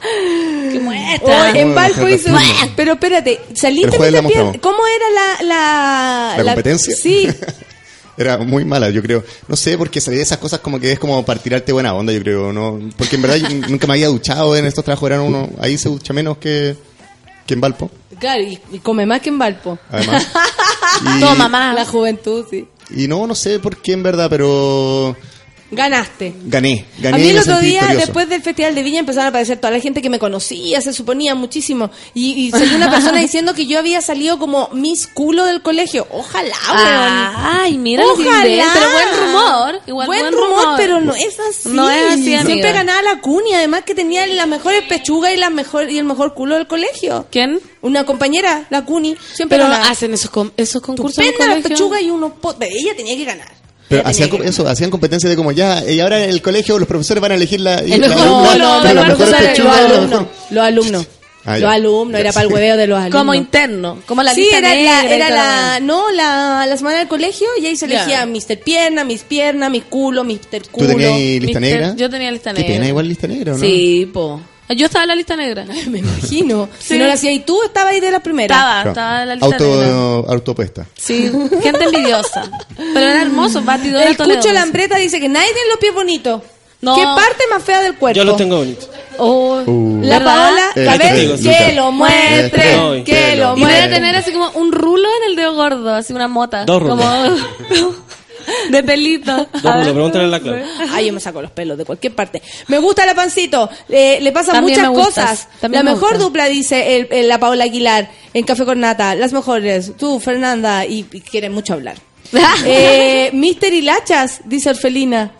Que 0.02 0.80
muestra. 0.80 1.52
Oye, 1.52 1.61
en 1.61 1.76
de 1.76 2.18
firma. 2.18 2.41
Pero 2.76 2.94
espérate, 2.94 3.40
¿saliste 3.53 3.95
jueves 3.98 4.14
la 4.14 4.22
mostramos. 4.22 4.57
¿Cómo 4.61 4.80
era 4.88 5.11
la... 5.11 5.44
¿La, 5.45 6.34
¿La 6.38 6.44
competencia? 6.44 6.95
Sí. 6.95 7.28
Era 8.18 8.38
muy 8.38 8.65
mala, 8.65 8.90
yo 8.90 9.02
creo. 9.02 9.23
No 9.48 9.56
sé, 9.56 9.78
porque 9.78 10.02
salí 10.02 10.18
de 10.18 10.23
esas 10.23 10.38
cosas 10.38 10.60
como 10.60 10.80
que 10.80 10.91
es 10.91 10.99
como 10.99 11.23
para 11.26 11.40
tirarte 11.41 11.72
buena 11.72 11.94
onda, 11.94 12.11
yo 12.14 12.19
creo. 12.19 12.52
no 12.53 12.80
Porque 12.98 13.15
en 13.15 13.22
verdad 13.22 13.38
yo 13.38 13.48
nunca 13.69 13.88
me 13.88 13.94
había 13.94 14.10
duchado 14.10 14.56
en 14.56 14.65
estos 14.65 14.84
trabajos 14.84 15.10
de 15.10 15.15
verano. 15.18 15.28
Uno, 15.28 15.49
ahí 15.60 15.78
se 15.78 15.90
ducha 15.90 16.14
menos 16.14 16.38
que, 16.38 16.76
que 17.48 17.53
en 17.53 17.61
Valpo, 17.61 17.90
Claro, 18.19 18.44
y, 18.44 18.60
y 18.73 18.80
come 18.80 19.06
más 19.06 19.22
que 19.22 19.30
en 19.30 19.40
Valpo. 19.40 19.80
además. 19.90 20.28
Y- 21.18 21.19
Toma 21.22 21.48
más. 21.48 21.73
La 21.73 21.86
juventud, 21.86 22.45
sí. 22.49 22.68
Y 22.91 23.07
no, 23.07 23.26
no 23.26 23.34
sé 23.34 23.60
por 23.60 23.78
qué 23.82 23.94
en 23.94 24.03
verdad, 24.03 24.30
pero 24.30 25.15
Ganaste. 25.72 26.34
gané. 26.45 26.85
Gané 26.99 27.15
a 27.15 27.19
mí 27.19 27.30
el 27.30 27.39
otro 27.39 27.60
día, 27.60 27.80
victorioso. 27.80 28.06
después 28.06 28.30
del 28.30 28.41
Festival 28.41 28.76
de 28.76 28.84
Viña, 28.84 28.99
empezaron 28.99 29.26
a 29.26 29.30
aparecer 29.30 29.57
toda 29.57 29.72
la 29.72 29.80
gente 29.80 30.02
que 30.02 30.10
me 30.10 30.19
conocía, 30.19 30.81
se 30.81 30.91
suponía 30.93 31.34
muchísimo. 31.34 31.89
Y, 32.14 32.34
y 32.34 32.52
salió 32.52 32.76
una 32.76 32.91
persona 32.91 33.19
diciendo 33.22 33.53
que 33.53 33.65
yo 33.65 33.80
había 33.80 34.02
salido 34.02 34.38
como 34.38 34.69
Miss 34.73 35.07
Culo 35.07 35.45
del 35.45 35.61
colegio. 35.61 36.06
Ojalá, 36.11 36.56
weón. 36.73 37.34
Ay, 37.61 37.77
mira 37.77 38.03
Ojalá. 38.06 38.41
pero 38.73 38.91
buen 38.91 39.07
rumor. 39.26 39.81
Igual 39.88 40.07
buen, 40.07 40.22
buen 40.22 40.34
rumor, 40.34 40.60
rumor. 40.64 40.73
pero 40.77 41.02
no 41.02 41.15
es 41.15 41.39
así. 41.39 41.69
No 41.69 41.89
es 41.89 42.11
así, 42.14 42.35
amiga. 42.35 42.45
Siempre 42.45 42.72
ganaba 42.73 43.02
la 43.02 43.22
Cuni, 43.22 43.53
además 43.53 43.84
que 43.85 43.95
tenía 43.95 44.27
las 44.27 44.48
mejores 44.48 44.84
pechugas 44.89 45.34
y, 45.34 45.38
la 45.38 45.49
mejor, 45.49 45.89
y 45.89 45.98
el 45.98 46.03
mejor 46.06 46.34
culo 46.34 46.56
del 46.56 46.68
colegio. 46.68 47.27
¿Quién? 47.31 47.60
Una 47.81 48.06
compañera, 48.06 48.68
la 48.69 48.84
Cuni. 48.85 49.15
Siempre 49.34 49.57
Pero 49.57 49.69
ganaba. 49.69 49.89
hacen 49.89 50.14
esos, 50.14 50.30
con- 50.30 50.52
esos 50.57 50.81
concursos 50.81 51.18
en 51.23 51.31
el 51.31 51.38
colegio. 51.38 51.64
pechuga 51.69 52.02
y 52.02 52.10
uno... 52.10 52.35
Ella 52.60 52.95
tenía 52.95 53.15
que 53.15 53.26
ganar. 53.26 53.61
Pero 53.92 54.08
hacían 54.08 54.30
eso, 54.44 54.68
hacían 54.68 54.90
competencia 54.90 55.30
de 55.30 55.36
como 55.36 55.52
ya, 55.52 55.84
y 55.90 56.00
ahora 56.00 56.24
en 56.24 56.30
el 56.32 56.42
colegio 56.42 56.80
los 56.80 56.88
profesores 56.88 57.22
van 57.22 57.32
a 57.34 57.36
elegir 57.36 57.60
la, 57.62 57.84
y 57.86 57.94
El 57.94 58.02
la 58.02 58.08
mejor- 58.10 58.24
alumna 58.28 58.56
no, 58.58 58.84
no, 58.84 59.16
con 59.18 59.20
los 59.20 59.30
la 59.30 59.38
alumnos. 59.86 60.26
Los 60.50 60.64
alumnos. 60.64 61.08
Ah, 61.44 61.54
los 61.54 61.62
ya. 61.62 61.72
alumnos, 61.72 62.20
era 62.20 62.30
Ya. 62.30 62.34
para 62.34 62.46
el 62.48 62.54
hueveo 62.54 62.78
de 62.78 62.86
los 62.88 63.00
alumnos. 63.00 63.20
Como 63.20 63.34
interno, 63.34 63.98
como 64.06 64.22
la 64.22 64.34
sí, 64.36 64.42
lista 64.42 64.60
era, 64.60 64.70
la, 64.70 64.76
negra 64.76 65.04
y 65.10 65.14
era 65.16 65.30
la, 65.32 65.36
la- 65.36 65.80
no, 65.80 66.12
la, 66.12 66.66
la 66.68 66.78
semana 66.78 67.00
del 67.00 67.08
colegio 67.08 67.48
y 67.60 67.66
ahí 67.66 67.76
se 67.76 67.86
elegía 67.86 68.26
Mr. 68.28 68.60
Pierna, 68.64 69.04
Miss 69.04 69.24
Pierna, 69.24 69.68
Miss 69.70 69.84
Culo, 69.90 70.24
Mr. 70.24 70.38
¿Tú 70.62 70.70
Culo. 70.72 70.88
tenías 70.90 71.10
lista 71.42 71.60
Mister- 71.60 71.62
negra? 71.62 71.96
Yo 71.98 72.10
tenía 72.12 72.32
lista 72.32 72.54
Qué 72.54 72.60
negra. 72.62 72.76
pena, 72.76 72.88
igual 72.90 73.08
lista 73.08 73.28
negra, 73.28 73.54
¿o 73.54 73.58
¿no? 73.58 73.62
Sí, 73.62 74.08
po. 74.14 74.40
Yo 74.73 74.85
estaba 74.88 75.03
en 75.03 75.10
la 75.10 75.15
lista 75.15 75.35
negra. 75.35 75.65
Me 75.88 75.99
imagino. 75.99 76.68
Sí. 76.80 76.88
Si 76.93 76.98
no 76.99 77.06
lo 77.06 77.14
hacías 77.14 77.34
y 77.34 77.39
tú, 77.39 77.61
estaba 77.64 77.89
ahí 77.91 77.99
de 77.99 78.11
la 78.11 78.19
primera. 78.22 78.56
Estaba, 78.56 78.73
Claro. 78.81 78.89
estaba 78.91 79.22
en 79.23 79.27
la 79.30 79.35
lista 79.35 79.49
negra. 79.57 79.65
Auto, 80.15 80.31
autopuesta. 80.31 80.85
Sí, 80.98 81.31
gente 81.64 81.84
envidiosa. 81.85 82.49
Pero 82.77 82.99
era 82.99 83.22
hermoso, 83.22 83.61
batidor 83.61 84.03
El 84.03 84.18
Cucho 84.18 84.52
Lambreta 84.52 84.98
dice 84.98 85.19
que 85.19 85.30
nadie 85.30 85.48
tiene 85.53 85.69
los 85.69 85.77
pies 85.80 85.93
bonitos. 85.93 86.41
No. 86.81 86.95
¿Qué 86.95 87.03
parte 87.03 87.43
más 87.52 87.61
fea 87.64 87.81
del 87.84 87.95
cuerpo? 87.95 88.18
Yo 88.18 88.23
los 88.23 88.35
tengo 88.38 88.57
bonitos. 88.57 88.89
Oh, 89.19 89.61
Uh. 89.68 89.99
La. 90.03 90.19
Paola, 90.23 90.72
Eh, 90.76 90.98
ver, 90.98 91.15
digo, 91.15 91.35
que 91.35 91.43
Luca. 91.43 91.72
lo 91.73 91.91
muestre, 91.91 92.64
Ay, 92.73 93.03
que 93.03 93.11
que 93.14 93.35
lo 93.35 93.43
lo 93.52 93.57
Y 93.57 93.61
voy 93.61 93.69
a 93.69 93.76
muestre. 93.76 93.89
tener 93.93 94.15
así 94.15 94.31
como 94.31 94.49
un 94.52 94.72
rulo 94.72 95.07
en 95.22 95.30
el 95.30 95.35
dedo 95.35 95.53
gordo, 95.53 95.93
así 95.93 96.11
una 96.11 96.27
mota. 96.27 96.65
Dos 96.65 96.81
rulos. 96.81 96.98
Como 96.99 97.95
de 98.69 98.84
pelito. 98.84 99.48
Rulos, 99.64 99.88
pregúntale 99.94 100.26
a 100.26 100.28
la 100.28 100.40
Clau. 100.40 100.56
Ay, 100.91 101.07
yo 101.07 101.14
me 101.14 101.19
saco 101.19 101.41
los 101.41 101.52
pelos 101.52 101.78
de 101.78 101.86
cualquier 101.86 102.14
parte. 102.15 102.41
Me 102.68 102.78
gusta 102.80 103.06
la 103.06 103.14
pancito. 103.15 103.69
Eh, 103.90 104.19
le 104.22 104.32
pasan 104.32 104.56
También 104.56 104.80
muchas 104.80 104.91
me 104.91 104.98
gustas. 105.03 105.30
cosas. 105.45 105.48
También 105.60 105.84
la 105.86 105.91
me 105.91 105.95
mejor 105.95 106.11
gusta. 106.11 106.23
dupla, 106.26 106.45
dice 106.45 106.98
el- 106.98 107.07
el- 107.11 107.28
la 107.28 107.40
Paola 107.40 107.64
Aguilar 107.65 108.10
en 108.34 108.44
Café 108.45 108.65
con 108.65 108.80
Nata. 108.80 109.15
Las 109.15 109.34
mejores. 109.34 109.94
Tú, 109.98 110.19
Fernanda, 110.19 110.86
y, 110.86 111.06
y 111.11 111.22
quieren 111.22 111.53
mucho 111.53 111.73
hablar. 111.73 111.98
eh, 112.65 113.30
Mister 113.34 113.73
y 113.73 113.82
Lachas, 113.82 114.41
dice 114.45 114.69
Orfelina. 114.69 115.32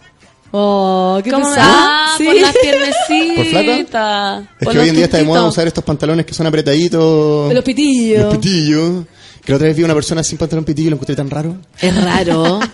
Oh, 0.53 1.21
qué 1.23 1.31
¿Cómo? 1.31 1.47
pesado. 1.47 1.71
Ah, 1.73 2.15
Sí. 2.17 2.25
por 2.25 2.35
las 2.35 2.53
piernecitas. 2.61 3.35
¿Por 3.38 3.45
flaca? 3.45 4.49
Es 4.59 4.65
Por 4.65 4.73
que 4.73 4.79
hoy 4.79 4.89
en 4.89 4.95
día 4.95 5.05
está 5.05 5.17
de 5.17 5.23
moda 5.23 5.47
usar 5.47 5.65
estos 5.65 5.83
pantalones 5.83 6.25
que 6.25 6.33
son 6.33 6.45
apretaditos. 6.47 7.47
De 7.47 7.55
los 7.55 7.63
pitillos. 7.63 8.23
Los 8.25 8.33
pitillos. 8.35 9.05
Que 9.43 9.51
la 9.51 9.55
otra 9.55 9.68
vez 9.69 9.76
vi 9.77 9.84
una 9.84 9.95
persona 9.95 10.23
sin 10.23 10.38
pantalón 10.38 10.63
pitillo 10.65 10.88
y 10.88 10.89
lo 10.91 10.95
encontré 10.97 11.15
tan 11.15 11.30
raro. 11.30 11.55
Es 11.80 11.95
raro. 12.03 12.59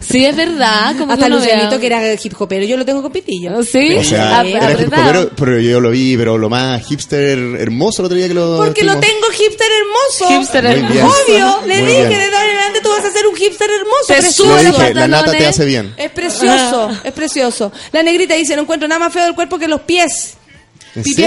Sí, 0.00 0.24
es 0.24 0.34
verdad. 0.34 0.96
Como 0.98 1.12
Hasta 1.12 1.26
que 1.26 1.30
Lucianito, 1.32 1.78
que 1.78 1.86
era 1.86 2.14
hip 2.14 2.32
hopero, 2.38 2.64
yo 2.64 2.78
lo 2.78 2.84
tengo 2.86 3.02
con 3.02 3.12
pitillo. 3.12 3.62
Sí, 3.62 3.92
O 3.94 4.02
sea, 4.02 4.40
ap- 4.40 4.46
era 4.46 4.72
hip 4.72 4.88
hopero, 4.88 5.30
pero 5.36 5.60
yo 5.60 5.80
lo 5.80 5.90
vi, 5.90 6.16
pero 6.16 6.38
lo 6.38 6.48
más 6.48 6.82
hipster 6.86 7.38
hermoso 7.38 8.00
el 8.00 8.06
otro 8.06 8.16
día 8.16 8.26
que 8.26 8.32
lo 8.32 8.56
Porque 8.56 8.84
lo 8.84 8.98
tengo 8.98 9.26
hipster 9.30 9.66
hermoso. 9.70 10.34
Hipster 10.40 10.64
hermoso. 10.64 11.14
Obvio, 11.28 11.60
le 11.66 11.82
Muy 11.82 11.90
dije, 11.92 12.08
bien. 12.08 12.20
de 12.20 12.24
ahora 12.24 12.50
en 12.50 12.56
adelante 12.56 12.80
tú 12.82 12.88
vas 12.88 13.04
a 13.04 13.12
ser 13.12 13.26
un 13.26 13.36
hipster 13.36 13.68
hermoso. 13.70 14.06
Te 14.06 14.14
precioso. 14.14 14.58
dije, 14.78 14.94
la 14.94 15.08
nata 15.08 15.30
te 15.32 15.46
hace 15.46 15.64
bien. 15.66 15.92
Es 15.98 16.10
precioso, 16.10 16.90
es 17.04 17.12
precioso. 17.12 17.70
La 17.92 18.02
negrita 18.02 18.34
dice, 18.34 18.56
no 18.56 18.62
encuentro 18.62 18.88
nada 18.88 18.98
más 19.00 19.12
feo 19.12 19.24
del 19.24 19.34
cuerpo 19.34 19.58
que 19.58 19.68
los 19.68 19.82
pies. 19.82 20.34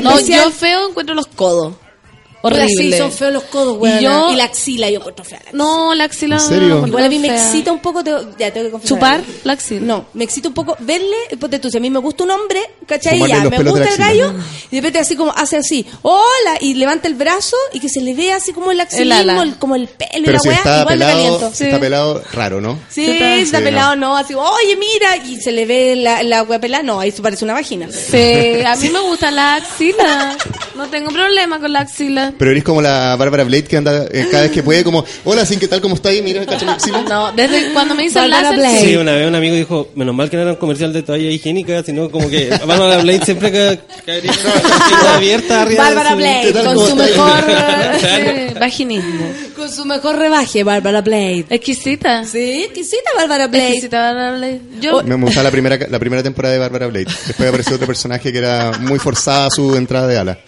No, 0.01 0.19
yo 0.21 0.49
feo 0.49 0.89
encuentro 0.89 1.13
los 1.13 1.27
codos. 1.27 1.75
Horrible. 2.43 2.91
Sí, 2.91 2.97
son 2.97 3.11
feos 3.11 3.31
los 3.33 3.43
codos, 3.43 3.75
Y 3.75 3.77
güey. 3.77 3.97
Y, 3.99 4.03
yo- 4.03 4.31
la 4.35 4.45
axila, 4.45 4.89
yo 4.89 4.99
encuentro 4.99 5.23
fea. 5.23 5.39
la 5.39 5.49
axila. 5.49 5.63
No, 5.63 5.93
la 5.95 6.03
axila. 6.05 6.35
¿En 6.35 6.41
serio? 6.41 6.67
no, 6.81 6.87
Igual 6.87 7.03
a 7.05 7.09
mí 7.09 7.19
me 7.19 7.27
excita 7.27 7.71
un 7.71 7.79
poco, 7.79 8.03
te- 8.03 8.11
ya 8.39 8.51
tengo 8.51 8.65
que 8.67 8.71
confesar. 8.71 8.97
¿Chupar 8.97 9.21
la 9.43 9.53
axila? 9.53 9.81
No, 9.81 10.05
me 10.13 10.23
excita 10.23 10.47
un 10.47 10.53
poco 10.53 10.75
verle, 10.79 11.15
ponte 11.39 11.59
tú, 11.59 11.69
si 11.69 11.77
a 11.77 11.79
mí 11.79 11.89
me 11.89 11.99
gusta 11.99 12.23
un 12.23 12.31
hombre, 12.31 12.61
¿cachai? 12.87 13.19
Ya, 13.27 13.41
me 13.43 13.57
gusta 13.63 13.79
la 13.85 13.91
el 13.91 13.97
gallo, 13.97 14.33
y 14.71 14.75
de 14.75 14.81
repente 14.81 14.99
así 14.99 15.15
como 15.15 15.31
hace 15.35 15.57
así, 15.57 15.85
hola, 16.01 16.57
y 16.61 16.73
levanta 16.73 17.07
el 17.07 17.15
brazo 17.15 17.55
y 17.73 17.79
que 17.79 17.89
se 17.89 18.01
le 18.01 18.13
vea 18.13 18.37
así 18.37 18.53
como 18.53 18.71
el 18.71 18.79
axilismo, 18.79 19.13
ala. 19.13 19.43
el- 19.43 19.55
como 19.57 19.75
el 19.75 19.87
pelo 19.87 20.09
y 20.19 20.21
Pero 20.23 20.33
la 20.33 20.39
si 20.39 20.47
weá, 20.49 20.57
está 20.57 20.81
igual 20.81 20.97
me 20.99 21.05
pelado, 21.05 21.23
caliento. 21.23 21.51
si 21.55 21.63
está 21.65 21.79
pelado, 21.79 22.23
raro, 22.33 22.61
¿no? 22.61 22.79
Sí, 22.89 23.05
Sí, 23.05 23.11
está 23.41 23.57
sí, 23.59 23.63
pelado, 23.63 23.95
no. 23.95 24.17
así, 24.17 24.33
oye, 24.33 24.75
mira, 24.77 25.17
y 25.17 25.39
se 25.39 25.51
le 25.51 25.65
ve 25.65 25.95
la, 25.95 26.23
la 26.23 26.43
hueá 26.43 26.59
pelada, 26.59 26.83
no, 26.83 26.99
ahí 26.99 27.09
eso 27.09 27.21
parece 27.21 27.43
una 27.45 27.53
vagina. 27.53 27.87
Sí, 27.91 28.61
a 28.65 28.75
mí 28.77 28.89
me 28.89 28.99
gusta 29.01 29.29
la 29.31 29.55
axila. 29.55 30.35
No 30.75 30.87
tengo 30.87 31.11
problema 31.11 31.59
con 31.59 31.71
la 31.73 31.81
axila. 31.81 32.30
Pero 32.37 32.51
eres 32.51 32.63
como 32.63 32.81
la 32.81 33.15
Bárbara 33.15 33.43
Blade 33.43 33.63
que 33.63 33.77
anda 33.77 34.05
eh, 34.11 34.27
cada 34.31 34.43
vez 34.43 34.51
que 34.51 34.63
puede, 34.63 34.83
como, 34.83 35.03
hola, 35.25 35.45
sin 35.45 35.59
qué 35.59 35.67
tal, 35.67 35.81
¿cómo 35.81 35.95
está 35.95 36.09
ahí? 36.09 36.21
Mira, 36.21 36.45
cacha. 36.45 36.77
No, 37.09 37.31
desde 37.33 37.73
cuando 37.73 37.93
me 37.95 38.05
hice 38.05 38.19
el 38.23 38.31
Bárbara 38.31 38.55
láser. 38.55 38.59
Blade. 38.59 38.85
Sí, 38.85 38.95
una 38.95 39.11
vez 39.13 39.27
un 39.27 39.35
amigo 39.35 39.55
dijo, 39.55 39.89
menos 39.95 40.15
mal 40.15 40.29
que 40.29 40.35
no 40.37 40.43
era 40.43 40.51
un 40.51 40.57
comercial 40.57 40.93
de 40.93 41.03
toalla 41.03 41.29
higiénica, 41.29 41.83
sino 41.83 42.09
como 42.09 42.29
que 42.29 42.49
Bárbara 42.65 42.97
Blade 43.01 43.25
siempre 43.25 43.51
ca- 43.51 43.77
caería 44.05 44.31
con 44.33 45.03
la 45.03 45.15
abierta 45.15 45.61
arriba 45.61 45.89
de 45.89 45.95
Bárbara 45.95 46.15
Blade, 46.15 46.41
¿Qué 46.43 46.51
tal, 46.53 46.65
con 46.75 46.87
su 46.89 46.95
mejor, 46.95 47.43
Sí, 48.01 48.53
vaginismo. 48.59 49.25
con 49.55 49.69
su 49.71 49.85
mejor 49.85 50.17
rebaje, 50.17 50.63
Bárbara 50.63 51.01
Blade. 51.01 51.45
Exquisita. 51.49 52.23
Sí, 52.25 52.63
exquisita 52.63 53.09
Bárbara 53.15 53.47
Blade. 53.47 53.67
Exquisita 53.67 53.99
Bárbara 54.01 54.37
Blade. 54.37 54.61
Yo, 54.79 55.03
Me 55.03 55.15
gustaba 55.15 55.43
la 55.45 55.51
primera, 55.51 55.77
la 55.89 55.99
primera 55.99 56.23
temporada 56.23 56.53
de 56.53 56.59
Bárbara 56.59 56.87
Blade. 56.87 57.05
Después 57.27 57.47
apareció 57.49 57.75
otro 57.75 57.87
personaje 57.87 58.31
que 58.31 58.37
era 58.37 58.71
muy 58.79 58.99
forzada 58.99 59.49
su 59.49 59.75
entrada 59.75 60.07
de 60.07 60.17
ala. 60.17 60.39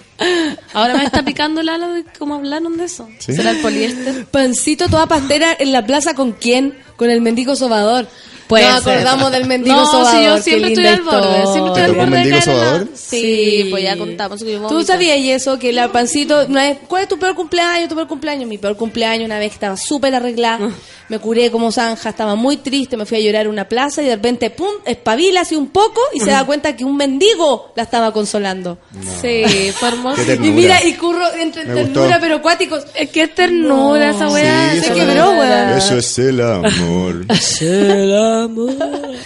Ahora 0.73 0.97
me 0.97 1.03
está 1.03 1.23
picando 1.23 1.61
el 1.61 1.69
ala 1.69 1.87
de 1.89 2.05
cómo 2.17 2.35
hablaron 2.35 2.77
de 2.77 2.85
eso. 2.85 3.07
¿Sí? 3.19 3.33
¿Será 3.33 3.51
el 3.51 3.57
poliéster? 3.57 4.25
Pancito 4.25 4.87
toda 4.89 5.07
pastera 5.07 5.55
en 5.57 5.71
la 5.71 5.85
plaza 5.85 6.13
con 6.13 6.33
quién? 6.33 6.77
Con 6.95 7.09
el 7.09 7.21
mendigo 7.21 7.55
sobador. 7.55 8.07
Puede 8.53 8.69
Nos 8.71 8.83
ser. 8.83 8.93
acordamos 8.97 9.31
del 9.31 9.45
mendigo 9.45 9.75
No, 9.75 9.85
sobador. 9.85 10.11
si 10.19 10.23
yo 10.25 10.37
siempre 10.41 10.69
estoy 10.73 10.85
al 10.87 11.01
borde, 11.01 11.41
siempre 11.51 11.67
estoy 11.67 11.73
¿Te 11.73 11.81
al 11.81 11.91
borde 11.93 12.05
de 12.05 12.17
mendigo 12.17 12.41
sobador? 12.41 12.87
Sí, 12.93 13.67
pues 13.71 13.83
ya 13.83 13.97
contamos. 13.97 14.43
que 14.43 14.51
yo 14.53 14.67
¿Tú 14.67 14.83
sabías 14.83 15.17
y 15.17 15.31
eso? 15.31 15.57
Que 15.59 15.71
la 15.73 15.91
pancito, 15.91 16.45
una 16.47 16.63
vez, 16.63 16.77
¿cuál 16.87 17.03
es 17.03 17.09
tu 17.09 17.17
peor 17.17 17.35
cumpleaños? 17.35 17.89
Tu 17.89 17.95
peor 17.95 18.07
cumpleaños. 18.07 18.47
Mi 18.47 18.57
peor 18.57 18.75
cumpleaños, 18.77 19.25
una 19.25 19.39
vez 19.39 19.49
que 19.49 19.55
estaba 19.55 19.77
súper 19.77 20.13
arreglada, 20.15 20.69
me 21.09 21.19
curé 21.19 21.51
como 21.51 21.71
zanja, 21.71 22.09
estaba 22.09 22.35
muy 22.35 22.57
triste, 22.57 22.95
me 22.97 23.05
fui 23.05 23.17
a 23.17 23.21
llorar 23.21 23.45
a 23.45 23.49
una 23.49 23.67
plaza 23.67 24.01
y 24.01 24.05
de 24.05 24.15
repente, 24.15 24.49
pum, 24.49 24.67
espabila 24.85 25.41
así 25.41 25.55
un 25.55 25.67
poco 25.69 25.99
y 26.13 26.19
se 26.19 26.31
da 26.31 26.45
cuenta 26.45 26.75
que 26.75 26.85
un 26.85 26.95
mendigo 26.95 27.71
la 27.75 27.83
estaba 27.83 28.11
consolando. 28.13 28.77
Sí, 29.21 29.71
fue 29.73 29.87
hermoso. 29.89 30.21
Y 30.33 30.37
mira, 30.51 30.83
y 30.83 30.93
curro 30.93 31.25
entre 31.39 31.65
Me 31.65 31.73
ternura 31.75 32.05
gustó. 32.05 32.17
pero 32.21 32.35
acuáticos. 32.37 32.85
Es 32.95 33.09
que 33.09 33.21
es 33.23 33.35
ternura 33.35 34.11
esa 34.11 34.29
weá. 34.29 34.71
Sí, 34.73 34.79
se 34.79 34.85
eso 34.87 34.93
quebró, 34.95 35.31
es- 35.33 35.39
weá. 35.39 35.77
Eso 35.77 35.97
es 35.97 36.19
el 36.19 36.41
amor. 36.41 37.25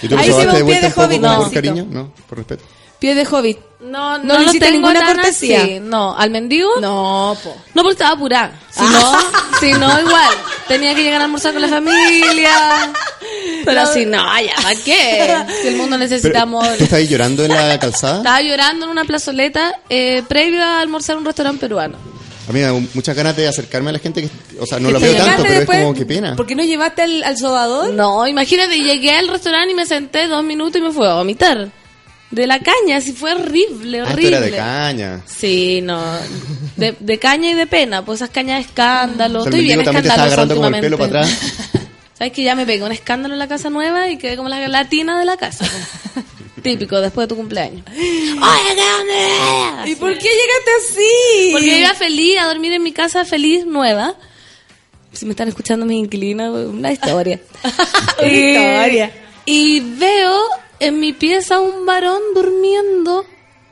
¿Y 0.01 0.07
tú 0.07 0.17
Ahí 0.17 0.31
se 0.31 0.47
un 0.47 0.65
pie 0.67 0.81
de 0.81 0.93
hobbit, 0.95 1.21
como 1.21 1.37
por 1.43 1.51
cariño? 1.51 1.85
No, 1.89 2.11
por 2.27 2.37
respeto. 2.39 2.63
Pie 2.99 3.13
de 3.13 3.25
hobbit. 3.25 3.59
No, 3.79 4.17
¿No 4.17 4.23
no, 4.23 4.39
le 4.39 4.45
hiciste 4.45 4.71
ninguna 4.71 4.99
tan 4.99 5.17
cortesía? 5.17 5.61
así. 5.61 5.79
No, 5.79 6.17
al 6.17 6.31
mendigo. 6.31 6.69
No, 6.81 7.37
po. 7.43 7.55
No, 7.75 7.83
porque 7.83 7.93
estaba 7.93 8.15
apurada. 8.15 8.59
Si 8.71 8.81
no, 8.81 9.13
si 9.59 9.71
no, 9.73 9.99
igual. 9.99 10.29
Tenía 10.67 10.95
que 10.95 11.03
llegar 11.03 11.21
a 11.21 11.25
almorzar 11.25 11.53
con 11.53 11.61
la 11.61 11.67
familia. 11.67 12.51
Pero 13.63 13.85
si 13.93 14.05
no, 14.05 14.23
ya, 14.41 14.55
¿para 14.63 14.75
qué? 14.83 15.37
Si 15.61 15.67
el 15.67 15.75
mundo 15.77 15.97
necesita 15.97 16.41
amor. 16.41 16.65
¿Tú 16.77 16.83
estás 16.85 16.93
ahí 16.93 17.07
llorando 17.07 17.43
en 17.45 17.53
la 17.53 17.79
calzada? 17.79 18.17
Estaba 18.17 18.41
llorando 18.41 18.85
en 18.85 18.91
una 18.91 19.05
plazoleta 19.05 19.73
eh, 19.89 20.23
previo 20.27 20.63
a 20.63 20.79
almorzar 20.79 21.13
en 21.13 21.19
un 21.19 21.25
restaurante 21.25 21.61
peruano. 21.61 21.97
A 22.47 22.51
mí 22.53 22.59
me 22.59 22.65
da 22.65 22.73
muchas 22.93 23.15
ganas 23.15 23.35
de 23.35 23.47
acercarme 23.47 23.89
a 23.89 23.93
la 23.93 23.99
gente 23.99 24.21
que, 24.21 24.29
o 24.59 24.65
sea, 24.65 24.79
no 24.79 24.87
Que 24.87 24.93
lo 24.93 24.99
veo 25.01 25.15
tanto, 25.17 25.43
pero 25.43 25.53
después- 25.55 25.77
es 25.79 25.83
como, 25.83 25.93
qué 25.97 26.05
pena. 26.05 26.35
¿Por 26.35 26.45
qué 26.47 26.55
no 26.55 26.63
llevaste 26.63 27.01
al, 27.01 27.23
al 27.23 27.37
sobador? 27.37 27.93
No, 27.93 28.25
imagínate, 28.27 28.77
llegué 28.79 29.11
al 29.11 29.27
restaurante 29.27 29.71
y 29.73 29.75
me 29.75 29.85
senté 29.85 30.27
dos 30.27 30.43
minutos 30.45 30.79
y 30.79 30.83
me 30.83 30.91
fue 30.91 31.09
a 31.09 31.15
vomitar. 31.15 31.69
De 32.31 32.45
la 32.47 32.59
caña, 32.59 32.99
sí 33.01 33.13
fue 33.13 33.33
horrible, 33.33 34.01
Ah, 34.01 34.09
horrible. 34.11 34.27
era 34.37 34.41
de 34.41 34.51
caña. 34.51 35.21
Sí, 35.25 35.79
no. 35.81 36.01
De, 36.75 36.93
de 36.99 37.19
caña 37.19 37.51
y 37.51 37.53
de 37.53 37.67
pena, 37.67 38.03
pues 38.03 38.17
esas 38.21 38.29
cañas 38.31 38.57
de 38.59 38.65
escándalo. 38.65 39.39
O 39.39 39.43
sea, 39.43 39.49
el 39.49 39.55
Estoy 39.65 39.75
bien 39.93 40.09
agarrando 40.11 40.55
como 40.55 40.67
el 40.67 40.81
pelo 40.81 40.97
para 40.97 41.21
atrás. 41.21 41.37
¿Sabes 42.17 42.33
que 42.33 42.43
ya 42.43 42.55
me 42.55 42.65
pegó 42.65 42.85
un 42.85 42.91
escándalo 42.91 43.33
en 43.35 43.39
la 43.39 43.47
casa 43.47 43.69
nueva 43.69 44.09
y 44.09 44.17
quedé 44.17 44.35
como 44.37 44.49
la 44.49 44.67
latina 44.67 45.19
de 45.19 45.25
la 45.25 45.37
casa? 45.37 45.65
Típico, 46.71 46.99
después 47.01 47.25
de 47.27 47.29
tu 47.29 47.35
cumpleaños. 47.35 47.83
¡Oye, 47.89 48.75
qué 48.75 48.81
onda! 49.01 49.87
¿Y 49.87 49.95
por 49.95 50.13
qué 50.17 50.27
llegaste 50.29 50.71
así? 50.79 51.49
Porque 51.51 51.67
yo 51.67 51.77
iba 51.77 51.93
feliz 51.93 52.37
a 52.39 52.45
dormir 52.47 52.73
en 52.73 52.83
mi 52.83 52.91
casa 52.91 53.25
feliz 53.25 53.65
nueva. 53.65 54.15
Si 55.13 55.25
me 55.25 55.31
están 55.31 55.47
escuchando 55.47 55.85
mis 55.85 55.97
inquilinas, 55.99 56.51
una 56.51 56.91
historia. 56.91 57.39
Una 58.19 58.27
Y- 58.27 58.55
historia. 58.55 59.11
Y 59.45 59.79
veo 59.79 60.39
en 60.79 60.99
mi 60.99 61.13
pieza 61.13 61.59
un 61.59 61.85
varón 61.85 62.21
durmiendo. 62.35 63.25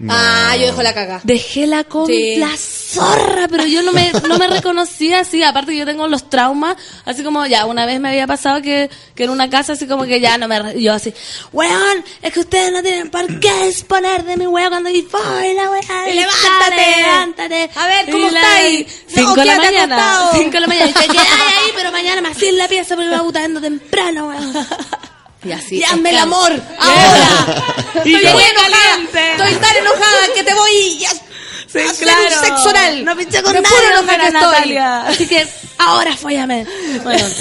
Ah, 0.10 0.56
yo 0.58 0.66
dejo 0.68 0.82
la 0.84 0.94
caga. 0.94 1.22
Dejé 1.24 1.68
la 1.68 1.84
con 1.84 2.06
Sí. 2.08 2.36
la 2.38 2.56
zorra, 2.58 3.48
pero 3.50 3.66
yo 3.66 3.82
no 3.84 3.92
me, 3.92 4.12
no 4.28 4.38
me 4.38 4.48
reconocía 4.48 5.20
así. 5.20 5.44
Aparte 5.44 5.72
que 5.72 5.78
yo 5.80 5.86
tengo 5.86 6.08
los 6.08 6.30
traumas, 6.30 6.76
así 7.06 7.24
como 7.24 7.46
ya 7.46 7.66
una 7.66 7.86
vez 7.86 8.00
me 8.00 8.10
había 8.10 8.28
pasado 8.28 8.62
que, 8.62 8.90
que 9.16 9.24
en 9.26 9.30
una 9.30 9.50
casa 9.50 9.74
así 9.74 9.88
como 9.88 10.04
que 10.06 10.20
ya 10.20 10.38
no 10.38 10.48
me... 10.48 10.60
re- 10.60 10.82
Yo 10.82 10.94
así, 10.94 11.14
weón, 11.52 12.04
es 12.22 12.34
que 12.34 12.40
ustedes 12.40 12.72
no 12.72 12.82
tienen 12.82 13.10
por 13.10 13.26
qué 13.40 13.52
disponer 13.66 14.24
de 14.24 14.38
mi 14.38 14.48
weón 14.48 14.70
cuando 14.70 14.90
yo 14.90 15.02
voy 15.12 15.54
la 15.54 15.70
weá. 15.72 16.06
Levántate. 16.14 17.02
levántate. 17.02 17.70
A 17.76 17.88
ver, 17.88 18.12
¿cómo 18.12 18.28
estáis? 18.28 18.88
No, 18.88 19.16
Cinco 19.16 19.36
de 19.36 19.46
la 19.46 19.58
mañana. 19.58 20.30
Cinco 20.34 20.52
de 20.52 20.60
la 20.62 20.68
mañana. 20.68 20.90
Y 20.90 20.94
te 20.94 21.08
quedas 21.08 21.28
ahí, 21.28 21.72
pero 21.76 21.92
mañana 21.92 22.22
me 22.22 22.52
la 22.54 22.68
pieza 22.68 22.96
porque 22.96 23.10
me 23.10 23.16
va 23.16 23.22
gustando 23.22 23.62
temprano, 23.62 24.28
weón. 24.28 24.54
Y 25.46 25.52
así. 25.52 25.78
Y 25.78 25.84
hazme 25.84 26.10
el 26.10 26.18
amor, 26.18 26.52
ahora. 26.80 27.64
Y 28.04 28.16
Estoy 28.16 28.34
muy 28.34 28.44
enojada. 28.44 28.72
caliente. 28.90 29.32
Estoy 29.32 29.56
tan 29.56 29.76
enojada 29.78 30.34
que 30.34 30.44
te 30.44 30.54
voy 30.54 31.06
a 31.06 31.10
hacer 31.10 31.96
claro. 32.06 32.22
un 32.24 32.46
sexo 32.46 32.70
oral. 32.70 33.06
No 33.06 33.16
pinché 33.16 33.44
con 33.44 33.54
no 33.54 33.60
estoy. 33.62 34.32
Natalia. 34.32 35.02
Así 35.08 35.28
que 35.28 35.48
ahora 35.78 36.16
fóllame. 36.18 36.66
Bueno. 37.04 37.26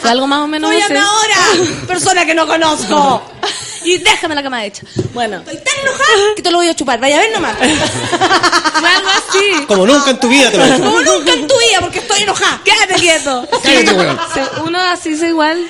Fue 0.00 0.10
algo 0.10 0.26
más 0.26 0.40
o 0.40 0.46
menos 0.46 0.72
Fóllame 0.72 0.98
así. 0.98 1.06
ahora, 1.06 1.86
persona 1.86 2.24
que 2.24 2.34
no 2.34 2.46
conozco. 2.46 3.22
Y 3.82 3.96
déjame 3.96 4.34
la 4.34 4.42
cama 4.42 4.62
hecha. 4.62 4.82
Bueno. 5.14 5.38
Estoy 5.38 5.56
tan 5.56 5.78
enojada 5.82 6.34
que 6.36 6.42
te 6.42 6.50
lo 6.50 6.58
voy 6.58 6.68
a 6.68 6.74
chupar. 6.76 7.00
Vaya 7.00 7.16
a 7.16 7.20
ver 7.20 7.32
nomás. 7.32 7.56
Fue 7.58 8.88
algo 8.90 9.08
así. 9.08 9.64
Como 9.66 9.86
nunca 9.86 10.10
en 10.10 10.20
tu 10.20 10.28
vida 10.28 10.50
te 10.50 10.58
lo 10.58 10.64
he 10.66 10.68
hecho. 10.74 10.84
Como 10.84 11.00
nunca 11.00 11.32
en 11.32 11.48
tu 11.48 11.58
vida 11.58 11.78
porque 11.80 12.00
estoy 12.00 12.22
enojada. 12.22 12.60
Quédate 12.62 12.94
quieto. 12.96 13.48
Cállate, 13.62 13.92
weón. 13.94 14.20
Sí, 14.34 14.40
Uno 14.66 14.78
así 14.80 15.08
es 15.14 15.22
igual. 15.22 15.66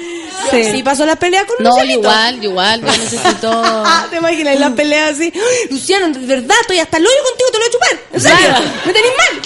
Sí. 0.50 0.64
Sí, 0.72 0.82
pasó 0.82 1.04
la 1.06 1.16
pelea 1.16 1.44
con 1.46 1.56
No, 1.60 1.70
Lucianito. 1.70 2.00
igual, 2.00 2.44
igual. 2.44 2.80
Yo 2.80 2.86
necesito. 2.86 3.62
Ah, 3.64 4.06
te 4.10 4.16
imaginas 4.16 4.58
la 4.58 4.70
pelea 4.70 5.08
así. 5.08 5.32
"Ay, 5.34 5.68
Luciano, 5.70 6.08
de 6.08 6.26
verdad, 6.26 6.56
estoy 6.62 6.78
hasta 6.78 6.96
el 6.96 7.06
hoyo 7.06 7.16
contigo, 7.28 7.50
te 7.50 7.58
lo 7.58 7.64
voy 7.64 7.68
a 7.68 7.72
chupar. 7.72 7.98
En 8.12 8.20
serio, 8.20 8.48
Claro. 8.48 8.64
me 8.86 8.92
tenéis 8.92 9.12
mal. 9.18 9.40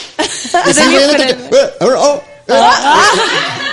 Que- 1.25 1.31
eh, 1.57 1.71
oh, 1.81 2.23
eh. 2.47 2.55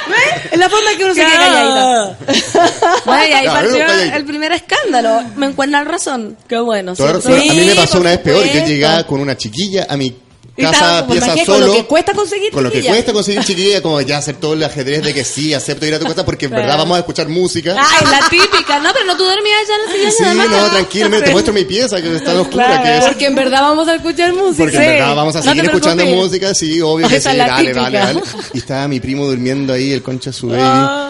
¿Ves? 0.07 0.51
Es 0.53 0.59
la 0.59 0.69
forma 0.69 0.89
que 0.97 1.05
uno 1.05 1.13
se 1.13 1.21
queda 1.25 1.37
calladito. 1.37 2.15
Bueno, 3.05 3.27
y 3.27 3.31
ahí 3.33 3.47
partió 3.47 3.85
el 4.15 4.25
primer 4.25 4.51
escándalo. 4.53 5.23
Me 5.35 5.45
encuentran 5.47 5.85
razón. 5.85 6.37
Qué 6.47 6.57
bueno. 6.59 6.95
Toda 6.95 7.11
¿cierto? 7.11 7.29
razón. 7.29 7.49
a 7.49 7.53
mí 7.53 7.65
me 7.65 7.75
pasó 7.75 7.99
una 7.99 8.09
vez 8.11 8.19
peor. 8.19 8.43
Yo 8.45 8.65
llegaba 8.65 9.03
con 9.05 9.19
una 9.21 9.35
chiquilla 9.37 9.87
a 9.89 9.95
mi 9.97 10.15
casa, 10.55 11.07
pieza 11.07 11.25
imagínate, 11.27 11.45
con 11.45 11.55
solo. 11.55 11.67
lo 11.67 11.73
que 11.73 11.85
cuesta 11.85 12.13
conseguir 12.13 12.51
Con 12.51 12.63
lo 12.63 12.71
que 12.71 12.83
cuesta 12.83 13.13
conseguir 13.13 13.43
chiquilla, 13.45 13.81
como 13.81 14.01
ya 14.01 14.17
hacer 14.17 14.35
todo 14.35 14.53
el 14.53 14.63
ajedrez 14.63 15.03
de 15.03 15.13
que 15.13 15.23
sí, 15.23 15.53
acepto 15.53 15.85
ir 15.85 15.93
a 15.95 15.99
tu 15.99 16.05
casa 16.05 16.25
porque 16.25 16.45
en 16.45 16.51
verdad 16.51 16.77
vamos 16.77 16.97
a 16.97 16.99
escuchar 16.99 17.27
música. 17.29 17.75
Ay, 17.77 18.05
la 18.11 18.19
típica. 18.29 18.79
No, 18.79 18.89
pero 18.93 19.05
no 19.05 19.17
tú 19.17 19.23
dormías 19.23 19.59
ya 19.67 19.75
en 19.75 19.81
el 19.81 20.11
sillón 20.11 20.11
Sí, 20.11 20.23
de 20.23 20.35
la 20.47 20.61
no, 20.61 20.69
tranquilo, 20.71 21.23
te 21.23 21.31
muestro 21.31 21.53
mi 21.53 21.65
pieza 21.65 22.01
que 22.01 22.15
está 22.15 22.39
oscura. 22.39 22.65
Claro. 22.65 22.83
que 22.83 22.97
es- 22.97 23.05
Porque 23.05 23.25
en 23.25 23.35
verdad 23.35 23.61
vamos 23.61 23.87
a 23.87 23.95
escuchar 23.95 24.33
música. 24.33 24.57
Porque 24.63 24.77
en 24.77 24.83
verdad 24.83 25.15
vamos 25.15 25.35
a 25.35 25.41
seguir 25.41 25.65
escuchando 25.65 26.05
música, 26.05 26.53
sí, 26.53 26.81
obvio 26.81 27.07
que 27.07 27.15
Esa 27.15 27.31
sí, 27.31 27.37
la 27.37 27.47
dale, 27.47 27.73
dale, 27.73 27.97
dale. 27.97 28.21
Y 28.53 28.57
estaba 28.57 28.87
mi 28.87 28.99
primo 28.99 29.25
durmiendo 29.25 29.73
ahí, 29.73 29.91
el 29.93 30.01
concha 30.03 30.31
su 30.33 30.47
baby. 30.47 30.61
Ah. 30.63 31.07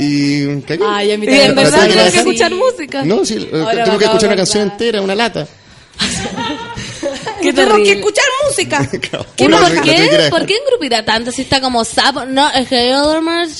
Y. 0.00 0.60
¿qué? 0.62 0.78
Ay, 0.86 1.10
a 1.12 1.18
mí 1.18 1.24
Y 1.26 1.28
también 1.28 1.50
en 1.50 1.54
verdad 1.56 1.86
tienes 1.86 2.12
que 2.12 2.18
escuchar 2.18 2.54
música. 2.54 3.04
No, 3.04 3.24
sí, 3.24 3.34
eh, 3.52 3.64
tengo 3.84 3.98
que 3.98 4.04
escuchar 4.04 4.28
una 4.28 4.36
canción 4.36 4.62
entera, 4.70 5.02
una 5.02 5.14
lata. 5.16 5.46
Que 7.40 7.48
Qué 7.48 7.52
tenemos 7.52 7.78
que 7.82 7.92
escuchar 7.92 8.24
música. 8.48 8.88
¿Uno 9.40 9.56
Una- 9.56 9.68
por 9.68 9.82
qué? 9.82 10.26
¿Por 10.30 10.46
qué 10.46 10.56
engrupirá 10.56 11.04
tanto 11.04 11.30
si 11.32 11.42
está 11.42 11.60
como 11.60 11.84
sapo? 11.84 12.24
No, 12.24 12.48
es 12.50 12.68
que 12.68 12.88
yo 12.88 13.02
duermo. 13.04 13.30
A 13.30 13.44
mí 13.46 13.50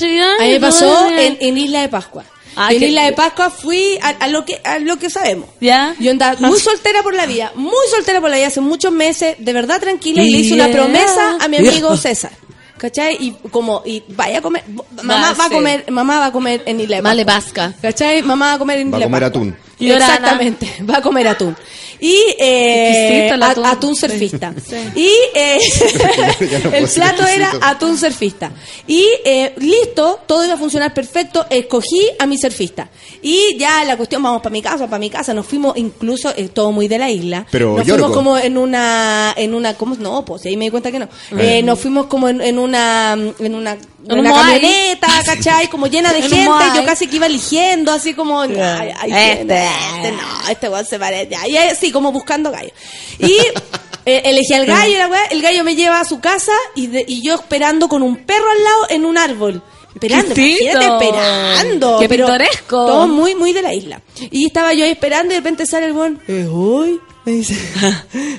me 0.41 0.55
y 0.55 0.59
pasó 0.59 1.09
en, 1.11 1.59
Isla 1.59 1.83
de 1.83 1.89
Pascua. 1.89 2.25
Ah, 2.57 2.73
en 2.73 2.81
que- 2.81 2.89
Isla 2.89 3.05
de 3.05 3.13
Pascua 3.13 3.51
fui 3.51 3.99
a, 4.03 4.09
a 4.09 4.29
lo 4.29 4.45
que 4.45 4.61
a 4.65 4.79
lo 4.81 4.99
que 4.99 5.09
sabemos. 5.11 5.49
¿Ya? 5.61 5.95
Yo 6.01 6.11
andaba 6.11 6.37
muy 6.41 6.59
soltera 6.59 7.03
por 7.03 7.15
la 7.15 7.27
vida, 7.27 7.53
muy 7.55 7.87
soltera 7.91 8.21
por 8.21 8.31
la 8.31 8.37
vida 8.37 8.49
hace 8.49 8.61
muchos 8.61 8.91
meses, 8.93 9.37
de 9.39 9.53
verdad 9.53 9.81
tranquila, 9.81 10.23
y 10.23 10.31
le 10.31 10.39
hice 10.39 10.55
una 10.55 10.69
promesa 10.69 11.37
a 11.41 11.47
mi 11.49 11.59
amigo 11.59 11.97
César. 11.97 12.33
¿Cachai? 12.79 13.17
Y 13.21 13.33
como, 13.51 13.83
y 13.85 14.05
vaya 14.11 14.39
a 14.39 14.41
comer, 14.41 14.63
mamá 15.03 15.31
Ah, 15.31 15.35
va 15.37 15.47
a 15.47 15.51
comer, 15.51 15.85
mamá 15.91 16.21
va 16.21 16.27
a 16.27 16.33
comer 16.33 16.63
en 16.65 16.81
Isla 16.81 16.97
de 16.97 17.03
Male 17.03 17.25
Pascua. 17.25 17.67
vasca. 17.69 17.81
¿Cachai? 17.83 18.23
Mamá 18.23 18.47
va 18.47 18.53
a 18.53 18.59
comer 18.59 18.79
en 18.79 18.93
Va 18.93 18.97
a 18.97 18.99
Isla 19.01 19.07
comer 19.07 19.25
atún. 19.25 19.57
Y. 19.81 19.91
Exactamente, 19.91 20.75
va 20.89 20.99
a 20.99 21.03
comer 21.03 21.27
atún. 21.29 21.57
Y 22.01 22.17
eh, 22.39 23.31
atún. 23.65 23.97
surfista. 23.97 24.55
Sí. 24.65 24.77
Y 24.95 25.11
eh, 25.35 25.59
no 26.65 26.73
el 26.73 26.89
plato 26.89 27.27
era 27.27 27.53
atún 27.63 27.99
surfista. 27.99 28.53
Y 28.87 29.05
eh, 29.25 29.55
listo, 29.59 30.21
todo 30.27 30.45
iba 30.45 30.55
a 30.55 30.59
funcionar 30.59 30.95
perfecto. 30.95 31.47
Escogí 31.51 32.01
a 32.19 32.27
mi 32.27 32.39
surfista. 32.39 32.89
Y 33.23 33.57
ya 33.59 33.85
la 33.85 33.97
cuestión, 33.97 34.23
vamos 34.23 34.41
para 34.43 34.53
mi 34.53 34.63
casa, 34.63 34.87
para 34.87 34.99
mi 34.99 35.11
casa. 35.11 35.35
Nos 35.35 35.47
fuimos 35.47 35.77
incluso, 35.77 36.33
eh, 36.37 36.49
todo 36.49 36.73
muy 36.73 36.89
de 36.89 36.99
la 36.99 37.11
isla. 37.11 37.47
Pero, 37.51 37.77
nos 37.77 37.87
Yorgo. 37.87 38.07
fuimos 38.07 38.17
como 38.17 38.39
en 38.39 38.57
una, 38.59 39.35
en 39.37 39.55
una, 39.55 39.75
¿cómo? 39.75 39.97
No, 39.97 40.25
pues 40.25 40.45
ahí 40.47 40.57
me 40.57 40.67
di 40.67 40.71
cuenta 40.71 40.93
que 40.93 40.99
no. 41.01 41.09
Eh, 41.37 41.63
nos 41.63 41.79
fuimos 41.81 42.07
como 42.07 42.29
en, 42.29 42.41
en 42.41 42.59
una, 42.59 43.17
en 43.39 43.55
una, 43.55 43.77
en 44.17 44.23
Moai. 44.25 44.61
camioneta, 44.61 45.09
¿cachai? 45.27 45.69
Como 45.69 45.87
llena 45.87 46.13
de 46.13 46.23
gente. 46.23 46.65
Yo 46.75 46.85
casi 46.85 47.07
que 47.07 47.17
iba 47.17 47.27
eligiendo, 47.27 47.93
así 47.93 48.15
como, 48.15 48.41
ay, 48.43 48.55
ay, 48.59 49.13
Este. 49.13 49.67
este, 49.67 50.13
no, 50.13 50.49
este 50.51 50.69
weón 50.69 50.85
se 50.87 50.99
parece. 50.99 51.37
Y 51.49 51.57
así, 51.57 51.93
como 51.93 52.13
buscando 52.13 52.51
gallo. 52.51 52.71
Y 53.19 53.33
eh, 54.07 54.23
elegí 54.25 54.55
al 54.55 54.67
gallo, 54.67 54.99
la 54.99 55.09
weá, 55.09 55.25
el 55.27 55.43
gallo 55.43 55.65
me 55.65 55.75
lleva 55.77 56.01
a 56.01 56.05
su 56.05 56.21
casa 56.21 56.53
y, 56.75 56.87
de- 56.89 57.05
y 57.07 57.23
yo 57.23 57.35
esperando 57.35 57.89
con 57.89 58.03
un 58.03 58.17
perro 58.25 58.51
al 58.51 58.65
lado 58.65 58.87
en 58.91 59.05
un 59.05 59.19
árbol. 59.19 59.63
Esperando, 59.95 60.33
¡Qué 60.35 60.59
imagínate, 60.61 61.05
esperando. 61.07 61.99
¡Qué 61.99 62.09
pintoresco! 62.09 62.87
Todo 62.87 63.09
muy, 63.09 63.35
muy 63.35 63.53
de 63.53 63.63
la 63.63 63.75
isla. 63.75 64.01
Y 64.31 64.47
estaba 64.47 64.73
yo 64.73 64.85
ahí 64.85 64.91
esperando 64.91 65.33
y 65.33 65.37
de 65.37 65.41
repente 65.41 65.67
sale 65.67 65.87
el 65.87 65.93
weón. 65.93 66.21
¿Es 66.29 66.47
hoy? 66.51 67.01
Me 67.25 67.33
dice, 67.33 67.55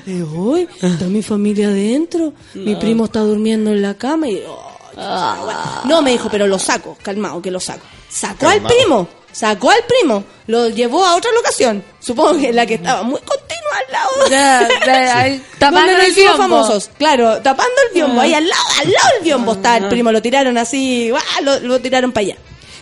¿es 0.06 0.22
hoy? 0.36 0.66
Está 0.80 1.04
mi 1.06 1.22
familia 1.22 1.68
adentro. 1.68 2.32
Mi 2.54 2.76
primo 2.76 3.04
está 3.04 3.20
durmiendo 3.20 3.70
en 3.72 3.82
la 3.82 3.94
cama 3.94 4.28
y... 4.28 4.42
oh, 4.48 4.69
Ah. 5.02 5.82
no, 5.84 6.02
me 6.02 6.10
dijo, 6.12 6.28
pero 6.30 6.46
lo 6.46 6.58
saco, 6.58 6.96
calmado, 7.02 7.40
que 7.40 7.50
lo 7.50 7.60
saco. 7.60 7.84
Sacó 8.08 8.48
al 8.48 8.60
primo, 8.62 9.08
sacó 9.32 9.70
al 9.70 9.82
primo, 9.86 10.24
lo 10.46 10.68
llevó 10.68 11.04
a 11.04 11.14
otra 11.16 11.30
locación. 11.32 11.82
Supongo 12.00 12.38
que 12.40 12.52
la 12.52 12.66
que 12.66 12.74
estaba 12.74 13.02
muy 13.02 13.20
continua 13.20 13.76
al 13.86 13.92
lado. 13.92 14.10
Ya, 14.30 14.68
ya, 14.86 15.18
ahí, 15.20 15.44
tapando 15.58 15.92
el 15.92 16.12
biombo. 16.12 16.36
famosos, 16.38 16.90
claro, 16.98 17.40
tapando 17.40 17.74
el 17.88 17.94
biombo, 17.94 18.20
Ah. 18.20 18.24
ahí 18.24 18.34
al 18.34 18.46
lado, 18.48 18.62
al 18.80 18.90
lado 18.92 19.08
del 19.14 19.22
biombo 19.24 19.52
está 19.52 19.76
el 19.76 19.88
primo, 19.88 20.12
lo 20.12 20.20
tiraron 20.22 20.58
así, 20.58 21.10
lo, 21.42 21.60
lo 21.60 21.80
tiraron 21.80 22.12
para 22.12 22.26
allá. 22.26 22.36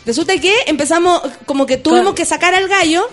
Resulta 0.06 0.38
que 0.38 0.54
empezamos, 0.66 1.20
como 1.44 1.66
que 1.66 1.76
tuvimos 1.76 2.06
Con- 2.06 2.14
que 2.14 2.24
sacar 2.24 2.54
al 2.54 2.66
gallo, 2.68 3.06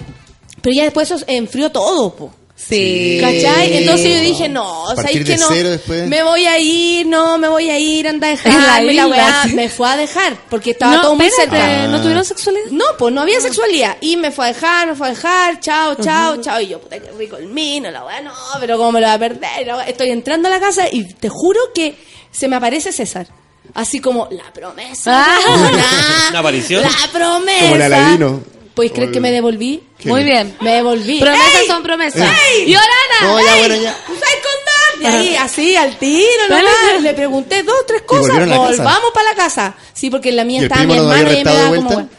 pero 0.61 0.73
ya 0.75 0.83
después 0.83 1.11
eso 1.11 1.23
enfrió 1.27 1.69
todo, 1.71 2.15
po. 2.15 2.33
Sí. 2.55 3.17
¿Cachai? 3.19 3.77
Entonces 3.77 4.15
yo 4.15 4.21
dije, 4.21 4.47
no, 4.47 4.87
¿sabéis 4.95 5.19
de 5.19 5.33
que 5.33 5.37
no? 5.37 5.47
cero 5.49 5.69
después. 5.71 6.07
Me 6.07 6.23
voy 6.23 6.45
a 6.45 6.57
ir, 6.57 7.05
no, 7.05 7.37
me 7.37 7.49
voy 7.49 7.69
a 7.69 7.77
ir, 7.77 8.07
anda 8.07 8.27
a 8.27 8.31
la 8.31 8.35
dejarme 8.35 8.93
la 8.93 9.07
weá. 9.07 9.45
Me 9.53 9.67
fue 9.67 9.89
a 9.89 9.97
dejar, 9.97 10.37
porque 10.49 10.71
estaba 10.71 10.95
No, 10.95 11.01
todo 11.01 11.15
muy 11.15 11.29
cerca. 11.29 11.87
¿no 11.87 12.01
tuvieron 12.01 12.23
sexualidad? 12.23 12.67
No, 12.71 12.85
pues 12.97 13.13
no 13.13 13.21
había 13.21 13.41
sexualidad. 13.41 13.97
Y 13.99 14.15
me 14.15 14.31
fue 14.31 14.45
a 14.45 14.53
dejar, 14.53 14.87
me 14.87 14.95
fue 14.95 15.07
a 15.07 15.09
dejar, 15.11 15.59
chao, 15.59 15.95
chao, 15.95 16.37
chao. 16.41 16.61
Y 16.61 16.67
yo, 16.67 16.79
puta, 16.79 16.97
qué 16.97 17.11
rico 17.11 17.35
el 17.35 17.47
mino, 17.47 17.91
la 17.91 18.05
weá, 18.05 18.21
no, 18.21 18.33
pero 18.61 18.77
cómo 18.77 18.93
me 18.93 19.01
lo 19.01 19.07
va 19.07 19.13
a 19.13 19.19
perder. 19.19 19.67
weá. 19.67 19.83
Estoy 19.83 20.11
entrando 20.11 20.47
a 20.47 20.51
la 20.51 20.59
casa 20.59 20.87
y 20.89 21.03
te 21.13 21.27
juro 21.27 21.59
que 21.73 21.97
se 22.31 22.47
me 22.47 22.55
aparece 22.55 22.93
César. 22.93 23.27
Así 23.73 23.99
como, 23.99 24.29
la 24.31 24.53
promesa. 24.53 25.25
Ah. 25.27 26.27
¿Una 26.29 26.39
aparición? 26.39 26.83
La 26.83 27.11
promesa. 27.11 27.59
Como 27.63 27.75
el 27.75 27.81
Aladino. 27.81 28.54
¿Pues 28.75 28.91
crees 28.91 29.11
que 29.11 29.21
me 29.21 29.31
devolví? 29.31 29.81
Qué 29.97 30.09
Muy 30.09 30.23
bien. 30.23 30.55
Me 30.59 30.75
devolví. 30.75 31.19
Promesas 31.19 31.61
¡Ey! 31.61 31.67
son 31.67 31.81
promesas. 31.81 32.27
¡Ey! 32.27 32.69
¡Y 32.69 32.75
Orana! 32.75 33.21
No, 33.21 33.39
ya, 33.39 33.55
bueno, 33.57 33.75
ya. 33.75 33.95
¿Tú 34.05 34.13
sabes 34.13 34.43
contar? 34.43 35.01
Y 35.01 35.05
ahí, 35.05 35.35
así, 35.37 35.75
al 35.77 35.97
tiro, 35.97 36.27
nomás. 36.49 37.01
Le 37.01 37.13
pregunté 37.13 37.63
dos, 37.63 37.85
tres 37.87 38.01
cosas. 38.01 38.37
Volvamos 38.37 39.11
para 39.13 39.29
la 39.29 39.35
casa. 39.35 39.75
Sí, 39.93 40.09
porque 40.09 40.29
en 40.29 40.35
la 40.35 40.43
mía 40.43 40.61
¿Y 40.61 40.65
el 40.65 40.71
estaba 40.71 40.85
mi 40.85 40.95
lo 40.95 41.03
hermana 41.03 41.33
y 41.33 41.43
me 41.43 41.53
daba 41.53 41.75
como... 41.75 42.09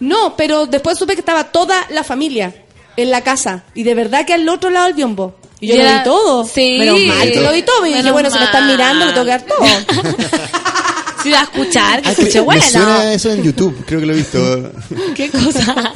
No, 0.00 0.36
pero 0.36 0.66
después 0.66 0.98
supe 0.98 1.14
que 1.14 1.20
estaba 1.20 1.44
toda 1.44 1.86
la 1.90 2.02
familia 2.02 2.54
en 2.96 3.10
la 3.10 3.22
casa. 3.22 3.64
Y 3.74 3.82
de 3.82 3.94
verdad 3.94 4.24
que 4.24 4.32
al 4.32 4.48
otro 4.48 4.70
lado 4.70 4.86
del 4.86 4.94
biombo. 4.94 5.34
Y 5.60 5.68
yo 5.68 5.76
lo 5.76 5.82
vi 5.82 6.02
todo. 6.02 6.46
Sí. 6.46 6.76
Menos 6.78 7.00
mal 7.00 7.30
que 7.30 7.40
lo 7.40 7.52
vi 7.52 7.62
todo. 7.62 7.86
Y 7.86 7.92
dije, 7.92 8.10
bueno, 8.10 8.30
si 8.30 8.38
me 8.38 8.44
están 8.44 8.66
mirando, 8.66 9.04
le 9.04 9.12
tengo 9.12 9.24
que 9.24 9.30
dar 9.30 9.42
todo. 9.42 9.64
Si 11.26 11.32
va 11.32 11.40
a 11.40 11.42
escuchar, 11.44 12.02
que 12.02 12.08
Ah, 12.08 12.12
escuche 12.12 12.38
me 12.38 12.44
bueno. 12.44 12.62
suena 12.62 13.12
eso 13.12 13.30
en 13.32 13.42
YouTube, 13.42 13.84
creo 13.86 14.00
que 14.00 14.06
lo 14.06 14.12
he 14.12 14.16
visto. 14.16 14.72
¿Qué 15.14 15.28
cosa? 15.30 15.92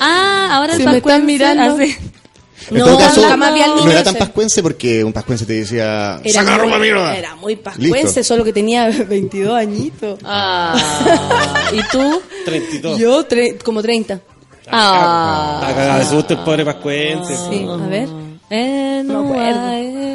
Ah, 0.00 0.48
ahora 0.52 0.74
el 0.74 0.80
Si 0.80 0.86
me 0.86 0.96
están 0.98 1.26
mirando. 1.26 1.74
hace- 1.74 1.98
En 2.70 2.78
No, 2.78 2.86
todo 2.86 2.98
caso, 2.98 3.22
jamás 3.22 3.52
vi 3.52 3.60
al 3.60 3.74
niño 3.74 3.84
no 3.84 3.90
era 3.90 4.02
tan 4.04 4.14
pascuense 4.14 4.62
porque 4.62 5.04
un 5.04 5.12
pascuense 5.12 5.44
te 5.44 5.52
decía, 5.52 6.18
Era 6.24 6.32
¡saca 6.44 6.56
ropa, 6.56 6.78
muy, 6.78 6.86
mierda! 6.88 7.14
era 7.14 7.34
muy 7.34 7.56
pascuense, 7.56 8.20
Listo. 8.20 8.24
solo 8.24 8.42
que 8.42 8.54
tenía 8.54 8.88
22 9.08 9.54
añitos. 9.54 10.18
Ah, 10.24 10.74
¿Y 11.72 11.80
tú? 11.92 12.22
32. 12.46 12.98
Yo 12.98 13.28
tre- 13.28 13.60
como 13.62 13.82
30. 13.82 14.18
Ah. 14.70 16.00
El 16.28 16.38
pobre 16.38 16.64
pascuense. 16.64 17.34
Sí, 17.50 17.66
a 17.68 17.76
ver. 17.86 18.08
Eh, 18.50 19.02
No 19.04 19.22
no 19.24 19.28
acuerdo. 19.28 19.60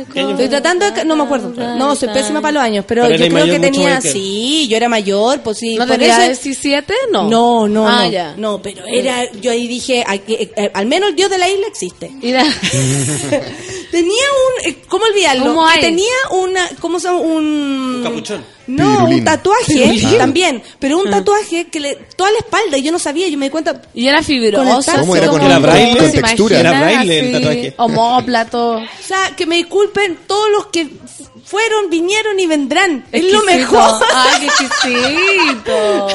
Estoy 0.01 0.47
tratando 0.49 0.89
de... 0.91 1.05
No 1.05 1.15
me 1.15 1.23
acuerdo. 1.23 1.49
No, 1.75 1.95
soy 1.95 2.09
pésima 2.09 2.41
para 2.41 2.51
los 2.53 2.63
años, 2.63 2.85
pero, 2.87 3.03
Pero 3.03 3.15
yo 3.15 3.25
creo 3.25 3.31
mayor 3.45 3.55
que 3.55 3.59
tenía... 3.59 3.99
que. 3.99 4.11
Sí, 4.11 4.67
yo 4.69 4.77
era 4.77 4.89
mayor, 4.89 5.41
pues 5.41 5.57
sí. 5.57 5.75
¿No 5.75 5.85
tenía 5.87 6.25
eso- 6.27 6.43
17? 6.43 6.93
No. 7.11 7.29
No, 7.29 7.67
no, 7.67 7.87
Ah, 7.87 8.05
no. 8.05 8.11
ya. 8.11 8.33
No, 8.37 8.61
pero 8.61 8.85
era... 8.85 9.31
Yo 9.33 9.51
ahí 9.51 9.67
dije, 9.67 10.03
hay 10.05 10.19
que- 10.19 10.51
eh, 10.55 10.71
al 10.73 10.85
menos 10.85 11.09
el 11.09 11.15
dios 11.15 11.29
de 11.29 11.37
la 11.37 11.49
isla 11.49 11.67
existe. 11.67 12.11
Mira. 12.21 12.43
Tenía 13.91 14.11
un... 14.13 14.69
eh, 14.71 14.77
¿Cómo 14.87 15.05
olvidarlo? 15.05 15.45
¿Cómo 15.45 15.65
Que 15.65 15.71
hay? 15.73 15.81
tenía 15.81 16.13
una... 16.31 16.69
¿Cómo 16.79 16.99
se 16.99 17.07
llama? 17.07 17.19
Un... 17.19 17.45
Un 17.97 18.01
capuchón. 18.03 18.45
No, 18.67 19.05
un 19.05 19.23
tatuaje 19.23 19.99
también. 20.17 20.61
Pero 20.79 20.99
un 20.99 21.09
tatuaje 21.09 21.67
que 21.67 21.79
le... 21.79 21.95
Toda 22.15 22.29
la 22.31 22.37
espalda, 22.39 22.77
y 22.77 22.83
yo 22.83 22.91
no 22.91 22.99
sabía, 22.99 23.27
yo 23.27 23.37
me 23.37 23.47
di 23.47 23.49
cuenta... 23.49 23.81
Y 23.95 24.07
era 24.07 24.21
fibroso. 24.21 24.91
¿Cómo 24.99 25.15
era 25.15 25.27
con, 25.27 25.41
Era 25.41 25.53
con- 25.55 25.63
braille, 25.63 25.97
con 25.97 26.11
¿Se 26.11 26.21
textura? 26.21 26.59
Era 26.59 26.79
braille 26.81 27.19
el 27.19 27.31
tatuaje. 27.31 27.73
Homóplato. 27.77 28.71
O 28.77 28.83
sea, 29.03 29.33
que 29.35 29.45
me 29.47 29.55
disculpen 29.55 30.19
todos 30.27 30.49
los 30.51 30.65
que 30.67 30.87
fueron, 31.49 31.89
vinieron 31.89 32.39
y 32.39 32.45
vendrán. 32.45 33.05
Es 33.11 33.23
lo 33.31 33.43
mejor. 33.43 33.91
Ay, 34.13 34.39
qué 34.39 34.45
exquisito. 34.45 36.07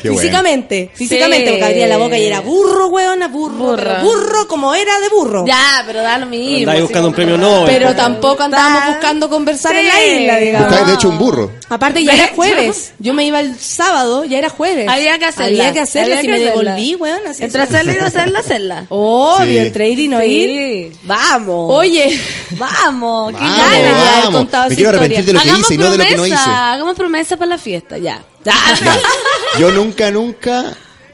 Qué 0.00 0.08
bueno. 0.10 0.20
físicamente, 0.20 0.90
físicamente, 0.94 1.44
Sí. 1.46 1.50
porque 1.50 1.64
abría 1.64 1.86
la 1.88 1.96
boca 1.98 2.16
y 2.18 2.24
era 2.26 2.40
burro, 2.40 2.86
weona, 2.88 3.26
burro, 3.28 3.56
Burra. 3.56 3.98
pero 4.00 4.02
burro 4.02 4.46
como 4.48 4.74
era 4.74 4.98
de 5.00 5.08
burro. 5.08 5.44
Ya, 5.46 5.82
pero 5.86 6.02
da 6.02 6.18
lo 6.18 6.26
mismo. 6.26 6.58
Andáis 6.58 6.82
buscando 6.82 7.08
un 7.08 7.14
premio 7.14 7.36
Nobel. 7.36 7.66
Pero 7.66 7.94
tampoco 7.96 8.42
andábamos 8.44 8.86
buscando 8.94 9.28
conversar 9.28 9.74
en 9.74 9.88
la 9.88 10.04
isla, 10.04 10.36
digamos. 10.36 10.68
Buscáis, 10.68 10.86
de 10.88 10.94
hecho, 10.94 11.08
un 11.08 11.18
burro. 11.18 11.50
Aparte 11.68 12.04
ya 12.04 12.12
era 12.14 12.28
jueves. 12.34 12.92
Yo 12.98 13.12
me 13.12 13.24
iba 13.24 13.40
el 13.40 13.58
sábado, 13.58 14.24
ya 14.24 14.38
era 14.38 14.50
jueves. 14.50 14.88
Había 14.88 15.18
que 15.18 15.26
hacerla. 15.26 15.46
Había 15.46 15.72
que 15.72 15.80
hacerla, 15.80 16.18
Había 16.18 16.20
si 16.20 16.26
que 16.26 16.32
me 16.32 16.48
hacerla. 16.48 16.72
devolví, 16.74 16.94
weón. 16.94 17.20
Así 17.28 17.42
Entre 17.44 17.62
hacerla 17.62 17.92
y 17.92 17.96
no 17.96 18.06
hacerla, 18.06 18.38
hacerla. 18.38 18.86
Obvio, 18.90 19.46
Sí. 19.46 19.58
entre 19.58 19.88
ir 19.88 19.98
y 19.98 20.08
no 20.08 20.22
ir. 20.22 20.92
Vamos. 21.02 21.74
Oye, 21.74 22.20
Vamos. 22.52 23.32
Qué 23.32 23.38
ganas. 23.44 24.24
Me 24.62 24.66
esa 24.68 24.74
quiero 24.76 24.90
arrepentir 24.90 25.24
de 25.24 25.32
lo 25.32 25.40
que 25.40 25.48
Hagamos 25.48 25.60
hice 25.70 25.74
y 25.74 25.78
no 25.78 25.90
de 25.90 25.98
lo 25.98 26.04
que 26.04 26.16
no 26.16 26.26
hice. 26.26 26.36
Hagamos 26.36 26.96
promesa 26.96 27.36
para 27.36 27.48
la 27.50 27.58
fiesta, 27.58 27.98
ya. 27.98 28.22
Ya. 28.44 28.54
Yo 29.58 29.70
nunca, 29.72 30.10
nunca... 30.10 30.64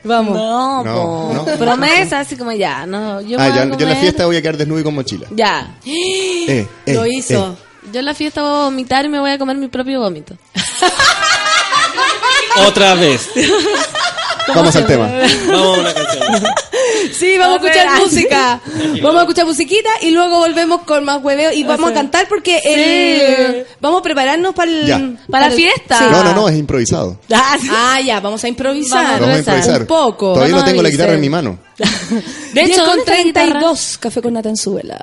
vamos. 0.05 0.35
No, 0.37 0.85
No, 0.85 0.95
po. 0.95 1.45
no. 1.51 1.57
promesa 1.59 2.21
así 2.21 2.37
como 2.37 2.53
ya, 2.53 2.87
no, 2.87 3.21
yo 3.23 3.39
Ah, 3.41 3.49
voy 3.49 3.57
ya, 3.57 3.63
a 3.63 3.65
yo 3.65 3.65
en 3.65 3.71
la 3.71 3.77
comer- 3.79 3.97
fiesta 4.01 4.27
voy 4.27 4.37
a 4.37 4.43
quedar 4.43 4.57
desnudo 4.57 4.81
y 4.81 4.85
con 4.85 4.95
mochila. 4.95 5.27
Ya. 5.31 5.75
Eh, 5.85 6.67
eh, 6.87 6.95
Lo 6.95 7.05
eh. 7.05 7.09
hizo. 7.15 7.57
Yo 7.93 7.99
en 8.01 8.05
la 8.05 8.15
fiesta 8.15 8.41
voy 8.43 8.51
a 8.51 8.65
vomitar 8.65 9.05
y 9.05 9.09
me 9.09 9.19
voy 9.21 9.31
a 9.33 9.39
comer 9.39 9.57
mi 9.57 9.69
propio 9.69 10.01
vómito. 10.01 10.37
Otra 12.67 12.95
vez. 12.95 13.29
Vamos 14.55 14.77
al 14.77 14.87
tema. 14.87 15.09
Vamos 15.49 15.77
a 15.79 15.81
una 15.81 15.95
canción. 15.95 16.45
Sí, 17.13 17.37
vamos 17.39 17.59
a 17.59 17.63
Vamos 17.63 17.67
a 17.67 17.71
escuchar 17.71 18.01
música. 18.01 18.61
Vamos 19.03 19.17
a 19.17 19.21
escuchar 19.23 19.47
musiquita 19.47 19.91
y 20.03 20.11
luego 20.11 20.39
volvemos 20.39 20.83
con 20.83 21.05
más 21.05 21.23
hueveo 21.23 21.53
y 21.53 21.65
vamos 21.65 21.91
a 21.91 21.95
cantar 21.95 22.29
porque 22.29 22.61
el- 22.65 23.67
vamos 23.81 24.01
a 24.01 24.03
prepararnos 24.03 24.55
para. 24.55 24.71
Para 25.31 25.49
la 25.49 25.55
fiesta. 25.55 25.99
Sí. 25.99 26.05
No, 26.11 26.25
no, 26.25 26.35
no, 26.35 26.49
es 26.49 26.57
improvisado. 26.57 27.19
Ah, 27.33 28.01
ya, 28.05 28.21
vamos 28.21 28.43
a 28.45 28.49
improvisar. 28.49 29.21
Vamos 29.21 29.37
a 29.37 29.39
improvisar. 29.39 29.81
Un 29.83 29.87
poco. 29.87 30.35
Todavía 30.35 30.55
No 30.55 30.61
no 30.61 30.67
tengo 30.67 30.83
la 30.83 30.91
guitarra 30.91 31.15
en 31.15 31.21
mi 31.21 31.29
mano. 31.29 31.59
De 32.53 32.61
hecho, 32.63 32.81
con 32.85 32.87
¿dónde 32.97 33.01
está 33.03 33.15
la 33.17 33.23
guitarra? 33.23 33.47
32, 33.61 33.99
café 33.99 34.23
con 34.23 34.33
Natanzuela. 34.35 34.99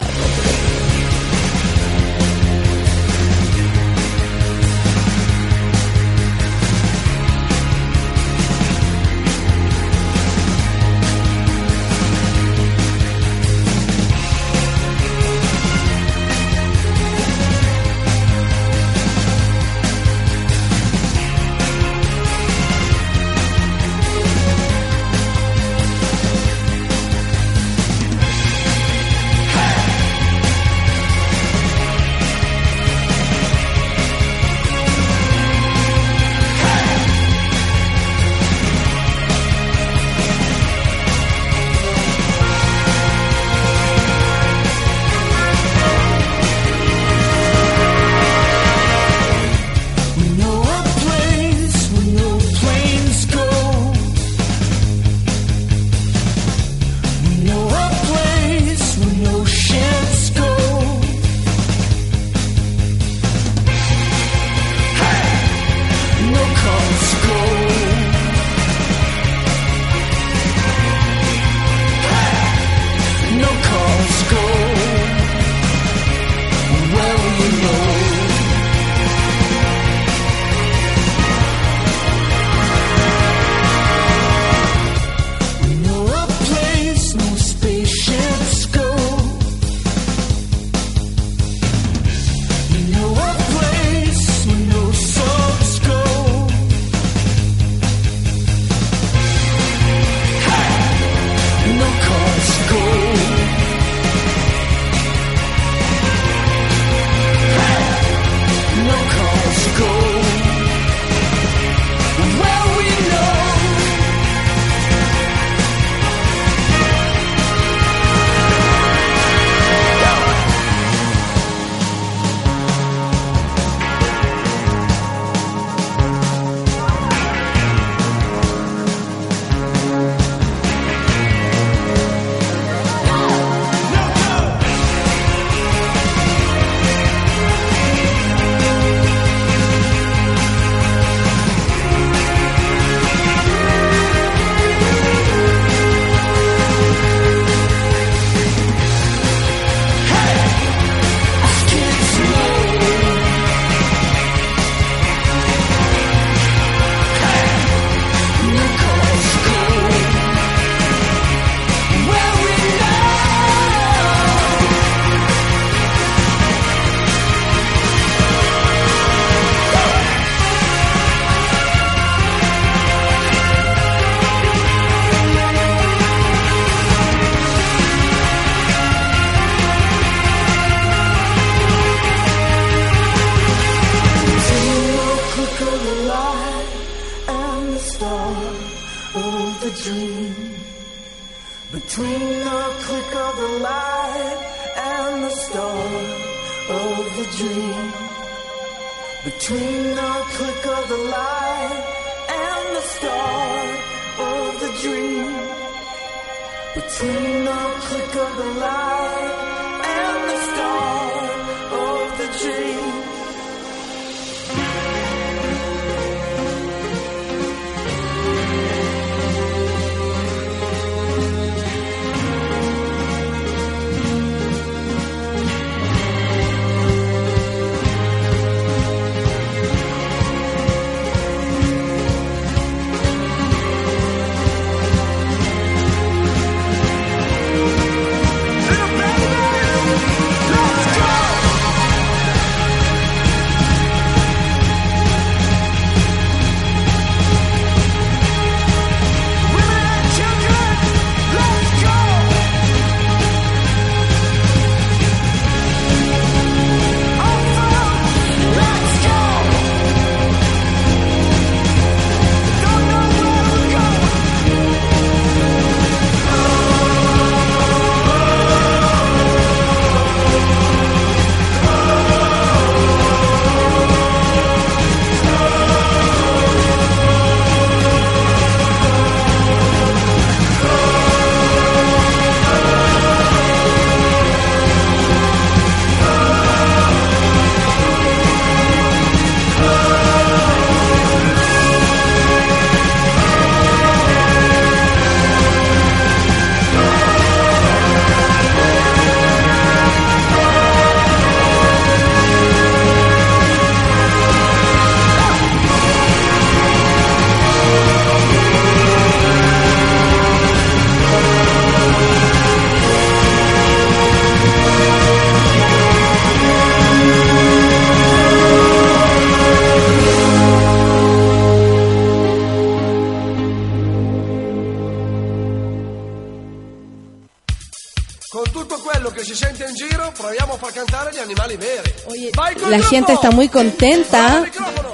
La 332.74 332.82
gente 332.82 333.14
está 333.14 333.30
muy 333.30 333.50
contenta. 333.50 334.46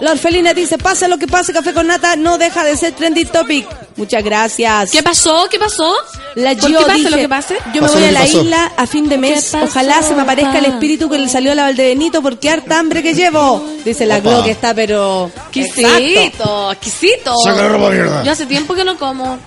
La 0.01 0.11
orfelina 0.11 0.53
dice, 0.53 0.77
pase 0.77 1.07
lo 1.07 1.17
que 1.17 1.27
pase, 1.27 1.53
Café 1.53 1.73
con 1.73 1.87
Nata 1.87 2.17
no 2.17 2.37
deja 2.37 2.65
de 2.65 2.75
ser 2.75 2.91
trending 2.91 3.29
topic. 3.29 3.65
Muchas 3.95 4.21
gracias. 4.21 4.91
¿Qué 4.91 5.01
pasó? 5.01 5.47
¿Qué 5.49 5.57
pasó? 5.57 5.95
La 6.35 6.55
¿Por 6.57 6.67
Gio 6.67 6.79
qué 6.79 6.85
pase 6.85 6.97
dice, 6.97 7.09
lo 7.09 7.15
que 7.15 7.29
pase? 7.29 7.57
Yo 7.73 7.81
me 7.81 7.87
voy 7.87 8.03
a 8.03 8.11
la 8.11 8.19
pasó. 8.19 8.41
isla 8.41 8.71
a 8.75 8.85
fin 8.85 9.07
de 9.07 9.17
mes. 9.17 9.45
¿Qué 9.45 9.51
pasó, 9.59 9.65
Ojalá 9.65 10.01
se 10.01 10.13
me 10.13 10.23
aparezca 10.23 10.57
el 10.57 10.65
espíritu 10.65 11.09
que 11.09 11.17
le 11.19 11.29
salió 11.29 11.53
a 11.53 11.55
la 11.55 11.63
Valdebenito 11.63 12.21
porque 12.21 12.49
harta 12.49 12.79
hambre 12.79 13.01
que 13.01 13.13
llevo. 13.13 13.63
Dice 13.85 14.05
la. 14.05 14.19
Glo 14.19 14.43
que 14.43 14.51
está, 14.51 14.73
pero... 14.73 15.31
Exquisito, 15.53 16.73
exquisito. 16.73 17.33
Saca 17.45 17.61
la 17.61 17.69
ropa, 17.69 17.91
mierda. 17.91 18.23
Yo 18.23 18.33
hace 18.33 18.45
tiempo 18.45 18.75
que 18.75 18.83
no 18.83 18.97
como. 18.97 19.39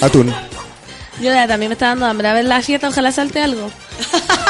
Atún. 0.00 0.34
Yo 1.20 1.30
ya 1.30 1.46
también 1.46 1.68
me 1.68 1.74
está 1.74 1.88
dando 1.88 2.06
hambre. 2.06 2.26
A 2.28 2.32
ver 2.32 2.46
la 2.46 2.62
fiesta, 2.62 2.88
ojalá 2.88 3.12
salte 3.12 3.42
algo. 3.42 3.70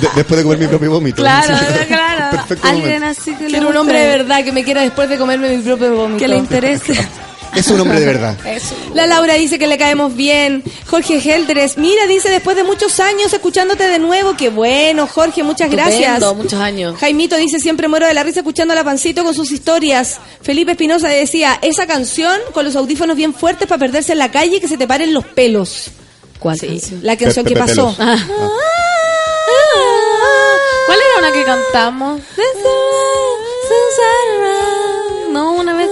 De- 0.00 0.08
después 0.16 0.38
de 0.38 0.42
comer 0.44 0.58
mi 0.58 0.66
propio 0.66 0.90
vómito. 0.90 1.16
Claro, 1.22 1.54
claro. 1.88 2.36
Perfecto 2.36 2.66
Alguien 2.68 3.00
momento. 3.00 3.20
así 3.20 3.34
que 3.34 3.44
le 3.44 3.50
Quiero 3.50 3.68
un 3.70 3.76
hombre 3.76 3.98
de 4.00 4.06
verdad 4.18 4.44
que 4.44 4.52
me 4.52 4.64
quiera 4.64 4.82
después 4.82 5.08
de 5.08 5.18
comerme 5.18 5.56
mi 5.56 5.62
propio 5.62 5.94
vómito. 5.94 6.18
Que 6.18 6.28
le 6.28 6.36
interese. 6.36 6.94
Es 7.52 7.66
un 7.66 7.80
hombre 7.80 7.98
de 7.98 8.06
verdad. 8.06 8.38
La 8.94 9.08
Laura 9.08 9.34
dice 9.34 9.58
que 9.58 9.66
le 9.66 9.76
caemos 9.76 10.14
bien. 10.14 10.62
Jorge 10.86 11.16
Heldres, 11.18 11.78
mira, 11.78 12.06
dice 12.06 12.30
después 12.30 12.54
de 12.56 12.62
muchos 12.62 13.00
años 13.00 13.32
escuchándote 13.32 13.88
de 13.88 13.98
nuevo. 13.98 14.36
Qué 14.36 14.50
bueno, 14.50 15.08
Jorge, 15.08 15.42
muchas 15.42 15.68
gracias. 15.68 16.14
Estupendo, 16.18 16.34
muchos 16.36 16.60
años. 16.60 16.96
Jaimito 17.00 17.34
dice 17.36 17.58
siempre 17.58 17.88
muero 17.88 18.06
de 18.06 18.14
la 18.14 18.22
risa 18.22 18.38
escuchando 18.38 18.70
a 18.70 18.76
la 18.76 18.84
pancito 18.84 19.24
con 19.24 19.34
sus 19.34 19.50
historias. 19.50 20.20
Felipe 20.42 20.70
Espinosa 20.70 21.08
decía, 21.08 21.58
esa 21.60 21.88
canción 21.88 22.38
con 22.54 22.64
los 22.64 22.76
audífonos 22.76 23.16
bien 23.16 23.34
fuertes 23.34 23.66
para 23.66 23.80
perderse 23.80 24.12
en 24.12 24.18
la 24.20 24.30
calle 24.30 24.58
y 24.58 24.60
que 24.60 24.68
se 24.68 24.78
te 24.78 24.86
paren 24.86 25.12
los 25.12 25.24
pelos. 25.24 25.90
¿Cuál 26.38 26.56
Sí, 26.56 26.68
canción? 26.68 27.00
la 27.02 27.16
canción 27.16 27.44
que 27.44 27.56
pasó. 27.56 27.96
Pelos. 27.96 27.96
Ah. 27.98 28.16
¿Cuál 30.90 31.02
era 31.02 31.18
una 31.20 31.30
que 31.32 31.44
cantamos? 31.44 32.20
No, 35.30 35.52
una 35.52 35.72
vez. 35.76 35.88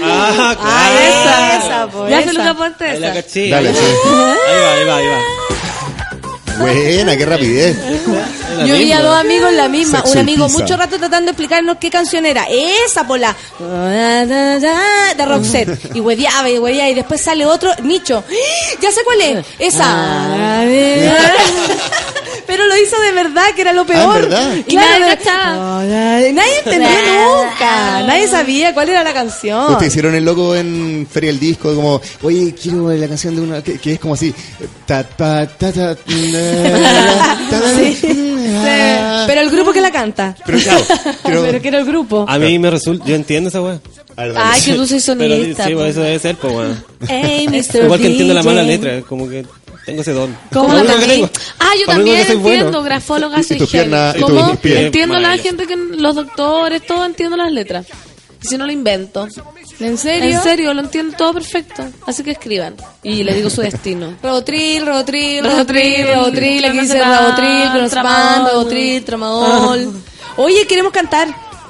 Ah, 0.00 0.54
claro. 0.54 0.60
Ah, 0.62 0.90
esa, 1.02 1.56
esa, 1.58 1.86
po, 1.88 2.08
Ya 2.08 2.22
se 2.22 2.32
lo 2.32 2.56
ponte 2.56 2.84
Ahí 2.84 3.00
la 3.00 3.08
esa. 3.08 3.22
caché. 3.22 3.48
Dale, 3.48 3.74
sí. 3.74 3.80
ahí 3.80 4.60
va, 4.62 4.72
ahí 4.72 4.84
va, 4.84 4.96
ahí 4.98 5.06
va. 5.08 6.58
Buena, 6.58 7.16
qué 7.16 7.26
rapidez. 7.26 7.76
La 8.58 8.66
Yo 8.66 8.76
vi 8.76 8.92
a 8.92 9.00
dos 9.00 9.16
amigos 9.16 9.52
la 9.52 9.68
misma. 9.68 9.98
Sexo 10.00 10.12
Un 10.12 10.18
amigo 10.18 10.46
pizza. 10.46 10.58
mucho 10.58 10.76
rato 10.76 10.98
tratando 10.98 11.26
de 11.26 11.30
explicarnos 11.32 11.76
qué 11.78 11.90
canción 11.90 12.26
era. 12.26 12.46
Esa 12.86 13.06
por 13.06 13.18
la 13.20 13.34
de 15.16 15.24
Roxette. 15.26 15.94
Y 15.94 16.00
hueveaba 16.00 16.48
y 16.50 16.58
hueveaba. 16.58 16.90
Y 16.90 16.94
después 16.94 17.20
sale 17.20 17.46
otro, 17.46 17.70
Nicho. 17.82 18.24
¡Ah! 18.28 18.78
Ya 18.80 18.90
sé 18.90 19.00
cuál 19.04 19.20
es. 19.20 19.46
Esa. 19.58 20.64
Pero 22.46 22.66
lo 22.66 22.76
hizo 22.78 22.98
de 23.02 23.12
verdad, 23.12 23.44
que 23.54 23.60
era 23.60 23.74
lo 23.74 23.84
peor. 23.84 24.00
Ah, 24.00 24.16
¿en 24.16 24.22
verdad? 24.22 24.54
Y 24.66 24.72
Y 24.72 24.76
nadie 24.76 25.00
nadie, 26.32 26.58
entendió 26.64 26.88
nunca. 26.88 28.02
Nadie 28.06 28.26
sabía 28.26 28.72
cuál 28.72 28.88
era 28.88 29.04
la 29.04 29.12
canción. 29.12 29.72
Ustedes 29.72 29.92
hicieron 29.92 30.14
el 30.14 30.24
loco 30.24 30.56
en 30.56 31.06
Feria 31.10 31.30
del 31.30 31.38
Disco, 31.40 31.74
como, 31.74 32.00
oye, 32.22 32.54
quiero 32.54 32.90
la 32.90 33.06
canción 33.06 33.36
de 33.36 33.42
una, 33.42 33.62
que, 33.62 33.78
que 33.78 33.92
es 33.92 34.00
como 34.00 34.14
así. 34.14 34.34
Ta, 34.86 35.04
ta, 35.04 35.46
ta, 35.46 35.72
ta, 35.72 35.94
ta, 35.94 35.96
ta, 35.96 37.50
ta, 37.50 37.60
Sí, 38.62 39.24
Pero 39.26 39.40
el 39.40 39.50
grupo 39.50 39.72
que 39.72 39.80
la 39.80 39.90
canta. 39.90 40.34
Pero 40.46 40.58
claro, 40.58 40.84
quiero- 41.24 41.42
Pero 41.42 41.62
que 41.62 41.68
era 41.68 41.78
el 41.78 41.84
grupo. 41.86 42.24
A 42.28 42.38
mí 42.38 42.58
me 42.58 42.70
resulta, 42.70 43.04
yo 43.06 43.14
entiendo 43.14 43.48
esa 43.48 43.60
weá. 43.62 43.80
Ay, 44.16 44.60
que 44.62 44.72
tú 44.74 44.86
soy 44.86 44.98
Pero 44.98 45.00
sí, 45.00 45.00
sonidista. 45.00 45.64
po. 45.70 45.84
eso 45.84 46.00
debe 46.00 46.18
ser, 46.18 46.36
pues 46.36 46.52
weón. 46.52 46.84
Hey, 47.08 47.46
Mr. 47.50 47.84
Igual 47.84 48.00
que 48.00 48.06
entiendo 48.08 48.34
la 48.34 48.42
mala 48.42 48.62
letra, 48.62 49.00
como 49.02 49.28
que 49.28 49.46
tengo 49.86 50.02
ese 50.02 50.12
don. 50.12 50.36
¿Cómo 50.52 50.74
la 50.74 50.82
tengo. 50.98 51.30
Ah, 51.58 51.70
yo 51.78 51.86
Para 51.86 51.98
también 51.98 52.26
soy 52.26 52.36
bueno. 52.36 52.54
entiendo, 52.56 52.82
grafóloga 52.82 53.42
soy 53.42 53.58
tus 53.58 53.70
pies. 53.70 53.86
Entiendo 54.64 55.18
la 55.18 55.38
gente 55.38 55.66
que 55.66 55.76
los 55.76 56.14
doctores, 56.16 56.84
todo 56.86 57.04
entiendo 57.04 57.36
las 57.36 57.52
letras. 57.52 57.86
Y 58.42 58.48
si 58.48 58.58
no 58.58 58.66
lo 58.66 58.72
invento. 58.72 59.26
¿En 59.80 59.96
serio? 59.96 60.36
En 60.36 60.42
serio, 60.42 60.74
lo 60.74 60.80
entiendo 60.80 61.16
todo 61.16 61.34
perfecto. 61.34 61.84
Así 62.06 62.22
que 62.24 62.32
escriban. 62.32 62.74
Y 63.02 63.22
le 63.22 63.34
digo 63.34 63.48
su 63.50 63.60
destino. 63.62 64.16
Robotril, 64.22 64.84
Robotril, 64.86 65.44
Robotril, 65.44 66.06
Robotril, 66.14 66.64
aquí 66.64 66.78
dice 66.80 67.00
Robotril, 67.04 67.88
Tramadol. 67.90 68.50
Robotril, 68.52 69.04
Tramadol. 69.06 70.02
Oye, 70.36 70.66
queremos 70.66 70.92
cantar. 70.92 71.28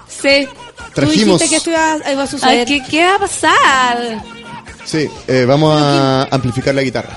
Sí. 0.09 0.48
Trajimos. 0.94 1.39
Tú 1.39 1.44
dijiste 1.44 1.48
que 1.51 1.56
esto 1.56 1.70
iba, 1.70 1.97
iba 2.12 2.22
a 2.22 2.24
Ay, 2.24 2.28
suceder. 2.28 2.66
¿qué, 2.66 2.82
¿Qué 2.89 3.05
va 3.05 3.14
a 3.16 3.18
pasar? 3.18 4.24
Sí, 4.85 5.09
eh, 5.26 5.44
vamos 5.47 5.80
a 5.80 6.22
amplificar 6.30 6.74
la 6.74 6.82
guitarra. 6.82 7.10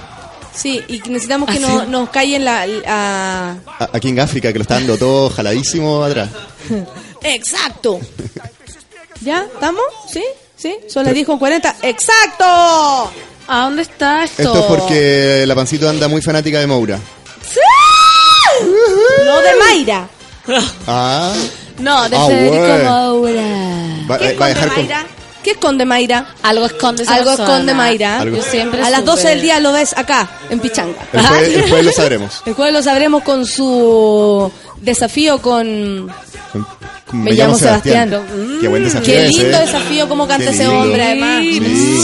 Sí, 0.54 0.84
y 0.90 1.00
necesitamos 1.10 1.50
que 1.50 1.58
¿Ah, 1.58 1.62
no- 1.62 1.80
sí? 1.82 1.88
nos 1.90 2.10
callen 2.10 2.44
la... 2.44 2.66
a- 2.86 3.52
A- 3.80 3.90
aquí 3.94 4.10
en 4.10 4.20
África, 4.20 4.52
que 4.52 4.60
lo 4.60 4.64
está 4.64 4.74
dando 4.76 4.98
todo 4.98 5.30
jaladísimo 5.30 6.04
atrás. 6.04 6.30
Exacto. 7.24 8.00
¿Ya? 9.22 9.46
¿Estamos? 9.54 9.84
¿Sí? 10.12 10.24
¿Sí? 10.62 10.76
Son 10.88 11.04
las 11.06 11.14
10 11.14 11.26
con 11.26 11.40
40. 11.40 11.78
¡Exacto! 11.82 13.12
¿A 13.48 13.64
dónde 13.64 13.82
está 13.82 14.24
esto? 14.24 14.42
Esto 14.44 14.60
es 14.60 14.66
porque 14.66 15.44
la 15.48 15.56
pancito 15.56 15.90
anda 15.90 16.08
muy 16.08 16.22
fanática 16.22 16.60
de 16.60 16.68
Moura. 16.68 17.00
No 19.26 19.42
de 19.42 19.56
Mayra. 19.60 20.08
Ah. 20.88 21.34
No, 21.80 22.08
de 22.10 22.16
Ah, 22.16 22.28
Federico 22.28 23.18
güey. 23.18 23.34
Moura. 23.34 24.06
Va, 24.12 24.18
¿Qué 24.20 24.34
va 24.38 24.46
a 24.46 24.50
esconde 24.52 24.68
con... 24.76 24.78
Mayra? 24.84 25.06
¿Qué 25.42 25.52
esconde 25.52 25.86
Mayra? 25.86 26.36
Algo 26.44 26.66
esconde 26.68 27.02
esa 27.04 27.16
Algo 27.16 27.26
persona. 27.32 27.50
esconde 27.54 27.74
Mayra. 27.74 28.20
Algo- 28.20 28.38
Yo 28.38 28.44
siempre 28.44 28.84
A 28.84 28.90
las 28.92 29.00
supe. 29.00 29.12
12 29.12 29.28
del 29.30 29.42
día 29.42 29.60
lo 29.60 29.72
ves 29.72 29.98
acá, 29.98 30.30
en 30.52 30.60
Pichanga. 30.60 31.00
El 31.12 31.26
jueves, 31.26 31.54
el 31.56 31.62
jueves 31.70 31.86
lo 31.88 31.92
sabremos. 32.04 32.44
El 32.46 32.54
jueves 32.54 32.74
lo 32.76 32.84
sabremos 32.84 33.24
con 33.24 33.48
su 33.48 34.52
desafío 34.78 35.42
con... 35.42 36.14
Me, 37.14 37.32
llamo 37.34 37.58
Sebastián. 37.58 38.14
Qué 38.62 38.68
buen 38.68 38.84
desafío 38.84 39.06
Qué 39.14 39.26
ese, 39.28 39.44
lindo 39.44 39.58
¿eh? 39.58 39.62
desafío 39.62 40.08
como 40.10 40.28
canta 40.28 40.50
ese 40.50 40.68
hombre, 40.68 41.04
además. 41.04 41.42
Sí. 41.42 42.00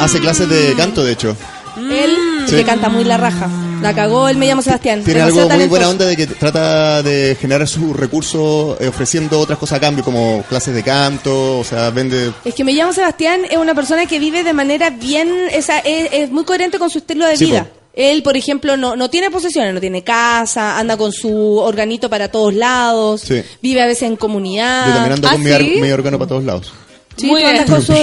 Hace 0.00 0.18
clases 0.20 0.48
de 0.48 0.74
canto, 0.76 1.04
de 1.04 1.12
hecho. 1.12 1.36
Él 1.76 2.16
Sí. 2.48 2.56
que 2.56 2.64
canta 2.64 2.88
muy 2.88 3.04
la 3.04 3.16
raja. 3.16 3.48
La 3.80 3.94
cagó, 3.94 4.28
él 4.28 4.36
me 4.36 4.46
llamo 4.46 4.62
Sebastián. 4.62 5.02
Tiene 5.02 5.20
Demasiado 5.20 5.48
algo 5.48 5.58
muy 5.60 5.68
buena 5.68 5.88
onda 5.88 6.04
de 6.06 6.16
que 6.16 6.26
trata 6.26 7.02
de 7.02 7.36
generar 7.40 7.66
sus 7.66 7.96
recursos 7.96 8.76
eh, 8.80 8.88
ofreciendo 8.88 9.38
otras 9.40 9.58
cosas 9.58 9.78
a 9.78 9.80
cambio, 9.80 10.04
como 10.04 10.44
clases 10.48 10.74
de 10.74 10.82
canto, 10.82 11.58
o 11.58 11.64
sea, 11.64 11.90
vende... 11.90 12.32
Es 12.44 12.54
que 12.54 12.62
me 12.62 12.72
llamo 12.72 12.92
Sebastián 12.92 13.42
es 13.50 13.56
una 13.56 13.74
persona 13.74 14.06
que 14.06 14.18
vive 14.20 14.44
de 14.44 14.52
manera 14.52 14.90
bien, 14.90 15.28
esa, 15.50 15.78
es, 15.80 16.08
es 16.12 16.30
muy 16.30 16.44
coherente 16.44 16.78
con 16.78 16.90
su 16.90 16.98
estilo 16.98 17.26
de 17.26 17.36
Sí, 17.36 17.46
vida. 17.46 17.64
po. 17.64 17.81
Él, 17.94 18.22
por 18.22 18.36
ejemplo, 18.36 18.76
no, 18.76 18.96
no 18.96 19.10
tiene 19.10 19.30
posesiones, 19.30 19.74
no 19.74 19.80
tiene 19.80 20.02
casa, 20.02 20.78
anda 20.78 20.96
con 20.96 21.12
su 21.12 21.58
organito 21.58 22.08
para 22.08 22.28
todos 22.30 22.54
lados, 22.54 23.20
Sí. 23.20 23.42
vive 23.60 23.82
a 23.82 23.86
veces 23.86 24.04
en 24.04 24.16
comunidad. 24.16 24.86
Yo 24.86 24.92
también 24.94 25.12
ando 25.12 25.28
¿Ah, 25.28 25.32
con 25.32 25.42
mi, 25.42 25.48
sí? 25.48 25.52
ar- 25.54 25.62
mi 25.82 25.90
órgano 25.92 26.18
para 26.18 26.28
todos 26.28 26.44
lados. 26.44 26.72
Sí, 27.16 27.26
Muy 27.26 27.42
bien. 27.42 27.64
con 27.66 27.82
su... 27.82 27.94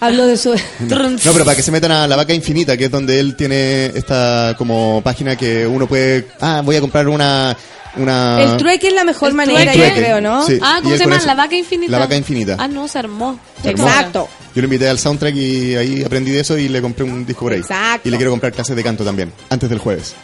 Hablo 0.00 0.26
de 0.26 0.36
su... 0.36 0.54
No, 0.80 1.10
no, 1.10 1.18
pero 1.32 1.44
para 1.44 1.56
que 1.56 1.62
se 1.62 1.70
metan 1.70 1.92
a 1.92 2.06
la 2.08 2.16
vaca 2.16 2.32
infinita, 2.32 2.76
que 2.76 2.86
es 2.86 2.90
donde 2.90 3.20
él 3.20 3.36
tiene 3.36 3.86
esta 3.86 4.54
como 4.58 5.00
página 5.04 5.36
que 5.36 5.66
uno 5.66 5.86
puede... 5.86 6.26
Ah, 6.40 6.62
voy 6.64 6.76
a 6.76 6.80
comprar 6.80 7.08
una... 7.08 7.56
una 7.96 8.40
El 8.42 8.56
trueque 8.56 8.88
es 8.88 8.94
la 8.94 9.04
mejor 9.04 9.30
El 9.30 9.34
manera, 9.34 9.74
yo 9.74 9.84
creo, 9.94 10.20
¿no? 10.20 10.46
Sí. 10.46 10.58
Ah, 10.62 10.80
¿cómo 10.82 10.96
se 10.96 11.02
llama? 11.04 11.16
eso- 11.16 11.26
La 11.26 11.34
vaca 11.34 11.56
infinita. 11.56 11.92
La 11.92 11.98
vaca 11.98 12.16
infinita. 12.16 12.56
Ah, 12.58 12.68
no, 12.68 12.88
se 12.88 12.98
armó. 12.98 13.38
Se 13.62 13.68
armó. 13.70 13.86
Exacto. 13.86 14.28
Yo 14.54 14.62
lo 14.62 14.66
invité 14.66 14.88
al 14.88 14.98
soundtrack 14.98 15.34
y 15.34 15.74
ahí 15.74 16.02
aprendí 16.04 16.30
de 16.30 16.40
eso 16.40 16.56
y 16.56 16.68
le 16.68 16.80
compré 16.80 17.04
un 17.04 17.26
disco 17.26 17.42
por 17.42 17.52
ahí. 17.52 17.60
Exacto. 17.60 18.08
Y 18.08 18.10
le 18.10 18.16
quiero 18.16 18.30
comprar 18.30 18.52
clases 18.52 18.76
de 18.76 18.82
canto 18.82 19.04
también, 19.04 19.32
antes 19.50 19.68
del 19.68 19.78
jueves. 19.78 20.14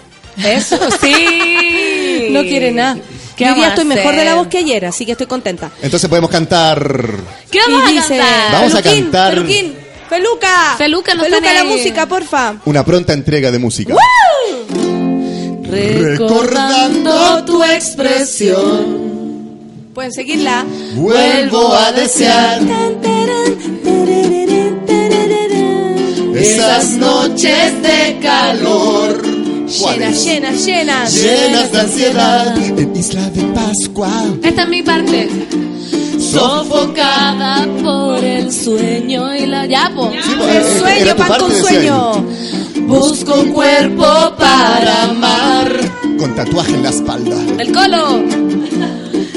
Eso, 0.43 0.79
sí. 1.01 2.29
No 2.31 2.43
quiere 2.43 2.71
nada. 2.71 2.97
¿Qué 3.41 3.47
Yo 3.47 3.53
hoy 3.53 3.57
día 3.61 3.69
estoy 3.71 3.85
mejor 3.87 4.15
de 4.15 4.25
la 4.27 4.35
voz 4.35 4.49
que 4.49 4.59
ayer, 4.59 4.85
así 4.85 5.07
que 5.07 5.13
estoy 5.13 5.27
contenta. 5.27 5.71
Entonces 5.81 6.09
podemos 6.11 6.29
cantar... 6.31 6.79
¿Qué 7.51 7.59
vamos 7.67 7.85
a 7.85 7.91
dice, 7.91 8.19
cantar? 8.19 8.53
Vamos 8.53 8.75
a 8.75 8.83
Peluquín, 8.83 9.03
cantar- 9.05 9.31
Peluquín, 9.35 9.75
Feluca. 10.11 10.75
Feluca, 10.77 11.15
no 11.15 11.23
Feluca 11.23 11.39
están 11.49 11.55
la 11.55 11.61
ahí. 11.63 11.69
música, 11.79 12.07
porfa. 12.07 12.55
Una 12.67 12.85
pronta 12.85 13.15
entrega 13.15 13.51
de 13.51 13.59
música. 13.59 13.95
Recordando 15.63 17.45
tu 17.47 17.65
expresión. 17.65 19.09
Pueden 19.95 20.13
seguirla. 20.13 20.65
Vuelvo 20.97 21.73
a 21.75 21.93
desear 21.93 22.61
esas 26.35 26.91
noches 26.93 27.83
de 27.83 28.19
calor 28.23 29.23
Llena, 29.71 30.11
llena, 30.11 30.51
llena. 30.51 31.05
llenas 31.09 31.71
de 31.71 31.81
ansiedad 31.81 32.59
en 32.59 32.97
Isla 32.97 33.31
de 33.31 33.43
Pascua. 33.55 34.11
Esta 34.43 34.63
es 34.65 34.69
mi 34.69 34.83
parte. 34.83 35.29
Sofocada 36.19 37.69
por 37.81 38.25
el 38.25 38.53
sueño 38.53 39.33
y 39.33 39.47
la... 39.47 39.67
Ya, 39.67 39.93
po. 39.95 40.11
El 40.11 40.81
sueño, 40.81 41.17
pan 41.17 41.39
con 41.39 41.53
sueño. 41.53 42.25
Busco 42.89 43.35
un 43.35 43.53
cuerpo 43.53 44.05
para 44.37 45.05
amar. 45.05 45.73
Con 46.19 46.35
tatuaje 46.35 46.75
en 46.75 46.83
la 46.83 46.91
espalda. 46.91 47.37
El 47.57 47.73
colo. 47.73 48.25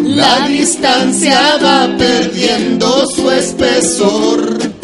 La 0.04 0.48
distancia 0.48 1.60
va 1.64 1.96
perdiendo 1.96 3.06
su 3.06 3.30
espesor. 3.30 4.83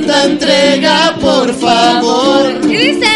Pronta 0.00 0.24
entrega, 0.24 1.14
por 1.20 1.52
favor. 1.54 2.60
Dice... 2.62 3.06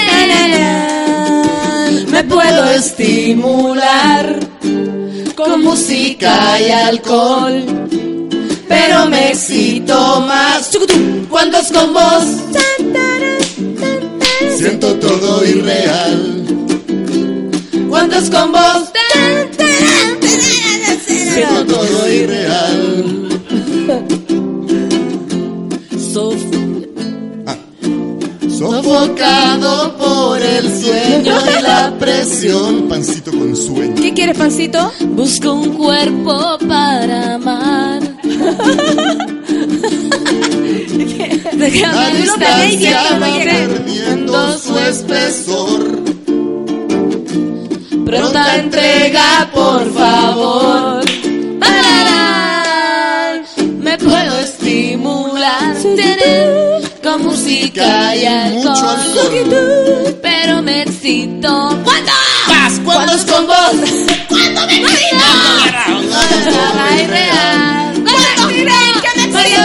Me 2.11 2.23
puedo 2.25 2.71
estimular 2.73 4.39
con 5.35 5.65
música 5.65 6.61
y 6.61 6.71
alcohol. 6.71 7.65
Pero 8.69 9.07
me 9.07 9.31
excito 9.31 10.21
más 10.21 10.71
cuando 11.31 11.59
es 11.59 11.73
con 11.73 11.95
vos. 11.95 12.25
Siento 14.57 14.95
todo 14.97 15.45
irreal. 15.45 16.45
Cuando 17.89 18.17
es 18.17 18.31
con 18.31 18.53
vos. 18.53 18.93
Siento 21.07 21.65
todo 21.65 22.13
irreal. 22.13 22.54
Sofocado 28.65 29.95
por 29.99 30.41
el 30.41 30.65
sueño 30.83 31.37
y 31.59 31.63
la 31.63 31.95
presión. 31.99 32.89
Pancito 32.89 33.31
con 33.31 33.55
sueño. 33.55 33.95
¿Qué 33.97 34.15
quieres, 34.15 34.39
pancito? 34.39 34.91
Busco 35.11 35.53
un 35.53 35.75
cuerpo 35.75 36.59
para 36.67 37.35
amar. 37.35 38.01
La 41.53 41.67
Déjame 41.67 42.17
distancia 42.17 42.91
estar 43.03 43.23
va 43.23 43.27
perdiendo 43.45 44.59
su 44.59 44.79
espesor. 44.79 46.03
Pronta 48.07 48.57
entrega, 48.57 49.51
por 49.53 49.93
favor. 49.93 51.05
Parará. 51.61 53.43
Me 53.83 53.99
puedo 53.99 54.39
estimular 54.39 55.77
con 57.15 57.27
música 57.27 58.17
y 58.17 58.27
Mucho 58.55 58.71
alcohol. 58.71 58.99
alcohol. 59.33 60.19
Pero 60.23 60.63
me 60.63 60.83
excito. 60.83 61.81
¿Cuándo? 61.85 62.13
Paz 62.49 62.81
cuando 62.85 63.13
es 63.13 63.25
con 63.25 63.47
vos. 63.47 63.57
¿Cuándo 64.29 64.67
me 64.67 64.81
excito? 64.81 65.17
Ay, 66.77 67.07
real. 67.07 67.95
¿Cuándo 68.05 68.47
me 68.49 68.63
excito? 69.25 69.63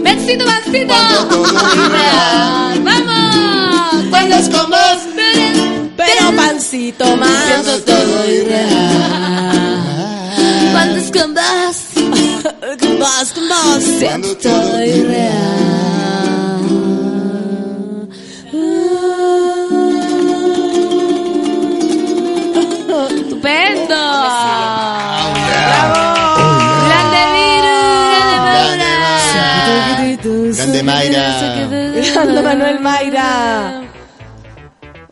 Me 0.00 0.12
excito, 0.12 0.44
me 0.46 0.52
excito. 0.58 0.94
Real. 1.88 2.80
¡Vamos! 2.84 4.04
Cuando 4.10 4.36
es 4.36 4.48
con 4.48 4.70
vos. 4.70 4.98
Pero 5.96 6.36
pancito 6.36 7.16
más. 7.16 7.44
Siento 7.46 7.80
todo 7.82 8.30
irreal. 8.30 8.68
Cuando 10.72 10.96
es 10.98 11.10
con 11.10 11.34
vos. 11.34 11.81
Vos, 13.02 13.32
con 13.32 13.48
vos. 13.48 13.82
Siento 13.98 14.36
todo 14.36 14.84
irreal. 14.84 15.72
¡Estupendo! 23.16 23.96
¡Grande 26.86 27.22
virus! 30.22 30.56
Grande 30.56 30.82
Mayra. 30.84 31.24
Grande 32.14 32.42
Manuel 32.42 32.78
Mayra. 32.78 33.82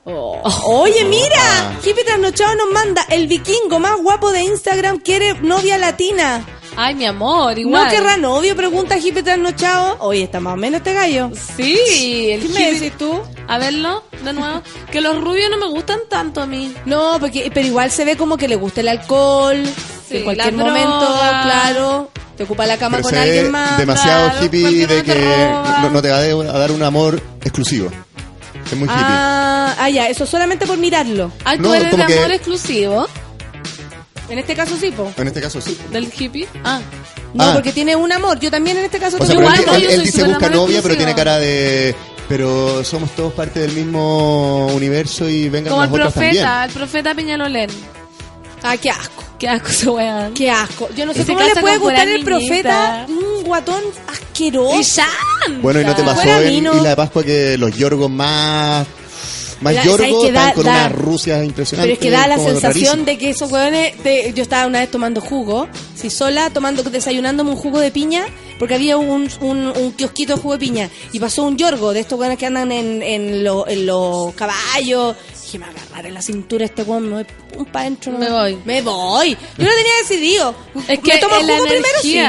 Oh. 0.05 0.41
Oye, 0.65 1.05
mira, 1.07 1.77
Hippie 1.85 2.05
Trasnochado 2.05 2.55
nos 2.55 2.71
manda 2.73 3.05
el 3.11 3.27
vikingo 3.27 3.81
más 3.81 3.97
guapo 4.01 4.31
de 4.31 4.43
Instagram 4.43 5.01
quiere 5.01 5.35
novia 5.41 5.77
latina. 5.77 6.47
Ay, 6.83 6.95
mi 6.95 7.05
amor, 7.05 7.59
igual. 7.59 7.85
¿No 7.85 7.91
querrá 7.91 8.17
novio? 8.17 8.57
Pregunta 8.57 8.97
Hippie 8.97 9.23
Trasnochado. 9.23 9.99
Oye, 10.01 10.23
está 10.23 10.41
más 10.41 10.55
o 10.55 10.57
menos 10.57 10.79
este 10.79 10.95
gallo. 10.95 11.31
Sí, 11.57 12.31
el 12.31 12.41
¿Qué 12.41 12.49
me 12.49 12.73
decís 12.73 12.93
tú? 12.97 13.21
A 13.49 13.59
verlo, 13.59 14.03
de 14.25 14.33
nuevo. 14.33 14.63
Que 14.91 15.03
los 15.03 15.21
rubios 15.21 15.51
no 15.51 15.59
me 15.59 15.67
gustan 15.67 15.99
tanto 16.09 16.41
a 16.41 16.47
mí. 16.47 16.75
No, 16.87 17.19
porque, 17.21 17.51
pero 17.53 17.67
igual 17.67 17.91
se 17.91 18.07
ve 18.07 18.17
como 18.17 18.39
que 18.39 18.49
le 18.49 18.57
gusta 18.57 18.81
el 18.81 18.89
alcohol. 18.89 19.63
Sí, 20.09 20.17
en 20.17 20.25
cualquier 20.25 20.55
momento, 20.55 21.07
claro, 21.43 22.11
te 22.39 22.45
ocupa 22.45 22.65
la 22.65 22.79
cama 22.79 22.97
Pero 22.97 23.03
con 23.03 23.13
se 23.15 23.21
alguien 23.21 23.45
ve 23.45 23.51
más. 23.51 23.77
demasiado 23.79 24.31
claro, 24.31 24.45
hippie 24.47 24.87
de 24.87 25.03
que 25.05 25.15
roba. 25.15 25.79
no, 25.83 25.91
no 25.91 26.01
te 26.03 26.09
va 26.09 26.17
a 26.17 26.59
dar 26.59 26.73
un 26.73 26.83
amor 26.83 27.23
exclusivo. 27.43 27.91
Es 28.65 28.73
muy 28.79 28.89
hippie. 28.89 28.97
Ah, 28.99 29.75
ah, 29.79 29.91
ya, 29.91 30.09
eso 30.09 30.25
solamente 30.25 30.67
por 30.67 30.79
mirarlo. 30.79 31.31
Ay, 31.45 31.59
tú 31.59 31.65
No, 31.65 31.75
eres 31.75 31.95
de 31.95 32.07
que- 32.07 32.19
amor 32.19 32.33
exclusivo 32.33 33.07
En 34.31 34.39
este 34.39 34.55
caso 34.55 34.77
sí, 34.81 34.91
po. 34.93 35.13
En 35.17 35.27
este 35.27 35.41
caso 35.41 35.61
sí. 35.61 35.77
del 35.91 36.11
hippie. 36.17 36.49
Ah, 36.65 36.81
No, 37.35 37.45
Ah. 37.45 37.51
porque 37.55 37.73
tiene 37.73 37.95
un 37.97 38.11
amor. 38.13 38.39
Yo 38.41 38.51
también 38.51 38.77
en 38.79 38.85
este 38.85 38.99
caso 38.99 39.17
O 39.17 39.27
sea, 39.27 39.29
tengo 39.37 39.41
pero 39.51 39.63
un 39.63 39.69
amor. 39.69 39.83
él- 39.91 40.03
dice 40.05 40.25
busca 40.25 40.49
novia, 40.49 40.81
pero 40.83 40.97
tiene 40.97 41.15
cara 41.15 41.39
de... 41.39 41.95
Pero 42.29 42.85
somos 42.85 43.11
todos 43.17 43.33
parte 43.33 43.59
del 43.61 43.73
mismo 43.73 44.67
universo 44.69 45.29
y 45.29 45.49
vengan 45.49 45.71
como 45.73 45.83
el 45.85 45.91
otras 45.91 46.13
profeta, 46.13 46.43
también. 46.45 46.69
el 46.69 46.75
profeta 46.77 47.15
Peñalolén. 47.15 47.71
Ah, 48.63 48.77
qué 48.77 48.91
asco. 48.91 49.25
Qué 49.39 49.49
asco 49.49 49.69
ese 49.69 49.89
weón. 49.89 50.35
Qué 50.35 50.51
asco. 50.51 50.89
Yo 50.95 51.07
no 51.07 51.13
sé 51.15 51.23
Y 51.23 51.25
se 51.25 51.33
cómo 51.33 51.45
le 51.45 51.57
puede 51.61 51.79
gustar 51.79 52.07
el 52.09 52.25
niñita. 52.25 52.31
profeta 52.37 53.07
un 53.09 53.43
guatón 53.45 53.83
asqueroso. 54.07 55.03
Y. 55.49 55.53
Bueno, 55.63 55.81
y 55.81 55.85
no 55.85 55.95
te 55.97 56.03
pasó 56.05 56.23
en. 56.23 56.67
Isla 56.67 56.91
de 56.91 56.97
Pascua 56.97 57.25
que 57.25 57.57
los 57.59 57.77
yorgos 57.77 58.11
más. 58.11 58.87
Más 59.61 59.75
están 59.75 60.55
con 60.55 60.65
da- 60.65 60.71
unas 60.87 60.93
rusias 60.93 61.41
Pero 61.55 61.93
es 61.93 61.99
que 61.99 62.11
da 62.11 62.27
la 62.27 62.37
sensación 62.39 62.63
rarísimo. 62.73 63.05
de 63.05 63.19
que 63.19 63.31
esos 63.31 63.51
hueones. 63.53 64.03
de- 64.03 64.33
yo 64.35 64.43
estaba 64.43 64.67
una 64.67 64.81
vez 64.81 64.91
tomando 64.91 65.21
jugo, 65.21 65.69
si 65.95 66.09
sola, 66.11 66.51
tomando, 66.51 66.83
desayunándome 66.83 67.51
un 67.51 67.57
jugo 67.57 67.79
de 67.79 67.91
piña, 67.91 68.25
porque 68.59 68.75
había 68.75 68.97
un, 68.97 69.29
un, 69.41 69.67
un 69.69 69.93
kiosquito 69.93 70.35
de 70.37 70.41
jugo 70.41 70.55
de 70.55 70.61
piña, 70.61 70.91
y 71.13 71.21
pasó 71.21 71.43
un 71.45 71.57
yorgo 71.57 71.93
de 71.93 72.01
estos 72.01 72.19
hueones 72.19 72.39
que 72.39 72.47
andan 72.47 72.73
en, 72.73 73.03
en, 73.03 73.45
lo- 73.45 73.67
en 73.69 73.87
los 73.87 74.33
caballos. 74.35 75.17
Dije, 75.43 75.59
me 75.59 75.67
va 75.67 75.73
a 75.73 75.83
agarrar 75.85 76.07
en 76.07 76.15
la 76.15 76.23
cintura 76.23 76.65
este 76.65 76.83
hueón, 76.83 77.09
me 77.09 77.15
voy 77.17 77.27
pum 77.53 77.65
para 77.67 77.81
adentro. 77.87 78.13
Me 78.13 78.31
voy. 78.31 78.59
Me 78.65 78.83
voy. 78.83 79.31
Yo 79.59 79.65
lo 79.65 79.71
tenía 79.75 79.93
decidido. 80.03 80.55
Es 80.89 80.99
que 81.01 81.15
me 81.15 81.19
tomo 81.19 81.37
el 81.37 81.43
jugo 81.47 81.65
primero, 81.67 81.99
sí, 82.03 82.21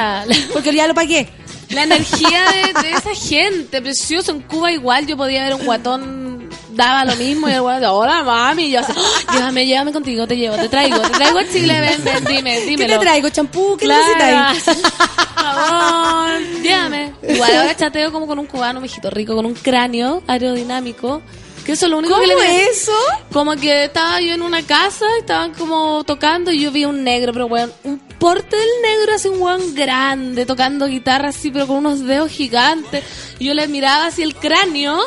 porque 0.51 0.73
ya 0.73 0.87
lo 0.87 0.93
pagué. 0.93 1.29
La 1.69 1.83
energía 1.83 2.43
de, 2.73 2.81
de 2.81 2.91
esa 2.91 3.15
gente, 3.15 3.81
precioso. 3.81 4.31
En 4.33 4.41
Cuba 4.41 4.71
igual 4.73 5.07
yo 5.07 5.15
podía 5.15 5.43
ver 5.45 5.53
un 5.53 5.63
guatón, 5.65 6.30
daba 6.73 7.05
lo 7.05 7.15
mismo 7.15 7.47
y 7.49 7.53
el 7.53 7.61
guatón, 7.61 7.89
hola 7.91 8.23
mami, 8.23 8.63
y 8.65 8.71
yo 8.71 8.79
así, 8.81 8.93
"Ah, 8.95 9.33
llévame, 9.33 9.65
llévame 9.65 9.91
contigo, 9.93 10.27
te 10.27 10.35
llevo, 10.37 10.55
te 10.57 10.69
traigo, 10.69 10.99
te 10.99 11.09
traigo 11.09 11.39
a 11.39 11.47
Chile, 11.47 11.79
ven, 11.81 12.03
ven, 12.03 12.23
dime, 12.35 12.55
¿Qué 12.59 12.65
dímelo. 12.65 12.93
te 12.93 12.99
traigo? 12.99 13.29
¿Champú? 13.29 13.77
¿Qué 13.77 13.85
Claro. 13.85 14.03
necesitáis? 14.05 14.81
Jabón, 15.35 16.61
llévame. 16.63 17.13
Igual 17.27 17.55
ahora 17.57 17.75
chateo 17.75 18.11
como 18.11 18.27
con 18.27 18.39
un 18.39 18.45
cubano, 18.45 18.79
mijito 18.81 19.09
rico, 19.09 19.35
con 19.35 19.45
un 19.45 19.53
cráneo 19.53 20.23
aerodinámico. 20.27 21.21
Que 21.65 21.73
eso 21.73 21.85
es 21.85 21.91
lo 21.91 21.99
único 21.99 22.19
que 22.19 22.25
le 22.25 22.33
¿Cómo 22.33 22.43
eso? 22.71 22.91
Como 23.31 23.55
que 23.55 23.83
estaba 23.83 24.19
yo 24.19 24.33
en 24.33 24.41
una 24.41 24.63
casa, 24.63 25.05
estaban 25.19 25.53
como 25.53 26.03
tocando 26.03 26.51
y 26.51 26.59
yo 26.61 26.71
vi 26.71 26.85
un 26.85 27.03
negro, 27.03 27.33
pero 27.33 27.45
weón, 27.45 27.71
un 27.83 27.99
porte 27.99 28.55
del 28.55 28.69
negro 28.81 29.13
así, 29.13 29.27
un 29.27 29.39
weón 29.39 29.75
grande, 29.75 30.47
tocando 30.47 30.87
guitarra 30.87 31.29
así, 31.29 31.51
pero 31.51 31.67
con 31.67 31.77
unos 31.77 31.99
dedos 32.03 32.31
gigantes. 32.31 33.03
Y 33.37 33.45
yo 33.45 33.53
le 33.53 33.67
miraba 33.67 34.07
así 34.07 34.23
el 34.23 34.33
cráneo. 34.35 34.99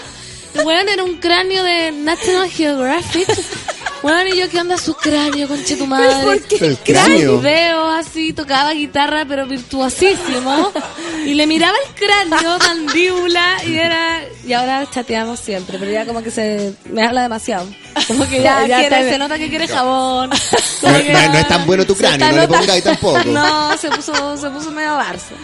Weón 0.63 0.89
era 0.89 1.03
un 1.03 1.17
cráneo 1.17 1.65
de 1.65 1.91
National 1.93 2.49
Geographic. 2.51 3.29
Weón, 4.05 4.29
y 4.29 4.37
yo, 4.37 4.51
¿qué 4.51 4.61
onda 4.61 4.77
su 4.77 4.95
cráneo, 4.95 5.49
conche 5.49 5.77
tu 5.77 5.87
madre? 5.87 6.09
¿Pero 6.09 6.21
por 6.25 6.43
qué 6.43 6.67
el 6.67 6.79
cráneo? 6.79 7.39
Videos 7.41 7.95
así, 8.07 8.33
tocaba 8.35 8.73
guitarra, 8.73 9.25
pero 9.27 9.47
virtuosísimo. 9.47 10.73
Y 11.25 11.33
le 11.35 11.47
miraba 11.47 11.75
el 11.89 11.95
cráneo, 11.95 12.59
mandíbula, 12.59 13.65
y 13.67 13.77
era. 13.77 14.21
Y 14.47 14.53
ahora 14.53 14.87
chateamos 14.91 15.41
siempre, 15.41 15.79
pero 15.79 15.91
ya 15.91 16.05
como 16.05 16.23
que 16.23 16.31
se. 16.31 16.75
Me 16.85 17.03
habla 17.03 17.23
demasiado. 17.23 17.67
Como 18.07 18.29
que 18.29 18.43
ya, 18.43 18.67
Ya 18.67 18.79
quiere, 18.81 18.97
está- 18.99 19.11
se 19.13 19.19
nota 19.19 19.39
que 19.39 19.49
quiere 19.49 19.67
jabón. 19.69 20.31
No, 20.85 20.91
Como 20.91 21.03
que 21.03 21.13
no- 21.15 21.33
no 21.33 21.39
es 21.39 21.49
tan 21.49 21.65
bueno 21.67 21.87
tu 21.87 21.97
cráneo, 21.97 22.31
no 22.31 22.37
le 22.43 22.47
pongas 22.49 22.69
ahí 22.69 22.83
tampoco. 22.83 23.19
No, 23.25 23.75
se 23.79 23.89
puso, 23.91 24.37
se 24.37 24.51
puso 24.51 24.71
medio 24.71 24.97
barzo. 24.97 25.35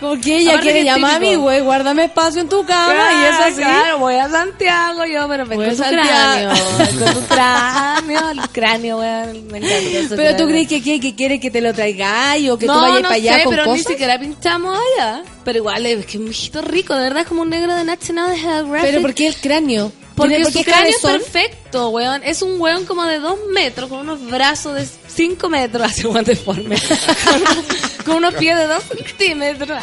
Como 0.00 0.20
que 0.20 0.36
ella 0.38 0.50
Aparte 0.50 0.64
quiere 0.72 0.78
que 0.80 0.84
llamar 0.84 1.14
a 1.14 1.18
mi 1.18 1.34
güey, 1.36 1.60
guárdame 1.60 2.04
espacio 2.06 2.42
en 2.42 2.48
tu 2.50 2.62
cama 2.66 2.94
y 3.14 3.24
eso 3.24 3.42
así. 3.44 3.54
Claro, 3.54 3.98
voy 4.00 4.16
a 4.16 4.28
Santiago 4.28 5.06
yo, 5.06 5.26
pero 5.28 5.46
ven 5.46 5.56
Voy 5.58 5.66
con 5.70 5.74
a 5.74 5.88
Santiago. 5.88 6.50
cráneo. 6.52 6.98
con 7.06 7.14
tu 7.14 7.26
cráneo, 7.28 8.01
el 8.10 8.48
cráneo, 8.50 8.98
weón. 8.98 9.46
Me 9.48 9.58
encanta. 9.58 10.16
Pero 10.16 10.30
tú 10.30 10.36
cráneo. 10.36 10.48
crees 10.48 10.68
que, 10.68 10.82
que, 10.82 11.00
que 11.00 11.14
quiere 11.14 11.40
que 11.40 11.50
te 11.50 11.60
lo 11.60 11.72
traigáis 11.74 12.50
o 12.50 12.58
que 12.58 12.66
no, 12.66 12.74
tú 12.74 12.80
vayas 12.80 12.96
no 12.96 13.08
para 13.08 13.14
allá 13.14 13.34
sé, 13.38 13.44
con 13.44 13.50
pero 13.54 13.64
cosas. 13.64 13.78
ni 13.86 13.92
siquiera 13.92 14.18
pinchamos 14.20 14.78
allá. 14.96 15.22
Pero 15.44 15.58
igual 15.58 15.86
es 15.86 16.06
que 16.06 16.12
es 16.12 16.16
un 16.18 16.24
viejito 16.26 16.62
rico, 16.62 16.94
de 16.94 17.00
verdad 17.02 17.22
es 17.22 17.28
como 17.28 17.42
un 17.42 17.50
negro 17.50 17.74
de 17.74 17.84
National 17.84 18.36
Geographic. 18.36 18.90
Pero 18.90 19.02
¿por 19.02 19.14
qué 19.14 19.26
el 19.28 19.36
cráneo? 19.36 19.92
Porque 20.14 20.36
¿Tiene- 20.36 20.52
su 20.52 20.62
cráneo 20.62 20.90
es 20.90 20.98
perfecto, 21.00 21.88
weón. 21.88 22.22
Es 22.22 22.42
un 22.42 22.60
weón 22.60 22.84
como 22.84 23.04
de 23.06 23.18
dos 23.18 23.38
metros, 23.50 23.88
con 23.88 24.00
unos 24.00 24.24
brazos 24.30 24.74
de 24.74 24.86
cinco 25.08 25.48
metros, 25.48 25.82
así 25.90 26.06
un 26.06 26.22
deforme. 26.22 26.76
con, 26.76 27.42
con 28.04 28.16
unos 28.16 28.34
pies 28.34 28.56
de 28.58 28.66
dos 28.66 28.82
centímetros. 28.84 29.82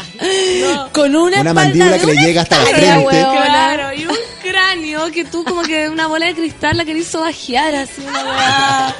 No. 0.61 0.89
Con 0.93 1.15
una, 1.15 1.41
Una 1.41 1.49
espalda 1.49 1.53
mandíbula 1.53 1.91
de 1.93 1.99
que 1.99 2.05
le 2.05 2.11
una 2.13 2.21
llega 2.23 2.41
hasta 2.43 2.59
la 2.59 2.65
frente. 2.65 2.97
weón. 3.07 3.35
Claro, 3.35 3.93
y 3.95 4.05
un 4.05 4.17
cráneo 4.49 5.11
que 5.11 5.25
tú 5.25 5.43
como 5.43 5.61
que 5.63 5.89
una 5.89 6.07
bola 6.07 6.25
de 6.27 6.35
cristal 6.35 6.77
la 6.77 6.85
querís 6.85 7.07
sobajear 7.07 7.75
así 7.75 8.01
una 8.07 8.23
weá. 8.23 8.95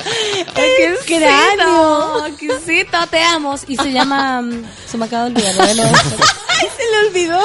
Exquisito, 0.56 1.20
cráneo. 1.20 2.26
Exquisito, 2.28 2.98
te 3.10 3.22
amo. 3.24 3.56
Y 3.68 3.76
se 3.78 3.92
llama... 3.92 4.42
mm, 4.42 4.64
Se 4.90 4.98
me 4.98 5.06
acaba 5.06 5.26
de 5.30 5.32
olvidar. 5.32 5.56
bueno. 5.56 5.84
Ay, 5.84 6.68
se 6.76 6.84
le 6.92 7.08
olvidó. 7.08 7.42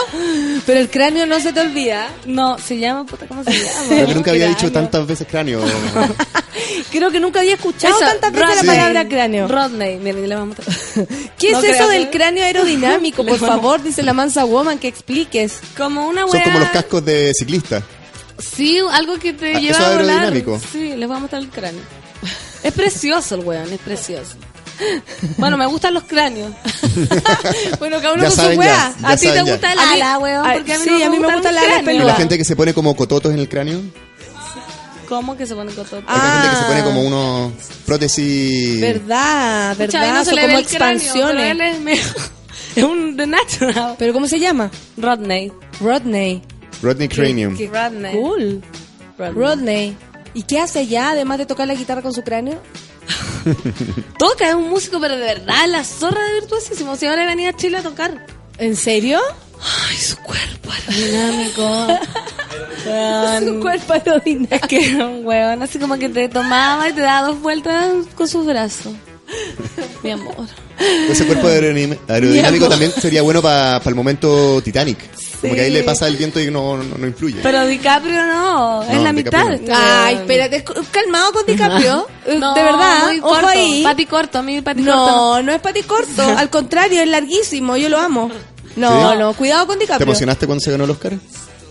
Pero 0.66 0.80
el 0.80 0.90
cráneo 0.90 1.26
no 1.26 1.38
se 1.40 1.52
te 1.52 1.60
olvida. 1.60 2.08
No, 2.26 2.58
se 2.58 2.78
llama... 2.78 3.04
Puta, 3.04 3.26
¿Cómo 3.26 3.44
se 3.44 3.52
llama? 3.52 3.72
Creo 3.88 4.06
que 4.08 4.14
nunca 4.14 4.30
había 4.32 4.48
dicho 4.48 4.70
tantas 4.72 5.06
veces 5.06 5.26
cráneo. 5.30 5.60
Creo 6.90 7.10
que 7.10 7.18
nunca 7.20 7.40
había 7.40 7.54
escuchado 7.54 7.96
Eso, 7.96 8.06
tantas 8.06 8.32
veces 8.32 8.48
Rodney. 8.48 8.66
la 8.66 8.72
palabra 8.72 9.08
cráneo. 9.08 9.48
Rodney, 9.48 9.96
miren, 9.98 10.28
le 10.28 10.34
vamos 10.36 10.56
a 10.60 10.62
¿Qué 11.38 11.50
No 11.52 11.58
es 11.58 11.64
eso 11.64 11.88
del 11.88 12.08
que- 12.10 12.16
cráneo 12.18 12.44
aerodinámico? 12.44 13.24
Por 13.26 13.38
favor, 13.38 13.82
dice 13.82 14.02
la 14.02 14.12
mansa 14.12 14.44
woman, 14.44 14.78
que 14.78 14.88
expliques. 14.88 15.60
Como 15.76 16.06
una 16.08 16.22
Son 16.22 16.30
weá... 16.32 16.44
como 16.44 16.58
los 16.60 16.68
cascos 16.68 17.04
de 17.04 17.32
ciclista. 17.34 17.82
Sí, 18.38 18.78
algo 18.90 19.18
que 19.18 19.32
te 19.32 19.54
Ah, 19.56 19.60
lleva 19.60 19.76
eso 19.78 19.86
a 19.86 19.90
volar. 19.96 20.10
aerodinámico. 20.18 20.60
Sí, 20.72 20.94
les 20.96 21.08
voy 21.08 21.16
a 21.16 21.20
mostrar 21.20 21.42
el 21.42 21.48
cráneo. 21.50 21.82
Es 22.62 22.72
precioso 22.72 23.34
el 23.36 23.42
weón, 23.42 23.72
es 23.72 23.80
precioso. 23.80 24.36
Bueno, 25.36 25.56
me 25.56 25.66
gustan 25.66 25.94
los 25.94 26.02
cráneos. 26.04 26.52
Bueno, 27.78 27.98
cada 28.00 28.14
uno 28.14 28.22
Ya 28.22 28.28
con 28.28 28.36
saben 28.36 28.54
su 28.54 28.60
weá. 28.60 28.94
a 29.02 29.16
ti 29.16 29.26
te 29.28 29.34
ya. 29.34 29.42
gusta 29.42 29.72
el 29.72 29.78
ala, 29.78 30.18
weón, 30.18 30.52
porque 30.52 30.74
a 30.74 30.78
mí 30.78 30.84
sí, 30.84 30.90
no 30.90 30.96
me 30.98 31.04
a 31.04 31.10
mí 31.10 31.18
me 31.18 31.32
gusta 31.32 31.50
el 31.50 31.58
ala 31.58 31.82
peluda. 31.84 32.04
La 32.06 32.14
gente 32.16 32.38
que 32.38 32.44
se 32.44 32.56
pone 32.56 32.72
como 32.74 32.96
cototos 32.96 33.32
en 33.32 33.38
el 33.38 33.48
cráneo. 33.48 33.80
¿Cómo 35.08 35.36
que 35.36 35.46
se 35.46 35.54
pone 35.54 35.70
cototo? 35.72 36.02
Hay 36.08 36.20
gente 36.32 36.48
que 36.48 36.56
se 36.56 36.62
Ah. 36.62 36.66
pone 36.66 36.82
como 36.82 37.02
unos 37.02 37.52
prótesis. 37.86 38.80
Verdad, 38.80 39.76
verdad. 39.76 40.14
no 40.14 40.24
se 40.24 40.30
Son 40.30 40.34
le 40.36 40.42
como 40.42 40.54
ve 40.54 40.60
el 40.60 40.66
cráneo, 40.66 40.96
expansiones. 40.96 41.56
pero 41.56 41.64
él 41.64 41.88
es, 41.88 42.14
es 42.76 42.84
un 42.84 43.16
de 43.16 43.26
natural. 43.26 43.94
¿Pero 43.98 44.12
cómo 44.12 44.26
se 44.26 44.40
llama? 44.40 44.70
Rodney. 44.96 45.52
Rodney. 45.80 46.42
Rodney 46.82 47.08
Cranium. 47.08 47.56
Qué 47.56 47.68
Rodney. 47.68 48.12
cool. 48.12 48.62
Rodney. 49.18 49.34
Rodney. 49.42 49.96
¿Y 50.34 50.42
qué 50.42 50.60
hace 50.60 50.80
allá, 50.80 51.10
además 51.10 51.38
de 51.38 51.46
tocar 51.46 51.68
la 51.68 51.74
guitarra 51.74 52.02
con 52.02 52.12
su 52.12 52.22
cráneo? 52.22 52.60
Toca, 54.18 54.48
es 54.48 54.54
un 54.54 54.68
músico, 54.68 55.00
pero 55.00 55.16
de 55.16 55.20
verdad, 55.26 55.66
la 55.68 55.84
zorra 55.84 56.22
de 56.24 56.34
virtuosísimo. 56.40 56.96
Si 56.96 57.06
ahora 57.06 57.26
venía 57.26 57.50
a 57.50 57.56
Chile 57.56 57.78
a 57.78 57.82
tocar. 57.82 58.26
¿En 58.58 58.76
serio? 58.76 59.20
Ay, 59.88 59.96
su 59.96 60.16
cuerpo 60.18 60.70
aerodinámico. 60.70 61.86
Weón. 62.86 63.44
Su 63.46 63.60
cuerpo 63.60 63.92
aerodinámico. 63.92 64.54
Es 64.54 64.60
que 64.62 64.90
era 64.90 65.06
un 65.06 65.26
weón, 65.26 65.62
así 65.62 65.78
como 65.78 65.96
que 65.96 66.08
te 66.08 66.28
tomaba 66.28 66.88
y 66.88 66.92
te 66.92 67.00
daba 67.00 67.28
dos 67.28 67.40
vueltas 67.40 68.06
con 68.14 68.28
sus 68.28 68.44
brazos. 68.46 68.92
Mi 70.02 70.10
amor. 70.10 70.46
Ese 71.08 71.24
cuerpo 71.26 71.46
aerodinámico 71.46 72.68
también 72.68 72.92
sería 72.92 73.22
bueno 73.22 73.40
para 73.40 73.80
el 73.84 73.94
momento 73.94 74.60
Titanic. 74.62 74.98
Como 75.44 75.54
que 75.54 75.60
ahí 75.60 75.70
le 75.70 75.82
pasa 75.82 76.06
el 76.08 76.16
viento 76.16 76.40
y 76.40 76.50
no, 76.50 76.76
no, 76.76 76.96
no 76.98 77.06
influye. 77.06 77.38
Pero 77.42 77.66
DiCaprio 77.66 78.26
no, 78.26 78.82
es 78.82 78.88
la 79.00 79.12
DiCaprio 79.12 79.14
mitad. 79.14 79.46
de 79.48 79.54
este 79.56 79.72
Ay, 79.72 80.14
weón. 80.16 80.30
espérate, 80.30 80.64
calmado 80.90 81.32
con 81.32 81.46
DiCaprio. 81.46 82.06
Eh, 82.26 82.38
No, 82.38 82.54
de 82.54 82.62
verdad, 82.62 83.04
muy 83.04 83.18
ojo 83.18 83.28
corto. 83.28 83.48
ahí. 83.48 83.82
Pati 83.84 84.06
corto, 84.06 84.38
a 84.38 84.42
mí 84.42 84.62
pati 84.62 84.82
corto. 84.82 84.96
No, 85.06 85.42
no 85.42 85.52
es 85.52 85.60
pati 85.60 85.82
corto. 85.82 86.22
Al 86.38 86.48
contrario, 86.48 87.02
es 87.02 87.08
larguísimo. 87.08 87.76
Yo 87.76 87.90
lo 87.90 87.98
amo. 87.98 88.30
No, 88.76 89.12
¿Sí? 89.12 89.18
no, 89.18 89.32
cuidado 89.34 89.66
con 89.66 89.76
¿Te 89.76 89.82
DiCaprio. 89.84 90.04
emocionaste 90.06 90.46
cuando 90.46 90.64
se 90.64 90.70
ganó 90.70 90.84
el 90.84 90.90
Oscar? 90.90 91.12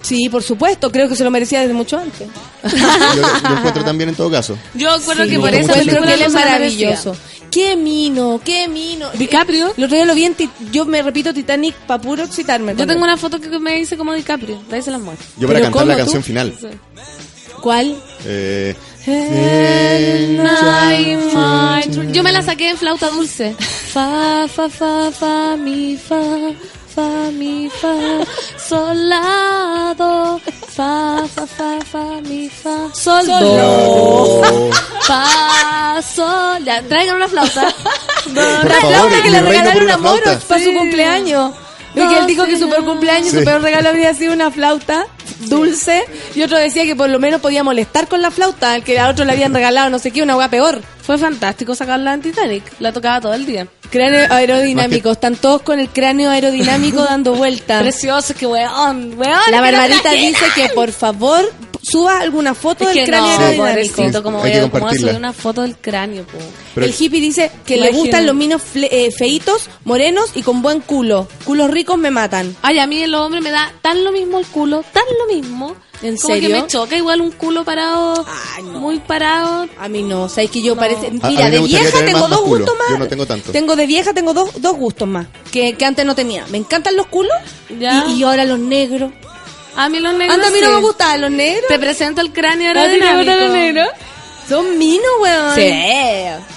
Sí, 0.04 0.30
por 0.30 0.44
supuesto. 0.44 0.92
Creo 0.92 1.10
que 1.10 1.16
se 1.16 1.24
lo 1.24 1.32
merecía 1.32 1.62
desde 1.62 1.74
mucho 1.74 1.98
antes. 1.98 2.28
Yo 2.64 3.50
lo 3.50 3.58
encuentro 3.58 3.84
también 3.84 4.10
en 4.10 4.16
todo 4.16 4.30
caso. 4.30 4.58
Yo 4.76 4.92
acuerdo 4.92 5.24
Sí, 5.24 5.32
que 5.32 5.40
por 5.40 5.54
eso 5.54 5.74
que 5.74 5.80
él 6.14 6.22
es 6.22 6.32
maravilloso. 6.34 7.16
Qué 7.50 7.76
mino, 7.76 8.42
qué 8.44 8.68
mino. 8.68 9.10
DiCaprio. 9.14 9.74
El 9.78 9.84
otro 9.84 9.96
día 9.96 10.06
lo 10.06 10.16
vi 10.16 10.26
en 10.26 10.36
Yo 10.72 10.86
me 10.86 11.02
repito 11.02 11.34
Titanic 11.34 11.76
para 11.88 12.02
puro 12.02 12.24
excitarme. 12.24 12.74
Yo 12.76 12.86
tengo 12.88 13.00
él. 13.00 13.04
una 13.04 13.18
foto 13.18 13.40
que 13.40 13.48
me 13.60 13.78
dice 13.78 13.96
como 13.96 14.14
DiCaprio. 14.14 14.62
De 14.70 14.76
ahí 14.76 14.82
se 14.82 14.92
las 14.92 15.02
muestro. 15.02 15.28
Yo 15.38 15.48
para 15.48 15.60
Pero 15.60 15.72
cantar 15.72 15.88
la 15.88 15.98
canción 15.98 16.24
final. 16.24 16.54
Sí. 16.60 16.68
¿Cuál? 17.62 17.96
Eh, 18.26 18.76
Yo 22.12 22.24
me 22.24 22.32
la 22.34 22.42
saqué 22.42 22.70
en 22.70 22.78
flauta 22.78 23.10
dulce. 23.10 23.56
Fa, 23.58 24.48
fa, 24.48 24.68
fa, 24.68 25.12
fa, 25.12 25.56
mi, 25.56 25.96
fa, 25.96 26.20
fa, 26.94 27.32
mi, 27.32 27.70
fa, 27.70 27.94
sol, 28.58 28.98
la, 29.10 29.94
do, 29.98 30.40
fa, 30.76 31.26
fa, 31.34 31.46
fa, 31.48 31.70
fa, 31.92 32.04
mi, 32.28 32.50
fa, 32.50 32.76
sol, 32.94 33.26
do, 33.26 34.72
fa, 35.02 36.02
sol. 36.02 36.64
Ya, 36.66 36.82
traigan 36.82 37.16
una 37.16 37.28
flauta. 37.28 37.68
Una 38.30 38.80
favor, 38.80 38.90
flauta 38.90 39.24
que 39.24 39.30
le 39.32 39.42
regalaron 39.42 39.90
a 39.90 39.98
Moros 39.98 40.44
para 40.46 40.64
su 40.64 40.74
cumpleaños. 40.74 41.54
No, 41.96 42.04
Porque 42.04 42.20
él 42.20 42.28
dijo 42.28 42.46
que 42.46 42.58
su 42.58 42.68
peor 42.70 42.86
cumpleaños, 42.86 43.30
su 43.32 43.40
Sí. 43.40 43.46
peor 43.46 43.62
regalo 43.62 43.90
había 43.90 44.14
sido 44.14 44.34
una 44.34 44.50
flauta 44.52 45.06
dulce. 45.42 46.04
Y 46.36 46.42
otro 46.42 46.58
decía 46.58 46.84
que 46.86 46.96
por 46.96 47.10
lo 47.10 47.20
menos 47.20 47.42
podía 47.42 47.64
molestar 47.64 48.08
con 48.08 48.22
la 48.22 48.32
flauta, 48.32 48.74
al 48.74 48.84
que 48.84 48.98
a 49.00 49.10
otro 49.10 49.26
le 49.26 49.34
habían 49.34 49.54
regalado 49.54 49.90
no 49.90 50.00
sé 50.00 50.12
qué, 50.12 50.24
una 50.24 50.36
hueá 50.36 50.50
peor. 50.50 50.82
Fue 51.04 51.18
fantástico 51.18 51.76
sacarla 51.76 52.14
en 52.14 52.22
Titanic. 52.22 52.64
La 52.80 52.92
tocaba 52.94 53.20
todo 53.22 53.34
el 53.34 53.46
día. 53.46 53.68
Cráneo 53.92 54.26
aerodinámico, 54.32 55.12
están 55.12 55.36
todos 55.36 55.62
con 55.62 55.80
el 55.80 55.90
cráneo 55.90 56.32
aerodinámico 56.32 57.04
dando 57.10 57.36
vueltas. 57.36 57.82
Precioso, 57.84 58.34
que 58.34 58.48
weón, 58.48 59.14
weón. 59.18 59.40
La 59.52 59.58
que 59.58 59.72
Barbarita 59.72 60.12
dice 60.12 60.46
que 60.56 60.70
por 60.70 60.92
favor 60.92 61.44
suba 61.84 62.20
alguna 62.20 62.56
foto 62.56 62.84
Es 62.88 62.96
del 62.96 63.06
que 63.06 63.12
cráneo 63.12 63.38
no, 63.58 63.64
aerodinámico. 63.66 64.24
como 64.24 64.40
voy 64.40 64.52
a, 64.52 64.54
cómo 64.54 64.62
voy 64.62 64.68
a 64.68 64.72
compartirla. 64.72 65.08
subir 65.12 65.20
una 65.20 65.34
foto 65.34 65.62
del 65.62 65.78
cráneo. 65.78 66.26
Pero- 66.74 66.86
el 66.88 66.96
hippie 66.98 67.22
dice 67.22 67.52
que 67.66 67.78
le 67.78 67.92
gustan 67.92 68.26
los 68.26 68.36
minos 68.36 68.62
fle- 68.62 68.88
eh, 68.90 69.12
feitos, 69.12 69.70
morenos 69.84 70.32
y 70.36 70.42
con 70.42 70.62
buen 70.62 70.80
culo. 70.82 71.28
Culos 71.44 71.70
ricos 71.70 71.98
me 71.98 72.10
matan. 72.10 72.56
Ay, 72.62 72.80
a 72.80 72.88
mí 72.88 73.04
el 73.04 73.14
hombre 73.14 73.42
me 73.42 73.52
da 73.52 73.72
tan 73.82 74.04
lo 74.04 74.12
mismo 74.12 74.40
el 74.40 74.46
culo, 74.48 74.84
tan 74.94 75.04
lo 75.20 75.34
mismo. 75.36 75.76
¿En 76.02 76.18
como 76.18 76.34
serio? 76.34 76.50
que 76.50 76.62
me 76.64 76.68
choca 76.68 76.98
igual 76.98 77.22
un 77.22 77.32
culo 77.32 77.64
parado, 77.64 78.26
muy 78.74 79.00
parado. 79.00 79.70
A 79.80 79.88
mí 79.88 80.02
no, 80.04 80.28
sabes 80.28 80.52
que 80.52 80.62
yo 80.62 80.76
parece... 80.76 81.08
A- 81.22 81.28
a 81.28 81.30
Mira, 81.30 81.50
de 81.50 81.60
vieja 81.60 82.00
tengo 82.04 82.20
más 82.20 82.30
dos 82.30 82.42
culo. 82.42 82.66
gustos 82.66 82.78
más. 82.78 82.90
Yo 82.90 82.98
no 82.98 83.08
tengo 83.08 83.26
tanto. 83.26 83.52
Tengo 83.54 83.76
de 83.78 83.88
vieja 83.88 84.14
tengo 84.14 84.34
dos, 84.34 84.50
dos 84.62 84.76
gustos 84.76 85.08
más 85.08 85.28
que, 85.52 85.76
que 85.76 85.86
antes 85.86 86.06
no 86.06 86.14
tenía. 86.14 86.46
Me 86.48 86.58
encantan 86.58 86.98
los 86.98 87.08
culos 87.08 87.32
Ya. 87.80 88.06
y, 88.10 88.16
y 88.20 88.24
ahora 88.24 88.44
los 88.44 88.60
negros. 88.60 89.14
A 89.76 89.90
mí 89.90 90.00
los 90.00 90.14
negros 90.14 90.36
Antes 90.36 90.50
a 90.50 90.54
mí 90.54 90.62
no 90.62 90.68
sí. 90.68 90.74
me 90.74 90.80
gustaban 90.82 91.22
los 91.22 91.32
negros. 91.32 91.66
Te 91.68 91.80
presento 91.80 92.22
el 92.22 92.32
cráneo 92.32 92.70
¿A 92.72 92.74
ti 92.74 92.80
te 93.00 93.04
aerodinámico. 93.04 93.18
gustan 93.32 93.40
los 93.40 93.52
negros? 93.54 93.88
Son 94.50 94.78
minos, 94.78 95.06
weón. 95.22 95.56
Sí. 95.56 95.72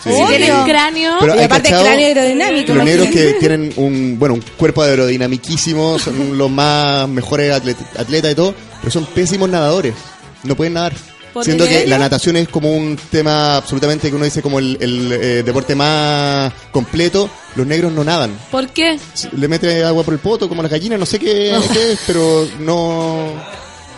Sí. 0.04 0.10
Si 0.12 0.24
tienes 0.26 0.50
cráneo, 0.64 1.16
Pero 1.20 1.34
y 1.36 1.42
aparte 1.44 1.68
cachado 1.70 1.84
cráneo 1.84 2.06
aerodinámico. 2.06 2.74
Los 2.74 2.84
negros 2.84 3.08
que 3.08 3.32
tienen 3.34 3.72
un, 3.76 4.16
bueno, 4.18 4.34
un 4.34 4.40
cuerpo 4.56 4.82
aerodinamiquísimo, 4.82 5.98
son 5.98 6.36
los 6.36 6.50
más 6.50 7.08
mejores 7.08 7.52
atlet- 7.54 7.76
atletas 7.98 8.32
y 8.32 8.34
todo, 8.34 8.54
pero 8.80 8.90
son 8.90 9.06
pésimos 9.06 9.48
nadadores. 9.48 9.94
No 10.42 10.54
pueden 10.56 10.74
nadar. 10.74 10.92
¿Por 11.32 11.44
Siendo 11.44 11.64
qué? 11.66 11.82
que 11.82 11.86
la 11.86 11.98
natación 11.98 12.36
es 12.36 12.48
como 12.48 12.72
un 12.74 12.98
tema 13.10 13.56
absolutamente 13.56 14.08
que 14.08 14.16
uno 14.16 14.24
dice 14.24 14.40
como 14.42 14.58
el, 14.58 14.78
el, 14.80 15.12
eh, 15.12 15.42
deporte 15.44 15.74
más 15.74 16.52
completo, 16.72 17.28
los 17.56 17.66
negros 17.66 17.92
no 17.92 18.04
nadan. 18.04 18.30
¿por 18.50 18.68
qué? 18.68 18.98
Le 19.32 19.48
mete 19.48 19.84
agua 19.84 20.04
por 20.04 20.14
el 20.14 20.20
poto, 20.20 20.48
como 20.48 20.62
las 20.62 20.70
gallinas, 20.70 20.98
no 20.98 21.06
sé 21.06 21.18
qué, 21.18 21.58
qué 21.72 21.92
es, 21.92 22.00
pero 22.06 22.46
no... 22.60 23.32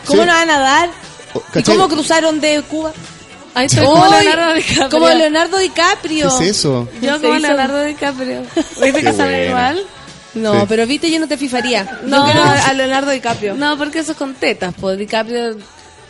¿Cómo 0.07 0.23
Sí. 0.23 0.27
no 0.27 0.33
van 0.33 0.49
a 0.49 0.53
nadar? 0.59 0.91
O- 1.35 1.43
¿Y 1.59 1.63
cómo 1.63 1.89
cruzaron 1.89 2.41
de 2.41 2.63
Cuba? 2.63 2.93
Ahí 3.55 3.67
estoy 3.67 3.85
como 3.85 4.07
Leonardo 4.09 4.55
DiCaprio. 4.55 4.89
Como 4.91 5.09
Leonardo 5.09 5.59
DiCaprio. 5.59 6.39
¿Qué 6.39 6.45
es 6.45 6.51
eso? 6.59 6.89
Yo 7.03 7.21
como 7.21 7.35
hizo- 7.35 7.47
Leonardo 7.49 7.83
DiCaprio. 7.85 8.43
¿Viste 8.81 9.03
que 9.03 9.11
buena. 9.13 9.43
igual? 9.45 9.83
No, 10.35 10.53
Sí. 10.61 10.67
pero 10.69 10.87
viste, 10.87 11.11
yo 11.11 11.19
no 11.19 11.27
te 11.27 11.37
fifaría. 11.37 12.01
No. 12.05 12.33
No 12.33 12.43
a 12.43 12.73
Leonardo 12.73 13.11
DiCaprio. 13.11 13.55
No, 13.55 13.77
porque 13.77 13.99
eso 14.01 14.13
es 14.13 14.19
con 14.19 14.35
tetas, 14.35 14.75
pues 14.81 14.97
DiCaprio... 14.99 15.57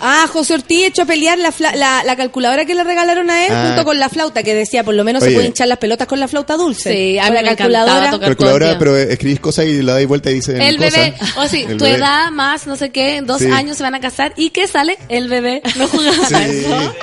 Ah, 0.01 0.27
José 0.33 0.55
Ortiz 0.55 0.87
echó 0.87 1.03
a 1.03 1.07
pelear 1.07 1.39
la, 1.39 1.51
fla- 1.51 1.75
la, 1.75 2.05
la 2.05 2.15
calculadora 2.17 2.65
que 2.65 2.75
le 2.75 2.85
regalaron 2.85 3.29
a 3.31 3.47
él 3.47 3.53
Ah. 3.53 3.65
junto 3.69 3.85
con 3.85 3.99
la 3.99 4.09
flauta, 4.09 4.43
que 4.43 4.55
decía, 4.55 4.85
por 4.85 4.95
lo 4.95 5.03
menos 5.05 5.23
se 5.23 5.29
Oye. 5.29 5.35
puede 5.37 5.49
hinchar 5.49 5.67
las 5.69 5.79
pelotas 5.79 6.07
con 6.07 6.21
la 6.21 6.29
flauta 6.29 6.57
dulce. 6.57 6.93
Sí, 6.93 7.19
a 7.19 7.31
la 7.31 7.43
calculadora. 7.43 8.11
tocar 8.11 8.29
Calculadora, 8.29 8.79
pero 8.79 8.97
escribís 8.97 9.41
cosas 9.41 9.65
y 9.67 9.83
la 9.83 9.95
dais 9.95 10.07
vuelta 10.07 10.31
y 10.31 10.35
dice 10.35 10.57
El 10.67 10.79
bebé, 10.79 11.15
o 11.37 11.47
sí, 11.49 11.65
El 11.69 11.77
tu 11.79 11.85
bebé. 11.85 11.97
edad 11.99 12.31
más, 12.31 12.67
no 12.67 12.77
sé 12.77 12.91
qué, 12.91 13.17
en 13.17 13.27
dos 13.27 13.41
Sí. 13.41 13.51
años 13.51 13.77
se 13.77 13.83
van 13.83 13.95
a 13.95 14.01
casar 14.01 14.33
y 14.37 14.51
¿qué 14.51 14.67
sale? 14.69 14.97
El 15.09 15.29
bebé. 15.29 15.63
No 15.77 15.89
jugaba 15.89 16.27
Sí. 16.29 16.35
eso. 16.49 16.95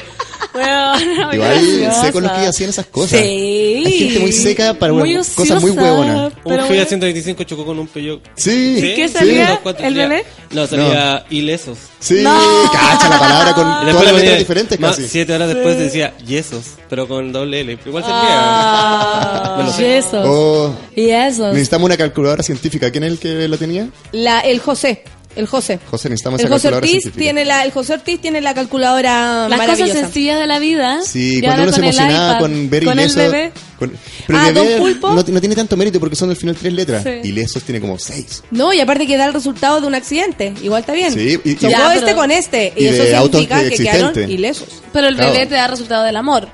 Bueno, 0.55 0.93
muy 1.27 1.35
Igual 1.35 1.51
graciosa. 1.51 2.01
seco 2.05 2.21
los 2.21 2.31
que 2.31 2.37
hacían 2.47 2.69
esas 2.69 2.85
cosas. 2.85 3.19
Sí. 3.19 3.83
Hay 3.85 3.99
gente 3.99 4.19
muy 4.19 4.31
seca 4.31 4.73
para 4.73 4.93
Muy 4.93 5.13
cosas 5.15 5.61
muy 5.61 5.71
ociosa. 5.71 5.81
huevonas. 5.81 6.33
Un 6.33 6.41
Pero 6.43 6.55
Fiat 6.63 6.67
bueno. 6.67 6.85
125 6.87 7.43
chocó 7.43 7.65
con 7.65 7.79
un 7.79 7.87
Peugeot. 7.87 8.21
Sí. 8.35 8.77
Sí, 8.79 8.93
qué 8.95 9.07
sí, 9.09 9.13
salía? 9.13 9.59
cuantos 9.61 9.83
¿El 9.85 9.93
bebé? 9.95 10.25
No, 10.51 10.65
salía 10.65 11.25
ilesos. 11.29 11.77
Sí, 11.99 12.21
No. 12.23 12.39
cacha 12.71 13.09
la 13.09 13.19
palabra 13.19 13.53
con 13.53 13.63
todas 13.91 13.93
las 14.05 14.13
le 14.13 14.19
letras 14.19 14.39
diferentes 14.39 14.79
más 14.79 14.95
casi. 14.95 15.07
Siete 15.09 15.33
horas 15.33 15.49
después 15.49 15.77
decía 15.77 16.13
yesos, 16.25 16.63
pero 16.89 17.07
con 17.07 17.31
doble 17.33 17.59
L. 17.61 17.77
Igual 17.85 18.03
servía. 18.03 18.19
Ah, 18.29 19.71
sé. 19.75 19.97
Eso. 19.97 20.21
Oh, 20.25 20.75
Y 20.95 21.09
eso. 21.09 21.49
necesitamos 21.51 21.85
una 21.87 21.97
calculadora 21.97 22.43
científica. 22.43 22.91
¿Quién 22.91 23.03
es 23.03 23.11
el 23.11 23.19
que 23.19 23.47
lo 23.47 23.57
tenía? 23.57 23.87
La, 24.11 24.39
el 24.39 24.59
José. 24.59 25.03
El 25.35 25.47
José. 25.47 25.79
José, 25.91 26.09
necesitamos 26.09 26.39
El 26.39 26.45
esa 26.45 26.53
José 26.55 26.69
calculadora 26.69 26.77
Ortiz 26.87 27.01
científica. 27.03 27.19
tiene 27.23 27.45
la, 27.45 27.63
el 27.63 27.71
José 27.71 27.93
Ortiz 27.93 28.21
tiene 28.21 28.41
la 28.41 28.53
calculadora 28.53 29.49
Las 29.49 29.59
cosas 29.59 29.67
maravillosa. 29.79 29.99
sencillas 30.01 30.39
de 30.39 30.47
la 30.47 30.59
vida. 30.59 31.01
Sí, 31.03 31.41
cuando 31.43 31.63
uno 31.63 31.71
se 31.71 31.77
el 31.79 31.83
emocionaba 31.83 32.29
iPad, 32.31 32.39
con 32.39 32.69
ver 32.69 32.83
con 32.85 32.93
el 32.99 33.05
ilesos. 33.05 33.15
bebé. 33.31 33.51
con- 33.77 33.91
Pero 34.27 34.39
Ah, 34.39 34.47
el 34.47 34.53
bebé 34.53 34.69
Don 34.71 34.79
Pulpo. 34.79 35.09
no, 35.09 35.15
no 35.27 35.39
tiene 35.41 35.55
tanto 35.55 35.75
mérito 35.77 35.99
porque 35.99 36.15
son 36.15 36.29
al 36.29 36.35
final 36.37 36.55
tres 36.55 36.71
letras. 36.73 37.03
Sí. 37.03 37.27
Ilesos 37.27 37.63
tiene 37.63 37.81
como 37.81 37.99
seis. 37.99 38.43
No, 38.51 38.71
y 38.73 38.79
aparte 38.79 39.05
que 39.05 39.17
da 39.17 39.25
el 39.25 39.33
resultado 39.33 39.81
de 39.81 39.87
un 39.87 39.95
accidente. 39.95 40.53
Igual 40.63 40.79
está 40.81 40.93
bien. 40.93 41.13
Sí, 41.13 41.37
y- 41.43 41.49
y- 41.51 41.55
Chocó 41.55 41.69
Ya, 41.69 41.93
este 41.93 42.05
pero- 42.05 42.17
con 42.17 42.31
este. 42.31 42.73
Y, 42.77 42.83
y 42.83 42.87
eso 42.87 43.03
significa 43.03 43.61
que 43.69 43.75
quedaron 43.77 44.31
ilesos. 44.31 44.81
Pero 44.93 45.07
el 45.09 45.15
Claro. 45.15 45.33
bebé 45.33 45.45
te 45.47 45.55
da 45.55 45.67
resultado 45.67 46.03
del 46.05 46.15
amor. 46.15 46.47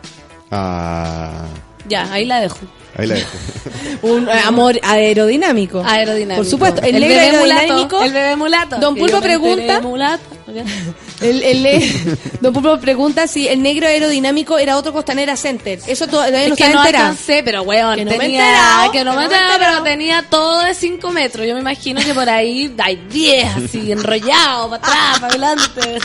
Ah, 0.50 1.46
Ya, 1.88 2.12
ahí 2.12 2.26
la 2.26 2.40
dejo. 2.42 2.58
Ahí 2.98 3.08
la 3.08 3.16
dejo. 3.16 3.30
Un 4.02 4.28
eh, 4.28 4.32
amor 4.46 4.80
aerodinámico. 4.84 5.84
Aerodinámico. 5.86 6.38
Por 6.38 6.46
supuesto. 6.46 6.82
El, 6.82 6.94
negro 6.94 7.08
bebé 7.08 7.20
aerodinámico. 7.20 7.98
mulato. 7.98 8.04
El 8.04 8.14
bebé 8.14 8.36
mulato. 8.36 8.76
Don 8.78 8.96
Pulpo 8.96 9.18
me 9.18 9.22
pregunta- 9.22 9.82
mulato. 9.82 10.24
El, 11.22 11.44
el, 11.44 12.18
Don 12.42 12.52
Pulpo 12.52 12.80
pregunta 12.80 13.28
si 13.28 13.48
el 13.48 13.62
negro 13.62 13.88
aerodinámico 13.88 14.58
era 14.58 14.76
otro 14.76 14.92
Costanera 14.92 15.36
Center. 15.36 15.80
Eso 15.86 16.08
todavía 16.08 16.48
no 16.48 16.56
Es 16.56 16.60
que 16.60 16.70
no 16.70 16.82
alcancé, 16.82 17.44
pero 17.44 17.62
weón, 17.62 17.96
Que 17.96 18.06
no 18.06 18.12
me 18.12 18.18
tenía, 18.18 18.40
enterado, 18.40 18.92
que 18.92 19.04
no 19.04 19.12
me 19.12 19.18
me 19.18 19.24
enterado, 19.26 19.60
pero 19.60 19.84
tenía 19.84 20.26
todo 20.30 20.62
de 20.64 20.74
5 20.74 21.12
metros. 21.12 21.46
Yo 21.46 21.54
me 21.54 21.60
imagino 21.60 22.02
que 22.02 22.14
por 22.16 22.28
ahí 22.28 22.74
hay 22.80 22.96
10, 22.96 23.48
así, 23.56 23.92
enrollado, 23.92 24.72
para 24.72 24.84
atrás, 24.84 25.20
para 25.20 25.28
adelante. 25.28 26.00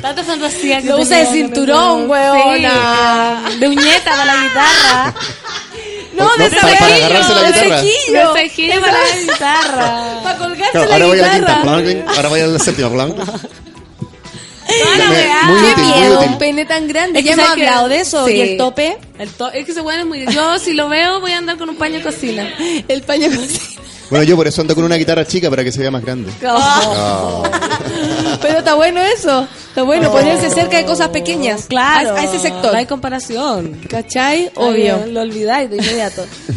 Tanta 0.00 0.22
fantasía 0.22 0.80
que 0.80 0.88
Lo 0.88 0.98
usa 0.98 1.18
de 1.18 1.26
cinturón, 1.26 2.08
weona. 2.08 3.42
Sí, 3.50 3.58
de 3.58 3.68
uñeta 3.68 4.10
para 4.12 4.24
la 4.24 4.42
guitarra. 4.42 5.14
No, 6.24 6.36
No, 6.36 6.44
de 6.44 6.50
para- 6.50 6.62
para 6.62 6.76
cejillo, 6.76 6.96
agarrarse 7.06 7.34
la 7.34 7.40
de 7.42 7.48
guitarra. 7.48 7.80
cejillo. 7.82 8.32
De 8.34 8.40
cejillo 8.40 8.80
para 8.80 8.92
la 8.92 8.98
guitarra. 9.20 10.20
Para 10.24 10.38
colgarse 10.38 10.70
Claro, 10.72 10.86
la 10.88 10.92
ahora 10.94 11.06
voy 11.06 11.18
a 11.18 11.22
la 11.22 11.38
guitarra. 11.38 11.82
quinta. 11.82 12.12
Ahora 12.16 12.28
voy 12.28 12.40
a 12.40 12.46
la 12.46 12.58
séptima. 12.58 12.88
Me- 12.90 13.04
weá. 15.10 15.42
muy 15.46 15.60
Qué 15.60 15.66
útil, 15.72 15.84
muy 15.84 16.00
miedo, 16.00 16.18
útil. 16.18 16.30
un 16.30 16.38
pene 16.38 16.64
tan 16.64 16.86
grande. 16.88 17.18
Es 17.18 17.24
que 17.24 17.28
ya 17.30 17.34
hemos 17.34 17.46
sabes 17.46 17.60
que- 17.62 17.68
hablado 17.68 17.88
de 17.88 18.00
eso. 18.00 18.26
Sí. 18.26 18.32
¿Y 18.34 18.40
el 18.40 18.56
tope? 18.56 18.98
El 19.18 19.28
to- 19.30 19.50
es 19.52 19.64
que 19.64 19.72
ese 19.72 19.80
weón 19.80 20.00
es 20.00 20.06
muy... 20.06 20.26
Yo 20.26 20.58
si 20.60 20.74
lo 20.74 20.88
veo 20.88 21.20
voy 21.20 21.32
a 21.32 21.38
andar 21.38 21.56
con 21.58 21.68
un 21.70 21.76
paño 21.76 21.96
de 21.98 22.02
cocina. 22.04 22.48
El 22.86 23.02
paño 23.02 23.28
cocina. 23.30 23.79
Bueno, 24.10 24.24
yo 24.24 24.36
por 24.36 24.46
eso 24.48 24.60
ando 24.60 24.74
con 24.74 24.82
una 24.84 24.96
guitarra 24.96 25.24
chica 25.24 25.48
para 25.48 25.62
que 25.64 25.70
se 25.72 25.80
vea 25.80 25.90
más 25.90 26.02
grande. 26.02 26.32
Oh. 26.46 27.42
Pero 28.42 28.58
está 28.58 28.74
bueno 28.74 29.00
eso. 29.00 29.46
Está 29.68 29.82
bueno 29.84 30.10
ponerse 30.10 30.50
cerca 30.50 30.78
de 30.78 30.84
cosas 30.84 31.08
pequeñas. 31.10 31.66
Claro. 31.68 32.16
A, 32.16 32.20
a 32.20 32.24
ese 32.24 32.38
sector. 32.40 32.72
No 32.72 32.78
hay 32.78 32.86
comparación. 32.86 33.80
¿Cachai? 33.88 34.50
Obvio. 34.56 35.00
Ay, 35.04 35.12
Lo 35.12 35.20
olvidáis 35.20 35.70
de 35.70 35.76
inmediato. 35.76 36.26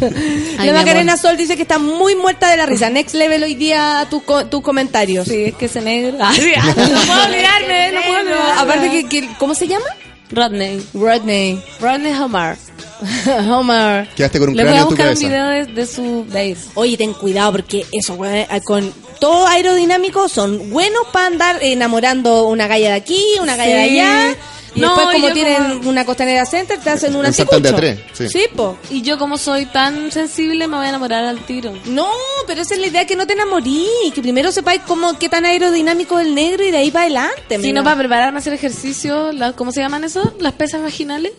Ay, 0.58 0.66
la 0.66 0.72
Macarena. 0.72 1.16
Sol 1.16 1.36
dice 1.36 1.54
que 1.56 1.62
está 1.62 1.78
muy 1.78 2.16
muerta 2.16 2.50
de 2.50 2.56
la 2.56 2.66
risa. 2.66 2.90
Next 2.90 3.14
level 3.14 3.42
hoy 3.44 3.54
día 3.54 4.06
tu 4.10 4.22
co- 4.24 4.46
tus 4.46 4.60
comentarios. 4.62 5.28
Sí, 5.28 5.44
es 5.44 5.54
que 5.54 5.66
ese 5.66 5.80
negro. 5.80 6.18
Ah, 6.20 6.32
sí, 6.34 6.52
no 6.66 6.74
puedo 6.74 7.24
olvidarme, 7.24 7.92
no 7.92 8.00
puedo 8.02 8.20
olvidarme. 8.20 8.60
Aparte 8.60 8.90
que, 8.90 9.08
que- 9.08 9.28
¿cómo 9.38 9.54
se 9.54 9.68
llama? 9.68 9.86
Rodney. 10.30 10.84
Rodney. 10.94 11.62
Rodney 11.80 12.12
Homar. 12.14 12.56
Homer. 13.50 14.08
Quedaste 14.14 14.38
con 14.38 14.48
un 14.50 14.56
Le 14.56 14.64
voy 14.64 14.76
a 14.76 14.84
buscar 14.84 15.12
un 15.12 15.18
video 15.18 15.46
de, 15.48 15.64
de 15.66 15.86
su 15.86 16.24
date. 16.26 16.56
Oye, 16.74 16.96
ten 16.96 17.12
cuidado 17.14 17.52
porque 17.52 17.86
eso, 17.92 18.14
güey, 18.16 18.40
eh, 18.42 18.60
con 18.64 18.92
todo 19.20 19.46
aerodinámico 19.46 20.28
son 20.28 20.70
buenos 20.70 21.02
para 21.12 21.26
andar 21.26 21.58
enamorando 21.62 22.48
una 22.48 22.66
galla 22.66 22.88
de 22.90 22.94
aquí, 22.96 23.22
una 23.40 23.56
galla 23.56 23.76
de 23.76 23.88
Sí. 23.88 24.00
allá. 24.00 24.36
Y 24.76 24.80
No, 24.80 24.88
después, 24.96 25.14
como 25.22 25.32
tienen 25.32 25.78
como- 25.78 25.90
una 25.90 26.04
costanera 26.04 26.44
center, 26.46 26.80
te 26.80 26.90
hacen 26.90 27.14
una 27.14 27.30
tres, 27.30 28.00
sí. 28.12 28.28
Sí, 28.28 28.46
po. 28.56 28.76
Y 28.90 29.02
yo 29.02 29.18
como 29.20 29.38
soy 29.38 29.66
tan 29.66 30.10
sensible 30.10 30.66
me 30.66 30.76
voy 30.76 30.86
a 30.86 30.88
enamorar 30.88 31.24
al 31.24 31.38
tiro. 31.46 31.72
No, 31.84 32.08
pero 32.48 32.62
esa 32.62 32.74
es 32.74 32.80
la 32.80 32.88
idea 32.88 33.06
que 33.06 33.14
no 33.14 33.24
te 33.24 33.34
enamorí, 33.34 33.86
que 34.12 34.20
primero 34.20 34.50
sepáis 34.50 34.80
cómo 34.84 35.16
qué 35.16 35.28
tan 35.28 35.44
aerodinámico 35.44 36.18
es 36.18 36.26
el 36.26 36.34
negro 36.34 36.64
y 36.64 36.72
de 36.72 36.78
ahí 36.78 36.90
para 36.90 37.04
adelante. 37.04 37.42
Si 37.50 37.54
amiga. 37.54 37.72
no, 37.74 37.84
para 37.84 37.96
prepararme 37.98 38.38
a 38.38 38.40
hacer 38.40 38.52
ejercicio, 38.52 39.30
la- 39.30 39.52
¿cómo 39.52 39.70
se 39.70 39.80
llaman 39.80 40.02
eso? 40.02 40.34
Las 40.40 40.54
pesas 40.54 40.82
vaginales. 40.82 41.30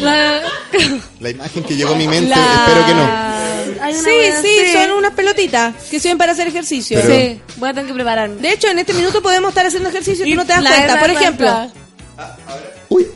La- 0.00 0.40
La 1.20 1.30
imagen 1.30 1.62
que 1.64 1.76
llegó 1.76 1.94
a 1.94 1.96
mi 1.96 2.08
mente, 2.08 2.30
La- 2.30 2.64
espero 2.66 2.86
que 2.86 2.94
no. 2.94 3.30
Hay 3.82 3.94
una 3.94 4.02
Sí, 4.02 4.10
sí, 4.42 4.58
así. 4.66 4.72
son 4.72 4.90
unas 4.92 5.12
pelotitas 5.14 5.74
que 5.90 6.00
sirven 6.00 6.18
para 6.18 6.32
hacer 6.32 6.48
ejercicio. 6.48 7.00
Pero- 7.00 7.14
Sí, 7.14 7.40
voy 7.56 7.68
a 7.70 7.72
tener 7.72 7.86
que 7.88 7.94
prepararme. 7.94 8.36
De 8.42 8.52
hecho, 8.52 8.68
en 8.68 8.78
este 8.78 8.92
minuto 8.94 9.22
podemos 9.22 9.50
estar 9.50 9.66
haciendo 9.66 9.88
ejercicio 9.88 10.26
y 10.26 10.30
tú 10.30 10.36
no 10.36 10.44
te 10.46 10.52
das 10.52 10.62
La 10.62 10.70
cuenta. 10.70 11.00
Por 11.00 11.10
ejemplo, 11.10 11.46
cuenta. 11.46 12.36
Uy, 12.88 13.06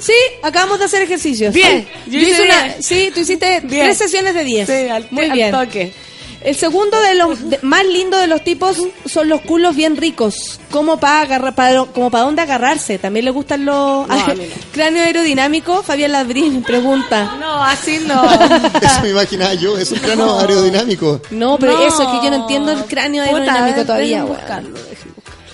sí, 0.00 0.12
acabamos 0.42 0.78
de 0.78 0.84
hacer 0.84 1.02
ejercicios. 1.02 1.52
Bien, 1.54 1.88
Yo 2.06 2.20
yo 2.20 2.28
hice 2.28 2.42
una, 2.42 2.62
bien. 2.64 2.82
sí, 2.82 3.10
tú 3.14 3.20
hiciste 3.20 3.60
Bien. 3.64 3.86
tres 3.86 3.98
sesiones 3.98 4.34
de 4.34 4.44
10. 4.44 4.66
Sí, 4.68 4.88
al, 4.88 5.08
Muy 5.10 5.24
al 5.24 5.32
bien. 5.32 5.50
toque. 5.50 5.92
El 6.40 6.54
segundo 6.54 7.00
de 7.00 7.14
los 7.16 7.50
de- 7.50 7.58
más 7.62 7.84
lindos 7.84 8.20
de 8.20 8.28
los 8.28 8.44
tipos 8.44 8.76
son 9.06 9.28
los 9.28 9.40
culos 9.40 9.74
bien 9.74 9.96
ricos, 9.96 10.60
como 10.70 10.98
para 11.00 11.22
agarrar, 11.22 11.54
para, 11.56 11.84
como 11.86 12.10
para 12.12 12.24
dónde 12.24 12.42
agarrarse. 12.42 12.96
También 12.98 13.24
le 13.24 13.32
gustan 13.32 13.64
los 13.64 14.08
a 14.08 14.14
mí 14.34 14.34
no. 14.36 14.44
cráneo 14.72 15.02
aerodinámico. 15.02 15.82
Fabián 15.82 16.12
Ladrín 16.12 16.62
pregunta. 16.66 17.36
No, 17.40 17.62
así 17.64 17.98
no. 18.06 18.22
eso 18.82 19.00
me 19.02 19.10
imaginaba 19.10 19.54
yo, 19.54 19.76
es 19.76 19.90
un 19.90 19.98
cráneo 19.98 20.38
aerodinámico. 20.38 21.20
No, 21.30 21.58
pero 21.58 21.72
No. 21.72 21.82
eso 21.86 22.02
es 22.02 22.08
que 22.08 22.24
yo 22.26 22.30
no 22.30 22.36
entiendo 22.42 22.70
el 22.72 22.84
cráneo 22.84 23.24
Puta, 23.24 23.36
aerodinámico 23.36 23.70
dejen 23.70 23.86
todavía. 23.86 24.24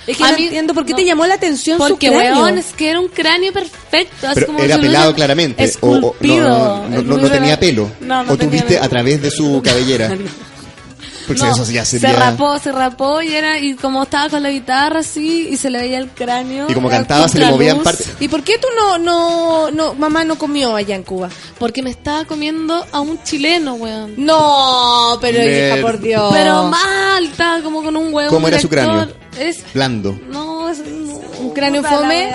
Es 0.06 0.18
que 0.18 0.24
A 0.24 0.32
no 0.32 0.36
mí- 0.36 0.44
entiendo 0.44 0.74
por 0.74 0.84
qué 0.84 0.90
no. 0.92 0.96
te 0.98 1.04
llamó 1.06 1.26
la 1.26 1.34
atención 1.34 1.78
su 1.78 1.88
Porque, 1.88 2.08
cráneo. 2.10 2.42
weón, 2.42 2.58
es 2.58 2.74
que 2.74 2.90
era 2.90 3.00
un 3.00 3.08
cráneo 3.08 3.54
perfecto. 3.54 4.26
así 4.26 4.34
Pero 4.34 4.46
como 4.48 4.58
era 4.62 4.78
pelado 4.78 5.14
claramente. 5.14 5.72
O, 5.80 5.88
o- 5.92 6.14
no, 6.20 6.88
no, 6.90 7.02
no, 7.02 7.30
tenía 7.30 7.58
pelo. 7.58 7.90
No, 8.02 8.22
no 8.22 8.32
o 8.32 8.34
tú 8.34 8.40
tenía 8.40 8.52
viste 8.60 8.74
pelo. 8.74 8.84
a 8.84 8.88
través 8.90 9.22
de 9.22 9.30
su 9.30 9.62
cabellera. 9.64 10.14
Porque 11.26 11.42
No, 11.42 11.52
eso 11.52 11.70
ya 11.70 11.84
se 11.84 11.98
rapó, 11.98 12.58
se 12.58 12.70
rapó 12.72 13.22
y 13.22 13.34
era 13.34 13.58
y 13.58 13.74
como 13.74 14.02
estaba 14.02 14.28
con 14.28 14.42
la 14.42 14.50
guitarra 14.50 15.00
así 15.00 15.48
y 15.50 15.56
se 15.56 15.70
le 15.70 15.78
veía 15.78 15.98
el 15.98 16.08
cráneo. 16.10 16.66
Y 16.68 16.74
como 16.74 16.88
cantaba, 16.90 17.28
se 17.28 17.38
le 17.38 17.46
movían 17.50 17.82
partes. 17.82 18.10
¿Y 18.20 18.28
por 18.28 18.42
qué 18.42 18.58
tú 18.58 18.68
no, 18.76 18.98
no, 18.98 19.70
no, 19.70 19.94
mamá 19.94 20.24
no 20.24 20.36
comió 20.36 20.76
allá 20.76 20.94
en 20.94 21.02
Cuba? 21.02 21.28
Porque 21.58 21.82
me 21.82 21.90
estaba 21.90 22.24
comiendo 22.24 22.84
a 22.92 23.00
un 23.00 23.22
chileno, 23.22 23.74
weón. 23.74 24.14
No, 24.16 25.18
pero 25.20 25.42
hija, 25.42 25.80
por 25.80 26.00
Dios. 26.00 26.32
Pero 26.32 26.64
mal, 26.64 27.24
estaba 27.24 27.62
como 27.62 27.82
con 27.82 27.96
un 27.96 28.12
huevo. 28.12 28.30
¿Cómo 28.30 28.48
era 28.48 28.58
su 28.60 28.68
cráneo? 28.68 29.08
Es 29.38 29.64
Blando. 29.72 30.18
No, 30.30 30.68
es 30.68 30.78
no, 30.78 31.14
¿Un 31.40 31.50
cráneo 31.54 31.82
fome? 31.82 32.30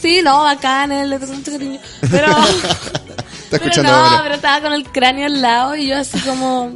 Sí, 0.00 0.20
no, 0.22 0.42
bacán, 0.44 0.92
él 0.92 1.10
le 1.10 1.18
tengo 1.18 1.34
mucho 1.34 1.52
cariño. 1.52 1.78
Pero, 2.10 2.26
Está 2.28 2.38
pero 3.50 3.64
escuchando 3.64 3.90
no, 3.92 3.98
ahora. 3.98 4.22
pero 4.22 4.34
estaba 4.36 4.60
con 4.62 4.72
el 4.72 4.84
cráneo 4.84 5.26
al 5.26 5.42
lado 5.42 5.76
y 5.76 5.88
yo 5.88 5.98
así 5.98 6.18
como... 6.20 6.72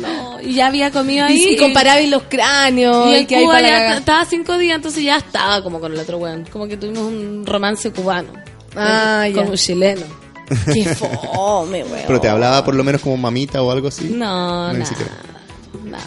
No, 0.00 0.40
y 0.40 0.54
ya 0.54 0.68
había 0.68 0.90
comido 0.90 1.26
ahí. 1.26 1.34
Y 1.36 1.48
si 1.50 1.56
comparabais 1.56 2.08
los 2.08 2.22
cráneos, 2.24 3.08
Y 3.08 3.10
y 3.10 3.14
en 3.16 3.26
que 3.26 3.36
hay 3.36 3.42
Cuba 3.44 3.54
para 3.54 3.68
ya 3.68 3.74
cagar. 3.78 3.92
t- 3.94 3.98
estaba 3.98 4.24
cinco 4.24 4.58
días, 4.58 4.76
entonces 4.76 5.02
ya 5.04 5.16
estaba 5.16 5.62
como 5.62 5.80
con 5.80 5.92
el 5.92 5.98
otro 5.98 6.18
weón. 6.18 6.44
Como 6.52 6.66
que 6.68 6.76
tuvimos 6.76 7.02
un 7.04 7.44
romance 7.46 7.90
cubano. 7.92 8.28
Ah, 8.76 9.24
con 9.34 9.44
ya. 9.46 9.50
un 9.50 9.56
chileno. 9.56 10.02
Qué 10.72 10.84
fome, 10.94 11.82
weón. 11.84 12.04
Pero 12.06 12.20
te 12.20 12.28
hablaba 12.28 12.64
por 12.64 12.74
lo 12.74 12.84
menos 12.84 13.00
como 13.00 13.16
mamita 13.16 13.62
o 13.62 13.70
algo 13.70 13.88
así. 13.88 14.04
No, 14.10 14.68
ni 14.72 14.78
nada. 14.78 14.86
siquiera. 14.86 15.10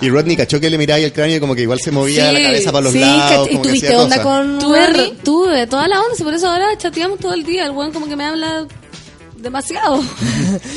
Y 0.02 0.10
Rodney 0.10 0.36
cachó 0.38 0.60
que 0.60 0.70
le 0.70 0.78
miraba 0.78 1.00
y 1.00 1.04
el 1.04 1.14
cráneo 1.14 1.38
y 1.38 1.40
como 1.40 1.56
que 1.56 1.62
igual 1.64 1.80
se 1.80 1.92
movía 1.92 2.30
Sí, 2.30 2.34
la 2.36 2.42
cabeza 2.42 2.72
para 2.72 2.84
los 2.86 2.94
sí, 2.94 3.00
lados. 3.00 3.22
cach- 3.48 3.52
¿y 3.52 3.52
como 3.52 3.62
que 3.64 3.68
tuviste 3.70 3.88
hacía 3.88 4.02
onda 4.02 4.24
cosas. 4.24 4.40
con 4.40 4.60
Tuve, 4.60 5.14
tuve 5.24 5.68
toda 5.68 5.88
la 5.88 6.00
onda, 6.02 6.16
y 6.18 6.24
por 6.24 6.34
eso 6.34 6.50
ahora 6.50 6.78
chateamos 6.78 7.20
todo 7.20 7.34
el 7.34 7.44
día. 7.44 7.66
El 7.66 7.72
weón 7.72 7.92
como 7.92 8.08
que 8.08 8.16
me 8.16 8.24
habla 8.26 8.66
demasiado. 9.44 10.02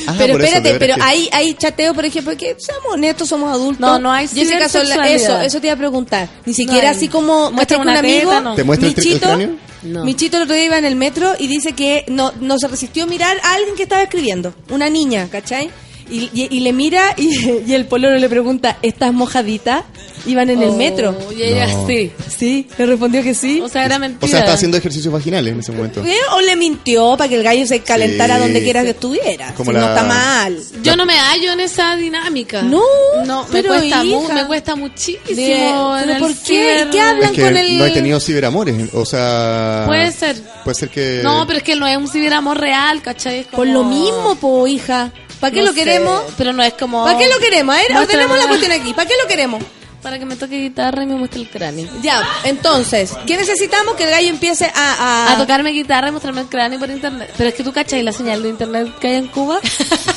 Ah, 0.07 0.15
pero 0.19 0.35
eso, 0.37 0.45
espérate, 0.45 0.79
pero 0.79 0.95
que- 0.97 1.03
hay, 1.03 1.29
hay 1.33 1.55
chateo, 1.55 1.95
por 1.95 2.05
ejemplo, 2.05 2.37
que 2.37 2.57
seamos 2.59 2.93
honestos, 2.93 3.29
somos 3.29 3.51
adultos. 3.51 3.81
No, 3.81 3.99
no 3.99 4.13
hay 4.13 4.29
Jessica 4.29 4.69
Sola- 4.69 5.09
eso, 5.09 5.41
eso 5.41 5.61
te 5.61 5.69
iba 5.69 5.75
a 5.75 5.79
preguntar. 5.79 6.29
Ni 6.45 6.53
siquiera 6.53 6.91
así 6.91 7.09
como 7.09 7.51
Muestra 7.51 7.79
un 7.79 7.89
amigo. 7.89 8.31
teta, 8.31 8.41
no. 8.43 8.55
¿Te 8.55 8.65
muestra 8.65 8.89
el 8.89 8.95
el 8.95 9.05
Michito, 9.05 9.27
cráneo? 9.27 9.51
No. 9.83 10.05
Michito 10.05 10.37
el 10.39 10.43
otro 10.45 10.55
día 10.55 10.65
iba 10.65 10.79
en 10.79 10.85
el 10.85 10.97
metro 10.97 11.35
y 11.39 11.47
dice 11.47 11.73
que 11.73 12.05
no, 12.09 12.33
no 12.41 12.59
se 12.59 12.67
resistió 12.67 13.05
a 13.05 13.07
mirar 13.07 13.37
a 13.45 13.55
alguien 13.55 13.77
que 13.77 13.85
estaba 13.85 14.03
escribiendo. 14.03 14.53
Una 14.71 14.91
niña, 14.91 15.29
¿cachai? 15.31 15.71
Y, 16.09 16.31
y- 16.33 16.49
y 16.51 16.61
le 16.61 16.73
mira 16.73 17.03
y, 17.17 17.63
y 17.67 17.75
el 17.75 17.87
pololo 17.87 18.19
le 18.19 18.29
pregunta, 18.29 18.79
¿estás 18.83 19.13
mojadita? 19.13 19.85
Iban 20.27 20.51
en 20.51 20.61
el 20.61 20.71
Oh, 20.71 20.77
metro. 20.77 21.17
Y 21.37 21.43
ella 21.43 21.69
No. 21.69 21.87
sí. 21.87 22.11
Sí, 22.37 22.67
le 22.79 22.87
respondió 22.87 23.23
que 23.23 23.33
sí. 23.33 23.61
O 23.61 23.69
sea, 23.69 23.85
era 23.85 23.97
mentira. 23.99 24.27
O 24.27 24.29
sea, 24.29 24.39
estaba 24.41 24.55
haciendo 24.57 24.77
ejercicios 24.77 25.13
vaginales 25.15 25.53
en 25.55 25.61
ese 25.61 25.71
momento. 25.71 26.05
Eh, 26.05 26.17
O 26.33 26.41
le 26.41 26.57
mintió 26.57 27.17
para 27.17 27.29
que 27.29 27.37
el 27.37 27.45
gallo 27.45 27.65
se 27.65 27.81
calentara 27.81 28.35
Sí. 28.37 28.43
donde 28.43 28.63
quiera 28.65 28.83
que 28.83 28.91
estuviera. 28.91 29.55
Como 29.55 29.71
Si 29.71 29.77
no 29.77 29.83
la- 29.85 29.89
está 29.95 30.03
mal. 30.05 30.59
Yo 30.83 30.97
no 30.97 31.07
me 31.07 31.15
hallo 31.17 31.53
en 31.53 31.61
esa 31.61 31.95
dinámica. 31.97 32.63
No, 32.63 32.83
no 33.25 33.45
me 33.45 33.53
pero 33.53 33.69
cuesta, 33.69 34.03
mu- 34.03 34.25
hija. 34.25 34.35
me 34.35 34.47
cuesta 34.47 34.75
muchísimo. 34.75 35.97
¿pero 36.05 36.19
por 36.19 36.35
qué? 36.35 36.85
ciber- 36.85 36.91
¿Qué 36.91 37.01
hablan 37.01 37.31
Es 37.31 37.31
que 37.37 37.43
con 37.43 37.57
el...? 37.57 37.79
no 37.79 37.85
he 37.87 37.91
tenido 37.93 38.19
ciberamores. 38.21 38.95
O 38.95 39.05
sea. 39.05 39.85
Puede 39.87 40.11
ser. 40.11 40.37
Puede 40.65 40.75
ser 40.75 40.89
que. 40.89 41.21
No, 41.23 41.47
pero 41.47 41.59
es 41.59 41.63
que 41.63 41.77
no 41.77 41.87
es 41.87 41.97
un 41.97 42.09
ciberamor 42.09 42.59
real, 42.59 43.01
¿cachai? 43.01 43.45
Como- 43.45 43.57
Por 43.59 43.69
lo 43.69 43.85
mismo, 43.85 44.35
po, 44.41 44.67
hija. 44.67 45.13
¿Para 45.41 45.53
qué 45.53 45.61
No 45.61 45.67
lo 45.67 45.73
sé, 45.73 45.79
queremos? 45.79 46.23
Pero 46.37 46.53
no 46.53 46.63
es 46.63 46.75
como... 46.75 47.05
¿Para 47.05 47.19
qué 47.19 47.29
lo 47.29 47.39
queremos? 47.39 47.75
A 47.75 47.79
ver, 47.79 47.97
ordenemos 47.97 48.39
la 48.39 48.49
cuestión 48.49 48.73
aquí. 48.73 48.95
¿Para 48.95 49.09
qué 49.09 49.15
lo 49.23 49.29
queremos? 49.29 49.63
Para 50.03 50.19
que 50.19 50.25
me 50.25 50.37
toque 50.37 50.61
guitarra 50.61 51.03
y 51.03 51.07
me 51.07 51.17
muestre 51.17 51.41
el 51.41 51.49
cráneo. 51.49 51.89
Ya, 52.01 52.23
entonces, 52.45 53.13
¿qué 53.27 53.37
necesitamos? 53.37 53.97
Que 53.97 54.05
el 54.05 54.11
gallo 54.11 54.29
empiece 54.29 54.71
a... 54.75 55.29
a... 55.29 55.33
A 55.33 55.39
tocarme 55.39 55.71
guitarra 55.71 56.09
y 56.09 56.13
mostrarme 56.13 56.43
el 56.43 56.49
cráneo 56.49 56.79
por 56.79 56.91
internet. 56.91 57.33
Pero 57.37 57.49
es 57.49 57.55
que 57.55 57.65
tú 57.65 57.73
cachai 57.73 58.03
la 58.03 58.13
señal 58.13 58.43
de 58.43 58.51
internet 58.51 58.93
que 59.01 59.09
hay 59.09 59.15
en 59.17 59.27
Cuba. 59.29 59.59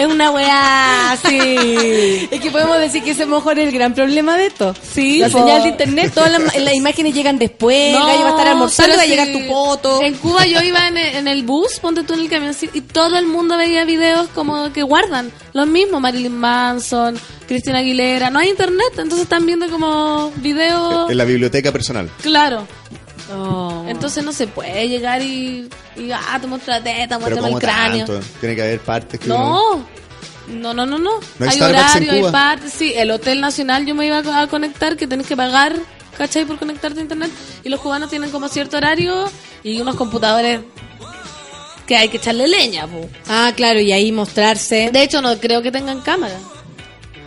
es 0.00 0.06
una 0.06 0.30
weá 0.30 1.12
así. 1.12 2.28
Es 2.30 2.40
que 2.40 2.50
podemos 2.50 2.78
decir 2.78 3.02
que 3.02 3.10
ese 3.10 3.26
mejor 3.26 3.58
es 3.58 3.68
el 3.68 3.74
gran 3.74 3.94
problema 3.94 4.36
de 4.36 4.46
esto. 4.46 4.74
Sí, 4.82 5.18
La 5.18 5.28
po. 5.28 5.38
señal 5.38 5.62
de 5.62 5.68
internet, 5.70 6.12
todas 6.14 6.30
las, 6.30 6.56
las 6.56 6.74
imágenes 6.74 7.14
llegan 7.14 7.38
después, 7.38 7.92
gallo 7.92 8.22
va 8.22 8.26
a 8.26 8.30
estar 8.30 8.48
almorzando, 8.48 8.96
va 8.96 9.02
a 9.02 9.04
sí. 9.04 9.10
llegar 9.10 9.28
tu 9.32 9.40
foto. 9.40 10.02
En 10.02 10.14
Cuba 10.14 10.46
yo 10.46 10.60
iba 10.62 10.88
en 10.88 10.96
el, 10.96 11.16
en 11.16 11.28
el 11.28 11.42
bus, 11.42 11.78
ponte 11.80 12.02
tú 12.04 12.14
en 12.14 12.20
el 12.20 12.28
camión, 12.30 12.54
sí, 12.54 12.70
y 12.72 12.80
todo 12.80 13.16
el 13.18 13.26
mundo 13.26 13.56
veía 13.56 13.84
videos 13.84 14.28
como 14.28 14.72
que 14.72 14.82
guardan. 14.82 15.32
Los 15.52 15.66
mismos, 15.66 16.00
Marilyn 16.00 16.36
Manson, 16.36 17.18
Cristina 17.46 17.78
Aguilera. 17.78 18.30
No 18.30 18.38
hay 18.38 18.50
internet, 18.50 18.90
entonces 18.90 19.20
están 19.22 19.44
viendo 19.46 19.68
como 19.68 20.30
videos. 20.36 21.10
En 21.10 21.18
la 21.18 21.24
biblioteca 21.24 21.72
personal. 21.72 22.08
Claro. 22.22 22.66
Entonces 23.86 24.24
no 24.24 24.32
se 24.32 24.46
puede 24.46 24.88
llegar 24.88 25.22
y, 25.22 25.68
y 25.96 26.10
ah, 26.12 26.38
te 26.40 26.46
muestro 26.46 26.72
la 26.72 26.82
teta, 26.82 27.18
muéstrame 27.18 27.50
el 27.50 27.58
cráneo. 27.58 28.06
tanto. 28.06 28.26
Tiene 28.40 28.54
que 28.54 28.62
haber 28.62 28.80
partes 28.80 29.20
que 29.20 29.26
uno. 29.30 29.84
No, 30.48 30.74
no, 30.74 30.74
no, 30.74 30.86
no, 30.86 30.98
no. 30.98 31.20
¿No 31.38 31.50
hay 31.50 31.60
horario, 31.60 32.12
hay 32.12 32.22
partes. 32.32 32.72
Sí, 32.72 32.92
el 32.96 33.10
Hotel 33.10 33.40
Nacional 33.40 33.86
yo 33.86 33.94
me 33.94 34.06
iba 34.06 34.18
a 34.18 34.46
conectar, 34.48 34.96
que 34.96 35.06
tenés 35.06 35.26
que 35.26 35.36
pagar, 35.36 35.76
¿cachai? 36.18 36.44
Por 36.44 36.58
conectarte 36.58 36.98
a 36.98 37.02
internet. 37.02 37.30
Y 37.62 37.68
los 37.68 37.80
cubanos 37.80 38.10
tienen 38.10 38.30
como 38.30 38.48
cierto 38.48 38.76
horario 38.76 39.30
y 39.62 39.80
unos 39.80 39.96
computadores 39.96 40.60
que 41.86 41.96
hay 41.96 42.08
que 42.08 42.16
echarle 42.18 42.48
leña, 42.48 42.86
po. 42.86 43.08
Ah, 43.28 43.52
claro, 43.54 43.80
y 43.80 43.92
ahí 43.92 44.12
mostrarse. 44.12 44.90
De 44.92 45.02
hecho, 45.02 45.22
no 45.22 45.36
creo 45.38 45.62
que 45.62 45.72
tengan 45.72 46.00
cámara. 46.00 46.38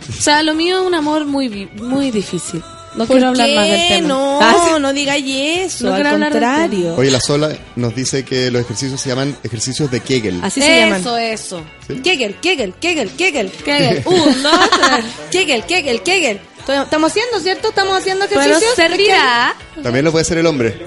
O 0.08 0.20
sea, 0.20 0.42
lo 0.42 0.54
mío 0.54 0.80
es 0.80 0.86
un 0.86 0.94
amor 0.94 1.24
muy, 1.24 1.66
muy 1.76 2.10
difícil. 2.10 2.62
No 2.96 3.06
¿Por 3.06 3.16
quiero 3.16 3.28
hablar 3.28 3.48
qué? 3.48 3.54
más 3.56 3.66
del 3.68 3.88
tema. 3.88 4.08
No, 4.08 4.38
Ah, 4.40 4.78
no 4.80 4.92
digáis 4.92 5.24
eso, 5.72 5.84
No 5.86 5.90
al 5.90 5.96
quiero 5.96 6.10
hablar 6.10 6.32
del 6.32 6.40
contrario. 6.42 6.94
Oye, 6.96 7.10
la 7.10 7.20
Sola 7.20 7.56
nos 7.76 7.94
dice 7.94 8.24
que 8.24 8.50
los 8.50 8.62
ejercicios 8.62 9.00
se 9.00 9.08
llaman 9.08 9.36
ejercicios 9.42 9.90
de 9.90 10.00
Kegel. 10.00 10.40
Así 10.42 10.60
se 10.60 10.80
llaman. 10.80 11.00
Eso, 11.00 11.16
eso. 11.18 11.62
Kegel, 12.02 12.36
Kegel, 12.36 12.74
Kegel, 12.74 13.10
Kegel. 13.10 13.50
Kegel. 13.50 14.02
Un, 14.06 14.42
dos, 14.42 14.70
tres. 14.70 15.04
Kegel, 15.30 15.64
Kegel, 15.64 16.02
Kegel. 16.02 16.40
Estamos 16.66 17.10
haciendo, 17.10 17.40
¿cierto? 17.40 17.68
Estamos 17.68 17.98
haciendo 17.98 18.26
Pero 18.28 18.40
ejercicios. 18.40 18.74
servirá 18.74 19.54
También 19.82 20.04
lo 20.04 20.12
puede 20.12 20.22
hacer 20.22 20.38
el 20.38 20.46
hombre. 20.46 20.86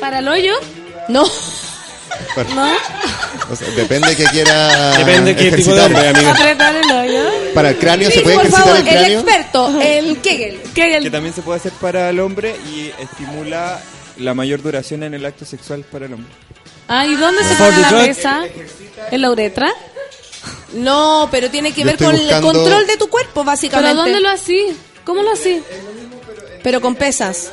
para 0.00 0.18
el 0.18 0.28
hoyo. 0.28 0.52
No. 1.08 1.24
Bueno, 2.34 2.54
¿No? 2.54 2.72
o 3.52 3.56
sea, 3.56 3.68
depende 3.70 4.08
de 4.10 4.16
que 4.16 4.24
quiera. 4.24 4.98
Depende 4.98 5.36
qué 5.36 5.52
tipo 5.52 5.74
de 5.74 5.80
hombre, 5.80 6.08
amiga. 6.08 6.32
Apretar 6.32 6.76
el 6.76 6.90
hoyo. 6.92 7.24
Para 7.54 7.70
el 7.70 7.78
cráneo, 7.78 8.10
¿se 8.10 8.16
Luis, 8.16 8.24
puede 8.24 8.36
por 8.36 8.46
ejercitar 8.46 8.64
favor, 8.64 8.80
el 8.80 8.88
el, 8.88 8.94
cráneo? 8.98 9.20
experto, 9.20 9.80
el 9.80 10.18
Kegel. 10.20 11.02
Que 11.02 11.10
también 11.10 11.34
se 11.34 11.42
puede 11.42 11.58
hacer 11.58 11.72
para 11.72 12.10
el 12.10 12.20
hombre 12.20 12.56
y 12.72 12.90
estimula 13.02 13.80
la 14.18 14.34
mayor 14.34 14.62
duración 14.62 15.02
en 15.02 15.14
el 15.14 15.24
acto 15.24 15.44
sexual 15.44 15.84
para 15.90 16.06
el 16.06 16.14
hombre. 16.14 16.30
Ah, 16.88 17.06
¿y 17.06 17.16
dónde 17.16 17.42
se 17.44 17.54
pone 17.54 17.80
la 17.80 17.90
mesa? 17.92 18.44
¿En 19.10 19.20
la 19.20 19.30
uretra? 19.30 19.72
No, 20.74 21.28
pero 21.30 21.50
tiene 21.50 21.72
que 21.72 21.80
Yo 21.80 21.86
ver 21.86 21.96
con 21.96 22.12
buscando- 22.12 22.50
el 22.50 22.54
control 22.54 22.86
de 22.86 22.96
tu 22.96 23.08
cuerpo, 23.08 23.44
básicamente. 23.44 23.90
¿Pero 23.92 24.02
dónde 24.02 24.20
lo 24.20 24.28
así? 24.30 24.66
¿Cómo 25.04 25.22
lo 25.22 25.32
así? 25.32 25.62
Pero 26.62 26.80
con 26.80 26.94
pesas. 26.94 27.50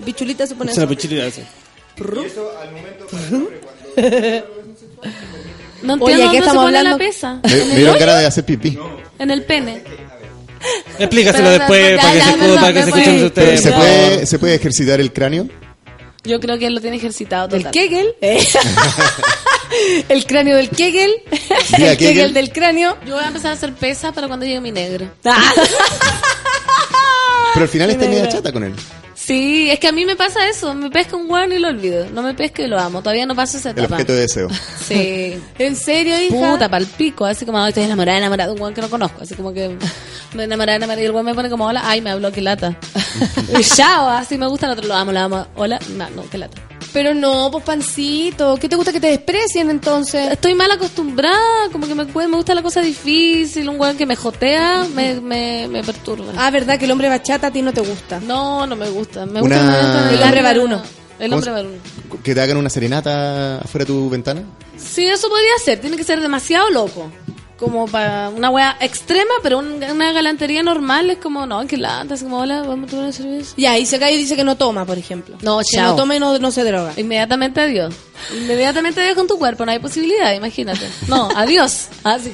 Bichulita 0.00 0.46
se 0.46 0.54
pone 0.54 0.72
Se 0.72 0.86
la 1.96 2.22
eso. 2.26 2.50
pichita 2.50 3.04
hace. 3.06 4.44
No 5.82 5.94
Oye, 5.94 6.12
entiendo 6.12 6.12
¿qué 6.12 6.22
dónde 6.24 6.30
se 6.32 6.38
estamos 6.38 6.62
pone 6.64 6.72
la 6.72 6.78
hablando? 6.80 6.98
pesa. 6.98 7.40
Me, 7.42 7.52
¿En 7.52 7.58
me 7.58 7.64
el 7.72 7.76
dieron 7.76 7.98
ganas 7.98 8.18
de 8.20 8.26
hacer 8.26 8.44
pipí. 8.44 8.78
En 9.18 9.30
el 9.30 9.42
pene. 9.44 9.82
Explícaselo 10.98 11.48
Pero, 11.48 11.58
después 11.58 11.96
para 11.98 12.12
que 12.12 12.18
ya, 12.18 12.24
se 12.24 12.28
ya, 12.28 12.30
escuche, 12.32 12.48
no, 12.48 12.54
para 12.60 12.72
que 12.74 12.78
no, 12.80 12.84
se 12.84 12.90
no, 12.90 12.96
escuchen 12.96 13.14
no, 13.24 13.30
Pero 13.34 13.46
ustedes. 13.46 13.62
¿se 13.62 13.72
puede. 13.72 14.26
¿Se 14.26 14.38
puede 14.38 14.54
ejercitar 14.56 15.00
el 15.00 15.10
cráneo? 15.12 15.48
Yo 16.24 16.38
creo 16.38 16.58
que 16.58 16.66
él 16.66 16.74
lo 16.74 16.82
tiene 16.82 16.98
ejercitado 16.98 17.48
¿Del 17.48 17.60
total. 17.62 17.72
Kegel? 17.72 18.14
el 20.10 20.26
cráneo 20.26 20.56
del 20.58 20.68
Kegel. 20.68 21.12
El 21.30 21.66
Kegel 21.76 21.96
Kegel. 21.96 22.34
del 22.34 22.52
cráneo. 22.52 22.98
Yo 23.06 23.14
voy 23.14 23.24
a 23.24 23.28
empezar 23.28 23.52
a 23.52 23.54
hacer 23.54 23.72
pesa 23.72 24.12
para 24.12 24.26
cuando 24.28 24.44
llegue 24.44 24.60
mi 24.60 24.70
negro. 24.72 25.08
Pero 27.54 27.62
al 27.64 27.68
final 27.68 27.88
está 27.90 28.06
media 28.06 28.28
chata 28.28 28.52
con 28.52 28.64
él. 28.64 28.74
Sí, 29.30 29.70
es 29.70 29.78
que 29.78 29.86
a 29.86 29.92
mí 29.92 30.04
me 30.04 30.16
pasa 30.16 30.48
eso. 30.48 30.74
Me 30.74 30.90
pesca 30.90 31.14
un 31.16 31.30
hueón 31.30 31.52
y 31.52 31.60
lo 31.60 31.68
olvido. 31.68 32.06
No 32.10 32.20
me 32.20 32.34
pesca 32.34 32.62
y 32.62 32.66
lo 32.66 32.80
amo. 32.80 33.00
Todavía 33.00 33.26
no 33.26 33.36
paso 33.36 33.58
esa 33.58 33.70
El 33.70 33.78
etapa. 33.78 33.94
objeto 33.94 34.12
de 34.12 34.20
deseo. 34.22 34.48
Sí. 34.90 35.40
¿En 35.60 35.76
serio, 35.76 36.20
hija? 36.20 36.34
Puta, 36.52 36.68
pa'l 36.68 36.84
pico. 36.84 37.24
Así 37.24 37.46
como, 37.46 37.58
"Ay, 37.58 37.68
estoy 37.68 37.84
enamorada, 37.84 38.18
enamorada 38.18 38.48
de 38.48 38.54
un 38.56 38.60
hueón 38.60 38.74
que 38.74 38.80
no 38.80 38.90
conozco. 38.90 39.22
Así 39.22 39.36
como 39.36 39.52
que 39.52 39.76
me 40.34 40.42
enamorada, 40.44 40.78
enamorada. 40.78 41.00
Y 41.02 41.04
el 41.04 41.12
hueón 41.12 41.26
me 41.26 41.34
pone 41.34 41.48
como, 41.48 41.64
hola, 41.66 41.82
ay, 41.84 42.00
me 42.00 42.10
habló, 42.10 42.32
qué 42.32 42.40
lata. 42.40 42.76
y 43.56 43.62
chao, 43.62 44.08
así 44.08 44.36
me 44.36 44.48
gusta 44.48 44.66
el 44.66 44.72
otro, 44.72 44.88
lo 44.88 44.94
amo, 44.94 45.12
lo 45.12 45.20
amo. 45.20 45.46
Hola, 45.54 45.78
no, 45.96 46.10
no, 46.10 46.28
qué 46.28 46.38
lata. 46.38 46.60
Pero 46.92 47.14
no, 47.14 47.50
pues 47.52 47.64
pancito. 47.64 48.56
¿Qué 48.60 48.68
te 48.68 48.76
gusta 48.76 48.92
que 48.92 49.00
te 49.00 49.06
desprecien 49.08 49.70
entonces? 49.70 50.32
Estoy 50.32 50.54
mal 50.54 50.70
acostumbrada, 50.70 51.68
como 51.70 51.86
que 51.86 51.94
me, 51.94 52.04
gusta 52.04 52.54
la 52.54 52.62
cosa 52.62 52.80
difícil, 52.80 53.68
un 53.68 53.78
hueón 53.80 53.96
que 53.96 54.06
me 54.06 54.16
jotea, 54.16 54.86
me, 54.94 55.20
me, 55.20 55.68
me 55.68 55.84
perturba. 55.84 56.32
Ah, 56.36 56.50
¿verdad 56.50 56.78
que 56.78 56.86
el 56.86 56.90
hombre 56.90 57.08
bachata 57.08 57.48
a 57.48 57.50
ti 57.52 57.62
no 57.62 57.72
te 57.72 57.80
gusta? 57.80 58.18
No, 58.20 58.66
no 58.66 58.74
me 58.76 58.88
gusta. 58.90 59.24
Me 59.26 59.40
Una- 59.40 59.56
gusta 59.56 60.10
El 60.14 60.22
hombre 60.22 60.42
varuno. 60.42 60.82
El 61.18 61.28
¿Cómo 61.30 61.36
hombre 61.36 61.52
varuno. 61.52 61.76
Que 62.24 62.34
te 62.34 62.40
hagan 62.40 62.56
una 62.56 62.70
serenata 62.70 63.58
afuera 63.58 63.84
de 63.84 63.92
tu 63.92 64.10
ventana. 64.10 64.42
Sí, 64.76 65.06
eso 65.06 65.28
podría 65.28 65.52
ser. 65.64 65.80
Tiene 65.80 65.96
que 65.96 66.04
ser 66.04 66.20
demasiado 66.20 66.70
loco. 66.70 67.10
Como 67.60 67.86
para 67.86 68.30
una 68.30 68.48
wea 68.50 68.76
extrema, 68.80 69.34
pero 69.42 69.58
un- 69.58 69.84
una 69.84 70.12
galantería 70.12 70.62
normal 70.62 71.10
es 71.10 71.18
como, 71.18 71.44
no, 71.44 71.66
que 71.66 71.76
lata, 71.76 72.14
es 72.14 72.22
como, 72.22 72.38
hola, 72.38 72.62
vamos 72.62 72.88
a 72.88 72.90
tomar 72.90 73.04
una 73.04 73.12
cerveza. 73.12 73.52
Ya, 73.58 73.78
y 73.78 73.84
se 73.84 73.98
cae 73.98 74.14
y 74.14 74.16
dice 74.16 74.34
que 74.34 74.44
no 74.44 74.56
toma, 74.56 74.86
por 74.86 74.96
ejemplo. 74.96 75.36
No, 75.42 75.58
Que 75.58 75.76
chao. 75.76 75.90
no 75.90 75.96
toma 75.96 76.16
y 76.16 76.20
no, 76.20 76.38
no 76.38 76.50
se 76.50 76.64
droga. 76.64 76.94
Inmediatamente 76.96 77.60
adiós. 77.60 77.94
Inmediatamente 78.34 79.00
adiós 79.02 79.14
con 79.14 79.26
tu 79.26 79.38
cuerpo, 79.38 79.66
no 79.66 79.72
hay 79.72 79.78
posibilidad, 79.78 80.32
imagínate. 80.34 80.88
No, 81.06 81.28
adiós. 81.36 81.88
Así. 82.02 82.32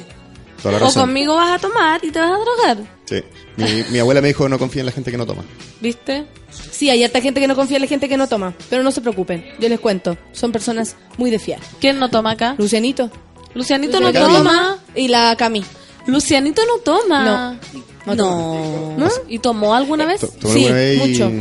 Toda 0.63 0.79
la 0.79 0.87
O 0.87 0.93
conmigo 0.93 1.35
vas 1.35 1.51
a 1.51 1.59
tomar 1.59 2.03
y 2.03 2.09
te 2.09 2.19
vas 2.19 2.31
a 2.31 2.37
drogar. 2.39 2.77
Sí. 3.05 3.21
Mi, 3.57 3.83
mi 3.91 3.99
abuela 3.99 4.21
me 4.21 4.29
dijo 4.29 4.47
no 4.49 4.57
confía 4.57 4.79
en 4.81 4.85
la 4.87 4.91
gente 4.91 5.11
que 5.11 5.17
no 5.17 5.25
toma. 5.25 5.43
¿Viste? 5.81 6.25
Sí, 6.71 6.89
hay 6.89 7.03
harta 7.03 7.21
gente 7.21 7.39
que 7.39 7.47
no 7.47 7.55
confía 7.55 7.77
en 7.77 7.81
la 7.83 7.87
gente 7.87 8.07
que 8.09 8.17
no 8.17 8.27
toma. 8.27 8.53
Pero 8.69 8.81
no 8.81 8.91
se 8.91 9.01
preocupen, 9.01 9.45
yo 9.59 9.67
les 9.69 9.79
cuento. 9.79 10.17
Son 10.31 10.51
personas 10.51 10.95
muy 11.17 11.29
de 11.31 11.37
fiar. 11.39 11.59
¿Quién 11.79 11.99
no 11.99 12.09
toma 12.09 12.31
acá? 12.31 12.55
Lucianito. 12.57 13.11
Lucianito 13.57 13.99
no 13.99 14.13
toma. 14.13 14.77
Y 14.95 15.07
la 15.07 15.35
Cami. 15.35 15.63
Lucianito 16.05 16.61
no 16.65 16.77
toma. 16.79 17.57
No. 18.05 18.15
No. 18.15 18.95
¿No? 18.97 19.09
¿Y 19.27 19.39
tomó 19.39 19.73
alguna 19.75 20.05
vez? 20.05 20.21
¿Tomó 20.21 20.53
Sí, 20.53 20.63
alguna 20.65 20.75
vez 20.79 20.95
y- 20.95 20.99
mucho. 21.09 21.31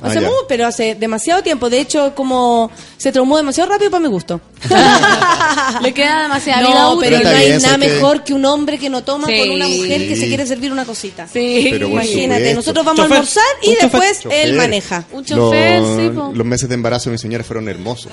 Ah, 0.00 0.06
hace 0.08 0.20
ya. 0.20 0.28
mu- 0.28 0.32
pero 0.48 0.66
hace 0.68 0.94
demasiado 0.94 1.42
tiempo. 1.42 1.68
De 1.68 1.80
hecho, 1.80 2.14
como 2.14 2.70
se 2.96 3.10
traumó 3.10 3.36
demasiado 3.36 3.70
rápido 3.70 3.90
para 3.90 4.02
mi 4.04 4.08
gusto. 4.08 4.40
Le 5.82 5.92
queda 5.92 6.22
demasiada 6.22 6.60
vida 6.62 6.74
No, 6.80 6.98
pero 7.00 7.16
Pero 7.18 7.28
no 7.30 7.36
hay 7.36 7.46
bien, 7.48 7.62
nada 7.62 7.76
mejor 7.76 8.22
que 8.22 8.34
un 8.34 8.44
hombre 8.44 8.78
que 8.78 8.88
no 8.88 9.02
toma 9.02 9.26
Sí. 9.26 9.38
con 9.40 9.50
una 9.50 9.66
mujer 9.66 10.06
que 10.08 10.14
se 10.14 10.28
quiere 10.28 10.46
servir 10.46 10.70
una 10.70 10.84
cosita. 10.84 11.26
Sí. 11.26 11.68
Pero 11.72 11.88
Imagínate, 11.88 12.54
nosotros 12.54 12.84
vamos 12.86 13.00
a 13.00 13.04
almorzar 13.04 13.42
y 13.62 13.74
después 13.74 14.20
Chofer. 14.22 14.46
él 14.48 14.54
maneja. 14.54 15.04
Un 15.10 15.24
chofer, 15.24 15.80
los, 15.80 15.96
sí, 16.00 16.08
po. 16.10 16.30
los 16.32 16.46
meses 16.46 16.68
de 16.68 16.74
embarazo 16.76 17.10
de 17.10 17.14
mi 17.14 17.18
señora 17.18 17.42
fueron 17.42 17.68
hermosos. 17.68 18.12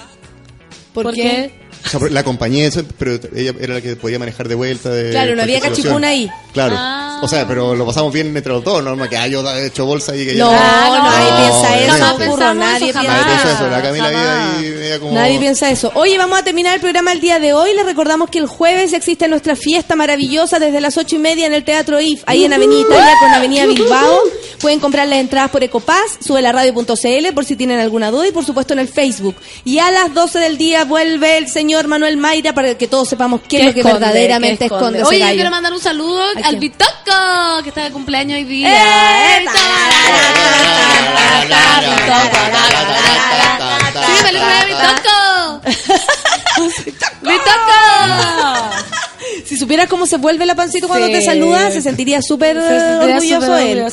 ¿Por, 1.04 1.14
¿Por 1.14 1.16
qué? 1.16 1.52
qué? 1.52 1.52
O 1.86 1.90
sea, 1.90 2.10
la 2.10 2.20
acompañé, 2.20 2.66
eso, 2.66 2.84
pero 2.98 3.20
ella 3.36 3.54
era 3.60 3.76
la 3.76 3.82
que 3.82 3.96
podía 3.96 4.20
manejar 4.20 4.48
de 4.48 4.56
vuelta. 4.56 4.90
De 4.90 5.12
Claro, 5.12 5.36
no 5.36 5.44
había 5.44 5.60
cachipún 5.60 6.04
ahí. 6.04 6.30
Claro. 6.54 6.76
Ah. 6.78 6.99
O 7.22 7.28
sea, 7.28 7.48
pero 7.48 7.76
lo 7.76 7.86
pasamos 7.86 8.14
bien 8.14 8.36
entre 8.36 8.52
los 8.52 8.64
dos, 8.64 8.84
¿no? 8.84 9.10
Que 9.10 9.18
ah, 9.18 9.28
yo 9.28 9.42
he 9.56 9.68
hecho 9.68 9.86
bolsa 9.86 10.16
y 10.16 10.26
que 10.26 10.36
No, 10.36 10.50
ella... 10.52 10.88
no, 10.88 11.04
nadie 11.04 11.32
piensa 11.38 11.78
eso, 11.80 12.18
pensamos 12.18 12.56
nadie 12.56 12.90
eso, 12.90 13.00
piensa 13.00 13.04
Nadie 13.04 13.24
jamás. 13.24 13.26
piensa 13.26 13.52
eso, 13.54 13.70
la 13.70 13.82
Camila 13.82 14.06
jamás. 14.06 14.58
ahí 14.58 14.62
media 14.70 15.00
como... 15.00 15.12
Nadie 15.14 15.40
piensa 15.40 15.70
eso. 15.70 15.92
Oye, 15.96 16.18
vamos 16.18 16.40
a 16.40 16.44
terminar 16.44 16.76
el 16.76 16.82
programa 16.82 17.12
el 17.12 17.20
día 17.22 17.40
de 17.40 17.54
hoy. 17.54 17.74
Les 17.76 17.86
recordamos 17.86 18.30
que 18.30 18.40
el 18.40 18.48
jueves 18.48 18.94
existe 18.94 19.28
nuestra 19.28 19.56
fiesta 19.56 19.96
maravillosa 19.96 20.60
desde 20.60 20.82
las 20.82 20.98
ocho 20.98 21.16
y 21.16 21.20
media 21.20 21.46
en 21.48 21.54
el 21.54 21.64
Teatro 21.64 22.00
IF, 22.00 22.24
ahí 22.26 22.46
en 22.46 22.54
Avenida 22.54 22.82
Italia 22.82 23.14
con 23.20 23.30
Avenida 23.32 23.66
Bilbao. 23.66 24.20
Pueden 24.60 24.80
comprar 24.80 25.08
las 25.08 25.20
entradas 25.20 25.52
por 25.52 25.64
Ecopaz, 25.64 26.18
sube 26.26 26.42
la 26.42 26.52
radio.cl 26.52 27.34
por 27.34 27.46
si 27.46 27.56
tienen 27.56 27.80
alguna 27.80 28.12
duda 28.12 28.28
y 28.28 28.32
por 28.32 28.46
supuesto 28.46 28.74
en 28.74 28.80
el 28.80 28.88
Facebook. 28.88 29.36
Y 29.64 29.80
a 29.80 29.90
las 29.92 30.14
12 30.14 30.40
del 30.40 30.58
día 30.58 30.84
vuelve 30.86 31.38
el 31.38 31.48
señor 31.48 31.88
Manuel 31.88 32.18
Mayra 32.18 32.54
para 32.54 32.78
que 32.78 32.88
todos 32.88 33.08
sepamos 33.08 33.42
qué 33.48 33.60
es 33.62 33.66
lo 33.68 33.74
que 33.74 33.80
esconde? 33.80 34.00
verdaderamente 34.00 34.68
¿Qué 34.70 34.76
esconde, 34.76 35.04
Oye, 35.04 35.20
yo 35.20 35.26
quiero 35.28 35.52
mandar 35.52 35.72
un 35.74 35.80
saludo 35.80 36.22
¿A 36.22 36.48
al 36.48 36.58
quién? 36.58 36.60
Bitoco, 37.10 37.64
que 37.64 37.70
está 37.70 37.84
de 37.84 37.92
cumpleaños 37.92 38.38
hoy 38.38 38.44
día. 38.46 38.70
¡Eh! 38.70 39.46
¡Sí, 44.06 44.14
feliz 44.24 44.42
cumpleaños, 44.42 44.66
Bitoco! 44.68 45.62
¡Bitoco! 47.22 48.76
Si 49.46 49.58
supieras 49.58 49.88
cómo 49.90 50.06
se 50.06 50.18
vuelve 50.18 50.46
la 50.46 50.56
pancito 50.56 50.88
cuando 50.88 51.08
Sí. 51.08 51.14
te 51.14 51.22
saluda, 51.24 51.72
se 51.72 51.82
sentiría 51.82 52.22
súper 52.22 52.58
eh, 52.58 53.00
orgulloso 53.02 53.58
él. 53.58 53.84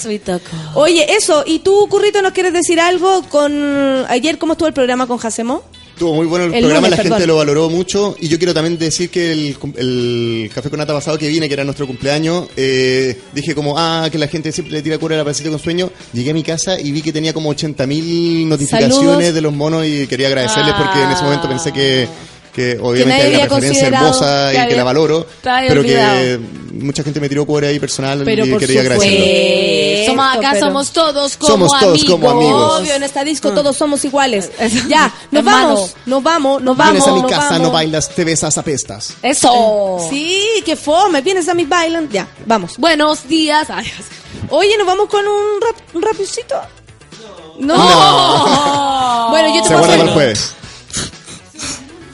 Oye, 0.75 1.07
eso, 1.15 1.45
¿y 1.47 1.61
tú, 1.61 1.87
Currito, 1.89 2.21
nos 2.23 2.33
quieres 2.33 2.53
decir 2.53 2.81
algo 2.81 3.23
con 3.29 4.05
ayer 4.09 4.39
cómo 4.39 4.53
estuvo 4.53 4.69
el 4.69 4.75
programa 4.75 5.07
con 5.07 5.19
Jacemo? 5.19 5.63
Estuvo 5.97 6.13
muy 6.13 6.27
bueno 6.27 6.45
el, 6.45 6.53
El 6.53 6.61
programa, 6.61 6.89
lunes, 6.89 6.91
la 6.91 6.97
perdón. 7.05 7.19
gente 7.21 7.27
lo 7.27 7.37
valoró 7.37 7.71
mucho 7.71 8.17
y 8.21 8.29
yo 8.29 8.37
quiero 8.37 8.53
también 8.53 8.77
decir 8.77 9.09
que 9.09 9.33
el, 9.33 9.57
el 9.77 10.51
café 10.55 10.69
con 10.69 10.79
nata 10.79 10.93
pasado 10.93 11.17
que 11.17 11.27
vine, 11.27 11.49
que 11.49 11.55
era 11.55 11.65
nuestro 11.65 11.87
cumpleaños, 11.87 12.49
eh, 12.55 13.19
dije 13.33 13.55
como, 13.55 13.79
ah, 13.79 14.07
que 14.13 14.19
la 14.19 14.29
gente 14.29 14.53
siempre 14.53 14.75
le 14.75 14.83
tira 14.83 14.99
cura 14.99 15.15
a 15.15 15.19
la 15.19 15.25
pancita 15.25 15.49
con 15.49 15.59
sueño. 15.59 15.91
Llegué 16.13 16.33
a 16.33 16.35
mi 16.35 16.43
casa 16.43 16.79
y 16.79 16.93
vi 16.93 17.01
que 17.01 17.15
tenía 17.15 17.33
como 17.33 17.51
80.000 17.51 18.47
notificaciones 18.47 18.95
Saludos. 18.95 19.35
de 19.35 19.41
los 19.41 19.55
monos 19.55 19.87
y 19.87 20.07
quería 20.07 20.27
agradecerles 20.29 20.75
porque 20.75 21.03
en 21.03 21.11
ese 21.13 21.23
momento 21.25 21.49
pensé 21.49 21.73
que, 21.73 22.07
que 22.57 22.79
obviamente 22.81 23.19
nadie 23.23 23.25
hay 23.25 23.35
una 23.35 23.55
referencia 23.55 23.89
hermosa 23.89 24.51
que 24.51 24.65
y 24.65 24.69
que 24.69 24.77
la 24.77 24.85
valoro, 24.85 25.27
pero 25.43 25.83
que 25.83 26.41
mucha 26.73 27.03
gente 27.03 27.21
me 27.21 27.29
tiró 27.29 27.45
cura 27.45 27.69
ahí 27.69 27.79
personal 27.79 28.23
Pero 28.25 28.47
y 28.47 28.51
por 28.51 28.61
quería 28.61 28.81
agradecerlo. 28.81 30.07
Somos 30.07 30.37
acá, 30.37 30.49
pero- 30.53 30.67
somos 30.67 30.91
todos 30.93 31.37
como 31.37 31.53
Somos 31.53 31.79
todos 31.79 32.01
amigos. 32.01 32.11
como 32.11 32.31
amigos. 32.31 32.81
Obvio, 32.81 32.95
en 32.95 33.03
esta 33.03 33.25
disco 33.25 33.53
todos 33.53 33.77
somos 33.77 34.03
iguales. 34.07 34.51
Ya, 34.89 35.13
nos 35.31 35.45
vamos, 35.45 35.97
nos 36.07 36.23
vamos, 36.23 36.63
nos 36.63 36.75
vamos. 36.77 36.93
Vienes 36.95 37.09
a 37.09 37.13
mi 37.13 37.21
nos 37.23 37.31
casa, 37.31 37.51
vamos. 37.51 37.61
no 37.69 37.71
bailas, 37.73 38.09
te 38.09 38.25
besas, 38.25 38.57
apestas. 38.57 39.15
Eso. 39.23 39.99
Sí, 40.09 40.41
qué 40.65 40.77
fome, 40.77 41.21
vienes 41.21 41.49
a 41.51 41.55
mi 41.55 41.67
bailan. 41.67 42.09
Ya, 42.11 42.27
vamos. 42.47 42.79
Buenos 42.79 43.29
días. 43.29 43.69
Oye, 44.49 44.79
¿nos 44.79 44.87
vamos 44.87 45.09
con 45.11 45.27
un 45.27 45.61
rap, 45.61 45.77
un 45.95 46.01
rapicito? 46.01 46.55
No. 47.59 47.77
No. 47.77 49.27
Bueno, 49.31 49.55
yo 49.55 49.63
te 49.63 49.69
Se 49.69 49.75
para 49.75 49.95
el 49.95 50.11
jueves. 50.11 50.55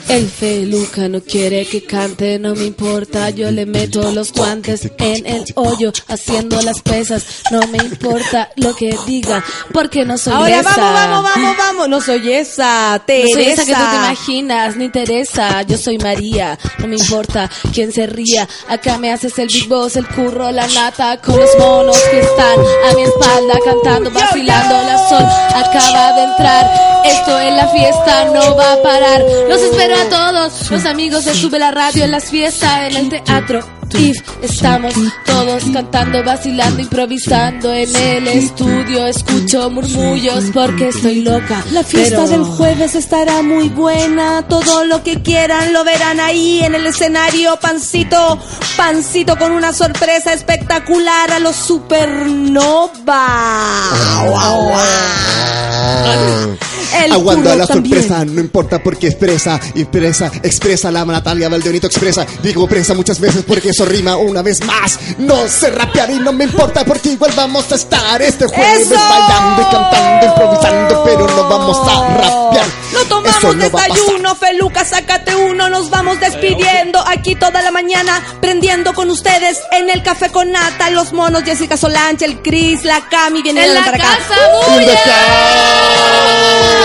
El 0.09 0.29
feluca 0.29 1.09
no 1.09 1.23
quiere 1.23 1.65
que 1.65 1.85
cante, 1.85 2.39
no 2.39 2.55
me 2.55 2.65
importa, 2.67 3.31
yo 3.31 3.51
le 3.51 3.65
meto 3.65 4.11
los 4.13 4.31
guantes 4.33 4.91
en 4.99 5.27
el 5.27 5.45
hoyo, 5.55 5.91
haciendo 6.07 6.61
las 6.61 6.83
pesas, 6.83 7.25
no 7.51 7.67
me 7.69 7.79
importa 7.79 8.51
lo 8.57 8.75
que 8.77 8.95
diga, 9.07 9.43
porque 9.73 10.05
no 10.05 10.19
soy 10.19 10.35
Ahora 10.35 10.61
esa. 10.61 10.77
vamos, 10.77 11.23
vamos, 11.23 11.31
vamos, 11.35 11.57
vamos. 11.57 11.89
No 11.89 12.01
soy 12.03 12.31
esa, 12.31 12.99
No 12.99 13.05
Teresa. 13.07 13.33
soy 13.35 13.45
esa 13.45 13.65
que 13.65 13.73
tú 13.73 13.79
te 13.91 13.97
imaginas, 13.97 14.77
ni 14.77 14.89
Teresa, 14.91 15.63
yo 15.63 15.79
soy 15.79 15.97
María, 15.97 16.59
no 16.79 16.89
me 16.89 16.97
importa 16.97 17.49
quién 17.73 17.91
se 17.91 18.07
ría, 18.07 18.47
acá 18.69 18.99
me 18.99 19.11
haces 19.13 19.39
el 19.39 19.47
big 19.49 19.67
boss, 19.67 19.97
el 19.97 20.07
curro, 20.09 20.51
la 20.51 20.67
nata, 20.67 21.17
con 21.23 21.39
los 21.41 21.51
monos 21.59 21.97
que 22.11 22.21
están 22.21 22.59
a 22.91 22.95
mi 22.95 23.03
espalda 23.03 23.55
cantando, 23.65 24.11
vacilando, 24.11 24.75
la 24.75 25.09
sol 25.09 25.25
acaba 25.55 26.13
de 26.17 26.23
entrar, 26.25 27.03
esto 27.07 27.41
en 27.41 27.57
la 27.57 27.69
fiesta 27.69 28.25
no 28.35 28.57
va 28.57 28.73
a 28.75 28.83
parar, 28.83 29.25
los 29.49 29.63
espero 29.63 29.92
a 29.95 30.09
todos, 30.09 30.71
los 30.71 30.85
amigos 30.87 31.25
de 31.25 31.35
Sube 31.35 31.59
la 31.59 31.71
Radio 31.71 32.05
en 32.05 32.11
las 32.11 32.25
fiestas, 32.31 32.91
en 32.91 32.97
el 32.97 33.09
teatro. 33.09 33.61
IF, 33.95 34.17
estamos 34.41 34.95
todos 35.27 35.65
cantando, 35.71 36.25
vacilando, 36.25 36.81
improvisando 36.81 37.71
en 37.75 37.95
el 37.95 38.27
estudio. 38.27 39.07
Escucho 39.07 39.69
murmullos 39.71 40.45
porque 40.55 40.89
estoy 40.89 41.21
loca. 41.21 41.63
La 41.73 41.83
fiesta 41.85 42.25
pero- 42.25 42.29
del 42.29 42.43
jueves 42.43 42.95
estará 42.95 43.43
muy 43.43 43.69
buena. 43.69 44.49
Todo 44.49 44.85
lo 44.87 45.05
que 45.05 45.21
quieran 45.23 45.75
lo 45.75 45.85
verán 45.85 46.21
ahí 46.21 46.61
en 46.65 46.75
el 46.75 46.87
escenario. 46.87 47.59
Pancito, 47.61 48.39
pancito 48.79 49.37
con 49.37 49.53
una 49.53 49.75
sorpresa 49.75 50.33
espectacular 50.33 51.31
a 51.31 51.39
los 51.39 51.55
supernova. 51.55 53.27
El 54.25 54.33
Aguando 54.33 55.82
a 57.11 57.15
culo 57.17 57.55
la 57.57 57.67
también. 57.67 58.03
sorpresa, 58.03 58.25
no 58.25 58.41
importa 58.41 58.83
porque 58.83 59.09
expresa, 59.09 59.61
expresa, 59.75 60.31
expresa 60.43 60.91
la 60.91 61.05
Natalia 61.05 61.49
Valdeonito 61.49 61.87
expresa. 61.87 62.27
Digo 62.43 62.67
presa 62.67 62.95
muchas 62.95 63.19
veces 63.21 63.45
porque 63.47 63.71
eso 63.71 63.85
rima 63.85 64.17
una 64.17 64.43
vez 64.43 64.65
más. 64.65 64.99
No 65.19 65.49
sé 65.49 65.71
rapear 65.71 66.11
y 66.11 66.19
no 66.19 66.33
me 66.33 66.45
importa 66.45 66.85
porque 66.85 67.11
igual 67.11 67.33
vamos 67.37 67.71
a 67.73 67.75
estar 67.75 68.21
este 68.23 68.47
jueves 68.47 68.83
¡Eso! 68.83 68.95
bailando 68.95 69.63
y 69.63 69.65
cantando, 69.65 70.27
improvisando, 70.27 71.05
pero 71.05 71.27
no 71.27 71.49
vamos 71.49 71.79
a 71.89 72.09
rapear. 72.17 72.67
No 72.93 73.01
tomamos 73.09 73.39
Eso 73.39 73.55
no 73.55 73.71
va 73.71 73.81
a 73.85 73.89
desayuno, 73.89 74.35
Feluca, 74.37 74.85
sácate 74.85 75.35
uno, 75.35 75.69
nos 75.71 75.91
vamos 75.91 76.21
despidiendo 76.21 77.03
aquí 77.07 77.35
toda 77.35 77.63
la 77.63 77.71
mañana, 77.71 78.23
prendiendo 78.41 78.93
con 78.95 79.11
ustedes 79.11 79.59
en 79.73 79.89
el 79.91 80.03
café 80.03 80.31
con 80.31 80.51
nata, 80.53 80.91
los 80.91 81.13
monos, 81.13 81.43
Jessica 81.43 81.77
Solange, 81.77 82.25
el 82.25 82.43
Chris, 82.43 82.85
la 82.85 83.01
Cami, 83.09 83.43
vienen 83.43 83.65
En 83.65 83.75
la 83.75 83.85
para 83.85 83.97
acá. 83.97 84.19
casa. 84.19 84.35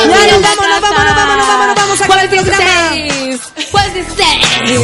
Ya 0.09 0.27
nos 0.31 0.41
vamos, 0.41 0.67
nos 0.67 0.81
vamos, 0.81 1.05
nos 1.05 1.15
vamos, 1.15 1.37
nos 1.37 1.47
vamos, 1.47 1.67
nos 1.67 1.75
vamos 1.75 2.01
a 2.01 2.05
acabar 2.05 2.23
el 2.23 2.29
programa. 2.29 2.89
16. 2.91 3.93
16. 3.93 4.81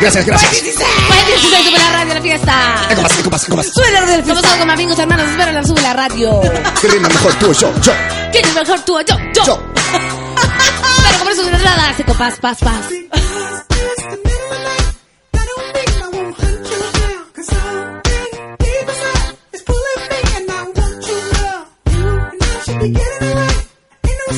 Gracias, 0.00 0.26
gracias. 0.26 0.50
16. 0.50 0.88
16 1.26 1.64
sube 1.64 1.78
la 1.78 1.92
radio 1.92 2.14
la 2.14 2.22
fiesta. 2.22 2.86
Eco 2.90 3.02
más, 3.02 3.18
eco 3.18 3.30
más, 3.30 3.44
eco 3.44 3.56
más. 3.56 3.66
Sube 3.66 3.90
la 3.92 4.00
radio 4.00 4.12
de 4.12 4.18
la 4.18 4.24
Somos 4.24 4.40
fiesta. 4.40 4.48
todos 4.48 4.58
como 4.58 4.72
amigos, 4.72 4.98
hermanos, 4.98 5.30
espero 5.30 5.52
la 5.52 5.64
sube 5.64 5.82
la 5.82 5.92
radio. 5.92 6.40
Que 6.80 6.88
rima 6.88 7.08
mejor 7.08 7.34
tú, 7.34 7.52
yo, 7.52 7.72
yo, 7.80 7.92
¿Quién 8.32 8.44
es 8.44 8.54
mejor 8.54 8.80
tú 8.80 8.96
o 8.96 9.00
yo? 9.00 9.16
Yo. 9.34 9.44
yo. 9.44 9.62
Pero 9.74 11.18
como 11.18 11.30
eso 11.30 11.42
no 11.42 11.56
es 11.56 11.62
nada, 11.62 11.94
seco, 11.96 12.14
paz, 12.14 12.34
paz, 12.40 12.58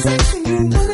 paz. 0.02 0.34
It's 0.34 0.85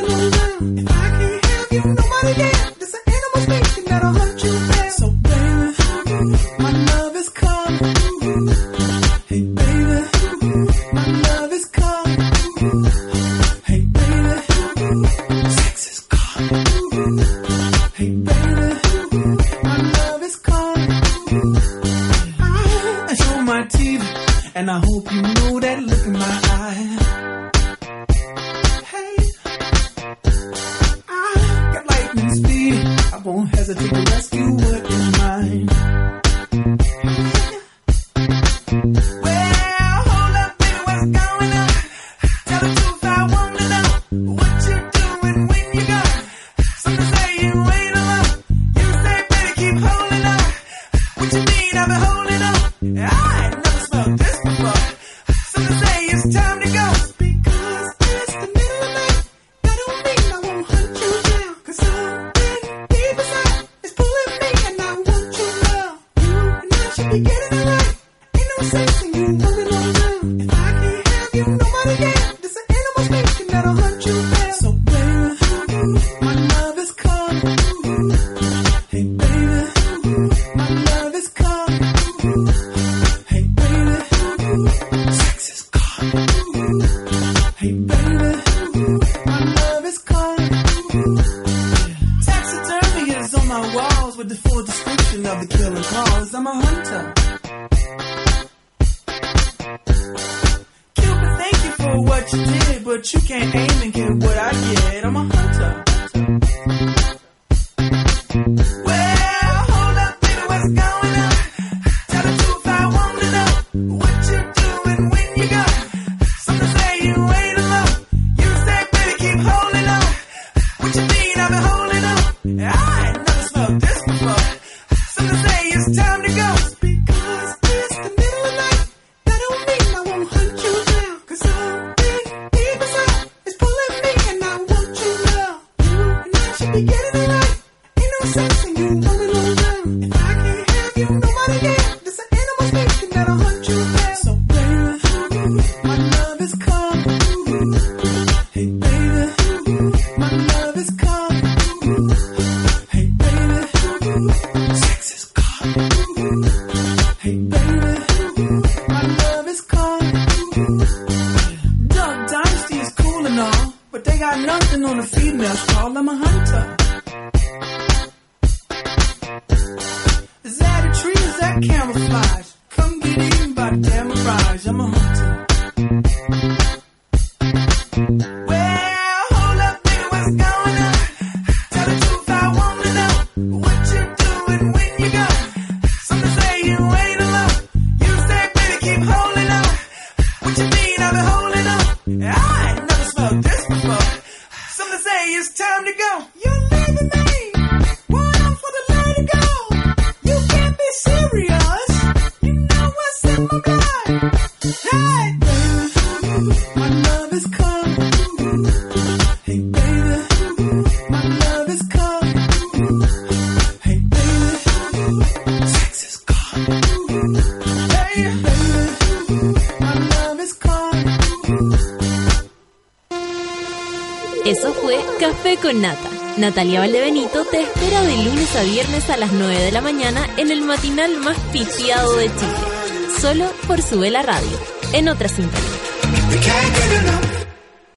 Natalia 226.42 226.80
Valdebenito 226.80 227.44
te 227.44 227.60
espera 227.60 228.02
de 228.02 228.16
lunes 228.24 228.56
a 228.56 228.64
viernes 228.64 229.08
a 229.10 229.16
las 229.16 229.30
9 229.30 229.60
de 229.60 229.70
la 229.70 229.80
mañana 229.80 230.28
en 230.36 230.50
el 230.50 230.62
matinal 230.62 231.16
más 231.18 231.38
pitiado 231.52 232.16
de 232.16 232.26
Chile. 232.34 233.12
Solo 233.20 233.48
por 233.68 233.80
su 233.80 234.00
vela 234.00 234.22
radio. 234.22 234.58
En 234.92 235.08
otra 235.08 235.28
sintonía. 235.28 235.60